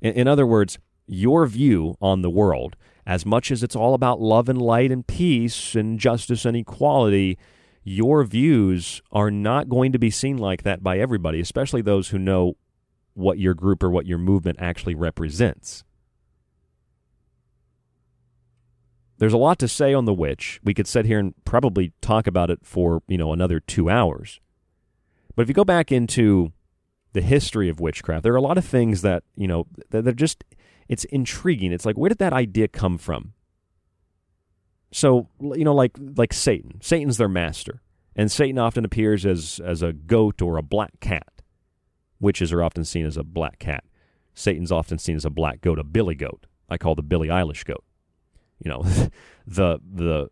In, 0.00 0.12
in 0.14 0.28
other 0.28 0.46
words, 0.46 0.78
your 1.06 1.46
view 1.46 1.96
on 2.00 2.22
the 2.22 2.30
world, 2.30 2.76
as 3.06 3.24
much 3.24 3.50
as 3.50 3.62
it's 3.62 3.76
all 3.76 3.94
about 3.94 4.20
love 4.20 4.48
and 4.48 4.60
light 4.60 4.92
and 4.92 5.06
peace 5.06 5.74
and 5.74 5.98
justice 5.98 6.44
and 6.44 6.56
equality, 6.56 7.38
your 7.82 8.22
views 8.24 9.00
are 9.10 9.30
not 9.30 9.68
going 9.68 9.92
to 9.92 9.98
be 9.98 10.10
seen 10.10 10.36
like 10.36 10.62
that 10.62 10.82
by 10.82 10.98
everybody, 10.98 11.40
especially 11.40 11.80
those 11.80 12.08
who 12.08 12.18
know 12.18 12.56
what 13.14 13.38
your 13.38 13.54
group 13.54 13.82
or 13.82 13.90
what 13.90 14.06
your 14.06 14.18
movement 14.18 14.58
actually 14.60 14.94
represents. 14.94 15.84
There's 19.18 19.32
a 19.32 19.38
lot 19.38 19.58
to 19.58 19.68
say 19.68 19.92
on 19.92 20.04
the 20.04 20.14
witch. 20.14 20.60
We 20.62 20.74
could 20.74 20.86
sit 20.86 21.04
here 21.04 21.18
and 21.18 21.34
probably 21.44 21.92
talk 22.00 22.26
about 22.26 22.50
it 22.50 22.60
for, 22.62 23.02
you 23.08 23.18
know, 23.18 23.32
another 23.32 23.58
two 23.58 23.90
hours. 23.90 24.40
But 25.34 25.42
if 25.42 25.48
you 25.48 25.54
go 25.54 25.64
back 25.64 25.90
into 25.90 26.52
the 27.14 27.20
history 27.20 27.68
of 27.68 27.80
witchcraft, 27.80 28.22
there 28.22 28.32
are 28.32 28.36
a 28.36 28.40
lot 28.40 28.58
of 28.58 28.64
things 28.64 29.02
that, 29.02 29.24
you 29.36 29.48
know, 29.48 29.66
they're 29.90 30.12
just, 30.12 30.44
it's 30.88 31.04
intriguing. 31.04 31.72
It's 31.72 31.84
like, 31.84 31.98
where 31.98 32.08
did 32.08 32.18
that 32.18 32.32
idea 32.32 32.68
come 32.68 32.96
from? 32.96 33.32
So, 34.92 35.28
you 35.40 35.64
know, 35.64 35.74
like, 35.74 35.96
like 36.16 36.32
Satan. 36.32 36.80
Satan's 36.80 37.16
their 37.16 37.28
master. 37.28 37.82
And 38.14 38.30
Satan 38.30 38.58
often 38.58 38.84
appears 38.84 39.26
as, 39.26 39.60
as 39.64 39.82
a 39.82 39.92
goat 39.92 40.40
or 40.40 40.56
a 40.56 40.62
black 40.62 41.00
cat. 41.00 41.42
Witches 42.20 42.52
are 42.52 42.62
often 42.62 42.84
seen 42.84 43.04
as 43.04 43.16
a 43.16 43.24
black 43.24 43.58
cat. 43.58 43.84
Satan's 44.34 44.72
often 44.72 44.98
seen 44.98 45.16
as 45.16 45.24
a 45.24 45.30
black 45.30 45.60
goat, 45.60 45.78
a 45.78 45.84
billy 45.84 46.14
goat. 46.14 46.46
I 46.68 46.78
call 46.78 46.94
the 46.94 47.02
Billie 47.02 47.28
Eilish 47.28 47.64
goat 47.64 47.84
you 48.58 48.70
know, 48.70 48.82
the 49.46 49.80
the 49.82 50.30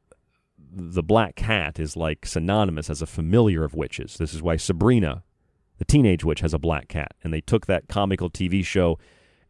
the 0.59 1.03
black 1.03 1.37
cat 1.37 1.79
is 1.79 1.97
like 1.97 2.27
synonymous 2.27 2.91
as 2.91 3.01
a 3.01 3.07
familiar 3.07 3.65
of 3.65 3.75
witches. 3.75 4.17
This 4.19 4.35
is 4.35 4.43
why 4.43 4.57
Sabrina, 4.57 5.23
the 5.79 5.85
teenage 5.85 6.25
witch, 6.25 6.41
has 6.41 6.53
a 6.53 6.59
black 6.59 6.89
cat, 6.89 7.15
and 7.23 7.33
they 7.33 7.41
took 7.41 7.67
that 7.67 7.89
comical 7.89 8.31
TV 8.31 8.65
show 8.65 8.99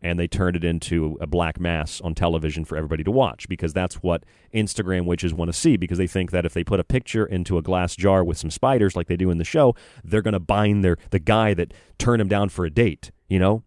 and 0.03 0.19
they 0.19 0.29
turned 0.29 0.57
it 0.57 0.65
into 0.65 1.17
a 1.21 1.27
black 1.27 1.59
mass 1.59 2.01
on 2.01 2.15
television 2.15 2.65
for 2.65 2.77
everybody 2.77 3.03
to 3.03 3.11
watch 3.11 3.49
because 3.49 3.73
that's 3.73 3.97
what 3.97 4.25
Instagram 4.55 5.07
witches 5.07 5.33
want 5.33 5.49
to 5.49 5.59
see 5.59 5.77
because 5.77 5.99
they 5.99 6.07
think 6.07 6.31
that 6.31 6.45
if 6.45 6.53
they 6.53 6.63
put 6.63 6.79
a 6.79 6.85
picture 6.85 7.25
into 7.25 7.59
a 7.59 7.63
glass 7.63 7.97
jar 7.97 8.23
with 8.23 8.37
some 8.37 8.51
spiders 8.51 8.95
like 8.95 9.07
they 9.07 9.17
do 9.17 9.31
in 9.31 9.39
the 9.39 9.45
show, 9.45 9.75
they're 10.05 10.23
going 10.23 10.33
to 10.33 10.41
bind 10.41 10.85
their 10.85 10.97
the 11.11 11.19
guy 11.19 11.55
that 11.55 11.73
turned 11.99 12.21
him 12.21 12.29
down 12.29 12.49
for 12.51 12.65
a 12.65 12.71
date, 12.71 13.11
you 13.29 13.39
know? 13.39 13.63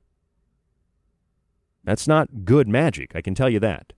That's 1.84 2.08
not 2.08 2.46
good 2.46 2.68
magic, 2.68 3.16
I 3.16 3.22
can 3.22 3.34
tell 3.34 3.50
you 3.50 3.60
that. 3.62 3.94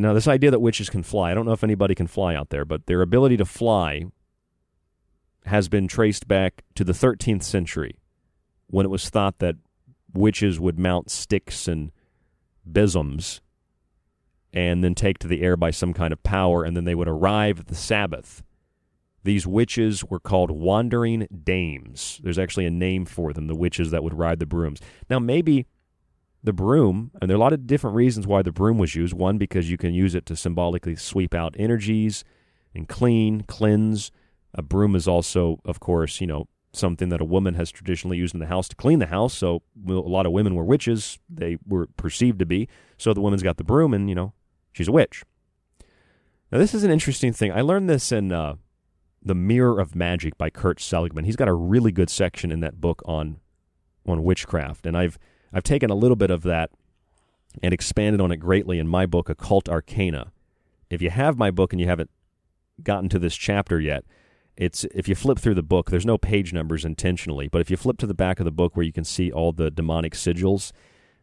Now, 0.00 0.14
this 0.14 0.28
idea 0.28 0.50
that 0.50 0.60
witches 0.60 0.88
can 0.88 1.02
fly, 1.02 1.30
I 1.30 1.34
don't 1.34 1.44
know 1.44 1.52
if 1.52 1.64
anybody 1.64 1.94
can 1.94 2.06
fly 2.06 2.34
out 2.34 2.48
there, 2.48 2.64
but 2.64 2.86
their 2.86 3.02
ability 3.02 3.36
to 3.36 3.44
fly 3.44 4.06
has 5.44 5.68
been 5.68 5.86
traced 5.86 6.26
back 6.26 6.64
to 6.76 6.84
the 6.84 6.92
13th 6.92 7.42
century 7.42 7.98
when 8.68 8.86
it 8.86 8.90
was 8.90 9.10
thought 9.10 9.38
that 9.40 9.56
witches 10.14 10.58
would 10.58 10.78
mount 10.78 11.10
sticks 11.10 11.68
and 11.68 11.92
besoms 12.70 13.40
and 14.52 14.82
then 14.82 14.94
take 14.94 15.18
to 15.18 15.28
the 15.28 15.42
air 15.42 15.56
by 15.56 15.70
some 15.70 15.92
kind 15.92 16.12
of 16.12 16.22
power, 16.22 16.64
and 16.64 16.76
then 16.76 16.84
they 16.84 16.94
would 16.94 17.08
arrive 17.08 17.60
at 17.60 17.66
the 17.66 17.74
Sabbath. 17.74 18.42
These 19.24 19.46
witches 19.46 20.04
were 20.04 20.20
called 20.20 20.50
wandering 20.50 21.26
dames. 21.44 22.20
There's 22.22 22.38
actually 22.38 22.66
a 22.66 22.70
name 22.70 23.04
for 23.04 23.32
them, 23.32 23.46
the 23.46 23.54
witches 23.54 23.90
that 23.90 24.02
would 24.02 24.14
ride 24.14 24.40
the 24.40 24.46
brooms. 24.46 24.80
Now, 25.08 25.18
maybe 25.18 25.66
the 26.42 26.52
broom, 26.52 27.12
and 27.20 27.30
there 27.30 27.36
are 27.36 27.40
a 27.40 27.40
lot 27.40 27.52
of 27.52 27.66
different 27.66 27.96
reasons 27.96 28.26
why 28.26 28.42
the 28.42 28.52
broom 28.52 28.78
was 28.78 28.94
used. 28.94 29.14
One, 29.14 29.38
because 29.38 29.70
you 29.70 29.76
can 29.76 29.94
use 29.94 30.14
it 30.14 30.26
to 30.26 30.36
symbolically 30.36 30.96
sweep 30.96 31.34
out 31.34 31.54
energies 31.58 32.24
and 32.74 32.88
clean, 32.88 33.42
cleanse. 33.42 34.10
A 34.54 34.62
broom 34.62 34.96
is 34.96 35.06
also, 35.06 35.60
of 35.64 35.78
course, 35.78 36.20
you 36.20 36.26
know, 36.26 36.48
something 36.72 37.10
that 37.10 37.20
a 37.20 37.24
woman 37.24 37.54
has 37.54 37.70
traditionally 37.70 38.16
used 38.16 38.34
in 38.34 38.40
the 38.40 38.46
house 38.46 38.66
to 38.68 38.76
clean 38.76 38.98
the 38.98 39.06
house. 39.06 39.34
So 39.34 39.62
a 39.86 39.92
lot 39.92 40.26
of 40.26 40.32
women 40.32 40.54
were 40.54 40.64
witches. 40.64 41.18
They 41.28 41.58
were 41.66 41.86
perceived 41.96 42.38
to 42.40 42.46
be. 42.46 42.68
So 42.96 43.14
the 43.14 43.20
woman's 43.20 43.42
got 43.42 43.56
the 43.56 43.64
broom, 43.64 43.94
and, 43.94 44.08
you 44.08 44.14
know, 44.14 44.32
she's 44.72 44.88
a 44.88 44.92
witch. 44.92 45.22
Now, 46.50 46.58
this 46.58 46.74
is 46.74 46.82
an 46.82 46.90
interesting 46.90 47.32
thing. 47.32 47.52
I 47.52 47.60
learned 47.60 47.88
this 47.88 48.10
in 48.10 48.32
uh, 48.32 48.56
The 49.22 49.34
Mirror 49.34 49.80
of 49.80 49.94
Magic 49.94 50.36
by 50.36 50.50
Kurt 50.50 50.80
Seligmann. 50.80 51.24
He's 51.24 51.36
got 51.36 51.48
a 51.48 51.54
really 51.54 51.92
good 51.92 52.10
section 52.10 52.50
in 52.50 52.60
that 52.60 52.80
book 52.80 53.02
on 53.06 53.38
on 54.04 54.24
witchcraft, 54.24 54.84
and 54.84 54.96
I've 54.96 55.16
I've 55.52 55.62
taken 55.62 55.90
a 55.90 55.94
little 55.94 56.16
bit 56.16 56.30
of 56.30 56.42
that 56.42 56.70
and 57.62 57.74
expanded 57.74 58.20
on 58.20 58.32
it 58.32 58.36
greatly 58.36 58.78
in 58.78 58.88
my 58.88 59.06
book, 59.06 59.28
Occult 59.28 59.68
Arcana. 59.68 60.32
If 60.88 61.02
you 61.02 61.10
have 61.10 61.36
my 61.36 61.50
book 61.50 61.72
and 61.72 61.80
you 61.80 61.86
haven't 61.86 62.10
gotten 62.82 63.08
to 63.10 63.18
this 63.18 63.36
chapter 63.36 63.80
yet, 63.80 64.04
it's 64.56 64.84
if 64.94 65.08
you 65.08 65.14
flip 65.14 65.38
through 65.38 65.54
the 65.54 65.62
book, 65.62 65.90
there's 65.90 66.06
no 66.06 66.18
page 66.18 66.52
numbers 66.52 66.84
intentionally, 66.84 67.48
but 67.48 67.60
if 67.60 67.70
you 67.70 67.76
flip 67.76 67.98
to 67.98 68.06
the 68.06 68.14
back 68.14 68.38
of 68.38 68.44
the 68.44 68.50
book 68.50 68.76
where 68.76 68.84
you 68.84 68.92
can 68.92 69.04
see 69.04 69.30
all 69.30 69.52
the 69.52 69.70
demonic 69.70 70.14
sigils, 70.14 70.72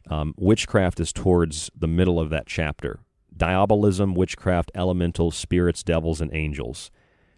um, 0.09 0.33
witchcraft 0.37 0.99
is 0.99 1.13
towards 1.13 1.69
the 1.75 1.87
middle 1.87 2.19
of 2.19 2.29
that 2.29 2.47
chapter. 2.47 2.99
Diabolism, 3.35 4.15
witchcraft, 4.15 4.71
elementals, 4.73 5.35
spirits, 5.35 5.83
devils, 5.83 6.21
and 6.21 6.33
angels. 6.33 6.91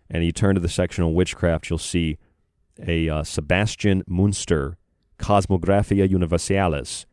And 0.09 0.23
you 0.23 0.31
turn 0.31 0.55
to 0.55 0.61
the 0.61 0.69
section 0.69 1.03
on 1.03 1.13
witchcraft, 1.13 1.69
you'll 1.69 1.79
see 1.79 2.17
a 2.85 3.09
uh, 3.09 3.23
Sebastian 3.23 4.03
Munster 4.07 4.77
Cosmographia 5.21 6.09
Universalis 6.09 7.05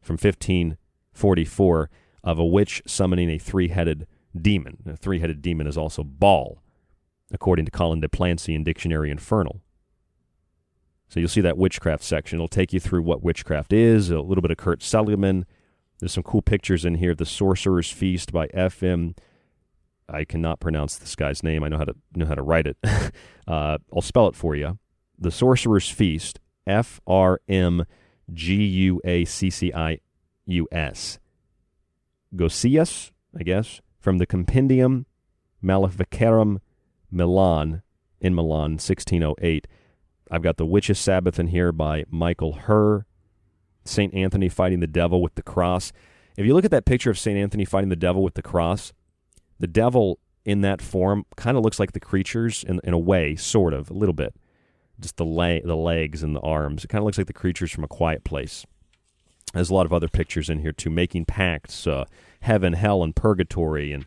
from 0.00 0.14
1544 0.14 1.90
of 2.22 2.38
a 2.38 2.46
witch 2.46 2.82
summoning 2.86 3.28
a 3.30 3.38
three 3.38 3.68
headed 3.68 4.06
demon. 4.40 4.78
A 4.86 4.96
three 4.96 5.18
headed 5.18 5.42
demon 5.42 5.66
is 5.66 5.76
also 5.76 6.04
Baal, 6.04 6.62
according 7.32 7.64
to 7.64 7.70
Colin 7.70 8.00
de 8.00 8.08
Plancy 8.08 8.54
in 8.54 8.64
Dictionary 8.64 9.10
Infernal. 9.10 9.60
So 11.08 11.20
you'll 11.20 11.28
see 11.28 11.40
that 11.40 11.58
witchcraft 11.58 12.02
section. 12.02 12.36
It'll 12.36 12.48
take 12.48 12.72
you 12.72 12.80
through 12.80 13.02
what 13.02 13.22
witchcraft 13.22 13.72
is, 13.72 14.10
a 14.10 14.20
little 14.20 14.42
bit 14.42 14.50
of 14.50 14.56
Kurt 14.56 14.80
Seligmann. 14.80 15.44
There's 15.98 16.12
some 16.12 16.24
cool 16.24 16.42
pictures 16.42 16.84
in 16.84 16.96
here. 16.96 17.14
The 17.14 17.26
Sorcerer's 17.26 17.90
Feast 17.90 18.32
by 18.32 18.46
F.M. 18.52 19.14
I 20.08 20.24
cannot 20.24 20.60
pronounce 20.60 20.96
this 20.96 21.16
guy's 21.16 21.42
name. 21.42 21.62
I 21.62 21.68
know 21.68 21.78
how 21.78 21.84
to 21.84 21.94
know 22.14 22.26
how 22.26 22.34
to 22.34 22.42
write 22.42 22.66
it. 22.66 22.76
uh, 23.48 23.78
I'll 23.94 24.02
spell 24.02 24.28
it 24.28 24.36
for 24.36 24.54
you. 24.54 24.78
The 25.18 25.30
Sorcerer's 25.30 25.88
Feast, 25.88 26.40
F 26.66 27.00
R 27.06 27.40
M 27.48 27.84
G 28.32 28.64
U 28.64 29.00
A 29.04 29.24
C 29.24 29.50
C 29.50 29.72
I 29.72 30.00
U 30.46 30.68
S. 30.72 31.18
Gosius, 32.34 33.12
I 33.38 33.42
guess, 33.42 33.80
from 34.00 34.18
the 34.18 34.26
Compendium 34.26 35.06
Maleficarum 35.62 36.60
Milan 37.10 37.82
in 38.20 38.34
Milan, 38.34 38.72
1608. 38.72 39.66
I've 40.30 40.42
got 40.42 40.56
the 40.56 40.66
Witches' 40.66 40.98
Sabbath 40.98 41.38
in 41.38 41.48
here 41.48 41.72
by 41.72 42.04
Michael 42.10 42.54
Herr. 42.54 43.06
St. 43.84 44.12
Anthony 44.14 44.48
fighting 44.48 44.80
the 44.80 44.86
devil 44.86 45.22
with 45.22 45.36
the 45.36 45.42
cross. 45.42 45.92
If 46.36 46.44
you 46.44 46.54
look 46.54 46.64
at 46.64 46.70
that 46.72 46.84
picture 46.84 47.10
of 47.10 47.18
St. 47.18 47.38
Anthony 47.38 47.64
fighting 47.64 47.88
the 47.88 47.96
devil 47.96 48.22
with 48.22 48.34
the 48.34 48.42
cross, 48.42 48.92
the 49.60 49.68
devil 49.68 50.18
in 50.44 50.60
that 50.62 50.82
form 50.82 51.24
kind 51.36 51.56
of 51.56 51.62
looks 51.62 51.78
like 51.78 51.92
the 51.92 52.00
creatures 52.00 52.64
in, 52.64 52.80
in 52.84 52.92
a 52.92 52.98
way, 52.98 53.36
sort 53.36 53.72
of, 53.72 53.90
a 53.90 53.94
little 53.94 54.12
bit. 54.12 54.34
Just 55.00 55.16
the, 55.16 55.24
the 55.64 55.76
legs 55.76 56.22
and 56.22 56.34
the 56.34 56.40
arms. 56.40 56.84
It 56.84 56.88
kind 56.88 57.00
of 57.00 57.04
looks 57.04 57.18
like 57.18 57.26
the 57.26 57.32
creatures 57.32 57.70
from 57.70 57.84
a 57.84 57.88
quiet 57.88 58.24
place. 58.24 58.64
There's 59.52 59.70
a 59.70 59.74
lot 59.74 59.86
of 59.86 59.92
other 59.92 60.08
pictures 60.08 60.50
in 60.50 60.60
here 60.60 60.72
too, 60.72 60.90
making 60.90 61.26
pacts, 61.26 61.86
uh, 61.86 62.04
heaven, 62.40 62.72
hell, 62.74 63.02
and 63.02 63.14
purgatory. 63.14 63.92
And 63.92 64.06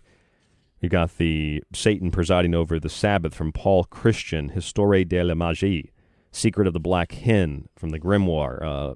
you 0.80 0.90
got 0.90 1.18
the 1.18 1.64
Satan 1.74 2.12
presiding 2.12 2.54
over 2.56 2.80
the 2.80 2.90
Sabbath 2.90 3.34
from 3.34 3.52
Paul 3.52 3.84
Christian, 3.86 4.50
Histoire 4.50 5.04
de 5.04 5.24
la 5.24 5.34
Magie, 5.34 5.92
Secret 6.32 6.68
of 6.68 6.74
the 6.74 6.80
Black 6.80 7.12
Hen 7.14 7.68
from 7.76 7.90
the 7.90 8.00
Grimoire, 8.00 8.64
uh, 8.64 8.96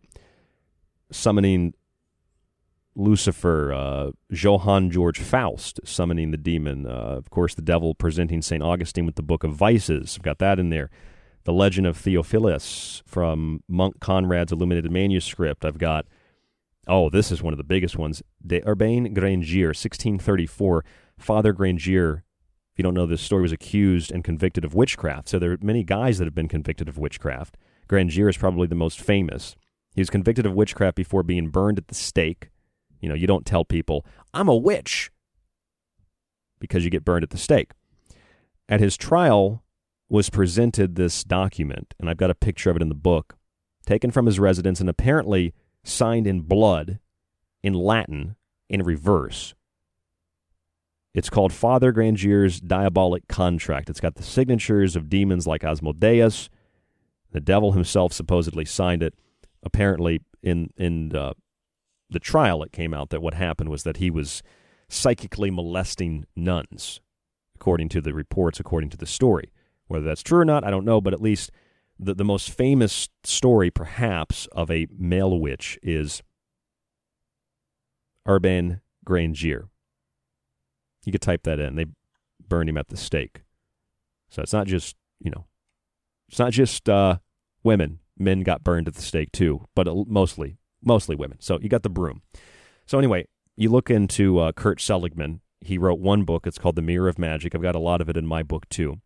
summoning 1.12 1.74
Lucifer, 2.96 3.74
uh, 3.74 4.12
Johann 4.30 4.92
George 4.92 5.20
Faust 5.20 5.80
summoning 5.84 6.32
the 6.32 6.38
demon. 6.38 6.86
Uh, 6.86 7.16
of 7.18 7.30
course, 7.30 7.56
the 7.56 7.62
devil 7.62 7.96
presenting 7.96 8.42
St. 8.42 8.62
Augustine 8.62 9.06
with 9.06 9.16
the 9.16 9.24
Book 9.24 9.44
of 9.44 9.54
Vices. 9.54 10.16
I've 10.18 10.24
got 10.24 10.40
that 10.40 10.60
in 10.60 10.70
there. 10.70 10.90
The 11.46 11.54
Legend 11.54 11.88
of 11.88 11.98
Theophilus 11.98 13.04
from 13.06 13.64
Monk 13.68 14.00
Conrad's 14.00 14.52
illuminated 14.52 14.92
manuscript. 14.92 15.66
I've 15.66 15.78
got, 15.78 16.06
oh, 16.88 17.10
this 17.10 17.32
is 17.32 17.44
one 17.44 17.54
of 17.54 17.58
the 17.58 17.64
biggest 17.64 17.98
ones. 17.98 18.24
De 18.46 18.62
Urbain 18.62 19.14
Grandier, 19.14 19.68
1634. 19.68 20.86
Father 21.18 21.52
Grandier, 21.52 22.24
if 22.72 22.78
you 22.78 22.84
don't 22.84 22.94
know 22.94 23.06
this 23.06 23.22
story, 23.22 23.42
was 23.42 23.52
accused 23.52 24.12
and 24.12 24.24
convicted 24.24 24.64
of 24.64 24.74
witchcraft. 24.74 25.30
So 25.30 25.38
there 25.38 25.52
are 25.52 25.58
many 25.62 25.84
guys 25.84 26.18
that 26.18 26.26
have 26.26 26.36
been 26.36 26.48
convicted 26.48 26.88
of 26.88 26.98
witchcraft. 26.98 27.58
Grandier 27.88 28.30
is 28.30 28.38
probably 28.38 28.68
the 28.68 28.76
most 28.76 29.02
famous. 29.02 29.56
He 29.96 30.02
was 30.02 30.10
convicted 30.10 30.46
of 30.46 30.54
witchcraft 30.54 30.96
before 30.96 31.24
being 31.24 31.50
burned 31.50 31.78
at 31.78 31.88
the 31.88 31.96
stake. 31.96 32.50
You 33.00 33.10
know, 33.10 33.16
you 33.16 33.28
don't 33.28 33.46
tell 33.46 33.66
people, 33.66 34.06
I'm 34.34 34.48
a 34.48 34.56
witch, 34.56 35.12
because 36.60 36.86
you 36.86 36.90
get 36.90 37.04
burned 37.04 37.24
at 37.24 37.32
the 37.32 37.38
stake. 37.38 37.72
At 38.70 38.80
his 38.80 38.96
trial 38.96 39.63
was 40.14 40.30
presented 40.30 40.94
this 40.94 41.24
document, 41.24 41.96
and 42.00 42.08
I've 42.08 42.18
got 42.18 42.30
a 42.30 42.36
picture 42.36 42.70
of 42.70 42.76
it 42.76 42.84
in 42.84 42.90
the 42.90 42.94
book, 42.94 43.36
taken 43.84 44.12
from 44.12 44.28
his 44.28 44.40
residence 44.40 44.80
and 44.80 44.88
apparently 44.88 45.56
signed 45.84 46.28
in 46.28 46.42
blood 46.42 47.00
in 47.64 47.74
Latin 47.74 48.36
in 48.70 48.84
reverse. 48.84 49.56
It's 51.16 51.32
called 51.32 51.52
Father 51.52 51.92
Grandier's 51.92 52.62
Diabolic 52.62 53.28
Contract. 53.28 53.90
It's 53.90 54.00
got 54.00 54.14
the 54.14 54.22
signatures 54.22 54.96
of 54.96 55.10
demons 55.10 55.48
like 55.48 55.64
Asmodeus. 55.64 56.48
The 57.32 57.42
devil 57.42 57.72
himself 57.72 58.14
supposedly 58.14 58.66
signed 58.66 59.02
it. 59.02 59.16
Apparently, 59.64 60.22
in 60.44 60.70
in 60.78 61.16
uh, 61.16 61.34
the 62.12 62.20
trial, 62.20 62.62
it 62.62 62.72
came 62.72 62.94
out 62.94 63.10
that 63.10 63.24
what 63.24 63.34
happened 63.34 63.70
was 63.70 63.82
that 63.82 63.98
he 63.98 64.12
was 64.12 64.44
psychically 64.90 65.50
molesting 65.50 66.26
nuns, 66.36 67.02
according 67.56 67.90
to 67.90 68.00
the 68.00 68.14
reports, 68.14 68.60
according 68.60 68.92
to 68.92 68.98
the 68.98 69.08
story. 69.08 69.50
Whether 69.88 70.06
that's 70.06 70.24
true 70.24 70.40
or 70.40 70.46
not, 70.46 70.64
I 70.64 70.72
don't 70.72 70.86
know, 70.86 71.02
but 71.02 71.14
at 71.14 71.22
least 71.22 71.52
the, 72.00 72.14
the 72.14 72.24
most 72.24 72.50
famous 72.50 73.10
story, 73.24 73.70
perhaps, 73.70 74.48
of 74.52 74.72
a 74.72 74.88
male 74.98 75.40
witch 75.40 75.78
is 75.84 76.24
Urbain 78.28 78.82
Grandier. 79.06 79.68
You 81.06 81.12
could 81.12 81.22
type 81.22 81.44
that 81.44 81.60
in. 81.60 81.76
They 81.76 81.86
burned 82.48 82.70
him 82.70 82.78
at 82.78 82.88
the 82.88 82.98
stake. 82.98 83.44
So 84.30 84.42
it's 84.42 84.54
not 84.54 84.68
just, 84.68 84.96
you 85.20 85.32
know, 85.32 85.46
it's 86.30 86.40
not 86.40 86.52
just 86.52 86.88
uh, 86.90 87.18
women. 87.64 88.00
Men 88.18 88.42
got 88.42 88.64
burned 88.64 88.88
at 88.88 88.94
the 88.94 89.02
stake 89.02 89.32
too, 89.32 89.68
but 89.76 89.88
mostly 90.08 90.58
mostly 90.84 91.16
women. 91.16 91.38
So 91.40 91.60
you 91.62 91.70
got 91.70 91.84
the 91.84 91.90
broom. 91.90 92.22
So 92.86 92.98
anyway, 92.98 93.28
you 93.56 93.70
look 93.70 93.90
into 93.90 94.40
uh, 94.40 94.52
Kurt 94.52 94.80
Seligmann. 94.80 95.40
He 95.62 95.78
wrote 95.78 96.00
one 96.00 96.24
book. 96.24 96.46
It's 96.46 96.58
called 96.58 96.76
The 96.76 96.82
Mirror 96.82 97.08
of 97.08 97.20
Magic. 97.20 97.56
I've 97.56 97.62
got 97.62 97.76
a 97.76 97.80
lot 97.80 98.02
of 98.02 98.10
it 98.10 98.18
in 98.18 98.26
my 98.26 98.44
book 98.44 98.68
too. 98.70 99.00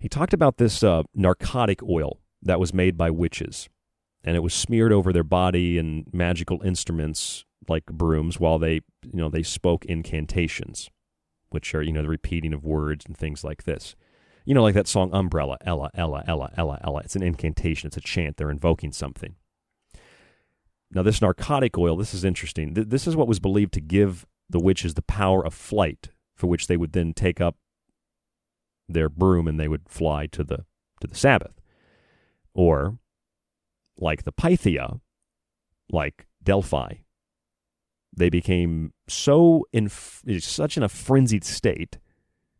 He 0.00 0.08
talked 0.08 0.32
about 0.32 0.56
this 0.56 0.82
uh, 0.82 1.02
narcotic 1.14 1.82
oil 1.82 2.20
that 2.42 2.58
was 2.58 2.72
made 2.72 2.96
by 2.96 3.10
witches, 3.10 3.68
and 4.24 4.34
it 4.34 4.40
was 4.40 4.54
smeared 4.54 4.92
over 4.92 5.12
their 5.12 5.22
body 5.22 5.76
and 5.76 6.06
magical 6.10 6.62
instruments 6.62 7.44
like 7.68 7.84
brooms 7.84 8.40
while 8.40 8.58
they, 8.58 8.74
you 8.74 9.12
know, 9.12 9.28
they 9.28 9.42
spoke 9.42 9.84
incantations, 9.84 10.88
which 11.50 11.74
are 11.74 11.82
you 11.82 11.92
know 11.92 12.00
the 12.00 12.08
repeating 12.08 12.54
of 12.54 12.64
words 12.64 13.04
and 13.04 13.16
things 13.16 13.44
like 13.44 13.64
this. 13.64 13.94
You 14.46 14.54
know, 14.54 14.62
like 14.62 14.74
that 14.74 14.88
song 14.88 15.10
Umbrella, 15.12 15.58
Ella, 15.66 15.90
Ella, 15.94 16.24
Ella, 16.26 16.50
Ella, 16.56 16.80
Ella. 16.82 17.02
It's 17.04 17.14
an 17.14 17.22
incantation. 17.22 17.86
It's 17.86 17.98
a 17.98 18.00
chant. 18.00 18.38
They're 18.38 18.50
invoking 18.50 18.92
something. 18.92 19.36
Now, 20.90 21.02
this 21.02 21.20
narcotic 21.20 21.76
oil, 21.76 21.94
this 21.94 22.14
is 22.14 22.24
interesting. 22.24 22.74
Th- 22.74 22.88
this 22.88 23.06
is 23.06 23.14
what 23.14 23.28
was 23.28 23.38
believed 23.38 23.74
to 23.74 23.80
give 23.80 24.26
the 24.48 24.58
witches 24.58 24.94
the 24.94 25.02
power 25.02 25.44
of 25.44 25.52
flight, 25.52 26.08
for 26.34 26.46
which 26.46 26.66
they 26.66 26.78
would 26.78 26.94
then 26.94 27.12
take 27.12 27.40
up 27.40 27.56
their 28.92 29.08
broom 29.08 29.48
and 29.48 29.58
they 29.58 29.68
would 29.68 29.88
fly 29.88 30.26
to 30.26 30.44
the 30.44 30.64
to 31.00 31.06
the 31.06 31.14
Sabbath. 31.14 31.60
Or, 32.52 32.98
like 33.96 34.24
the 34.24 34.32
Pythia, 34.32 35.00
like 35.90 36.26
Delphi, 36.42 36.94
they 38.12 38.28
became 38.28 38.92
so 39.08 39.66
in 39.72 39.88
such 39.88 40.76
in 40.76 40.82
a 40.82 40.88
frenzied 40.88 41.44
state 41.44 41.98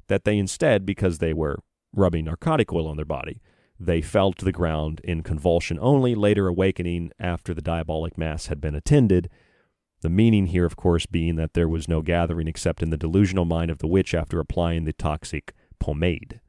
that 0.09 0.25
they 0.25 0.39
instead, 0.39 0.87
because 0.87 1.19
they 1.19 1.33
were 1.33 1.59
rubbing 1.93 2.25
narcotic 2.25 2.73
oil 2.73 2.87
on 2.87 2.97
their 2.97 3.05
body, 3.05 3.41
they 3.79 4.01
fell 4.01 4.33
to 4.33 4.45
the 4.45 4.53
ground 4.53 5.01
in 5.03 5.23
convulsion 5.23 5.79
only, 5.81 6.15
later 6.15 6.47
awakening 6.47 7.11
after 7.19 7.53
the 7.53 7.63
diabolic 7.63 8.17
mass 8.17 8.47
had 8.47 8.61
been 8.61 8.75
attended 8.75 9.29
The 10.03 10.09
meaning 10.09 10.47
here, 10.47 10.65
of 10.65 10.77
course, 10.77 11.07
being 11.07 11.37
that 11.37 11.53
there 11.53 11.69
was 11.69 11.89
no 11.89 12.01
gathering 12.01 12.49
except 12.49 12.83
in 12.83 12.91
the 12.91 12.97
delusional 12.97 13.45
mind 13.45 13.71
of 13.71 13.79
the 13.79 13.87
witch 13.87 14.15
after 14.15 14.41
applying 14.41 14.85
the 14.85 14.93
toxic 14.93 15.53
pomade. 15.81 16.41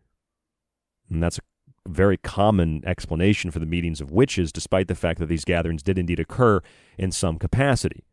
And 1.09 1.23
that's 1.23 1.39
a 1.39 1.89
very 1.89 2.17
common 2.17 2.83
explanation 2.85 3.49
for 3.49 3.59
the 3.59 3.65
meetings 3.65 4.01
of 4.01 4.11
witches, 4.11 4.51
despite 4.51 4.87
the 4.87 4.95
fact 4.95 5.19
that 5.19 5.25
these 5.27 5.45
gatherings 5.45 5.81
did 5.81 5.97
indeed 5.97 6.19
occur 6.19 6.61
in 6.97 7.11
some 7.11 7.39
capacity. 7.39 8.03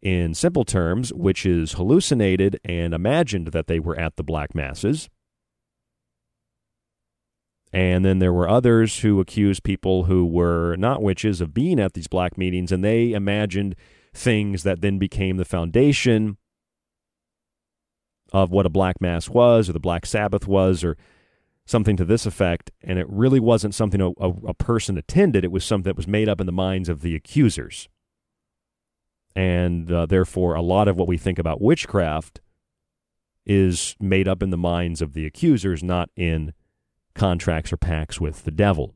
In 0.00 0.34
simple 0.34 0.64
terms, 0.64 1.12
witches 1.12 1.72
hallucinated 1.72 2.60
and 2.64 2.94
imagined 2.94 3.48
that 3.48 3.66
they 3.66 3.78
were 3.78 3.98
at 3.98 4.16
the 4.16 4.24
black 4.24 4.54
masses. 4.54 5.08
And 7.72 8.04
then 8.04 8.20
there 8.20 8.32
were 8.32 8.48
others 8.48 9.00
who 9.00 9.20
accused 9.20 9.64
people 9.64 10.04
who 10.04 10.24
were 10.24 10.76
not 10.76 11.02
witches 11.02 11.40
of 11.40 11.52
being 11.52 11.80
at 11.80 11.94
these 11.94 12.06
black 12.06 12.38
meetings, 12.38 12.72
and 12.72 12.84
they 12.84 13.12
imagined 13.12 13.74
things 14.14 14.62
that 14.62 14.80
then 14.80 14.98
became 14.98 15.36
the 15.36 15.44
foundation 15.44 16.38
of 18.32 18.50
what 18.50 18.66
a 18.66 18.70
black 18.70 19.00
mass 19.00 19.28
was, 19.28 19.68
or 19.68 19.72
the 19.72 19.80
black 19.80 20.06
Sabbath 20.06 20.46
was, 20.46 20.82
or 20.82 20.96
something 21.64 21.96
to 21.96 22.04
this 22.04 22.26
effect. 22.26 22.70
And 22.82 22.98
it 22.98 23.06
really 23.08 23.40
wasn't 23.40 23.74
something 23.74 24.00
a, 24.00 24.10
a, 24.10 24.30
a 24.48 24.54
person 24.54 24.96
attended, 24.96 25.44
it 25.44 25.52
was 25.52 25.64
something 25.64 25.90
that 25.90 25.96
was 25.96 26.08
made 26.08 26.28
up 26.28 26.40
in 26.40 26.46
the 26.46 26.52
minds 26.52 26.88
of 26.88 27.02
the 27.02 27.14
accusers. 27.14 27.88
And 29.34 29.92
uh, 29.92 30.06
therefore, 30.06 30.54
a 30.54 30.62
lot 30.62 30.88
of 30.88 30.96
what 30.96 31.08
we 31.08 31.18
think 31.18 31.38
about 31.38 31.60
witchcraft 31.60 32.40
is 33.44 33.94
made 34.00 34.26
up 34.26 34.42
in 34.42 34.50
the 34.50 34.56
minds 34.56 35.02
of 35.02 35.12
the 35.12 35.26
accusers, 35.26 35.82
not 35.82 36.10
in 36.16 36.52
contracts 37.14 37.72
or 37.72 37.76
pacts 37.76 38.20
with 38.20 38.44
the 38.44 38.50
devil. 38.50 38.94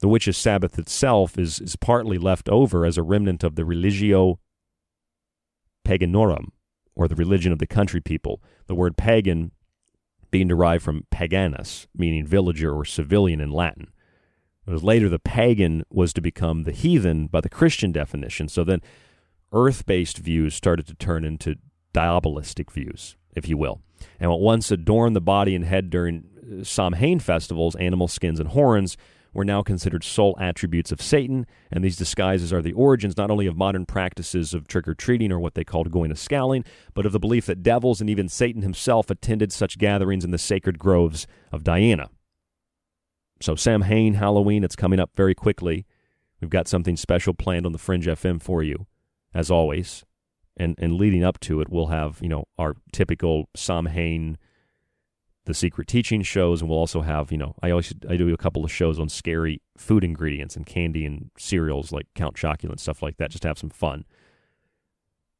The 0.00 0.08
witch's 0.08 0.36
Sabbath 0.36 0.78
itself 0.78 1.38
is, 1.38 1.60
is 1.60 1.74
partly 1.74 2.18
left 2.18 2.48
over 2.48 2.84
as 2.84 2.96
a 2.96 3.02
remnant 3.02 3.42
of 3.42 3.56
the 3.56 3.64
religio 3.64 4.38
paganorum, 5.88 6.50
or 6.94 7.08
the 7.08 7.14
religion 7.14 7.52
of 7.52 7.58
the 7.58 7.66
country 7.66 8.00
people. 8.00 8.42
The 8.66 8.74
word 8.74 8.96
pagan 8.96 9.52
being 10.30 10.48
derived 10.48 10.84
from 10.84 11.06
paganus, 11.10 11.86
meaning 11.96 12.26
villager 12.26 12.74
or 12.74 12.84
civilian 12.84 13.40
in 13.40 13.50
Latin. 13.50 13.88
It 14.66 14.70
was 14.70 14.84
later 14.84 15.08
the 15.08 15.18
pagan 15.18 15.84
was 15.88 16.12
to 16.12 16.20
become 16.20 16.64
the 16.64 16.72
heathen 16.72 17.26
by 17.26 17.40
the 17.40 17.48
Christian 17.48 17.90
definition. 17.90 18.48
So 18.48 18.64
then 18.64 18.82
earth 19.50 19.86
based 19.86 20.18
views 20.18 20.54
started 20.54 20.86
to 20.88 20.94
turn 20.94 21.24
into 21.24 21.56
diabolistic 21.94 22.70
views, 22.70 23.16
if 23.34 23.48
you 23.48 23.56
will. 23.56 23.80
And 24.20 24.30
what 24.30 24.40
once 24.40 24.70
adorned 24.70 25.16
the 25.16 25.22
body 25.22 25.54
and 25.54 25.64
head 25.64 25.88
during 25.88 26.24
uh, 26.60 26.64
Samhain 26.64 27.18
festivals, 27.18 27.74
animal 27.76 28.08
skins 28.08 28.38
and 28.38 28.50
horns, 28.50 28.98
were 29.32 29.44
now 29.44 29.62
considered 29.62 30.04
sole 30.04 30.36
attributes 30.40 30.90
of 30.90 31.02
Satan, 31.02 31.46
and 31.70 31.84
these 31.84 31.96
disguises 31.96 32.52
are 32.52 32.62
the 32.62 32.72
origins 32.72 33.16
not 33.16 33.30
only 33.30 33.46
of 33.46 33.56
modern 33.56 33.86
practices 33.86 34.54
of 34.54 34.66
trick 34.66 34.88
or 34.88 34.94
treating 34.94 35.30
or 35.30 35.38
what 35.38 35.54
they 35.54 35.64
called 35.64 35.90
going 35.90 36.10
to 36.10 36.16
scowling, 36.16 36.64
but 36.94 37.06
of 37.06 37.12
the 37.12 37.20
belief 37.20 37.46
that 37.46 37.62
devils 37.62 38.00
and 38.00 38.10
even 38.10 38.28
Satan 38.28 38.62
himself 38.62 39.10
attended 39.10 39.52
such 39.52 39.78
gatherings 39.78 40.24
in 40.24 40.30
the 40.30 40.38
sacred 40.38 40.78
groves 40.78 41.26
of 41.52 41.64
Diana. 41.64 42.10
So, 43.40 43.54
Samhain, 43.54 44.14
Halloween, 44.14 44.64
it's 44.64 44.76
coming 44.76 44.98
up 44.98 45.10
very 45.14 45.34
quickly. 45.34 45.86
We've 46.40 46.50
got 46.50 46.68
something 46.68 46.96
special 46.96 47.34
planned 47.34 47.66
on 47.66 47.72
the 47.72 47.78
Fringe 47.78 48.06
FM 48.06 48.42
for 48.42 48.62
you, 48.62 48.86
as 49.34 49.50
always. 49.50 50.04
And, 50.56 50.74
and 50.78 50.94
leading 50.94 51.22
up 51.22 51.38
to 51.40 51.60
it, 51.60 51.68
we'll 51.68 51.86
have, 51.86 52.18
you 52.20 52.28
know, 52.28 52.46
our 52.58 52.74
typical 52.92 53.48
Samhain, 53.54 54.38
the 55.48 55.54
secret 55.54 55.88
teaching 55.88 56.20
shows, 56.20 56.60
and 56.60 56.68
we'll 56.68 56.78
also 56.78 57.00
have, 57.00 57.32
you 57.32 57.38
know, 57.38 57.54
I 57.62 57.70
always 57.70 57.94
I 58.06 58.18
do 58.18 58.32
a 58.34 58.36
couple 58.36 58.66
of 58.66 58.70
shows 58.70 59.00
on 59.00 59.08
scary 59.08 59.62
food 59.78 60.04
ingredients 60.04 60.56
and 60.56 60.66
candy 60.66 61.06
and 61.06 61.30
cereals 61.38 61.90
like 61.90 62.06
Count 62.14 62.36
Chocula 62.36 62.72
and 62.72 62.78
stuff 62.78 63.02
like 63.02 63.16
that, 63.16 63.30
just 63.30 63.42
to 63.42 63.48
have 63.48 63.58
some 63.58 63.70
fun. 63.70 64.04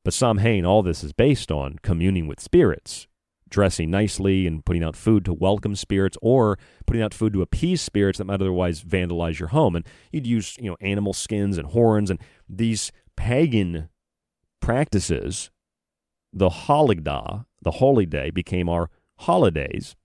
But 0.04 0.14
Samhain, 0.14 0.64
all 0.64 0.82
this 0.82 1.04
is 1.04 1.12
based 1.12 1.52
on 1.52 1.76
communing 1.82 2.26
with 2.26 2.40
spirits, 2.40 3.06
dressing 3.50 3.90
nicely 3.90 4.46
and 4.46 4.64
putting 4.64 4.82
out 4.82 4.96
food 4.96 5.26
to 5.26 5.34
welcome 5.34 5.76
spirits 5.76 6.16
or 6.22 6.58
putting 6.86 7.02
out 7.02 7.12
food 7.12 7.34
to 7.34 7.42
appease 7.42 7.82
spirits 7.82 8.16
that 8.16 8.24
might 8.24 8.40
otherwise 8.40 8.82
vandalize 8.82 9.38
your 9.38 9.48
home 9.48 9.76
and 9.76 9.84
you'd 10.10 10.26
use 10.26 10.56
you 10.58 10.70
know 10.70 10.76
animal 10.80 11.12
skins 11.12 11.58
and 11.58 11.68
horns 11.68 12.08
and 12.08 12.18
these 12.48 12.92
pagan 13.14 13.88
practices 14.60 15.50
the 16.32 16.48
holiday 16.48 17.40
the 17.62 17.72
holy 17.72 18.06
day 18.06 18.30
became 18.30 18.68
our 18.68 18.90
holidays 19.18 19.96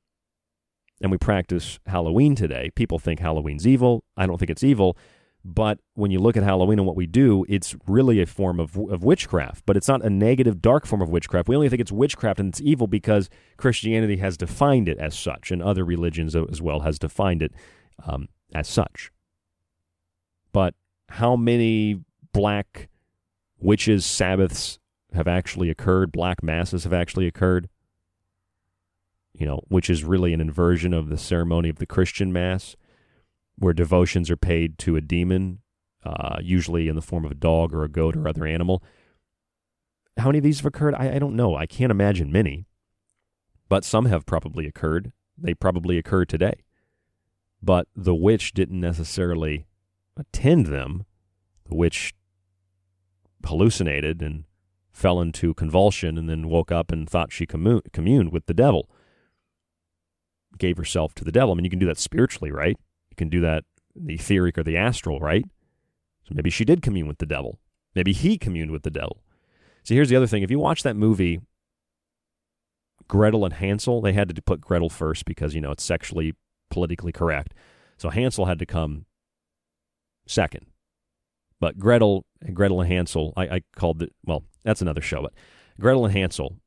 and 1.02 1.12
we 1.12 1.18
practice 1.18 1.80
halloween 1.86 2.36
today 2.36 2.72
people 2.76 3.00
think 3.00 3.20
halloween's 3.20 3.68
evil 3.68 4.04
i 4.18 4.26
don't 4.26 4.38
think 4.38 4.52
it's 4.52 4.64
evil 4.64 4.98
but 5.46 5.80
when 5.96 6.10
you 6.10 6.20
look 6.20 6.38
at 6.38 6.44
Halloween 6.44 6.80
and 6.80 6.88
what 6.88 6.96
we 6.96 7.06
do, 7.06 7.46
it's 7.50 7.76
really 7.86 8.22
a 8.22 8.26
form 8.26 8.60
of, 8.62 8.78
of 8.78 9.04
witchcraft. 9.04 9.66
But 9.66 9.76
it's 9.76 9.90
not 9.90 10.04
a 10.04 10.10
negative, 10.10 10.62
dark 10.62 10.86
form 10.86 11.02
of 11.02 11.10
witchcraft. 11.10 11.50
We 11.50 11.56
only 11.56 11.68
think 11.68 11.82
it's 11.82 11.92
witchcraft 11.92 12.40
and 12.40 12.50
it's 12.50 12.62
evil 12.62 12.88
because 12.88 13.30
Christianity 13.58 14.18
has 14.18 14.38
defined 14.38 14.88
it 14.88 14.98
as 15.00 15.18
such, 15.18 15.52
and 15.52 15.62
other 15.62 15.84
religions 15.84 16.36
as 16.36 16.62
well 16.62 16.82
has 16.82 16.98
defined 16.98 17.42
it 17.42 17.54
um, 18.06 18.30
as 18.56 18.70
such. 18.70 19.12
But 20.54 20.76
how 21.10 21.36
many 21.36 22.00
black 22.32 22.88
witches' 23.60 24.06
Sabbaths 24.06 24.80
have 25.14 25.28
actually 25.28 25.70
occurred? 25.70 26.14
Black 26.14 26.42
masses 26.42 26.86
have 26.86 26.94
actually 26.94 27.28
occurred? 27.28 27.68
You 29.34 29.48
know, 29.48 29.62
which 29.68 29.90
is 29.90 30.04
really 30.04 30.34
an 30.34 30.42
inversion 30.42 30.94
of 30.94 31.10
the 31.10 31.18
ceremony 31.18 31.70
of 31.70 31.78
the 31.78 31.86
Christian 31.86 32.32
Mass 32.32 32.76
where 33.58 33.74
devotions 33.74 34.30
are 34.30 34.38
paid 34.38 34.78
to 34.80 34.96
a 34.96 35.02
demon, 35.02 35.60
uh, 36.04 36.38
usually 36.42 36.88
in 36.88 36.96
the 36.96 37.02
form 37.02 37.26
of 37.26 37.32
a 37.32 37.36
dog 37.36 37.74
or 37.74 37.84
a 37.84 37.90
goat 37.90 38.16
or 38.16 38.28
other 38.28 38.46
animal. 38.46 38.84
How 40.18 40.28
many 40.28 40.40
of 40.40 40.44
these 40.44 40.60
have 40.60 40.66
occurred? 40.66 40.96
I, 40.96 41.16
I 41.16 41.20
don't 41.20 41.36
know. 41.36 41.56
I 41.56 41.66
can't 41.66 41.92
imagine 41.92 42.32
many, 42.32 42.66
but 43.70 43.84
some 43.84 44.06
have 44.06 44.26
probably 44.26 44.68
occurred. 44.68 45.12
They 45.38 45.54
probably 45.54 45.98
occur 45.98 46.26
today. 46.26 46.64
But 47.62 47.88
the 47.96 48.16
witch 48.16 48.54
didn't 48.54 48.80
necessarily 48.80 49.66
attend 50.18 50.68
them. 50.68 51.06
The 51.68 51.76
witch 51.76 52.14
hallucinated 53.46 54.22
and 54.22 54.44
fell 54.92 55.20
into 55.20 55.54
convulsion 55.54 56.18
and 56.18 56.30
then 56.30 56.50
woke 56.50 56.72
up 56.72 56.92
and 56.92 57.10
thought 57.10 57.32
she 57.32 57.46
communed 57.46 58.32
with 58.32 58.46
the 58.46 58.54
devil. 58.54 58.90
Gave 60.58 60.78
herself 60.78 61.14
to 61.16 61.24
the 61.24 61.32
devil. 61.32 61.52
I 61.52 61.56
mean, 61.56 61.66
you 61.66 61.70
can 61.70 61.80
do 61.80 61.88
that 61.88 61.98
spiritually, 61.98 62.52
right? 62.52 62.78
You 63.10 63.16
can 63.16 63.30
do 63.30 63.42
that 63.42 63.66
the 63.96 64.16
etheric 64.16 64.58
or 64.58 64.64
the 64.64 64.78
astral, 64.78 65.20
right? 65.20 65.46
So 66.28 66.34
maybe 66.34 66.50
she 66.50 66.66
did 66.66 66.82
commune 66.82 67.08
with 67.08 67.18
the 67.18 67.26
devil. 67.26 67.60
Maybe 67.96 68.14
he 68.14 68.38
communed 68.38 68.72
with 68.72 68.84
the 68.84 68.90
devil. 68.90 69.24
See, 69.84 69.96
here's 69.96 70.10
the 70.10 70.16
other 70.16 70.28
thing. 70.28 70.44
If 70.44 70.52
you 70.52 70.60
watch 70.60 70.84
that 70.84 70.96
movie, 70.96 71.42
Gretel 73.08 73.46
and 73.46 73.54
Hansel, 73.54 74.02
they 74.02 74.14
had 74.14 74.34
to 74.34 74.42
put 74.42 74.62
Gretel 74.62 74.90
first 74.90 75.26
because, 75.26 75.54
you 75.54 75.62
know, 75.62 75.72
it's 75.72 75.84
sexually 75.84 76.36
politically 76.70 77.12
correct. 77.12 77.54
So 77.98 78.10
Hansel 78.10 78.46
had 78.46 78.60
to 78.60 78.66
come 78.66 79.06
second. 80.28 80.66
But 81.60 81.78
Gretel, 81.78 82.26
Gretel 82.54 82.82
and 82.82 82.92
Hansel, 82.92 83.34
I, 83.38 83.44
I 83.44 83.62
called 83.76 84.02
it, 84.02 84.14
well, 84.26 84.44
that's 84.64 84.82
another 84.82 85.02
show, 85.02 85.22
but 85.22 85.34
Gretel 85.80 86.06
and 86.06 86.14
Hansel, 86.14 86.58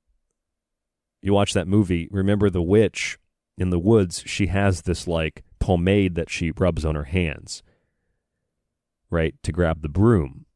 you 1.23 1.33
watch 1.33 1.55
that 1.55 1.67
movie, 1.67 2.09
remember 2.11 2.49
the 2.51 2.63
witch 2.63 3.19
in 3.59 3.71
the 3.71 3.79
woods, 3.79 4.23
she 4.27 4.47
has 4.49 4.83
this 4.83 5.07
like 5.07 5.43
pomade 5.59 6.15
that 6.15 6.31
she 6.31 6.51
rubs 6.51 6.85
on 6.85 6.95
her 6.95 7.05
hands, 7.05 7.63
right, 9.11 9.35
to 9.43 9.53
grab 9.53 9.83
the 9.83 9.89
broom. 9.89 10.47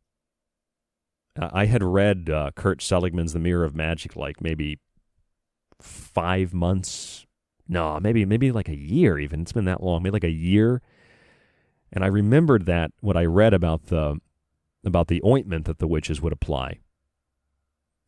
I 1.39 1.67
had 1.67 1.83
read 1.83 2.29
uh, 2.29 2.51
Kurt 2.55 2.83
Seligmann's 2.83 3.33
The 3.33 3.39
Mirror 3.39 3.65
of 3.65 3.75
Magic 3.75 4.17
like 4.17 4.41
maybe 4.41 4.79
five 5.81 6.53
months. 6.53 7.27
No, 7.69 7.99
maybe 8.01 8.25
maybe 8.25 8.53
like 8.53 8.69
a 8.69 8.77
year 8.77 9.19
even. 9.19 9.41
It's 9.41 9.53
been 9.53 9.65
that 9.65 9.83
long, 9.83 10.03
maybe 10.03 10.13
like 10.13 10.25
a 10.25 10.31
year. 10.31 10.83
And 11.93 12.05
I 12.05 12.09
remembered 12.09 12.67
that 12.67 12.91
what 13.01 13.17
I 13.17 13.25
read 13.25 13.55
about 13.55 13.87
the 13.87 14.19
about 14.85 15.09
the 15.09 15.23
ointment 15.25 15.67
that 15.67 15.79
the 15.79 15.87
witches 15.87 16.21
would 16.21 16.33
apply. 16.33 16.81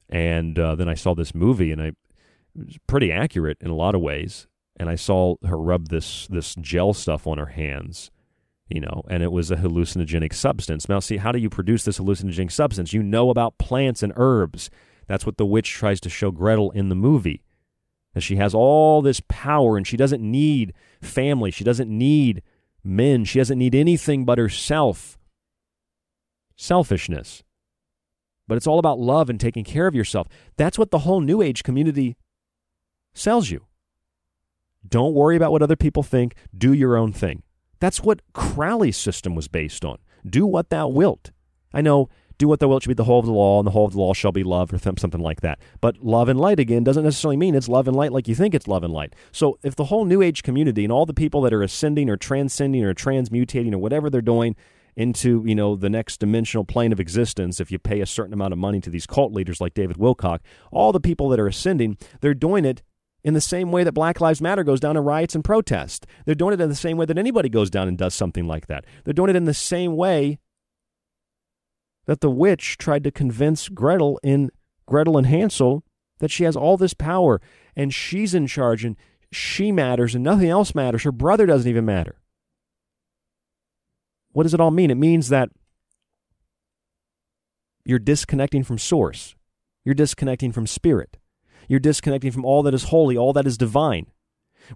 And 0.09 0.59
uh, 0.59 0.74
then 0.74 0.89
I 0.89 0.94
saw 0.94 1.14
this 1.14 1.35
movie, 1.35 1.73
and 1.73 1.81
I, 1.81 1.86
it 1.86 2.66
was 2.66 2.78
pretty 2.86 3.10
accurate 3.10 3.59
in 3.60 3.70
a 3.70 3.74
lot 3.74 3.94
of 3.94 4.01
ways 4.01 4.47
and 4.77 4.89
I 4.89 4.94
saw 4.94 5.36
her 5.44 5.59
rub 5.59 5.89
this 5.89 6.27
this 6.28 6.55
gel 6.57 6.93
stuff 6.93 7.27
on 7.27 7.39
her 7.39 7.47
hands, 7.47 8.11
you 8.69 8.81
know, 8.81 9.03
and 9.09 9.23
it 9.23 9.32
was 9.32 9.51
a 9.51 9.57
hallucinogenic 9.57 10.32
substance. 10.32 10.89
Now, 10.89 11.01
see, 11.01 11.19
how 11.19 11.32
do 11.32 11.39
you 11.39 11.51
produce 11.51 11.85
this 11.85 11.99
hallucinogenic 11.99 12.53
substance? 12.53 12.93
You 12.93 13.03
know 13.03 13.31
about 13.31 13.59
plants 13.59 14.03
and 14.03 14.12
herbs. 14.16 14.70
That's 15.07 15.27
what 15.27 15.36
the 15.36 15.47
witch 15.47 15.70
tries 15.70 16.01
to 16.01 16.09
show 16.09 16.31
Gretel 16.31 16.70
in 16.70 16.89
the 16.89 16.94
movie. 16.94 17.43
That 18.15 18.23
she 18.23 18.36
has 18.36 18.55
all 18.55 19.03
this 19.03 19.20
power 19.28 19.77
and 19.77 19.86
she 19.86 19.97
doesn't 19.97 20.23
need 20.23 20.74
family. 21.01 21.51
She 21.51 21.65
doesn't 21.65 21.90
need 21.90 22.43
men. 22.85 23.24
She 23.24 23.39
doesn't 23.39 23.59
need 23.59 23.74
anything 23.74 24.24
but 24.24 24.39
herself. 24.39 25.19
Selfishness. 26.57 27.43
But 28.47 28.57
it's 28.57 28.66
all 28.66 28.78
about 28.78 28.99
love 28.99 29.31
and 29.31 29.40
taking 29.40 29.65
care 29.65 29.86
of 29.86 29.94
yourself. 29.94 30.28
That's 30.57 30.78
what 30.78 30.90
the 30.90 31.01
whole 31.01 31.20
New 31.20 31.40
Age 31.40 31.62
community 31.62 32.16
sells 33.15 33.51
you. 33.51 33.66
Don't 34.87 35.15
worry 35.15 35.37
about 35.37 35.53
what 35.53 35.63
other 35.63 35.77
people 35.77 36.03
think. 36.03 36.35
Do 36.57 36.73
your 36.73 36.97
own 36.97 37.13
thing. 37.13 37.43
That's 37.81 38.01
what 38.01 38.21
Crowley's 38.33 38.97
system 38.97 39.35
was 39.35 39.49
based 39.49 39.85
on. 39.85 39.99
Do 40.25 40.47
what 40.47 40.71
thou 40.71 40.89
wilt. 40.89 41.31
I 41.75 41.81
know 41.81 42.09
do 42.39 42.49
what 42.49 42.59
thou 42.61 42.69
wilt 42.69 42.83
shall 42.83 42.91
be 42.91 42.95
the 42.95 43.05
whole 43.05 43.21
of 43.21 43.27
the 43.27 43.33
law, 43.33 43.61
and 43.61 43.67
the 43.67 43.71
whole 43.71 43.87
of 43.87 43.93
the 43.93 44.01
law 44.01 44.13
shall 44.15 44.33
be 44.33 44.43
love, 44.43 44.73
or 44.73 44.79
something 44.79 45.21
like 45.21 45.43
that. 45.43 45.61
But 45.81 45.99
love 46.03 46.29
and 46.29 46.41
light 46.41 46.59
again 46.59 46.83
doesn't 46.83 47.05
necessarily 47.05 47.37
mean 47.37 47.55
it's 47.55 47.69
love 47.69 47.87
and 47.87 47.97
light 47.97 48.13
like 48.13 48.27
you 48.27 48.35
think 48.35 48.53
it's 48.53 48.67
love 48.67 48.83
and 48.83 48.93
light. 48.93 49.15
So 49.31 49.59
if 49.63 49.77
the 49.77 49.85
whole 49.85 50.05
New 50.05 50.23
Age 50.23 50.43
community 50.43 50.83
and 50.83 50.93
all 50.93 51.07
the 51.07 51.15
people 51.15 51.41
that 51.43 51.53
are 51.53 51.63
ascending 51.63 52.11
or 52.11 52.17
transcending 52.17 52.85
or 52.85 52.95
transmutating 52.95 53.73
or 53.73 53.79
whatever 53.79 54.11
they're 54.11 54.21
doing 54.21 54.57
into 54.97 55.43
you 55.47 55.55
know 55.55 55.77
the 55.77 55.89
next 55.89 56.19
dimensional 56.19 56.65
plane 56.65 56.93
of 56.93 57.01
existence 57.01 57.61
if 57.61 57.71
you 57.71 57.79
pay 57.79 58.01
a 58.01 58.07
certain 58.07 58.35
amount 58.35 58.53
of 58.53 58.59
money 58.59 58.81
to 58.81 58.91
these 58.91 59.07
cult 59.07 59.33
leaders 59.33 59.61
like 59.61 59.73
David 59.73 59.97
Wilcock 59.97 60.41
all 60.71 60.93
the 60.93 61.01
people 61.01 61.31
that 61.31 61.41
are 61.41 61.47
ascending 61.47 61.97
they're 62.21 62.35
doing 62.35 62.65
it 62.65 62.83
in 63.24 63.35
the 63.35 63.40
same 63.40 63.70
way 63.70 63.85
that 63.85 63.93
Black 63.93 64.20
Lives 64.20 64.40
Matter 64.40 64.65
goes 64.65 64.81
down 64.81 64.97
in 64.97 65.05
riots 65.05 65.35
and 65.35 65.44
protests. 65.44 66.07
They're 66.24 66.35
doing 66.35 66.55
it 66.55 66.61
in 66.61 66.69
the 66.69 66.74
same 66.74 66.97
way 66.97 67.07
that 67.07 67.19
anybody 67.19 67.49
goes 67.49 67.70
down 67.70 67.89
and 67.89 67.97
does 67.97 68.15
something 68.15 68.47
like 68.47 68.66
that. 68.66 68.85
They're 69.05 69.15
doing 69.15 69.31
it 69.31 69.36
in 69.36 69.44
the 69.44 69.55
same 69.55 69.97
way 69.97 70.39
that 72.07 72.20
the 72.20 72.31
witch 72.31 72.78
tried 72.78 73.05
to 73.05 73.11
convince 73.11 73.69
Gretel 73.69 74.19
in 74.23 74.51
Gretel 74.86 75.16
and 75.16 75.27
Hansel 75.27 75.85
that 76.19 76.31
she 76.31 76.44
has 76.44 76.57
all 76.57 76.77
this 76.77 76.94
power 76.94 77.40
and 77.77 77.94
she's 77.94 78.35
in 78.35 78.47
charge 78.47 78.85
and 78.85 78.97
she 79.31 79.73
matters 79.73 80.15
and 80.15 80.24
nothing 80.24 80.49
else 80.49 80.74
matters. 80.74 81.05
Her 81.05 81.12
brother 81.12 81.47
doesn't 81.47 81.69
even 81.69 81.85
matter. 81.85 82.16
What 84.32 84.44
does 84.44 84.55
it 84.55 84.61
all 84.61 84.70
mean? 84.70 84.90
It 84.90 84.97
means 84.97 85.28
that 85.28 85.51
you're 87.85 87.99
disconnecting 87.99 88.65
from 88.65 88.78
source. 88.78 89.35
You're 89.85 89.94
disconnecting 89.94 90.53
from 90.53 90.66
spirit. 90.66 91.19
You're 91.69 91.81
disconnecting 91.81 92.33
from 92.33 92.45
all 92.45 92.63
that 92.63 92.75
is 92.75 92.85
holy, 92.85 93.17
all 93.17 93.33
that 93.33 93.47
is 93.47 93.57
divine. 93.57 94.07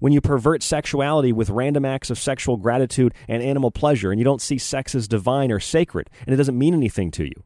When 0.01 0.13
you 0.13 0.21
pervert 0.21 0.63
sexuality 0.63 1.33
with 1.33 1.51
random 1.51 1.85
acts 1.85 2.11
of 2.11 2.19
sexual 2.19 2.57
gratitude 2.57 3.15
and 3.29 3.43
animal 3.43 3.71
pleasure, 3.71 4.11
and 4.11 4.19
you 4.19 4.25
don't 4.25 4.43
see 4.43 4.59
sex 4.59 4.95
as 4.95 5.09
divine 5.09 5.53
or 5.53 5.61
sacred, 5.61 6.11
and 6.27 6.35
it 6.35 6.37
doesn't 6.37 6.59
mean 6.59 6.75
anything 6.75 7.11
to 7.13 7.25
you. 7.25 7.45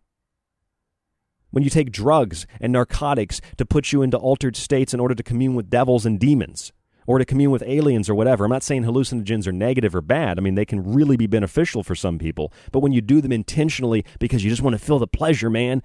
When 1.50 1.64
you 1.64 1.70
take 1.70 1.92
drugs 1.92 2.46
and 2.60 2.72
narcotics 2.72 3.40
to 3.58 3.66
put 3.66 3.92
you 3.92 4.02
into 4.02 4.16
altered 4.16 4.56
states 4.56 4.94
in 4.94 5.00
order 5.00 5.14
to 5.14 5.22
commune 5.22 5.54
with 5.54 5.68
devils 5.68 6.06
and 6.06 6.18
demons, 6.18 6.72
or 7.06 7.18
to 7.18 7.24
commune 7.24 7.50
with 7.50 7.64
aliens 7.66 8.08
or 8.08 8.14
whatever. 8.14 8.44
I'm 8.44 8.50
not 8.50 8.62
saying 8.62 8.84
hallucinogens 8.84 9.46
are 9.48 9.52
negative 9.52 9.96
or 9.96 10.00
bad. 10.00 10.38
I 10.38 10.42
mean, 10.42 10.54
they 10.54 10.64
can 10.64 10.94
really 10.94 11.16
be 11.16 11.26
beneficial 11.26 11.82
for 11.82 11.96
some 11.96 12.18
people. 12.18 12.52
But 12.70 12.80
when 12.80 12.92
you 12.92 13.00
do 13.00 13.20
them 13.20 13.32
intentionally 13.32 14.04
because 14.20 14.44
you 14.44 14.50
just 14.50 14.62
want 14.62 14.74
to 14.74 14.84
feel 14.84 15.00
the 15.00 15.08
pleasure, 15.08 15.50
man, 15.50 15.82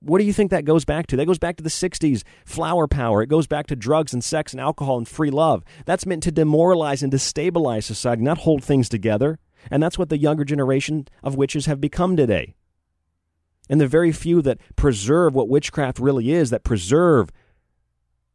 what 0.00 0.18
do 0.18 0.24
you 0.24 0.32
think 0.32 0.50
that 0.50 0.64
goes 0.64 0.84
back 0.84 1.06
to? 1.08 1.16
That 1.16 1.26
goes 1.26 1.38
back 1.38 1.56
to 1.56 1.62
the 1.62 1.70
60s, 1.70 2.22
flower 2.44 2.88
power. 2.88 3.22
It 3.22 3.28
goes 3.28 3.46
back 3.46 3.66
to 3.68 3.76
drugs 3.76 4.12
and 4.12 4.24
sex 4.24 4.52
and 4.52 4.60
alcohol 4.60 4.98
and 4.98 5.06
free 5.06 5.30
love. 5.30 5.62
That's 5.84 6.06
meant 6.06 6.22
to 6.24 6.32
demoralize 6.32 7.02
and 7.02 7.12
destabilize 7.12 7.84
society, 7.84 8.22
not 8.22 8.38
hold 8.38 8.64
things 8.64 8.88
together. 8.88 9.38
And 9.70 9.82
that's 9.82 9.98
what 9.98 10.08
the 10.08 10.18
younger 10.18 10.44
generation 10.44 11.06
of 11.22 11.34
witches 11.34 11.66
have 11.66 11.80
become 11.80 12.16
today. 12.16 12.54
And 13.68 13.80
the 13.80 13.86
very 13.86 14.10
few 14.10 14.42
that 14.42 14.58
preserve 14.74 15.34
what 15.34 15.48
witchcraft 15.48 15.98
really 15.98 16.32
is, 16.32 16.50
that 16.50 16.64
preserve 16.64 17.30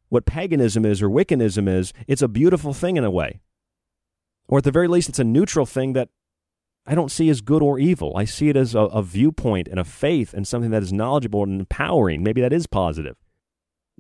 what 0.10 0.26
paganism 0.26 0.86
is 0.86 1.02
or 1.02 1.10
Wiccanism 1.10 1.68
is, 1.68 1.94
it's 2.08 2.22
a 2.22 2.28
beautiful 2.28 2.74
thing 2.74 2.96
in 2.96 3.04
a 3.04 3.12
way. 3.12 3.42
Or 4.48 4.60
at 4.60 4.64
the 4.64 4.72
very 4.72 4.88
least, 4.88 5.10
it's 5.10 5.20
a 5.20 5.24
neutral 5.24 5.66
thing 5.66 5.94
that 5.94 6.10
I 6.88 6.94
don't 6.94 7.12
see 7.12 7.30
as 7.30 7.42
good 7.42 7.64
or 7.64 7.80
evil. 7.80 8.14
I 8.16 8.26
see 8.26 8.50
it 8.50 8.56
as 8.56 8.76
a, 8.76 8.82
a, 8.82 9.02
viewpoint 9.02 9.68
and 9.68 9.80
a 9.80 9.84
faith 9.84 10.34
and 10.34 10.48
something 10.48 10.70
that 10.72 10.84
is 10.84 10.94
knowledgeable 10.94 11.44
and 11.44 11.62
empowering. 11.62 12.24
Maybe 12.24 12.42
that 12.42 12.54
is 12.54 12.68
positive. 12.68 13.16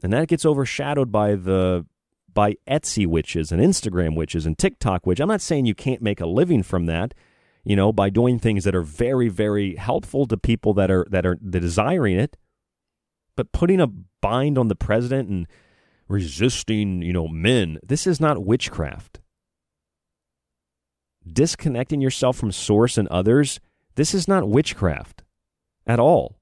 And 0.03 0.13
that 0.13 0.27
gets 0.27 0.45
overshadowed 0.45 1.11
by 1.11 1.35
the 1.35 1.85
by 2.31 2.55
Etsy 2.69 3.07
witches 3.07 3.51
and 3.51 3.61
Instagram 3.61 4.15
witches 4.15 4.45
and 4.45 4.57
TikTok 4.57 5.05
witches. 5.05 5.21
I'm 5.21 5.29
not 5.29 5.41
saying 5.41 5.65
you 5.65 5.73
can't 5.73 6.01
make 6.01 6.19
a 6.19 6.25
living 6.25 6.63
from 6.63 6.85
that, 6.85 7.13
you 7.63 7.77
know, 7.77 7.93
by 7.93 8.09
doing 8.09 8.39
things 8.39 8.65
that 8.65 8.75
are 8.75 8.81
very, 8.81 9.29
very 9.29 9.75
helpful 9.77 10.25
to 10.27 10.37
people 10.37 10.73
that 10.73 10.91
are 10.91 11.07
that 11.09 11.25
are 11.25 11.35
desiring 11.35 12.19
it. 12.19 12.37
But 13.37 13.53
putting 13.53 13.79
a 13.79 13.87
bind 13.87 14.57
on 14.57 14.67
the 14.67 14.75
president 14.75 15.29
and 15.29 15.47
resisting, 16.07 17.01
you 17.01 17.13
know, 17.13 17.27
men, 17.27 17.79
this 17.81 18.05
is 18.05 18.19
not 18.19 18.45
witchcraft 18.45 19.21
disconnecting 21.31 22.01
yourself 22.01 22.37
from 22.37 22.51
source 22.51 22.97
and 22.97 23.07
others, 23.09 23.59
this 23.95 24.13
is 24.13 24.27
not 24.27 24.49
witchcraft 24.49 25.23
at 25.87 25.99
all. 25.99 26.37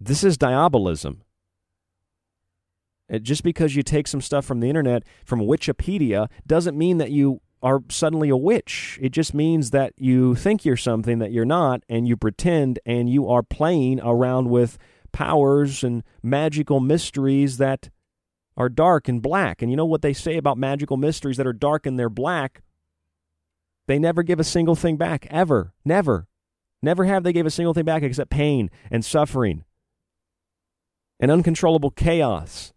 This 0.00 0.24
is 0.24 0.36
diabolism. 0.36 1.22
It, 3.08 3.22
just 3.22 3.42
because 3.42 3.76
you 3.76 3.82
take 3.82 4.08
some 4.08 4.20
stuff 4.20 4.44
from 4.44 4.60
the 4.60 4.68
internet, 4.68 5.04
from 5.24 5.40
Wikipedia, 5.40 6.28
doesn't 6.46 6.76
mean 6.76 6.98
that 6.98 7.10
you 7.10 7.40
are 7.62 7.82
suddenly 7.88 8.28
a 8.28 8.36
witch. 8.36 8.98
It 9.00 9.10
just 9.10 9.34
means 9.34 9.70
that 9.70 9.92
you 9.96 10.34
think 10.34 10.64
you're 10.64 10.76
something 10.76 11.18
that 11.18 11.30
you're 11.30 11.44
not, 11.44 11.84
and 11.88 12.08
you 12.08 12.16
pretend, 12.16 12.80
and 12.84 13.08
you 13.08 13.28
are 13.28 13.42
playing 13.42 14.00
around 14.00 14.50
with 14.50 14.78
powers 15.12 15.84
and 15.84 16.02
magical 16.22 16.80
mysteries 16.80 17.58
that 17.58 17.90
are 18.56 18.68
dark 18.68 19.08
and 19.08 19.22
black. 19.22 19.62
And 19.62 19.70
you 19.70 19.76
know 19.76 19.84
what 19.84 20.02
they 20.02 20.12
say 20.12 20.36
about 20.36 20.58
magical 20.58 20.96
mysteries 20.96 21.36
that 21.36 21.46
are 21.46 21.52
dark 21.52 21.86
and 21.86 21.98
they're 21.98 22.08
black? 22.08 22.62
They 23.92 23.98
never 23.98 24.22
give 24.22 24.40
a 24.40 24.44
single 24.44 24.74
thing 24.74 24.96
back, 24.96 25.26
ever. 25.28 25.74
Never. 25.84 26.26
Never 26.82 27.04
have 27.04 27.24
they 27.24 27.32
gave 27.34 27.44
a 27.44 27.50
single 27.50 27.74
thing 27.74 27.84
back 27.84 28.02
except 28.02 28.30
pain 28.30 28.70
and 28.90 29.04
suffering 29.04 29.64
and 31.20 31.30
uncontrollable 31.30 31.90
chaos. 31.90 32.72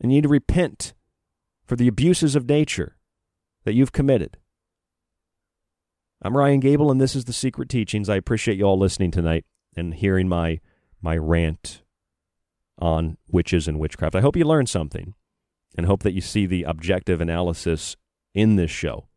And 0.00 0.12
you 0.12 0.18
need 0.18 0.22
to 0.22 0.28
repent 0.28 0.94
for 1.66 1.74
the 1.74 1.88
abuses 1.88 2.36
of 2.36 2.48
nature 2.48 2.94
that 3.64 3.74
you've 3.74 3.90
committed. 3.90 4.36
I'm 6.22 6.36
Ryan 6.36 6.60
Gable, 6.60 6.92
and 6.92 7.00
this 7.00 7.16
is 7.16 7.24
The 7.24 7.32
Secret 7.32 7.68
Teachings. 7.68 8.08
I 8.08 8.14
appreciate 8.14 8.56
you 8.56 8.66
all 8.66 8.78
listening 8.78 9.10
tonight 9.10 9.44
and 9.76 9.92
hearing 9.92 10.28
my, 10.28 10.60
my 11.02 11.16
rant 11.16 11.82
on 12.78 13.16
witches 13.26 13.66
and 13.66 13.80
witchcraft. 13.80 14.14
I 14.14 14.20
hope 14.20 14.36
you 14.36 14.44
learned 14.44 14.68
something 14.68 15.14
and 15.76 15.86
hope 15.86 16.04
that 16.04 16.14
you 16.14 16.20
see 16.20 16.46
the 16.46 16.62
objective 16.62 17.20
analysis 17.20 17.96
in 18.34 18.54
this 18.54 18.70
show. 18.70 19.08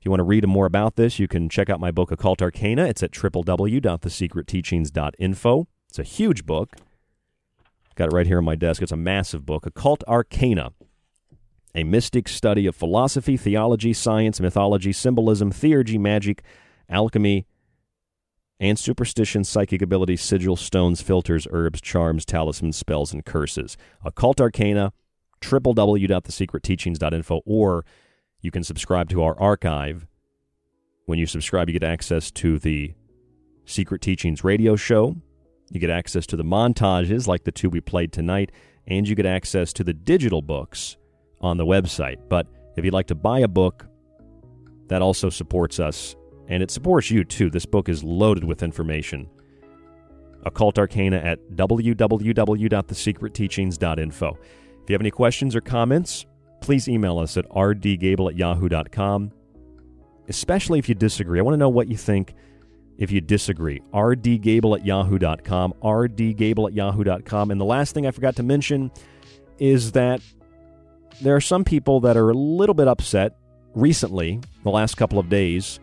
If 0.00 0.06
you 0.06 0.10
want 0.10 0.20
to 0.20 0.24
read 0.24 0.46
more 0.46 0.64
about 0.64 0.96
this, 0.96 1.18
you 1.18 1.28
can 1.28 1.50
check 1.50 1.68
out 1.68 1.78
my 1.78 1.90
book, 1.90 2.10
Occult 2.10 2.40
Arcana. 2.40 2.86
It's 2.86 3.02
at 3.02 3.10
www.thesecretteachings.info. 3.10 5.68
It's 5.90 5.98
a 5.98 6.02
huge 6.02 6.46
book. 6.46 6.76
Got 7.96 8.08
it 8.08 8.14
right 8.14 8.26
here 8.26 8.38
on 8.38 8.46
my 8.46 8.54
desk. 8.54 8.80
It's 8.80 8.92
a 8.92 8.96
massive 8.96 9.44
book, 9.44 9.66
Occult 9.66 10.02
Arcana, 10.08 10.72
a 11.74 11.84
mystic 11.84 12.28
study 12.28 12.64
of 12.64 12.74
philosophy, 12.74 13.36
theology, 13.36 13.92
science, 13.92 14.40
mythology, 14.40 14.94
symbolism, 14.94 15.52
theurgy, 15.52 15.98
magic, 15.98 16.42
alchemy, 16.88 17.46
and 18.58 18.78
superstition, 18.78 19.44
psychic 19.44 19.82
abilities, 19.82 20.22
sigils, 20.22 20.60
stones, 20.60 21.02
filters, 21.02 21.46
herbs, 21.50 21.82
charms, 21.82 22.24
talismans, 22.24 22.78
spells, 22.78 23.12
and 23.12 23.26
curses. 23.26 23.76
Occult 24.02 24.40
Arcana, 24.40 24.94
www.thesecretteachings.info, 25.42 27.42
or 27.44 27.84
you 28.40 28.50
can 28.50 28.64
subscribe 28.64 29.08
to 29.10 29.22
our 29.22 29.38
archive. 29.40 30.06
When 31.06 31.18
you 31.18 31.26
subscribe, 31.26 31.68
you 31.68 31.78
get 31.78 31.88
access 31.88 32.30
to 32.32 32.58
the 32.58 32.94
Secret 33.64 34.00
Teachings 34.00 34.44
radio 34.44 34.76
show. 34.76 35.16
You 35.70 35.80
get 35.80 35.90
access 35.90 36.26
to 36.26 36.36
the 36.36 36.44
montages 36.44 37.26
like 37.26 37.44
the 37.44 37.52
two 37.52 37.70
we 37.70 37.80
played 37.80 38.12
tonight, 38.12 38.52
and 38.86 39.08
you 39.08 39.14
get 39.14 39.26
access 39.26 39.72
to 39.74 39.84
the 39.84 39.92
digital 39.92 40.42
books 40.42 40.96
on 41.40 41.56
the 41.56 41.66
website. 41.66 42.16
But 42.28 42.46
if 42.76 42.84
you'd 42.84 42.94
like 42.94 43.06
to 43.08 43.14
buy 43.14 43.40
a 43.40 43.48
book, 43.48 43.86
that 44.88 45.02
also 45.02 45.30
supports 45.30 45.78
us, 45.78 46.16
and 46.48 46.62
it 46.62 46.70
supports 46.70 47.10
you 47.10 47.24
too. 47.24 47.50
This 47.50 47.66
book 47.66 47.88
is 47.88 48.02
loaded 48.02 48.44
with 48.44 48.62
information. 48.62 49.28
Occult 50.44 50.78
Arcana 50.78 51.18
at 51.18 51.38
www.thesecretteachings.info. 51.54 54.38
If 54.82 54.88
you 54.88 54.94
have 54.94 55.02
any 55.02 55.10
questions 55.10 55.54
or 55.54 55.60
comments, 55.60 56.24
please 56.60 56.88
email 56.88 57.18
us 57.18 57.36
at 57.36 57.48
rdgable 57.48 58.30
at 58.30 58.36
yahoo.com, 58.36 59.32
especially 60.28 60.78
if 60.78 60.88
you 60.88 60.94
disagree. 60.94 61.38
I 61.38 61.42
want 61.42 61.54
to 61.54 61.58
know 61.58 61.68
what 61.68 61.88
you 61.88 61.96
think 61.96 62.34
if 62.98 63.10
you 63.10 63.20
disagree. 63.20 63.80
rdgable 63.92 64.78
at 64.78 64.84
yahoo.com, 64.84 65.74
rdgable 65.82 66.68
at 66.68 66.74
yahoo.com. 66.74 67.50
And 67.50 67.60
the 67.60 67.64
last 67.64 67.94
thing 67.94 68.06
I 68.06 68.10
forgot 68.10 68.36
to 68.36 68.42
mention 68.42 68.90
is 69.58 69.92
that 69.92 70.20
there 71.20 71.34
are 71.34 71.40
some 71.40 71.64
people 71.64 72.00
that 72.00 72.16
are 72.16 72.30
a 72.30 72.34
little 72.34 72.74
bit 72.74 72.88
upset 72.88 73.36
recently, 73.74 74.40
the 74.62 74.70
last 74.70 74.96
couple 74.96 75.18
of 75.18 75.28
days, 75.28 75.80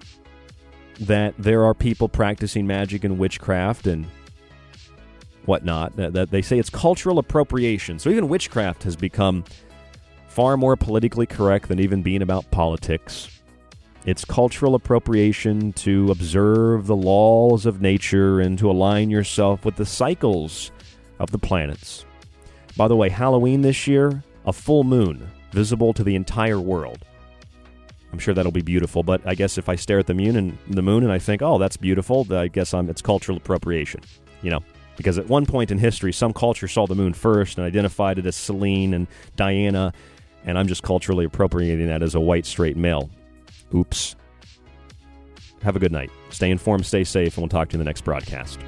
that 1.02 1.34
there 1.38 1.64
are 1.64 1.74
people 1.74 2.10
practicing 2.10 2.66
magic 2.66 3.04
and 3.04 3.18
witchcraft 3.18 3.88
and 3.88 4.06
whatnot. 5.46 5.96
That, 5.96 6.30
they 6.32 6.42
say 6.42 6.60
it's 6.60 6.70
cultural 6.70 7.20
appropriation. 7.20 8.00
So 8.00 8.10
even 8.10 8.30
witchcraft 8.30 8.84
has 8.84 8.96
become 8.96 9.44
far 10.38 10.56
more 10.56 10.76
politically 10.76 11.26
correct 11.26 11.68
than 11.68 11.80
even 11.80 12.04
being 12.04 12.22
about 12.22 12.52
politics. 12.52 13.42
It's 14.06 14.24
cultural 14.24 14.76
appropriation 14.76 15.74
to 15.74 16.12
observe 16.12 16.86
the 16.86 16.96
laws 16.96 17.66
of 17.66 17.82
nature 17.82 18.40
and 18.40 18.56
to 18.60 18.70
align 18.70 19.10
yourself 19.10 19.66
with 19.66 19.78
the 19.78 19.86
cycles 19.88 20.72
of 21.18 21.32
the 21.32 21.40
planets. 21.40 22.06
By 22.76 22.88
the 22.88 22.96
way, 22.96 23.10
Halloween 23.10 23.62
this 23.62 23.88
year, 23.88 24.24
a 24.46 24.54
full 24.54 24.84
moon 24.84 25.28
visible 25.54 25.92
to 25.94 26.04
the 26.04 26.14
entire 26.14 26.60
world. 26.62 27.04
I'm 28.14 28.20
sure 28.20 28.36
that'll 28.36 28.52
be 28.52 28.62
beautiful. 28.62 29.02
But 29.02 29.26
I 29.26 29.34
guess 29.34 29.58
if 29.58 29.68
I 29.68 29.76
stare 29.76 29.98
at 29.98 30.06
the 30.06 30.14
moon 30.14 30.36
and 30.36 30.56
the 30.70 30.84
moon 30.84 31.02
and 31.02 31.12
I 31.12 31.18
think, 31.18 31.42
oh, 31.42 31.58
that's 31.58 31.78
beautiful, 31.78 32.28
I 32.30 32.48
guess 32.48 32.76
I'm, 32.76 32.92
it's 32.92 33.02
cultural 33.02 33.40
appropriation. 33.40 34.02
You 34.44 34.52
know, 34.52 34.60
because 34.98 35.18
at 35.18 35.28
one 35.28 35.48
point 35.48 35.72
in 35.72 35.80
history, 35.80 36.14
some 36.14 36.32
culture 36.32 36.68
saw 36.68 36.86
the 36.86 36.94
moon 36.94 37.14
first 37.14 37.58
and 37.58 37.66
identified 37.66 38.20
it 38.20 38.28
as 38.28 38.36
Selene 38.36 38.94
and 38.94 39.08
Diana, 39.36 39.94
and 40.48 40.58
I'm 40.58 40.66
just 40.68 40.82
culturally 40.82 41.26
appropriating 41.26 41.88
that 41.88 42.02
as 42.02 42.16
a 42.16 42.20
white 42.20 42.46
straight 42.46 42.78
male. 42.78 43.12
Oops. 43.76 44.16
Have 45.62 45.76
a 45.76 45.80
good 45.80 45.92
night. 45.92 46.10
Stay 46.30 46.50
informed, 46.50 46.86
stay 46.86 47.04
safe, 47.04 47.38
and 47.38 47.44
we'll 47.44 47.50
talk 47.50 47.70
to 47.70 47.74
you 47.74 47.82
in 47.82 47.86
the 47.86 47.90
next 47.90 48.02
broadcast. 48.02 48.60